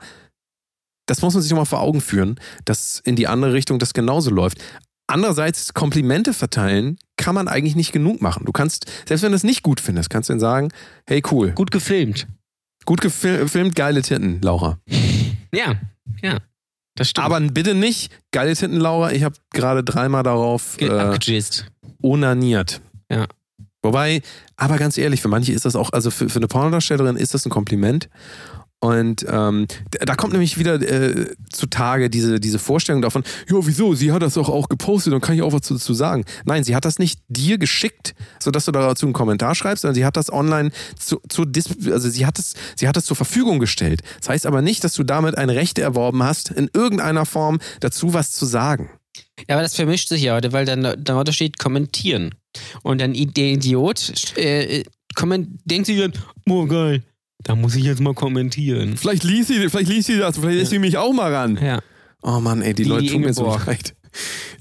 das 1.07 1.21
muss 1.21 1.33
man 1.33 1.41
sich 1.41 1.51
nochmal 1.51 1.65
vor 1.65 1.81
Augen 1.81 2.01
führen, 2.01 2.39
dass 2.65 2.99
in 3.03 3.15
die 3.15 3.27
andere 3.27 3.53
Richtung 3.53 3.79
das 3.79 3.93
genauso 3.93 4.31
läuft. 4.31 4.57
Andererseits, 5.07 5.73
Komplimente 5.73 6.33
verteilen 6.33 6.97
kann 7.17 7.35
man 7.35 7.47
eigentlich 7.47 7.75
nicht 7.75 7.91
genug 7.91 8.21
machen. 8.21 8.45
Du 8.45 8.51
kannst, 8.51 8.85
selbst 9.07 9.21
wenn 9.23 9.31
du 9.31 9.35
es 9.35 9.43
nicht 9.43 9.61
gut 9.63 9.79
findest, 9.79 10.09
kannst 10.09 10.29
du 10.29 10.33
dann 10.33 10.39
sagen, 10.39 10.69
hey 11.07 11.21
cool, 11.31 11.51
Gut 11.51 11.71
gefilmt. 11.71 12.27
gut 12.85 13.01
gefilmt, 13.01 13.75
geile 13.75 14.01
Titten, 14.01 14.41
Laura. 14.41 14.79
Ja, 15.53 15.75
ja. 16.21 16.39
Das 16.95 17.09
stimmt. 17.09 17.25
Aber 17.25 17.39
bitte 17.39 17.75
nicht, 17.75 18.11
geile 18.31 18.53
Titten, 18.55 18.77
Laura, 18.77 19.11
ich 19.13 19.23
habe 19.23 19.35
gerade 19.53 19.83
dreimal 19.85 20.23
darauf 20.23 20.75
Ge- 20.77 20.89
äh, 20.89 21.41
onaniert. 22.01 22.81
Ja. 23.09 23.25
Wobei, 23.81 24.21
aber 24.57 24.77
ganz 24.77 24.97
ehrlich, 24.97 25.21
für 25.21 25.27
manche 25.29 25.53
ist 25.53 25.63
das 25.63 25.75
auch, 25.77 25.91
also 25.93 26.09
für, 26.11 26.27
für 26.27 26.39
eine 26.39 26.47
Pornodarstellerin 26.47 27.15
ist 27.15 27.33
das 27.33 27.45
ein 27.45 27.51
Kompliment. 27.51 28.09
Und 28.85 29.25
ähm, 29.27 29.65
da 29.89 30.15
kommt 30.15 30.33
nämlich 30.33 30.59
wieder 30.59 30.75
äh, 30.75 31.33
zutage 31.51 32.07
diese, 32.11 32.39
diese 32.39 32.59
Vorstellung 32.59 33.01
davon, 33.01 33.23
ja, 33.49 33.57
wieso, 33.61 33.95
sie 33.95 34.11
hat 34.11 34.21
das 34.21 34.35
doch 34.35 34.47
auch 34.47 34.69
gepostet, 34.69 35.11
dann 35.11 35.21
kann 35.21 35.33
ich 35.33 35.41
auch 35.41 35.53
was 35.53 35.61
dazu 35.61 35.95
sagen. 35.95 36.23
Nein, 36.45 36.63
sie 36.63 36.75
hat 36.75 36.85
das 36.85 36.99
nicht 36.99 37.19
dir 37.27 37.57
geschickt, 37.57 38.13
sodass 38.39 38.65
du 38.65 38.71
dazu 38.71 39.07
einen 39.07 39.13
Kommentar 39.13 39.55
schreibst, 39.55 39.81
sondern 39.81 39.95
sie 39.95 40.05
hat 40.05 40.17
das 40.17 40.31
online 40.31 40.69
zu, 40.99 41.19
zu 41.29 41.45
also 41.91 42.09
sie 42.09 42.27
hat 42.27 42.37
es, 42.37 42.53
sie 42.75 42.87
hat 42.87 42.95
es 42.95 43.05
zur 43.05 43.15
Verfügung 43.15 43.57
gestellt. 43.57 44.01
Das 44.19 44.29
heißt 44.29 44.45
aber 44.45 44.61
nicht, 44.61 44.83
dass 44.83 44.93
du 44.93 45.03
damit 45.03 45.35
ein 45.35 45.49
Recht 45.49 45.79
erworben 45.79 46.21
hast, 46.21 46.51
in 46.51 46.69
irgendeiner 46.71 47.25
Form 47.25 47.59
dazu 47.79 48.13
was 48.13 48.33
zu 48.33 48.45
sagen. 48.45 48.91
Ja, 49.49 49.55
aber 49.55 49.63
das 49.63 49.75
vermischt 49.75 50.09
sich 50.09 50.21
ja 50.21 50.35
heute, 50.35 50.53
weil 50.53 50.65
dann 50.65 51.03
darunter 51.03 51.33
steht 51.33 51.57
kommentieren. 51.57 52.35
Und 52.83 53.01
dann 53.01 53.13
der 53.13 53.45
Idiot 53.45 54.37
äh, 54.37 54.83
komment 55.15 55.59
denkt 55.65 55.87
sich 55.87 55.97
dann, 55.97 56.13
oh 56.47 56.67
geil, 56.67 57.01
da 57.43 57.55
muss 57.55 57.75
ich 57.75 57.83
jetzt 57.83 58.01
mal 58.01 58.13
kommentieren. 58.13 58.97
Vielleicht 58.97 59.23
liest 59.23 59.49
sie, 59.49 59.69
vielleicht 59.69 59.89
liest 59.89 60.07
sie 60.07 60.17
das, 60.17 60.37
vielleicht 60.37 60.57
lässt 60.59 60.71
sie 60.71 60.79
mich 60.79 60.97
auch 60.97 61.13
mal 61.13 61.33
ran. 61.33 61.57
Ja. 61.61 61.79
Oh 62.21 62.39
Mann, 62.39 62.61
ey, 62.61 62.73
die, 62.73 62.83
Die 62.83 62.89
Leute 62.89 63.07
tun 63.07 63.21
mir 63.21 63.33
so 63.33 63.55
leid. 63.65 63.95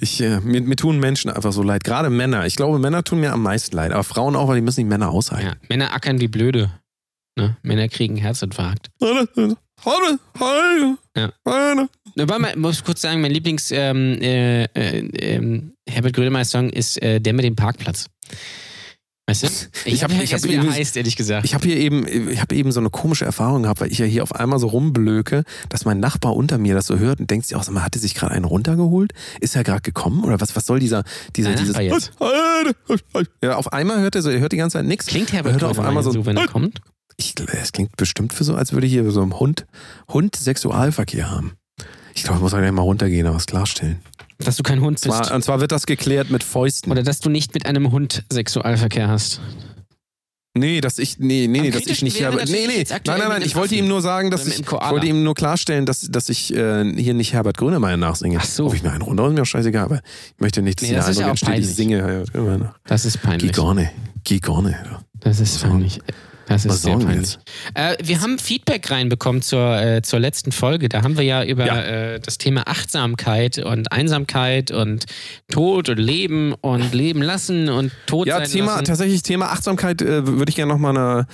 Ich, 0.00 0.20
äh, 0.20 0.40
mir, 0.40 0.60
mir 0.60 0.76
tun 0.76 0.98
Menschen 0.98 1.30
einfach 1.30 1.52
so 1.52 1.62
leid. 1.62 1.84
Gerade 1.84 2.10
Männer. 2.10 2.44
Ich 2.46 2.56
glaube, 2.56 2.78
Männer 2.78 3.04
tun 3.04 3.20
mir 3.20 3.32
am 3.32 3.42
meisten 3.42 3.74
leid. 3.76 3.92
Aber 3.92 4.04
Frauen 4.04 4.36
auch, 4.36 4.48
weil 4.48 4.56
die 4.56 4.62
müssen 4.62 4.80
die 4.80 4.84
Männer 4.84 5.10
aushalten. 5.10 5.46
ja. 5.46 5.54
Männer 5.68 5.94
ackern 5.94 6.20
wie 6.20 6.28
blöde. 6.28 6.70
Ne? 7.36 7.56
Männer 7.62 7.88
kriegen 7.88 8.16
Herzinfarkt. 8.16 8.90
Ja. 9.00 9.56
Ja. 11.16 11.32
Warte 12.28 12.42
mal, 12.42 12.56
muss 12.56 12.78
ich 12.78 12.84
kurz 12.84 13.00
sagen, 13.00 13.20
mein 13.20 13.30
Lieblings 13.32 13.70
ähm, 13.70 14.18
äh, 14.20 14.64
äh, 14.64 14.98
ähm, 15.18 15.74
Herbert 15.88 16.14
Grönemeyer 16.14 16.44
Song 16.44 16.70
ist 16.70 17.00
äh, 17.02 17.20
der 17.20 17.32
mit 17.32 17.44
dem 17.44 17.56
Parkplatz. 17.56 18.06
Weißt 19.26 19.42
du? 19.42 19.46
Ich 19.86 20.02
hab- 20.04 20.12
hab 20.12 20.22
ich 20.22 20.32
hab 20.34 20.40
vergessen, 20.40 20.44
wie 20.50 20.54
er 20.54 20.58
übrigens- 20.60 20.76
heißt, 20.76 20.96
ehrlich 20.98 21.16
gesagt. 21.16 21.46
Ich 21.46 21.54
habe 21.54 21.66
hier 21.66 21.76
eben, 21.78 22.06
ich 22.28 22.40
habe 22.42 22.54
eben 22.54 22.72
so 22.72 22.80
eine 22.80 22.90
komische 22.90 23.24
Erfahrung 23.24 23.62
gehabt, 23.62 23.80
weil 23.80 23.90
ich 23.90 23.96
ja 23.98 24.04
hier 24.04 24.22
auf 24.22 24.34
einmal 24.34 24.58
so 24.58 24.66
rumblöke, 24.66 25.44
dass 25.70 25.86
mein 25.86 25.98
Nachbar 25.98 26.36
unter 26.36 26.58
mir 26.58 26.74
das 26.74 26.86
so 26.86 26.98
hört 26.98 27.20
und 27.20 27.30
denkt 27.30 27.46
sich 27.46 27.56
auch, 27.56 27.62
sag 27.62 27.72
mal, 27.74 27.82
hatte 27.82 27.98
sich 27.98 28.14
gerade 28.14 28.34
einen 28.34 28.44
runtergeholt? 28.44 29.12
Ist 29.40 29.56
er 29.56 29.64
gerade 29.64 29.80
gekommen 29.80 30.24
oder 30.24 30.40
was? 30.42 30.54
Was 30.56 30.66
soll 30.66 30.78
dieser, 30.78 31.04
dieser, 31.36 31.54
Dein 31.54 31.58
dieses? 31.64 31.78
Jetzt? 31.78 32.12
Ja, 33.42 33.56
auf 33.56 33.72
einmal 33.72 34.00
hört 34.00 34.14
er 34.14 34.20
so, 34.22 34.28
er 34.28 34.40
hört 34.40 34.52
die 34.52 34.56
ganze 34.58 34.78
Zeit 34.78 34.84
nichts. 34.86 35.06
Klingt 35.06 35.32
Herbert 35.32 35.54
hört 35.54 35.62
er 35.62 35.70
auf 35.70 35.78
einmal 35.80 36.02
so, 36.02 36.10
so, 36.12 36.26
wenn 36.26 36.36
er 36.36 36.46
kommt? 36.46 36.80
Ich, 37.16 37.34
es 37.62 37.72
klingt 37.72 37.96
bestimmt 37.96 38.32
für 38.34 38.44
so, 38.44 38.54
als 38.54 38.72
würde 38.72 38.86
hier 38.86 39.10
so 39.10 39.22
ein 39.22 39.38
Hund, 39.38 39.66
Hund 40.08 40.36
Sexualverkehr 40.36 41.30
haben. 41.30 41.52
Ich 42.14 42.24
glaube, 42.24 42.36
ich 42.38 42.42
muss 42.42 42.52
gleich 42.52 42.70
mal 42.72 42.82
runtergehen, 42.82 43.26
aber 43.26 43.36
es 43.36 43.46
klarstellen. 43.46 44.00
Dass 44.38 44.56
du 44.56 44.62
kein 44.62 44.80
Hund 44.80 45.00
bist. 45.00 45.04
Zwar, 45.04 45.34
und 45.34 45.42
zwar 45.42 45.60
wird 45.60 45.72
das 45.72 45.86
geklärt 45.86 46.30
mit 46.30 46.42
Fäusten. 46.42 46.90
Oder 46.90 47.02
dass 47.02 47.20
du 47.20 47.30
nicht 47.30 47.54
mit 47.54 47.66
einem 47.66 47.92
Hund 47.92 48.24
Sexualverkehr 48.32 49.08
hast. 49.08 49.40
nee, 50.56 50.80
dass 50.80 50.98
ich, 50.98 51.18
nee, 51.18 51.46
nee, 51.48 51.60
nee, 51.62 51.70
dass 51.70 51.86
ich 51.86 52.02
nicht 52.02 52.20
Herbert, 52.20 52.48
nee, 52.48 52.66
nee, 52.66 52.84
nein, 52.88 53.00
nein, 53.06 53.18
nein, 53.28 53.42
ich 53.42 53.54
wollte 53.56 53.74
ihm 53.74 53.88
nur 53.88 54.02
sagen, 54.02 54.30
dass 54.30 54.46
ich, 54.46 54.70
wollte 54.70 55.06
ihm 55.06 55.22
nur 55.22 55.34
klarstellen, 55.34 55.84
dass, 55.86 56.00
dass 56.02 56.28
ich 56.28 56.54
äh, 56.54 56.84
hier 56.96 57.14
nicht 57.14 57.32
Herbert 57.32 57.56
Grönemeyer 57.56 57.96
nachsinge. 57.96 58.38
Ach 58.40 58.44
so. 58.44 58.66
Ob 58.66 58.74
ich 58.74 58.82
mir 58.82 58.92
einen 58.92 59.02
runter, 59.02 59.26
ist 59.28 59.34
mir 59.34 59.42
auch 59.42 59.46
scheißegal, 59.46 59.84
aber 59.84 59.96
ich 59.96 60.40
möchte 60.40 60.62
nicht, 60.62 60.80
dass 60.80 60.88
Nee, 60.88 60.94
der 60.94 61.00
das 61.00 61.10
ist 61.10 61.18
Eindruck 61.18 61.30
entsteht, 61.30 61.58
ich 61.58 61.74
singe 61.74 61.96
Herbert 61.98 62.32
Grönemeyer 62.32 62.58
nach. 62.58 62.78
Das 62.86 63.04
ist 63.04 63.20
peinlich. 63.22 63.52
Gar 63.52 63.74
nicht. 63.74 63.90
Das 65.20 65.40
ist 65.40 65.62
peinlich. 65.62 66.00
Das 66.46 66.64
ist 66.64 66.82
sehr 66.82 66.98
peinlich. 66.98 67.38
Äh, 67.74 67.96
wir 68.02 68.20
haben 68.20 68.38
Feedback 68.38 68.90
reinbekommen 68.90 69.40
zur, 69.42 69.80
äh, 69.80 70.02
zur 70.02 70.18
letzten 70.20 70.52
Folge. 70.52 70.88
Da 70.88 71.02
haben 71.02 71.16
wir 71.16 71.24
ja 71.24 71.42
über 71.44 71.66
Ja. 71.66 71.80
Äh, 71.82 72.20
das 72.20 72.38
Thema 72.38 72.66
Achtsamkeit 72.66 73.58
und 73.58 73.90
Einsamkeit 73.92 74.70
und 74.70 75.06
Tod 75.50 75.88
und 75.88 75.98
Leben 75.98 76.52
und 76.60 76.92
Leben 76.92 77.22
lassen 77.22 77.68
und 77.68 77.92
Tod 78.06 78.26
Ja, 78.26 78.40
Thema, 78.40 78.72
lassen. 78.74 78.84
tatsächlich 78.84 79.22
Thema 79.22 79.46
Achtsamkeit 79.52 80.02
äh, 80.02 80.26
würde 80.26 80.50
ich 80.50 80.56
gerne 80.56 80.72
nochmal 80.72 80.96
eine 80.96 81.26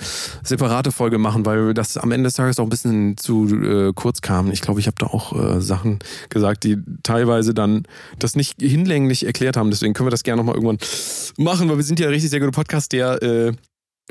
separate 0.43 0.91
Folge 0.91 1.17
machen, 1.17 1.45
weil 1.45 1.73
das 1.73 1.97
am 1.97 2.11
Ende 2.11 2.27
des 2.27 2.35
Tages 2.35 2.57
auch 2.59 2.63
ein 2.63 2.69
bisschen 2.69 3.17
zu 3.17 3.47
äh, 3.47 3.91
kurz 3.93 4.21
kam. 4.21 4.51
Ich 4.51 4.61
glaube, 4.61 4.79
ich 4.79 4.87
habe 4.87 4.95
da 4.97 5.07
auch 5.07 5.57
äh, 5.57 5.61
Sachen 5.61 5.99
gesagt, 6.29 6.63
die 6.63 6.77
teilweise 7.03 7.53
dann 7.53 7.83
das 8.17 8.35
nicht 8.35 8.61
hinlänglich 8.61 9.25
erklärt 9.25 9.57
haben. 9.57 9.71
Deswegen 9.71 9.93
können 9.93 10.07
wir 10.07 10.11
das 10.11 10.23
gerne 10.23 10.41
nochmal 10.41 10.55
irgendwann 10.55 10.77
machen, 11.37 11.69
weil 11.69 11.77
wir 11.77 11.83
sind 11.83 11.99
ja 11.99 12.07
ein 12.07 12.13
richtig 12.13 12.29
sehr 12.29 12.39
guter 12.39 12.51
Podcast, 12.51 12.91
der 12.93 13.21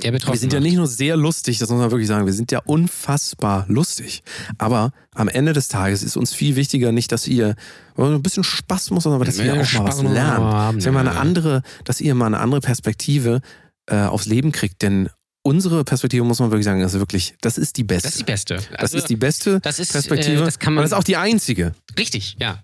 Der 0.03 0.13
betroffen 0.13 0.35
Wir 0.35 0.41
sind 0.41 0.53
ja 0.53 0.61
nicht 0.61 0.77
nur 0.77 0.87
sehr 0.87 1.17
lustig, 1.17 1.59
das 1.59 1.69
muss 1.71 1.79
man 1.79 1.91
wirklich 1.91 2.09
sagen, 2.09 2.27
wir 2.27 2.33
sind 2.33 2.53
ja 2.53 2.61
unfassbar 2.65 3.65
lustig. 3.69 4.23
Aber 4.59 4.93
am 5.15 5.29
Ende 5.29 5.53
des 5.53 5.69
Tages 5.69 6.03
ist 6.03 6.17
uns 6.17 6.33
viel 6.35 6.57
wichtiger 6.57 6.93
nicht, 6.93 7.13
dass 7.13 7.27
ihr 7.27 7.55
ein 7.97 8.23
bisschen 8.23 8.45
Spaß 8.45 8.91
muss, 8.91 9.05
sondern 9.05 9.23
dass 9.25 9.37
Ja, 9.39 9.45
ihr 9.45 9.53
auch 9.53 9.57
mal 9.57 9.65
Spaß 9.65 9.85
was 9.87 9.95
muss 9.97 10.03
man 10.05 10.13
lernt. 10.15 10.39
haben, 10.39 10.77
dass, 10.79 10.87
ihr 10.87 10.93
mal 10.93 11.01
eine 11.09 11.17
andere, 11.19 11.63
dass 11.85 12.01
ihr 12.01 12.15
mal 12.15 12.27
eine 12.27 12.39
andere 12.41 12.61
Perspektive 12.61 13.41
äh, 13.87 13.97
aufs 13.97 14.27
Leben 14.27 14.53
kriegt. 14.53 14.83
Denn 14.83 15.09
unsere 15.43 15.85
Perspektive, 15.85 16.25
muss 16.25 16.39
man 16.39 16.51
wirklich 16.51 16.65
sagen, 16.67 16.81
ist 16.81 16.93
wirklich, 16.95 17.35
das 17.41 17.59
ist 17.59 17.77
die 17.77 17.85
beste. 17.85 18.09
Das 18.09 18.15
ist 18.17 18.21
die 18.21 18.25
beste. 18.25 18.55
Das 18.57 18.67
Also, 18.81 18.99
ist 18.99 19.09
die 19.09 19.17
beste 19.17 19.61
das 19.61 19.79
ist, 19.79 19.93
Perspektive. 19.93 20.43
äh, 20.43 20.45
das 20.45 20.59
kann 20.59 20.75
man- 20.75 20.83
Und 20.83 20.91
das 20.91 20.93
ist 20.93 20.99
auch 20.99 21.05
die 21.05 21.17
einzige. 21.17 21.75
Richtig, 21.99 22.37
ja. 22.39 22.63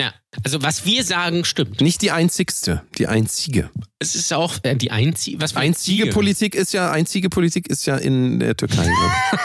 Ja. 0.00 0.12
Also 0.44 0.62
was 0.62 0.84
wir 0.86 1.04
sagen, 1.04 1.44
stimmt. 1.44 1.80
Nicht 1.80 2.02
die 2.02 2.10
einzigste, 2.10 2.82
die 2.98 3.06
einzige. 3.06 3.70
Es 3.98 4.14
ist 4.14 4.32
auch 4.32 4.58
äh, 4.62 4.74
die 4.74 4.90
einzige. 4.90 5.40
Was 5.40 5.54
Einzige? 5.56 6.06
Politik 6.08 6.54
ist 6.54 6.72
ja, 6.72 6.90
einzige 6.90 7.28
Politik 7.28 7.68
ist 7.68 7.86
ja 7.86 7.96
in 7.96 8.40
der 8.40 8.56
Türkei. 8.56 8.86
ne? 8.86 8.94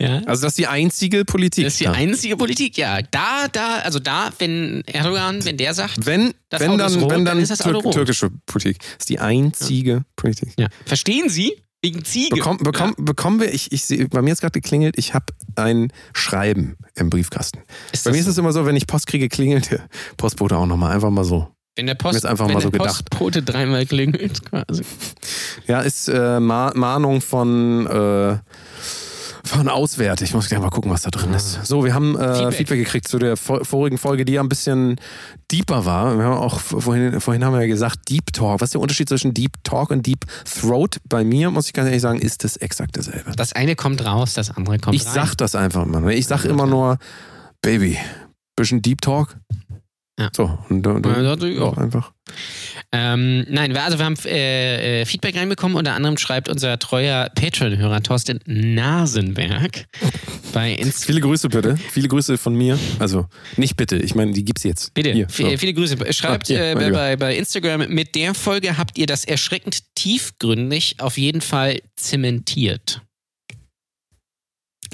Ja. 0.00 0.18
Also 0.26 0.42
das 0.42 0.52
ist 0.52 0.58
die 0.58 0.66
einzige 0.66 1.24
Politik. 1.24 1.64
Das 1.64 1.74
ist 1.74 1.80
die 1.80 1.84
da. 1.84 1.92
einzige 1.92 2.36
Politik, 2.36 2.76
ja. 2.76 3.00
Da, 3.02 3.48
da, 3.50 3.78
also 3.78 3.98
da, 3.98 4.30
wenn 4.38 4.82
Erdogan, 4.86 5.44
wenn 5.44 5.56
der 5.56 5.74
sagt, 5.74 6.04
Wenn, 6.04 6.34
Das 6.50 6.60
wenn 6.60 6.72
Auto 6.72 6.84
ist 6.84 6.94
dann, 6.94 7.02
rot, 7.02 7.10
wenn 7.10 7.24
dann 7.24 7.36
dann, 7.36 7.38
ist 7.42 7.50
das 7.50 7.62
Auto 7.62 7.72
Tür 7.72 7.82
rot. 7.82 7.94
türkische 7.94 8.30
Politik. 8.46 8.78
Das 8.80 8.90
ist 9.00 9.08
die 9.08 9.18
einzige 9.18 10.04
Politik. 10.16 10.50
ja. 10.58 10.68
verstehen 10.84 11.28
Sie? 11.28 11.56
Wegen 11.84 12.02
Ziege. 12.02 12.34
Bekomm, 12.36 12.56
bekomm, 12.56 12.94
Bekommen 12.96 13.40
wir, 13.40 13.52
ich, 13.52 13.70
ich 13.70 13.84
sehe, 13.84 14.08
bei 14.08 14.22
mir 14.22 14.32
ist 14.32 14.40
gerade 14.40 14.58
geklingelt, 14.58 14.96
ich 14.96 15.12
habe 15.12 15.26
ein 15.54 15.92
Schreiben 16.14 16.78
im 16.94 17.10
Briefkasten. 17.10 17.60
Ist 17.92 18.04
bei 18.04 18.12
mir 18.12 18.18
ist 18.20 18.24
so? 18.24 18.30
es 18.30 18.38
immer 18.38 18.52
so, 18.52 18.64
wenn 18.64 18.74
ich 18.74 18.86
Post 18.86 19.06
kriege, 19.06 19.28
klingelt 19.28 19.70
der 19.70 19.86
Postbote 20.16 20.56
auch 20.56 20.64
nochmal. 20.64 20.94
Einfach 20.94 21.10
mal 21.10 21.24
so. 21.24 21.46
wenn 21.76 21.86
der 21.86 21.94
Post, 21.94 22.16
ist 22.16 22.24
einfach 22.24 22.48
wenn 22.48 22.54
mal 22.54 22.62
so 22.62 22.70
der 22.70 22.80
gedacht. 22.80 23.10
Postbote 23.10 23.42
dreimal 23.42 23.84
klingelt, 23.84 24.46
quasi. 24.46 24.82
Ja, 25.66 25.82
ist 25.82 26.08
äh, 26.08 26.40
Ma 26.40 26.72
Mahnung 26.74 27.20
von, 27.20 27.86
äh, 27.86 28.38
von 29.44 29.68
Auswert. 29.68 30.22
Ich 30.22 30.32
muss 30.34 30.48
gleich 30.48 30.60
mal 30.60 30.70
gucken, 30.70 30.90
was 30.90 31.02
da 31.02 31.10
drin 31.10 31.32
ist. 31.34 31.64
So, 31.66 31.84
wir 31.84 31.94
haben 31.94 32.16
äh, 32.18 32.34
Feedback. 32.34 32.54
Feedback. 32.54 32.78
gekriegt 32.78 33.08
zu 33.08 33.18
der 33.18 33.36
vor 33.36 33.64
vorigen 33.64 33.98
Folge, 33.98 34.24
die 34.24 34.32
ja 34.34 34.40
ein 34.42 34.48
bisschen 34.48 34.96
deeper 35.52 35.84
war. 35.84 36.16
Wir 36.16 36.24
haben 36.24 36.38
auch 36.38 36.60
vorhin, 36.60 37.20
vorhin 37.20 37.44
haben 37.44 37.52
wir 37.52 37.60
ja 37.60 37.66
gesagt, 37.66 38.08
Deep 38.08 38.32
Talk. 38.32 38.60
Was 38.60 38.68
ist 38.68 38.74
der 38.74 38.80
Unterschied 38.80 39.08
zwischen 39.08 39.34
Deep 39.34 39.52
Talk 39.64 39.90
und 39.90 40.06
Deep 40.06 40.24
Throat? 40.44 40.98
Bei 41.08 41.24
mir, 41.24 41.50
muss 41.50 41.66
ich 41.66 41.72
ganz 41.72 41.86
ehrlich 41.86 42.02
sagen, 42.02 42.18
ist 42.18 42.42
das 42.44 42.56
exakt 42.56 42.96
dasselbe. 42.96 43.32
Das 43.36 43.52
eine 43.52 43.76
kommt 43.76 44.04
raus, 44.04 44.32
das 44.34 44.50
andere 44.50 44.78
kommt 44.78 44.96
Ich 44.96 45.06
rein. 45.06 45.14
sag 45.14 45.34
das 45.36 45.54
einfach 45.54 45.84
mal. 45.84 46.10
Ich 46.12 46.26
sag 46.26 46.44
immer 46.44 46.66
nur, 46.66 46.98
Baby, 47.60 47.98
bisschen 48.56 48.82
Deep 48.82 49.00
Talk. 49.02 49.36
Ja. 50.18 50.30
So, 50.34 50.58
und, 50.68 50.86
Ja, 50.86 51.36
das- 51.36 51.48
ja. 51.50 51.72
einfach. 51.76 52.12
Ähm, 52.92 53.44
nein, 53.48 53.76
also 53.76 53.98
wir 53.98 54.04
haben 54.04 54.16
äh, 54.26 55.00
äh, 55.02 55.04
Feedback 55.06 55.36
reinbekommen. 55.36 55.76
Unter 55.76 55.94
anderem 55.94 56.16
schreibt 56.16 56.48
unser 56.48 56.78
treuer 56.78 57.28
Patreon-Hörer 57.34 58.00
Thorsten 58.02 58.38
Nasenberg 58.46 59.86
bei 60.52 60.72
Insta. 60.74 61.06
Viele 61.06 61.20
Grüße 61.20 61.48
bitte. 61.48 61.76
Viele 61.90 62.06
Grüße 62.08 62.38
von 62.38 62.54
mir. 62.54 62.78
Also, 63.00 63.26
nicht 63.56 63.76
bitte, 63.76 63.96
ich 63.96 64.14
meine, 64.14 64.32
die 64.32 64.44
gibt's 64.44 64.62
jetzt. 64.62 64.94
Bitte, 64.94 65.12
Hier, 65.12 65.26
so. 65.28 65.56
viele 65.56 65.74
Grüße. 65.74 65.96
Schreibt 66.12 66.44
Ah, 66.44 66.54
hier, 66.54 66.70
äh, 66.70 66.90
bei, 66.92 67.16
bei 67.16 67.36
Instagram, 67.36 67.88
mit 67.88 68.14
der 68.14 68.34
Folge 68.34 68.78
habt 68.78 68.96
ihr 68.96 69.06
das 69.06 69.24
erschreckend 69.24 69.94
tiefgründig 69.96 70.96
auf 71.00 71.18
jeden 71.18 71.40
Fall 71.40 71.80
zementiert. 71.96 73.02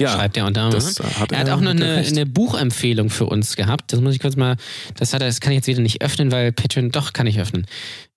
Ja, 0.01 0.11
Schreibt 0.15 0.37
er 0.37 0.47
unter 0.47 0.63
anderem. 0.63 0.83
hat 0.85 1.31
Er 1.33 1.39
hat 1.39 1.51
auch 1.51 1.61
noch 1.61 1.75
er 1.75 1.97
eine, 1.99 2.07
eine 2.07 2.27
Buchempfehlung 2.27 3.11
für 3.11 3.27
uns 3.27 3.55
gehabt. 3.57 3.93
Das 3.93 4.01
muss 4.01 4.15
ich 4.15 4.21
kurz 4.21 4.37
mal. 4.37 4.57
Das 4.97 5.13
hat 5.15 5.21
er, 5.23 5.29
das 5.29 5.41
kann 5.41 5.53
ich 5.53 5.57
jetzt 5.57 5.67
wieder 5.69 5.81
nicht 5.83 6.03
öffnen, 6.03 6.33
weil 6.33 6.53
Patreon 6.53 6.91
doch 6.91 7.13
kann 7.13 7.27
ich 7.27 7.39
öffnen. 7.41 7.67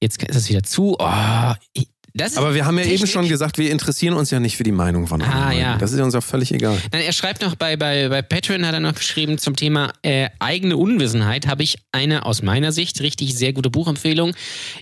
Jetzt 0.02 0.24
ist 0.24 0.36
es 0.36 0.50
wieder 0.50 0.64
zu. 0.64 0.96
Oh, 1.00 1.54
ich- 1.74 1.88
Aber 2.36 2.54
wir 2.54 2.66
haben 2.68 2.78
ja 2.78 2.84
eben 2.84 2.92
Technik. 2.92 3.10
schon 3.12 3.28
gesagt, 3.28 3.58
wir 3.58 3.72
interessieren 3.72 4.14
uns 4.14 4.30
ja 4.30 4.40
nicht 4.40 4.56
für 4.56 4.64
die 4.64 4.72
Meinung 4.72 5.08
von 5.08 5.20
anderen. 5.22 5.42
Ah, 5.44 5.52
ja. 5.52 5.78
Das 5.80 5.92
ist 5.94 6.00
uns 6.00 6.14
auch 6.14 6.22
völlig 6.24 6.52
egal. 6.54 6.78
Nein, 6.92 7.02
er 7.02 7.12
schreibt 7.12 7.42
noch 7.42 7.56
bei, 7.56 7.76
bei, 7.76 8.08
bei 8.08 8.22
Patreon, 8.22 8.66
hat 8.68 8.74
er 8.76 8.80
noch 8.82 8.94
geschrieben 8.94 9.40
zum 9.40 9.56
Thema 9.56 9.92
äh, 10.04 10.30
eigene 10.38 10.78
Unwissenheit, 10.78 11.48
habe 11.48 11.64
ich 11.64 11.80
eine 11.92 12.26
aus 12.28 12.44
meiner 12.44 12.72
Sicht 12.72 13.02
richtig 13.02 13.36
sehr 13.36 13.52
gute 13.52 13.72
Buchempfehlung. 13.72 14.36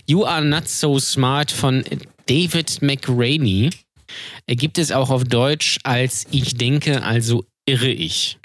You 0.06 0.26
Are 0.26 0.44
Not 0.44 0.68
So 0.68 0.98
Smart 0.98 1.50
von 1.50 1.82
David 2.26 2.82
McRaney. 2.82 3.70
Gibt 4.46 4.78
es 4.78 4.92
auch 4.92 5.10
auf 5.10 5.24
Deutsch 5.24 5.78
als 5.84 6.26
Ich 6.30 6.56
denke, 6.56 7.02
also 7.02 7.44
irre 7.66 7.90
ich. 7.90 8.38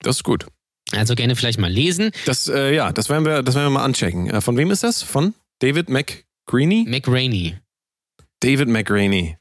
Das 0.00 0.16
ist 0.16 0.22
gut. 0.24 0.46
Also 0.92 1.14
gerne 1.14 1.36
vielleicht 1.36 1.58
mal 1.58 1.70
lesen. 1.72 2.10
Das, 2.26 2.48
äh, 2.48 2.74
ja, 2.74 2.92
das 2.92 3.08
werden 3.08 3.24
wir, 3.24 3.42
das 3.42 3.54
werden 3.54 3.66
wir 3.66 3.70
mal 3.70 3.84
anchecken. 3.84 4.28
Äh, 4.28 4.40
von 4.40 4.56
wem 4.56 4.70
ist 4.70 4.82
das? 4.82 5.02
Von 5.02 5.34
David 5.60 5.88
McGreeny? 5.88 6.84
McRaney. 6.86 7.56
David 8.40 8.68
McGraney. 8.68 9.36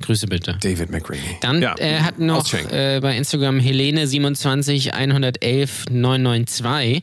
Grüße 0.00 0.26
bitte. 0.26 0.58
David 0.60 0.90
McGraney. 0.90 1.38
Dann 1.40 1.62
ja. 1.62 1.74
äh, 1.78 2.00
hat 2.00 2.18
noch 2.18 2.52
äh, 2.52 3.00
bei 3.00 3.16
Instagram 3.16 3.60
Helene 3.60 4.06
27 4.06 4.94
111 4.94 5.86
992 5.90 7.02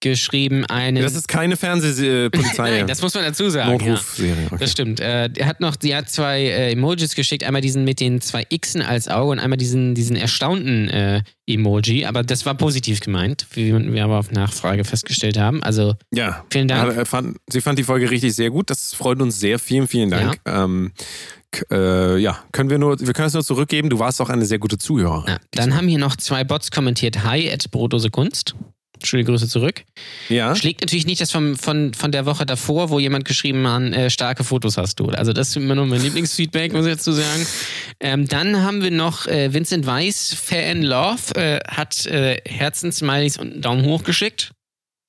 geschrieben 0.00 0.64
eine. 0.66 1.00
das 1.00 1.14
ist 1.14 1.26
keine 1.26 1.56
Fernsehpolizei. 1.56 2.70
Nein, 2.78 2.86
das 2.86 3.00
muss 3.02 3.14
man 3.14 3.24
dazu 3.24 3.48
sagen. 3.48 3.70
Ja. 3.80 3.88
Notrufserie. 3.88 4.46
Okay. 4.46 4.56
Das 4.60 4.72
stimmt. 4.72 5.00
Äh, 5.00 5.30
er 5.36 5.46
hat 5.46 5.60
noch, 5.60 5.76
sie 5.80 5.96
hat 5.96 6.10
zwei 6.10 6.42
äh, 6.42 6.72
Emojis 6.72 7.14
geschickt, 7.14 7.44
einmal 7.44 7.62
diesen 7.62 7.84
mit 7.84 8.00
den 8.00 8.20
zwei 8.20 8.44
Xen 8.44 8.82
als 8.82 9.08
Auge 9.08 9.32
und 9.32 9.38
einmal 9.38 9.56
diesen, 9.56 9.94
diesen 9.94 10.14
erstaunten 10.16 10.88
äh, 10.90 11.22
Emoji. 11.46 12.04
Aber 12.04 12.22
das 12.22 12.44
war 12.44 12.54
positiv 12.54 13.00
gemeint, 13.00 13.46
wie 13.52 13.72
wir 13.92 14.04
aber 14.04 14.18
auf 14.18 14.30
Nachfrage 14.30 14.84
festgestellt 14.84 15.38
haben. 15.38 15.62
Also 15.62 15.94
Ja. 16.12 16.44
vielen 16.52 16.68
Dank. 16.68 16.94
Ja, 16.94 17.02
äh, 17.02 17.04
fand, 17.04 17.38
sie 17.48 17.60
fand 17.60 17.78
die 17.78 17.84
Folge 17.84 18.10
richtig 18.10 18.34
sehr 18.34 18.50
gut. 18.50 18.68
Das 18.70 18.92
freut 18.94 19.20
uns 19.22 19.40
sehr. 19.40 19.58
Vielen, 19.58 19.88
vielen 19.88 20.10
Dank. 20.10 20.38
Ähm, 20.44 20.92
k- 21.50 21.64
äh, 21.70 22.18
ja, 22.18 22.38
können 22.52 22.68
wir 22.68 22.78
nur, 22.78 23.00
wir 23.00 23.12
können 23.14 23.28
es 23.28 23.34
nur 23.34 23.44
zurückgeben. 23.44 23.88
Du 23.88 23.98
warst 23.98 24.20
auch 24.20 24.28
eine 24.28 24.44
sehr 24.44 24.58
gute 24.58 24.76
Zuhörerin. 24.78 25.28
Ja, 25.34 25.38
dann 25.52 25.74
haben 25.74 25.88
hier 25.88 25.98
noch 25.98 26.16
zwei 26.16 26.44
Bots 26.44 26.70
kommentiert. 26.70 27.24
Hi 27.24 27.50
at 27.50 27.70
Brotdose 27.70 28.10
Kunst. 28.10 28.54
Schöne 29.02 29.24
Grüße 29.24 29.48
zurück. 29.48 29.84
Ja. 30.28 30.54
Schlägt 30.56 30.80
natürlich 30.80 31.06
nicht 31.06 31.20
das 31.20 31.32
vom, 31.32 31.56
von, 31.56 31.94
von 31.94 32.12
der 32.12 32.26
Woche 32.26 32.46
davor, 32.46 32.90
wo 32.90 32.98
jemand 32.98 33.24
geschrieben 33.24 33.66
hat, 33.66 33.92
äh, 33.92 34.10
starke 34.10 34.44
Fotos 34.44 34.76
hast 34.76 35.00
du. 35.00 35.06
Also 35.06 35.32
das 35.32 35.48
ist 35.48 35.56
immer 35.56 35.74
noch 35.74 35.86
mein 35.86 36.02
Lieblingsfeedback, 36.02 36.72
muss 36.72 36.86
ich 36.86 36.92
dazu 36.92 37.12
sagen. 37.12 37.46
Ähm, 38.00 38.28
dann 38.28 38.62
haben 38.62 38.82
wir 38.82 38.90
noch 38.90 39.26
äh, 39.26 39.52
Vincent 39.52 39.86
Weiss, 39.86 40.34
Fan 40.34 40.82
Love, 40.82 41.34
äh, 41.34 41.60
hat 41.68 42.06
äh, 42.06 42.40
Herzensmilies 42.46 43.38
und 43.38 43.52
einen 43.52 43.62
Daumen 43.62 43.84
hoch 43.84 44.04
geschickt. 44.04 44.52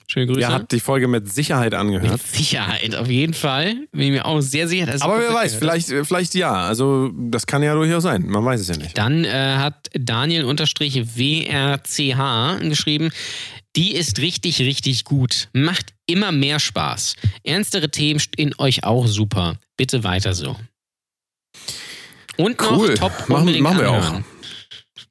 Schöne 0.09 0.27
Grüße. 0.27 0.39
Ihr 0.39 0.47
habt 0.47 0.71
die 0.71 0.79
Folge 0.79 1.09
mit 1.09 1.29
Sicherheit 1.29 1.73
angehört. 1.73 2.09
Mit 2.09 2.21
Sicherheit, 2.21 2.95
auf 2.95 3.09
jeden 3.09 3.33
Fall. 3.33 3.75
Bin 3.91 4.01
ich 4.01 4.11
mir 4.11 4.25
auch 4.25 4.39
sehr 4.39 4.69
sicher. 4.69 4.85
dass 4.85 5.01
Aber 5.01 5.19
wer 5.19 5.33
weiß, 5.33 5.55
vielleicht, 5.55 5.89
vielleicht 5.89 6.33
ja. 6.33 6.53
Also, 6.53 7.11
das 7.13 7.45
kann 7.45 7.61
ja 7.61 7.73
durchaus 7.73 8.03
sein. 8.03 8.25
Man 8.25 8.45
weiß 8.45 8.61
es 8.61 8.69
ja 8.69 8.77
nicht. 8.77 8.97
Dann 8.97 9.25
äh, 9.25 9.57
hat 9.57 9.89
Daniel-WRCH 9.93 12.69
geschrieben, 12.69 13.11
die 13.78 13.93
ist 13.95 14.19
richtig, 14.19 14.59
richtig 14.59 15.03
gut. 15.05 15.47
Macht 15.53 15.93
immer 16.07 16.32
mehr 16.34 16.59
Spaß. 16.59 17.15
Ernstere 17.43 17.89
Themen 17.89 18.19
stehen 18.19 18.53
euch 18.57 18.84
auch 18.84 19.07
super. 19.07 19.55
Bitte 19.78 20.03
weiter 20.03 20.34
so. 20.34 20.57
Und 22.38 22.59
noch 22.59 22.71
Cool. 22.78 22.93
top 22.95 23.11
Machen- 23.30 23.34
unbedingt 23.41 23.63
machen 23.63 23.80
wir 23.80 23.89
auch. 23.91 23.95
anhören. 24.05 24.25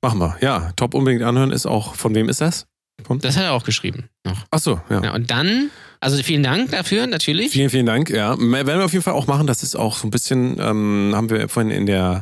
Machen 0.03 0.19
wir. 0.21 0.37
Ja, 0.41 0.73
top 0.77 0.95
unbedingt 0.95 1.23
anhören 1.23 1.51
ist 1.53 1.67
auch. 1.67 1.95
Von 1.95 2.15
wem 2.15 2.29
ist 2.29 2.41
das? 2.41 2.67
Von? 3.05 3.19
Das 3.19 3.37
hat 3.37 3.45
er 3.45 3.53
auch 3.53 3.65
geschrieben. 3.65 4.09
Noch. 4.25 4.45
Ach 4.51 4.59
so, 4.59 4.81
ja. 4.91 5.03
Ja, 5.03 5.15
und 5.15 5.31
dann, 5.31 5.71
also 6.01 6.21
vielen 6.23 6.43
Dank 6.43 6.71
dafür 6.71 7.07
natürlich. 7.07 7.53
Vielen, 7.53 7.71
vielen 7.71 7.87
Dank. 7.87 8.11
Ja, 8.11 8.39
werden 8.39 8.67
wir 8.67 8.85
auf 8.85 8.93
jeden 8.93 9.03
Fall 9.05 9.15
auch 9.15 9.27
machen. 9.27 9.47
Das 9.47 9.63
ist 9.63 9.75
auch 9.77 9.97
so 9.97 10.07
ein 10.07 10.11
bisschen, 10.11 10.59
ähm, 10.61 11.13
haben 11.15 11.31
wir 11.31 11.49
vorhin 11.49 11.71
in 11.73 11.87
der 11.87 12.21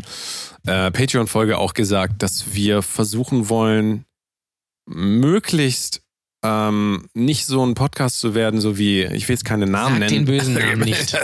äh, 0.67 0.91
Patreon-Folge 0.91 1.59
auch 1.59 1.75
gesagt, 1.75 2.23
dass 2.23 2.55
wir 2.55 2.83
versuchen 2.83 3.49
wollen, 3.49 4.05
möglichst 4.87 6.01
ähm, 6.45 7.07
nicht 7.15 7.47
so 7.47 7.65
ein 7.65 7.75
Podcast 7.75 8.21
zu 8.21 8.35
werden, 8.35 8.61
so 8.61 8.77
wie, 8.77 9.03
ich 9.05 9.27
will 9.29 9.35
jetzt 9.35 9.47
keine 9.47 9.67
Namen 9.67 9.99
Sag 9.99 10.11
nennen. 10.11 10.27
den 10.27 10.37
bösen 10.37 10.55
Namen 10.55 10.81
nicht. 10.85 11.17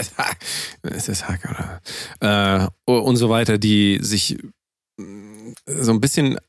es 0.81 1.07
ist 1.07 1.27
Hack 1.27 1.41
oder 2.19 2.67
äh, 2.87 2.91
und 2.91 3.17
so 3.17 3.29
weiter, 3.29 3.59
die 3.59 3.99
sich 4.01 4.39
mm, 4.97 5.51
so 5.67 5.91
ein 5.91 6.01
bisschen, 6.01 6.39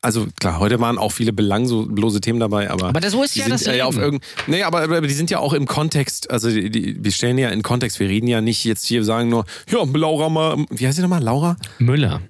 also 0.00 0.28
klar, 0.38 0.60
heute 0.60 0.78
waren 0.78 0.96
auch 0.96 1.10
viele 1.10 1.32
belanglose 1.32 2.20
Themen 2.20 2.38
dabei, 2.38 2.70
aber 2.70 2.90
Aber 2.90 3.00
das, 3.00 3.12
so 3.12 3.22
ist 3.24 3.34
ja 3.34 3.44
sind 3.44 3.52
das 3.52 3.66
äh, 3.66 3.78
ja 3.78 3.84
auf 3.86 3.94
Leben. 3.96 4.04
irgend 4.04 4.24
nee, 4.46 4.62
aber, 4.62 4.82
aber 4.82 5.00
die 5.00 5.12
sind 5.14 5.30
ja 5.30 5.40
auch 5.40 5.52
im 5.52 5.66
Kontext, 5.66 6.30
also 6.30 6.48
die, 6.50 6.70
die, 6.70 7.02
wir 7.02 7.10
stellen 7.10 7.36
ja 7.36 7.48
in 7.48 7.62
Kontext, 7.64 7.98
wir 7.98 8.08
reden 8.08 8.28
ja 8.28 8.40
nicht 8.40 8.64
jetzt 8.64 8.86
hier 8.86 9.02
sagen 9.02 9.28
nur, 9.28 9.44
ja, 9.68 9.82
Laura 9.92 10.28
mal, 10.28 10.64
wie 10.70 10.86
heißt 10.86 10.96
sie 10.96 11.02
nochmal, 11.02 11.22
Laura? 11.22 11.56
Müller. 11.78 12.20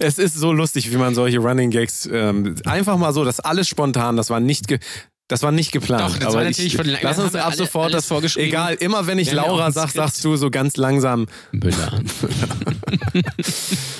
Es 0.06 0.18
ist 0.18 0.34
so 0.34 0.52
lustig, 0.52 0.90
wie 0.90 0.96
man 0.96 1.14
solche 1.14 1.38
Running 1.38 1.70
Gags 1.70 2.08
ähm, 2.10 2.54
einfach 2.64 2.96
mal 2.96 3.12
so, 3.12 3.24
das 3.24 3.38
alles 3.40 3.68
spontan, 3.68 4.16
das 4.16 4.30
war 4.30 4.40
nicht 4.40 4.66
ge 4.66 4.78
Das 5.28 5.42
war 5.44 5.52
nicht 5.52 5.70
geplant. 5.72 6.02
Doch, 6.14 6.18
das 6.18 6.26
aber 6.28 6.34
war 6.36 6.42
ich, 6.42 6.56
natürlich 6.56 6.76
von 6.76 6.86
lang- 6.86 7.00
Lass 7.02 7.18
uns 7.18 7.34
ab 7.36 7.46
alle- 7.48 7.56
sofort 7.56 7.94
das 7.94 8.06
vorgeschrieben. 8.06 8.48
Egal, 8.48 8.74
immer 8.80 9.06
wenn 9.06 9.18
ich 9.18 9.30
Laura 9.30 9.70
sag, 9.70 9.90
sagst 9.90 10.24
du 10.24 10.34
so 10.36 10.50
ganz 10.50 10.76
langsam. 10.76 11.26
Müller. 11.52 12.00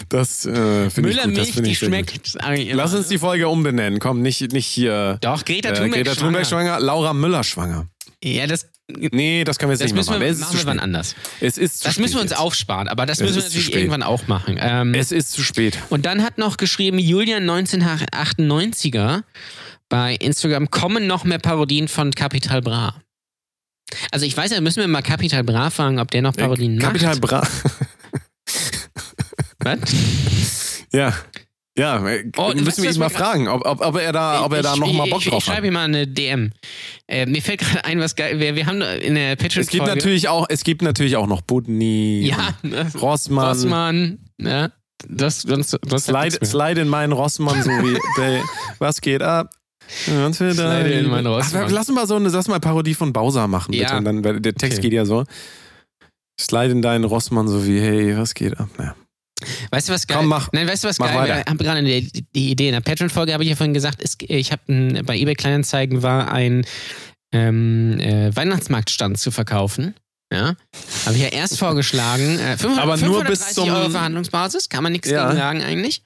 Das 0.09 0.45
äh, 0.45 0.91
finde 0.91 1.11
ich 1.11 1.17
Müller 1.17 1.23
gut. 1.29 1.37
Das 1.39 1.45
Milch, 1.45 1.53
finde 1.53 1.63
die 1.69 1.73
ich 1.73 1.79
schmeckt. 1.79 2.35
ich. 2.57 2.73
Lass 2.75 2.95
uns 2.95 3.09
die 3.09 3.19
Folge 3.19 3.49
umbenennen. 3.49 4.01
Komm, 4.01 4.23
nicht, 4.23 4.53
nicht 4.53 4.67
hier. 4.67 5.19
Doch, 5.21 5.45
Greta 5.45 5.69
äh, 5.71 5.75
Thunberg. 5.75 6.05
Greta 6.05 6.15
Thunberg 6.21 6.47
schwanger, 6.47 6.81
Laura 6.81 7.13
Müller 7.15 7.45
schwanger. 7.45 7.87
Ja, 8.23 8.47
das, 8.49 8.67
Nee, 9.13 9.45
das 9.45 9.59
können 9.59 9.71
wir 9.71 9.75
jetzt 9.75 9.81
das 9.83 9.93
nicht 9.93 9.95
mehr 9.95 10.01
müssen 10.01 10.11
machen. 10.11 10.21
wir, 10.21 10.29
Es 10.29 10.35
ist 10.37 10.41
machen 10.41 10.53
zu 10.53 10.59
wir 10.59 10.67
wann 10.67 10.79
anders. 10.81 11.15
Es 11.41 11.59
ist 11.59 11.79
zu 11.81 11.85
Das 11.85 11.99
müssen 11.99 12.15
wir 12.15 12.21
uns 12.23 12.31
jetzt. 12.31 12.41
aufsparen, 12.41 12.89
aber 12.89 13.07
das 13.07 13.19
Es 13.19 13.23
müssen 13.25 13.37
wir 13.37 13.43
natürlich 13.45 13.65
spät. 13.67 13.77
irgendwann 13.77 14.03
auch 14.03 14.27
machen. 14.27 14.59
Ähm, 14.61 14.95
Es 14.95 15.13
ist 15.13 15.33
zu 15.33 15.43
spät. 15.43 15.79
und 15.91 16.07
dann 16.07 16.23
hat 16.23 16.39
noch 16.39 16.57
geschrieben 16.57 16.99
Julian 16.99 17.45
1998er 17.49 19.23
bei 19.89 20.15
Instagram 20.15 20.71
kommen 20.71 21.07
noch 21.07 21.25
mehr 21.25 21.39
Parodien 21.39 21.89
von 21.89 22.13
Capital 22.13 22.63
Bra. 22.63 22.95
Also 24.13 24.25
ich 24.25 24.37
weiß 24.37 24.53
ja, 24.53 24.61
müssen 24.61 24.81
wir 24.81 24.87
mal 24.89 25.03
Capital 25.03 25.43
Bra 25.43 25.69
fragen, 25.71 25.99
ob 25.99 26.11
der 26.13 26.23
noch 26.23 26.37
Parodien 26.37 26.79
Kapital 26.79 27.17
macht. 27.17 27.21
Bra. 27.23 27.43
Was? 29.63 29.79
ja. 30.93 31.13
Ja, 31.81 32.07
äh, 32.07 32.31
Oh, 32.37 32.53
müssen 32.55 32.83
wir 32.83 32.91
ihn 32.93 32.99
mal 32.99 33.09
fragen, 33.09 33.49
ob, 33.49 33.65
ob, 33.67 33.81
ob 33.81 33.97
er 33.99 34.13
da, 34.13 34.45
ob 34.45 34.53
er 34.53 34.63
da 34.63 34.75
Ich- 34.75 34.81
noch 34.81 34.93
mal 34.93 35.05
ich- 35.07 35.11
Bock 35.11 35.21
ich, 35.23 35.29
drauf 35.31 35.39
Ich 35.39 35.45
schreibe 35.47 35.59
hat. 35.63 35.65
ihm 35.67 35.73
mal 35.75 35.85
eine 35.85 36.07
DM. 36.07 36.53
Äh, 37.09 37.27
mir 37.27 37.41
fällt 37.43 37.61
gerade 37.61 37.85
ein, 37.85 37.99
was 38.01 38.15
geil. 38.17 38.39
Wir, 38.39 38.55
wir 38.55 38.67
haben 38.67 38.81
in 38.83 39.15
der 39.15 39.37
patreon 39.37 39.63
Es 39.63 39.69
gibt 39.71 39.87
natürlich 39.87 40.29
auch, 40.29 40.47
es 40.49 40.63
gibt 40.65 40.83
natürlich 40.83 41.17
auch 41.17 41.27
noch 41.27 41.41
Budni, 41.41 42.27
Ja, 42.27 42.51
das- 42.63 43.01
Rossmann, 43.01 43.47
Rossmann. 43.49 44.19
Ja, 44.39 44.71
das, 45.09 45.43
das, 45.45 45.77
das 45.87 46.05
Slide, 46.05 46.45
Slide 46.45 46.81
in 46.83 46.89
meinen 46.89 47.13
Rossmann, 47.13 47.63
so 47.63 47.71
wie 47.71 47.99
der, 48.21 48.43
was 48.79 49.01
geht 49.01 49.23
ab? 49.23 49.51
Was 50.07 50.39
will 50.41 50.55
da? 50.55 50.81
Slide 50.83 50.91
in 50.93 51.09
meinen 51.09 51.27
Rossmann. 51.27 51.65
Ach, 51.67 51.71
lass 51.71 51.89
mal 51.89 52.07
so 52.07 52.15
eine, 52.17 52.29
lass 52.29 52.47
mal 52.47 52.61
Parodie 52.61 52.95
von 52.95 53.13
Bowser 53.13 53.49
machen, 53.49 53.73
bitte. 53.73 53.85
Ja. 53.85 53.97
Und 53.99 54.05
dann, 54.05 54.23
der 54.23 54.55
Text 54.55 54.79
Okay. 54.79 54.83
geht 54.89 54.93
ja 54.93 55.05
so. 55.05 55.25
Slide 56.41 56.71
in 56.73 56.83
deinen 56.83 57.05
Rossmann, 57.05 57.49
so 57.49 57.67
wie, 57.67 57.81
hey, 57.81 58.17
was 58.17 58.35
geht 58.35 58.59
ab? 58.59 58.69
Ja. 58.79 58.95
Weißt 59.71 59.89
du 59.89 59.93
was 59.93 60.07
geil? 60.07 60.19
Komm, 60.19 60.27
mach. 60.29 60.49
Nein, 60.53 60.67
weißt 60.69 60.85
du 60.85 60.89
was 60.89 60.99
Mach 60.99 61.09
geil? 61.09 61.19
weiter. 61.19 61.37
Wir 61.37 61.45
haben 61.47 61.59
gerade 61.59 61.79
eine, 61.79 62.03
die 62.03 62.51
Idee. 62.51 62.69
In 62.69 62.73
der 62.73 62.81
Patreon-Folge 62.81 63.33
habe 63.33 63.43
ich 63.45 63.51
ja 63.51 63.57
vorhin 63.57 63.75
gesagt, 63.75 64.01
es, 64.03 64.17
ich 64.21 64.53
habe 64.53 64.63
bei 65.05 65.17
eBay 65.17 65.35
Kleinanzeigen 65.35 66.03
war 66.03 66.33
ein 66.33 66.65
ähm, 67.33 67.99
äh, 68.01 68.35
Weihnachtsmarktstand 68.35 69.19
zu 69.19 69.31
verkaufen. 69.31 69.95
Ja, 70.33 70.55
habe 71.07 71.17
ich 71.17 71.23
ja 71.23 71.29
erst 71.29 71.59
vorgeschlagen. 71.59 72.39
Äh, 72.39 72.57
500, 72.57 72.79
Aber 72.85 72.97
nur 72.99 73.25
bis 73.25 73.41
530 73.45 73.55
zum- 73.55 73.69
Euro 73.71 73.91
Verhandlungsbasis, 73.91 74.69
kann 74.69 74.83
man 74.85 74.93
nichts 74.93 75.09
Ja. 75.11 75.27
gegen 75.27 75.39
sagen 75.39 75.63
eigentlich. 75.63 76.03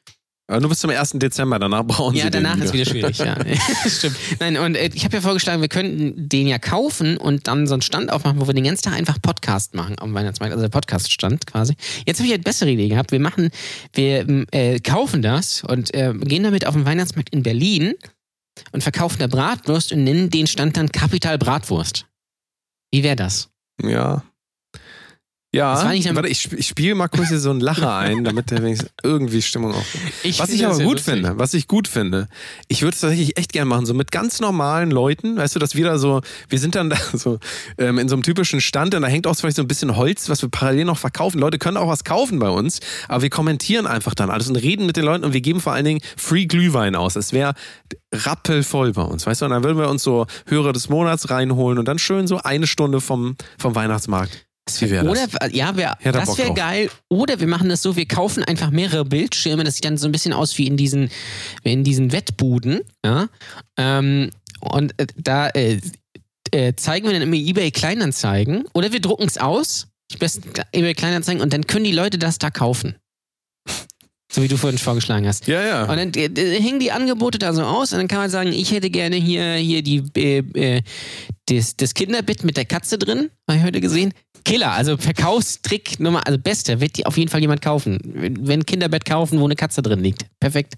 Aber 0.47 0.61
nur 0.61 0.69
bis 0.69 0.81
zum 0.81 0.91
1. 0.91 1.13
Dezember, 1.15 1.59
danach 1.59 1.85
brauchen 1.85 2.17
Ja, 2.17 2.25
sie 2.25 2.31
danach 2.31 2.55
den 2.55 2.65
ist 2.65 2.75
wieder 2.75 2.85
schwierig, 2.85 3.17
ja. 3.17 3.35
Stimmt. 3.89 4.17
Nein, 4.41 4.59
und 4.59 4.77
äh, 4.77 4.91
ich 4.93 5.05
habe 5.05 5.17
ja 5.17 5.23
vorgeschlagen, 5.23 5.63
wir 5.63 5.69
könnten 5.69 6.29
den 6.29 6.47
ja 6.47 6.59
kaufen 6.59 7.17
und 7.17 7.47
dann 7.49 7.67
so 7.67 7.75
einen 7.75 7.83
Stand 7.83 8.13
aufmachen, 8.13 8.41
wo 8.41 8.47
wir 8.47 8.53
den 8.53 8.65
ganzen 8.65 8.83
Tag 8.83 8.95
einfach 8.95 9.21
Podcast 9.23 9.75
machen 9.75 9.97
am 10.01 10.13
Weihnachtsmarkt, 10.13 10.53
also 10.53 10.63
der 10.63 10.69
Podcast-Stand 10.69 11.47
quasi. 11.47 11.75
Jetzt 12.07 12.19
habe 12.19 12.29
ich 12.29 12.35
eine 12.35 12.43
bessere 12.43 12.71
Idee 12.71 12.89
gehabt. 12.89 13.11
Wir 13.11 13.21
machen, 13.21 13.51
wir 13.95 14.21
ähm, 14.21 14.47
äh, 14.51 14.81
kaufen 14.81 15.23
das 15.23 15.65
und 15.65 15.95
äh, 15.95 16.13
gehen 16.13 16.43
damit 16.43 16.67
auf 16.67 16.75
den 16.75 16.85
Weihnachtsmarkt 16.85 17.31
in 17.31 17.43
Berlin 17.43 17.95
und 18.73 18.83
verkaufen 18.83 19.21
da 19.21 19.27
Bratwurst 19.29 19.93
und 19.93 20.05
nennen 20.05 20.29
den 20.29 20.47
Stand 20.47 20.77
dann 20.77 20.93
Kapital 20.93 21.39
Bratwurst. 21.39 22.07
Wie 22.93 23.03
wäre 23.03 23.17
das? 23.17 23.49
Ja. 23.83 24.23
Ja, 25.55 25.81
warte, 26.17 26.29
ich, 26.29 26.53
ich 26.53 26.67
spiele 26.67 26.97
mal 26.97 27.07
kurz 27.07 27.29
hier 27.29 27.39
so 27.39 27.51
einen 27.51 27.61
Lacher 27.61 27.95
ein, 27.97 28.25
damit 28.25 28.51
der 28.51 28.61
wenigstens 28.61 28.91
irgendwie 29.05 29.41
Stimmung 29.41 29.73
aufbaut. 29.73 30.01
Was 30.39 30.51
ich 30.51 30.67
aber 30.67 30.79
gut 30.79 30.95
lustig. 30.95 31.15
finde, 31.15 31.39
was 31.39 31.55
ich 31.55 31.69
gut 31.69 31.87
finde, 31.87 32.29
ich 32.67 32.83
würde 32.83 32.95
es 32.95 33.01
tatsächlich 33.01 33.37
echt 33.39 33.53
gerne 33.53 33.67
machen, 33.67 33.87
so 33.87 33.95
mit 33.95 34.11
ganz 34.11 34.41
normalen 34.41 34.91
Leuten, 34.91 35.37
weißt 35.37 35.55
du, 35.55 35.61
dass 35.61 35.77
wir 35.77 35.85
da 35.85 35.97
so, 35.97 36.23
wir 36.49 36.59
sind 36.59 36.75
dann 36.75 36.91
da 36.91 36.97
so 37.13 37.39
ähm, 37.79 37.99
in 37.99 38.09
so 38.09 38.17
einem 38.17 38.25
typischen 38.25 38.61
Stand 38.61 38.97
und 38.97 39.03
da 39.03 39.09
hängt 39.09 39.29
auch 39.29 39.37
vielleicht 39.37 39.57
so 39.57 39.63
ein 39.63 39.69
bisschen 39.69 39.97
Holz, 39.97 40.29
was 40.29 40.43
wir 40.43 40.49
parallel 40.49 40.87
noch 40.87 40.99
verkaufen. 40.99 41.39
Leute 41.39 41.59
können 41.59 41.77
auch 41.77 41.89
was 41.89 42.03
kaufen 42.03 42.41
bei 42.41 42.49
uns, 42.49 42.81
aber 43.07 43.23
wir 43.23 43.31
kommentieren 43.31 43.87
einfach 43.87 44.15
dann 44.15 44.31
alles 44.31 44.49
und 44.49 44.57
reden 44.57 44.87
mit 44.87 44.97
den 44.97 45.05
Leuten 45.05 45.25
und 45.25 45.35
wir 45.35 45.41
geben 45.41 45.61
vor 45.61 45.73
allen 45.73 45.85
Dingen 45.85 46.01
Free 46.17 46.47
Glühwein 46.47 46.97
aus. 46.97 47.15
Es 47.15 47.33
wäre 47.33 47.55
rappelvoll 48.13 48.93
bei 48.93 49.03
uns, 49.03 49.25
weißt 49.25 49.43
du, 49.43 49.45
und 49.45 49.53
dann 49.53 49.63
würden 49.63 49.79
wir 49.79 49.89
uns 49.89 50.03
so 50.03 50.27
Hörer 50.47 50.73
des 50.73 50.89
Monats 50.89 51.31
reinholen 51.31 51.79
und 51.79 51.87
dann 51.87 52.01
schön 52.01 52.27
so 52.27 52.39
eine 52.39 52.67
Stunde 52.67 53.01
vom, 53.01 53.37
vom 53.57 53.77
Weihnachtsmarkt. 53.77 54.44
Wie 54.79 54.91
wäre 54.91 55.05
das? 55.05 55.35
Oder, 55.35 55.55
ja, 55.55 55.77
wär, 55.77 55.99
das 56.03 56.39
wäre 56.39 56.55
geil. 56.55 56.91
Oder 57.09 57.39
wir 57.39 57.47
machen 57.47 57.69
das 57.69 57.83
so, 57.83 57.97
wir 57.97 58.07
kaufen 58.07 58.43
einfach 58.45 58.71
mehrere 58.71 59.05
Bildschirme, 59.05 59.63
das 59.65 59.77
sieht 59.77 59.85
dann 59.85 59.99
so 59.99 60.09
ein 60.09 60.13
bisschen 60.13 60.33
aus 60.33 60.57
wie 60.57 60.67
in 60.67 60.77
diesen, 60.77 61.11
in 61.63 61.85
diesen 61.85 62.13
Wettbuden. 62.13 62.81
Ja? 63.05 63.29
Ähm, 63.77 64.31
und 64.61 64.99
äh, 64.99 65.07
da 65.17 65.49
äh, 65.49 65.81
äh, 66.51 66.75
zeigen 66.77 67.07
wir 67.07 67.13
dann 67.13 67.23
immer 67.23 67.37
eBay 67.37 67.71
Kleinanzeigen. 67.71 68.65
Oder 68.73 68.93
wir 68.93 69.01
drucken 69.01 69.27
es 69.27 69.39
aus, 69.39 69.89
die 70.11 70.17
besten 70.17 70.49
eBay 70.73 70.95
Kleinanzeigen, 70.95 71.43
und 71.43 71.53
dann 71.53 71.67
können 71.67 71.85
die 71.85 71.93
Leute 71.93 72.19
das 72.19 72.39
da 72.39 72.51
kaufen. 72.51 72.97
So 74.33 74.43
wie 74.43 74.49
du 74.49 74.57
vorhin 74.57 74.79
vorgeschlagen 74.79 75.29
hast. 75.29 75.47
Ja, 75.47 75.65
ja. 75.65 75.83
Und 75.85 75.97
dann 75.97 76.13
äh, 76.15 76.25
äh, 76.25 76.61
hängen 76.61 76.81
die 76.81 76.91
Angebote 76.91 77.39
da 77.39 77.53
so 77.53 77.63
aus 77.63 77.93
und 77.93 77.99
dann 77.99 78.09
kann 78.09 78.19
man 78.19 78.31
sagen, 78.31 78.53
ich 78.53 78.73
hätte 78.73 78.91
gerne 78.91 79.15
hier, 79.15 79.53
hier 79.53 79.81
die, 79.81 80.03
äh, 80.17 80.39
äh, 80.39 80.83
das, 81.47 81.77
das 81.77 81.95
Kinderbett 81.95 82.43
mit 82.43 82.57
der 82.57 82.65
Katze 82.65 82.99
drin, 82.99 83.31
habe 83.49 83.59
ich 83.59 83.65
heute 83.65 83.81
gesehen. 83.81 84.13
Killer, 84.45 84.73
also 84.73 84.97
Verkaufstrick 84.97 85.99
Nummer, 86.01 86.27
also 86.27 86.39
beste, 86.39 86.81
wird 86.81 86.97
die 86.97 87.07
auf 87.07 87.17
jeden 87.17 87.31
Fall 87.31 87.41
jemand 87.41 87.63
kaufen. 87.63 87.99
Wenn 88.05 88.65
Kinderbett 88.67 89.05
kaufen, 89.05 89.41
wo 89.41 89.45
eine 89.45 89.57
Katze 89.57 89.83
drin 89.83 90.01
liegt. 90.01 90.27
Perfekt. 90.39 90.75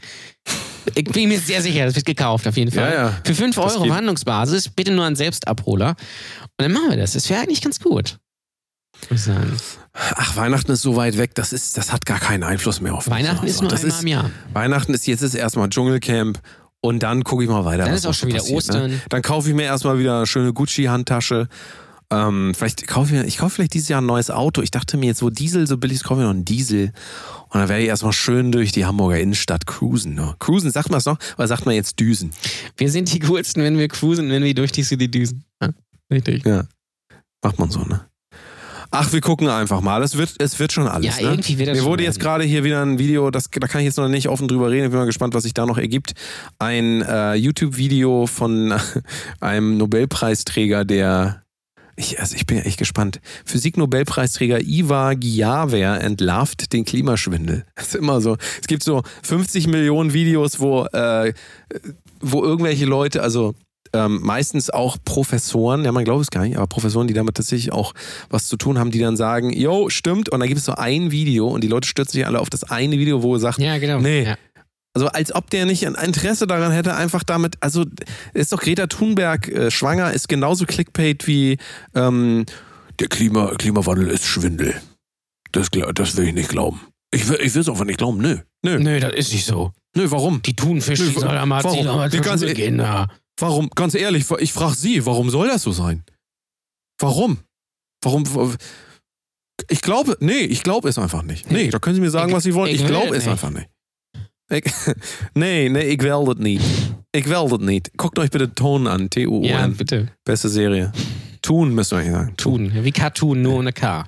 Ich 0.95 1.05
bin 1.05 1.29
mir 1.29 1.41
sehr 1.41 1.61
sicher, 1.61 1.85
das 1.85 1.97
wird 1.97 2.07
gekauft, 2.07 2.47
auf 2.47 2.57
jeden 2.57 2.71
Fall. 2.71 2.93
Ja, 2.93 2.95
ja. 3.09 3.21
Für 3.25 3.35
5 3.35 3.57
Das 3.57 3.73
Euro 3.73 3.83
geht. 3.83 3.89
Verhandlungsbasis, 3.89 4.69
bitte 4.69 4.93
nur 4.93 5.05
an 5.05 5.17
Selbstabholer. 5.17 5.91
Und 5.91 5.97
dann 6.59 6.73
machen 6.73 6.91
wir 6.91 6.97
das. 6.97 7.15
Das 7.15 7.29
wäre 7.29 7.41
eigentlich 7.41 7.61
ganz 7.61 7.81
gut. 7.81 8.19
Muss 9.11 9.25
sagen. 9.25 9.57
Ach, 9.93 10.37
Weihnachten 10.37 10.71
ist 10.73 10.83
so 10.83 10.97
weit 10.97 11.19
weg, 11.19 11.35
das, 11.35 11.53
ist, 11.53 11.77
das 11.77 11.93
hat 11.93 12.07
gar 12.07 12.21
keinen 12.21 12.45
Einfluss 12.45 12.81
mehr 12.81 12.95
auf. 12.95 13.09
Weihnachten 13.11 13.47
ist 13.47 13.63
nur 13.63 13.71
das 13.71 13.83
einmal 13.83 14.01
im 14.01 14.07
Jahr. 14.07 14.31
Weihnachten 14.53 14.95
ist 14.95 15.07
jetzt 15.07 15.23
ist 15.23 15.35
erstmal 15.35 15.69
Dschungelcamp 15.69 16.41
und 16.81 17.03
dann 17.03 17.25
gucke 17.25 17.43
ich 17.43 17.51
mal 17.51 17.65
weiter. 17.65 17.85
Dann 17.85 17.95
ist 17.95 18.07
auch 18.07 18.15
schon 18.15 18.29
wieder 18.29 18.39
passiert, 18.39 18.59
Ostern. 18.59 18.91
Ne? 18.91 19.01
Dann 19.09 19.23
kaufe 19.23 19.49
ich 19.49 19.55
mir 19.55 19.65
erstmal 19.65 19.99
wieder 19.99 20.19
eine 20.19 20.27
schöne 20.27 20.53
Gucci-Handtasche. 20.53 21.49
Ähm, 22.11 22.53
vielleicht 22.55 22.87
kaufe 22.87 23.17
ich 23.17 23.23
ich 23.25 23.39
kaufe 23.39 23.57
vielleicht 23.57 23.75
dieses 23.75 23.89
Jahr 23.89 24.01
ein 24.01 24.07
neues 24.07 24.31
Auto. 24.31 24.63
Ich 24.63 24.71
dachte 24.71 24.97
mir 24.97 25.07
jetzt, 25.07 25.23
wo 25.23 25.31
Diesel 25.31 25.67
so 25.67 25.77
billig 25.77 25.97
ist, 25.97 26.05
kaufe 26.05 26.21
ich 26.21 26.25
noch 26.25 26.35
einen 26.35 26.45
Diesel. 26.45 26.93
Und 27.49 27.61
dann 27.61 27.69
werde 27.69 27.83
ich 27.83 27.89
erstmal 27.89 28.13
schön 28.13 28.53
durch 28.53 28.73
die 28.73 28.85
Hamburger 28.85 29.19
Innenstadt 29.19 29.67
cruisen. 29.67 30.15
Ne? 30.15 30.35
Cruisen, 30.39 30.71
sagt 30.71 30.91
man 30.91 30.99
es 30.99 31.07
noch? 31.07 31.19
Oder 31.37 31.49
sagt 31.49 31.67
man 31.67 31.75
jetzt 31.75 31.99
düsen? 31.99 32.31
Wir 32.77 32.91
sind 32.91 33.13
die 33.13 33.21
coolsten, 33.21 33.63
wenn 33.63 33.79
wir 33.79 33.89
cruisen, 33.89 34.31
wenn 34.31 34.45
wir 34.45 34.55
durch 34.55 34.73
die 34.73 34.83
City 34.83 35.11
düsen. 35.11 35.45
Ja, 35.61 35.71
richtig. 36.13 36.45
Ja. 36.45 36.65
Macht 37.43 37.59
man 37.59 37.71
so, 37.71 37.81
ne? 37.81 38.07
Ach, 38.91 39.13
wir 39.13 39.21
gucken 39.21 39.49
einfach 39.49 39.81
mal. 39.81 40.03
Es 40.03 40.17
wird, 40.17 40.35
es 40.39 40.59
wird 40.59 40.73
schon 40.73 40.87
alles. 40.87 41.17
Ja, 41.17 41.23
ne? 41.23 41.31
irgendwie 41.31 41.59
wird 41.59 41.69
das 41.69 41.79
Mir 41.79 41.85
wurde 41.85 42.05
jetzt 42.05 42.21
gerade 42.21 42.45
hier 42.45 42.65
wieder 42.65 42.83
ein 42.83 42.99
Video, 42.99 43.31
das, 43.31 43.51
da 43.51 43.67
kann 43.67 43.81
ich 43.81 43.87
jetzt 43.87 43.99
noch 43.99 44.09
nicht 44.09 44.29
offen 44.29 44.49
drüber 44.49 44.71
reden. 44.71 44.85
Ich 44.85 44.91
bin 44.91 44.99
mal 44.99 45.07
gespannt, 45.07 45.35
was 45.35 45.43
sich 45.43 45.55
da 45.55 45.67
noch 45.67 45.79
ergibt. 45.79 46.15
Ein 46.59 47.03
äh, 47.03 47.35
YouTube-Video 47.35 48.27
von 48.27 48.75
einem 49.41 49.77
Nobelpreisträger, 49.77 50.85
der. 50.85 51.43
Ich, 51.97 52.21
also 52.21 52.37
ich 52.37 52.47
bin 52.47 52.59
ja 52.59 52.65
echt 52.65 52.79
gespannt. 52.79 53.21
Physik-Nobelpreisträger 53.47 54.61
Ivar 54.61 55.17
Giaver 55.17 56.01
entlarvt 56.01 56.73
den 56.73 56.85
Klimaschwindel. 56.85 57.65
Das 57.75 57.89
ist 57.89 57.95
immer 57.95 58.21
so. 58.21 58.37
Es 58.61 58.67
gibt 58.67 58.83
so 58.83 59.03
50 59.23 59.67
Millionen 59.69 60.13
Videos, 60.13 60.61
wo, 60.61 60.85
äh, 60.87 61.33
wo 62.21 62.43
irgendwelche 62.43 62.85
Leute, 62.85 63.23
also 63.23 63.55
ähm, 63.93 64.21
meistens 64.23 64.71
auch 64.71 64.97
Professoren, 65.05 65.85
ja 65.85 65.93
man 65.93 66.05
glaubt 66.05 66.23
es 66.23 66.31
gar 66.31 66.43
nicht, 66.43 66.57
aber 66.57 66.67
Professoren, 66.67 67.07
die 67.07 67.15
damit 67.15 67.37
tatsächlich 67.37 67.73
auch 67.73 67.95
was 68.29 68.47
zu 68.49 68.57
tun 68.57 68.79
haben, 68.79 68.91
die 68.91 68.99
dann 68.99 69.17
sagen, 69.17 69.53
yo, 69.53 69.89
stimmt, 69.89 70.29
und 70.29 70.41
dann 70.41 70.49
gibt 70.49 70.59
es 70.59 70.67
so 70.67 70.73
ein 70.73 71.11
Video 71.11 71.49
und 71.49 71.63
die 71.63 71.69
Leute 71.69 71.89
stürzen 71.89 72.13
sich 72.13 72.27
alle 72.27 72.41
auf 72.41 72.51
das 72.51 72.65
eine 72.65 72.99
Video, 72.99 73.23
wo 73.23 73.35
er 73.35 73.41
sagt, 73.41 73.59
Ja, 73.59 73.79
genau. 73.79 74.01
Nee. 74.01 74.25
Ja. 74.25 74.37
Also 74.97 75.09
als 75.09 75.35
ob 75.35 75.51
der 75.51 75.67
nicht 75.67 75.87
ein 75.87 75.95
Interesse 75.95 76.47
daran 76.47 76.73
hätte, 76.73 76.95
einfach 76.97 77.23
damit, 77.23 77.57
also 77.61 77.85
ist 78.33 78.51
doch 78.51 78.61
Greta 78.63 78.87
Thunberg 78.87 79.47
äh, 79.49 79.71
schwanger, 79.71 80.11
ist 80.15 80.27
genauso 80.27 80.65
Clickbait 80.65 81.27
wie 81.27 81.59
ähm, 81.95 82.47
der 82.99 83.09
Klima, 83.09 83.55
Klimawandel 83.59 84.09
ist 84.09 84.25
Schwindel. 84.25 84.75
Das, 85.53 85.69
das 85.95 86.17
will 86.17 86.29
ich 86.29 86.33
nicht 86.35 86.49
glauben. 86.49 86.81
Ich 87.13 87.29
will, 87.29 87.39
ich 87.43 87.55
will 87.55 87.61
es 87.61 87.69
einfach 87.69 87.85
nicht 87.85 87.99
glauben, 87.99 88.23
nö. 88.23 88.39
Nö, 88.65 88.79
Nö, 88.79 88.99
das 88.99 89.13
ist 89.13 89.33
nicht 89.35 89.45
so. 89.45 89.73
nö, 89.95 90.11
warum? 90.11 90.41
Die 90.41 90.57
Thunfisch, 90.57 91.01
Nö, 91.01 91.11
die 91.11 91.21
soll 91.21 91.37
am 91.37 91.51
warum? 91.51 92.11
Zur 92.11 92.21
ganz 92.23 92.41
e- 92.41 92.55
gehen. 92.55 92.79
Ja. 92.79 93.07
Warum, 93.39 93.69
ganz 93.75 93.95
ehrlich, 93.95 94.25
ich 94.39 94.53
frage 94.55 94.75
Sie, 94.77 95.05
warum 95.05 95.29
soll 95.29 95.49
das 95.49 95.61
so 95.63 95.73
sein? 95.73 96.05
Warum? 96.99 97.37
Warum? 98.03 98.25
Ich 99.69 99.83
glaube, 99.83 100.17
nee, 100.21 100.41
ich 100.41 100.63
glaube 100.63 100.89
es 100.89 100.97
einfach 100.99 101.23
nicht. 101.23 101.51
Nee, 101.51 101.69
da 101.69 101.79
können 101.79 101.97
Sie 101.97 102.01
mir 102.01 102.11
sagen, 102.11 102.31
Ich- 102.31 102.35
was 102.37 102.45
Sie 102.45 102.55
wollen. 102.55 102.75
ich 102.75 102.81
Ich 102.81 102.87
glaube 102.87 103.09
es 103.09 103.19
es 103.19 103.25
nicht. 103.25 103.33
einfach 103.33 103.51
nicht. 103.51 103.69
Ich, 104.51 104.65
nee, 105.35 105.69
nee, 105.69 105.81
ich 105.81 106.01
will 106.01 106.25
das 106.25 106.37
nicht. 106.37 106.65
Ich 107.13 107.27
will 107.27 107.49
das 107.49 107.61
nicht. 107.61 107.97
Guckt 107.97 108.19
euch 108.19 108.31
bitte 108.31 108.55
Ton 108.55 108.87
an. 108.87 109.11
T-U-O-N. 109.11 109.45
ja, 109.45 109.67
bitte. 109.67 110.09
Beste 110.25 110.49
Serie. 110.49 110.93
Tun 111.43 111.75
müsst 111.75 111.93
ihr 111.93 111.99
eigentlich 111.99 112.13
sagen. 112.13 112.37
Tun. 112.37 112.73
Wie 112.75 112.93
Cartoon, 112.93 113.43
nur 113.43 113.57
ohne 113.57 113.73
K. 113.73 114.05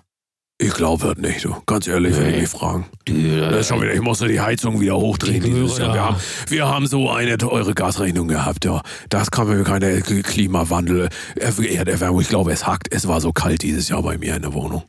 Ich 0.60 0.74
glaube 0.74 1.14
das 1.14 1.18
nicht, 1.18 1.44
du. 1.44 1.54
Ganz 1.66 1.86
ehrlich, 1.86 2.16
wenn 2.16 2.34
ich 2.34 2.40
mich 2.40 2.48
fragen. 2.48 2.86
Das 3.06 3.60
ist 3.60 3.68
schon 3.68 3.80
wieder, 3.80 3.94
ich 3.94 4.00
musste 4.00 4.26
die 4.26 4.40
Heizung 4.40 4.80
wieder 4.80 4.96
hochdrehen 4.96 5.40
Die 5.40 5.50
dieses 5.50 5.78
Jahr. 5.78 5.94
Wir 5.94 6.02
haben, 6.02 6.16
wir 6.48 6.68
haben 6.68 6.86
so 6.88 7.10
eine 7.10 7.38
teure 7.38 7.74
Gasrechnung 7.74 8.26
gehabt, 8.26 8.64
ja. 8.64 8.82
Das 9.08 9.30
kann 9.30 9.46
mir 9.46 9.62
keine 9.62 10.00
Klimawandel, 10.02 11.10
äh, 11.36 11.74
Erderwärmung. 11.76 12.20
Ich 12.20 12.28
glaube, 12.28 12.50
es 12.50 12.66
hackt. 12.66 12.92
Es 12.92 13.06
war 13.06 13.20
so 13.20 13.32
kalt 13.32 13.62
dieses 13.62 13.88
Jahr 13.88 14.02
bei 14.02 14.18
mir 14.18 14.34
in 14.34 14.42
der 14.42 14.52
Wohnung. 14.52 14.82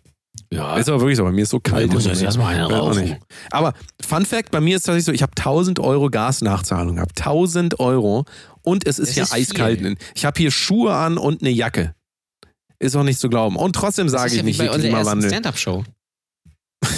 Ja, 0.52 0.78
Ist 0.78 0.90
aber 0.90 1.00
wirklich 1.02 1.18
so, 1.18 1.24
bei 1.24 1.32
mir 1.32 1.44
ist 1.44 1.52
so 1.52 1.60
kalt. 1.60 1.88
Ich 1.88 1.94
muss 1.94 2.06
jetzt 2.06 2.24
erstmal 2.24 2.56
eine 2.56 2.66
Weiß 2.66 2.74
auch 2.74 2.88
rauchen. 2.90 3.18
Aber 3.52 3.74
Fun 4.02 4.26
Fact, 4.26 4.50
bei 4.50 4.60
mir 4.60 4.78
ist 4.78 4.84
tatsächlich 4.84 5.06
so, 5.06 5.12
ich 5.12 5.22
habe 5.22 5.34
1000 5.38 5.80
Euro 5.80 6.10
Gasnachzahlung 6.10 6.96
gehabt. 6.96 7.20
1000 7.20 7.80
Euro 7.80 8.26
und 8.64 8.88
es 8.88 8.98
ist 8.98 9.10
Das 9.10 9.14
hier 9.14 9.24
ist 9.24 9.34
eiskalt. 9.34 9.80
viel. 9.80 9.96
Ich 10.16 10.26
habe 10.26 10.40
hier 10.40 10.50
Schuhe 10.50 10.96
an 10.96 11.18
und 11.20 11.42
eine 11.42 11.52
Jacke. 11.52 11.94
Ist 12.80 12.96
auch 12.96 13.04
nicht 13.04 13.20
zu 13.20 13.30
glauben. 13.30 13.58
Und 13.58 13.74
trotzdem 13.76 14.10
sage 14.10 14.32
ich 14.32 14.38
ja 14.38 14.42
wie 14.42 14.46
nicht 14.48 14.58
bei 14.58 14.72
unserer 14.72 14.78
ersten 14.78 14.96
Klimawandel. 14.96 15.30
Stand-Up-Show. 15.30 15.84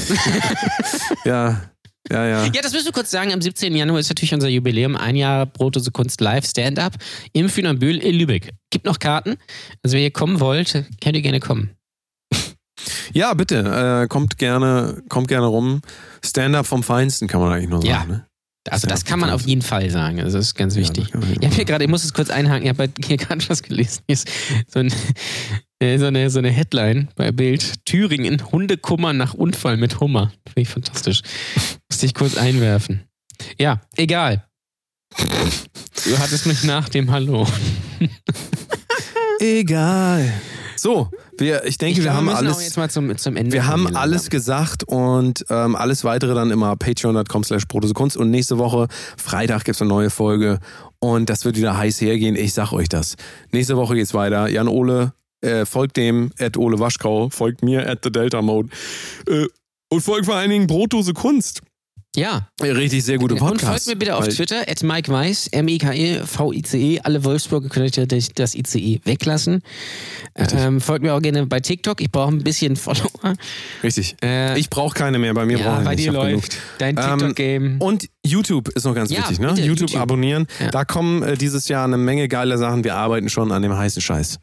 Ja, 1.25 1.61
ja, 2.09 2.25
ja. 2.25 2.45
Ja, 2.45 2.61
das 2.61 2.73
müssen 2.73 2.85
wir 2.85 2.91
kurz 2.91 3.11
sagen. 3.11 3.31
Am 3.33 3.41
17. 3.41 3.75
Januar 3.75 3.99
ist 3.99 4.09
natürlich 4.09 4.33
unser 4.33 4.47
Jubiläum. 4.47 4.95
Ein 4.95 5.15
Jahr 5.15 5.45
Brotdose 5.45 5.91
Kunst 5.91 6.19
Live 6.21 6.45
Stand-Up 6.45 6.95
im 7.33 7.49
Fünerbühl 7.49 7.97
in 7.97 8.15
Lübeck. 8.15 8.51
Gibt 8.69 8.85
noch 8.85 8.99
Karten. 8.99 9.35
Also, 9.83 9.95
wer 9.95 10.03
ihr 10.03 10.11
kommen 10.11 10.39
wollt, 10.39 10.85
könnt 11.01 11.15
ihr 11.15 11.21
gerne 11.21 11.39
kommen. 11.39 11.71
Ja, 13.13 13.33
bitte, 13.33 14.03
äh, 14.03 14.07
kommt 14.07 14.37
gerne, 14.37 15.01
kommt 15.09 15.27
gerne 15.27 15.47
rum. 15.47 15.81
Stand-up 16.23 16.65
vom 16.65 16.83
Feinsten 16.83 17.27
kann 17.27 17.41
man 17.41 17.53
eigentlich 17.53 17.69
nur 17.69 17.81
sagen. 17.81 17.89
Ja. 17.89 18.05
Ne? 18.05 18.25
Also, 18.69 18.87
das 18.87 19.05
kann 19.05 19.19
man 19.19 19.31
auf 19.31 19.41
jeden 19.41 19.63
Fall 19.63 19.89
sagen. 19.89 20.21
Also, 20.21 20.37
das 20.37 20.47
ist 20.47 20.55
ganz 20.55 20.75
wichtig. 20.75 21.09
Ja, 21.13 21.19
man 21.19 21.31
Ich 21.31 21.45
habe 21.45 21.55
hier 21.55 21.65
gerade, 21.65 21.83
ich 21.83 21.89
muss 21.89 22.03
es 22.03 22.13
kurz 22.13 22.29
einhaken, 22.29 22.63
ich 22.63 22.69
habe 22.69 22.89
hier 23.03 23.17
gerade 23.17 23.47
was 23.49 23.63
gelesen. 23.63 24.03
Hier 24.07 24.13
ist 24.13 24.29
so, 24.67 24.79
ein, 24.79 24.93
äh, 25.79 25.97
so, 25.97 26.05
eine, 26.05 26.29
so 26.29 26.39
eine 26.39 26.51
Headline 26.51 27.09
bei 27.15 27.31
Bild. 27.31 27.85
Thüringen, 27.85 28.51
Hundekummer 28.51 29.13
nach 29.13 29.33
Unfall 29.33 29.77
mit 29.77 29.99
Hummer. 29.99 30.31
Finde 30.47 30.61
ich 30.61 30.69
fantastisch. 30.69 31.21
Musste 31.89 32.05
ich 32.05 32.13
kurz 32.13 32.37
einwerfen. 32.37 33.03
Ja, 33.57 33.81
egal. 33.95 34.45
Du 36.05 36.17
hattest 36.19 36.45
mich 36.45 36.63
nach 36.63 36.89
dem 36.89 37.11
Hallo. 37.11 37.47
Egal. 39.39 40.31
So, 40.75 41.09
wir, 41.41 41.65
ich 41.65 41.77
denke, 41.77 41.99
Ich 41.99 42.05
wir 42.05 42.11
glaube, 42.11 42.17
haben 42.17 42.29
alles. 42.29 42.63
jetzt 42.63 42.77
mal 42.77 42.89
zum, 42.89 43.17
zum 43.17 43.35
Ende 43.35 43.51
Wir 43.51 43.67
haben 43.67 43.95
alles 43.95 44.29
gesagt 44.29 44.83
und 44.85 45.45
ähm, 45.49 45.75
alles 45.75 46.03
weitere 46.03 46.33
dann 46.33 46.51
immer 46.51 46.75
patreon.com 46.77 47.43
slash 47.43 47.63
Kunst 47.67 48.15
und 48.15 48.29
nächste 48.29 48.57
Woche, 48.57 48.87
Freitag 49.17 49.65
gibt 49.65 49.75
es 49.75 49.81
eine 49.81 49.89
neue 49.89 50.09
Folge 50.09 50.59
und 50.99 51.29
das 51.29 51.43
wird 51.43 51.57
wieder 51.57 51.77
heiß 51.77 51.99
hergehen, 52.01 52.35
ich 52.35 52.53
sag 52.53 52.71
euch 52.71 52.87
das. 52.87 53.15
Nächste 53.51 53.75
Woche 53.75 53.95
geht's 53.95 54.13
weiter. 54.13 54.47
Jan 54.49 54.67
Ole, 54.67 55.13
äh, 55.41 55.65
folgt 55.65 55.97
dem, 55.97 56.31
at 56.39 56.55
Ole 56.57 56.79
Waschkau, 56.79 57.29
folgt 57.29 57.63
mir, 57.63 57.89
at 57.89 57.99
The 58.03 58.11
Delta 58.11 58.41
Mode 58.41 58.69
äh, 59.27 59.45
und 59.89 60.01
folgt 60.01 60.25
vor 60.27 60.35
allen 60.35 60.49
Dingen 60.51 60.67
Brotdose 60.67 61.13
Kunst. 61.13 61.61
Ja. 62.13 62.49
Richtig 62.61 63.05
sehr 63.05 63.17
gute 63.17 63.35
Und 63.35 63.39
Podcast. 63.39 63.65
folgt 63.65 63.87
mir 63.87 63.95
bitte 63.95 64.15
auf 64.17 64.27
Twitter, 64.27 64.63
at 64.67 64.83
Mike 64.83 65.09
Weiß, 65.09 65.47
M-I-K-E-V-I-C-E. 65.47 66.99
Alle 67.03 67.23
Wolfsburger 67.23 67.69
könnt 67.69 67.95
ihr 67.97 68.05
das- 68.05 68.29
das 68.35 68.53
ICE 68.53 68.99
weglassen. 69.05 69.61
Ähm, 70.35 70.81
folgt 70.81 71.03
mir 71.03 71.13
auch 71.13 71.21
gerne 71.21 71.45
bei 71.47 71.61
TikTok. 71.61 72.01
Ich 72.01 72.11
brauche 72.11 72.33
ein 72.33 72.43
bisschen 72.43 72.75
Follower. 72.75 73.35
Richtig. 73.81 74.17
Äh, 74.21 74.59
Ich 74.59 74.69
brauche 74.69 74.93
keine 74.93 75.19
mehr, 75.19 75.33
bei 75.33 75.45
mir 75.45 75.57
brauche 75.57 75.67
ja, 75.67 75.79
ich 75.79 75.85
bei 75.85 75.95
nicht. 75.95 76.07
dir 76.07 76.11
läuft 76.11 76.57
dein 76.79 76.97
Ähm, 76.97 77.03
TikTok-Game. 77.19 77.75
Und 77.79 78.09
YouTube 78.25 78.67
ist 78.69 78.83
noch 78.83 78.93
ganz 78.93 79.09
Ja, 79.09 79.19
wichtig, 79.19 79.39
ne? 79.39 79.47
bitte, 79.47 79.61
YouTube, 79.61 79.89
YouTube. 79.91 80.01
abonnieren. 80.01 80.47
Ja. 80.59 80.69
Da 80.69 80.83
kommen 80.83 81.23
äh, 81.23 81.37
dieses 81.37 81.69
Jahr 81.69 81.85
eine 81.85 81.97
Menge 81.97 82.27
geile 82.27 82.57
Sachen. 82.57 82.83
Wir 82.83 82.95
arbeiten 82.95 83.29
schon 83.29 83.53
an 83.53 83.61
dem 83.61 83.75
heißen 83.77 84.01
Scheiß. 84.01 84.39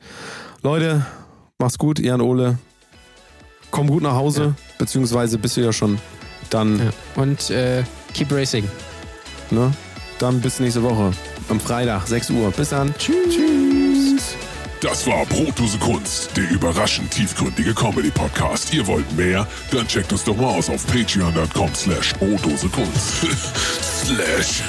Leute, 0.62 1.04
mach's 1.58 1.76
gut, 1.76 1.98
Jan 1.98 2.22
Ole. 2.22 2.58
Komm 3.70 3.88
gut 3.88 4.02
nach 4.02 4.14
Hause, 4.14 4.54
beziehungsweise 4.78 5.36
bist 5.36 5.58
du 5.58 5.60
ja 5.60 5.72
schon. 5.74 5.98
Dann, 6.50 6.78
ja. 6.78 6.90
Und 7.22 7.50
äh, 7.50 7.82
keep 8.14 8.32
racing. 8.32 8.68
ne? 9.50 9.72
Dann 10.18 10.40
bis 10.40 10.58
nächste 10.60 10.82
Woche. 10.82 11.12
Am 11.48 11.60
Freitag, 11.60 12.06
6 12.06 12.30
Uhr. 12.30 12.50
Bis 12.50 12.70
dann. 12.70 12.92
Tschüss. 12.98 14.34
Das 14.80 15.06
war 15.08 15.26
Brotdose 15.26 15.78
Kunst, 15.78 16.36
der 16.36 16.48
überraschend 16.50 17.10
tiefgründige 17.10 17.74
Comedy-Podcast. 17.74 18.72
Ihr 18.72 18.86
wollt 18.86 19.10
mehr? 19.16 19.46
Dann 19.72 19.86
checkt 19.88 20.12
uns 20.12 20.22
doch 20.24 20.36
mal 20.36 20.46
aus 20.46 20.70
auf 20.70 20.86
patreon.com 20.86 21.74
slash 21.74 22.12
Brotdose 22.14 22.68
Kunst. 22.68 23.26
slash. 24.06 24.62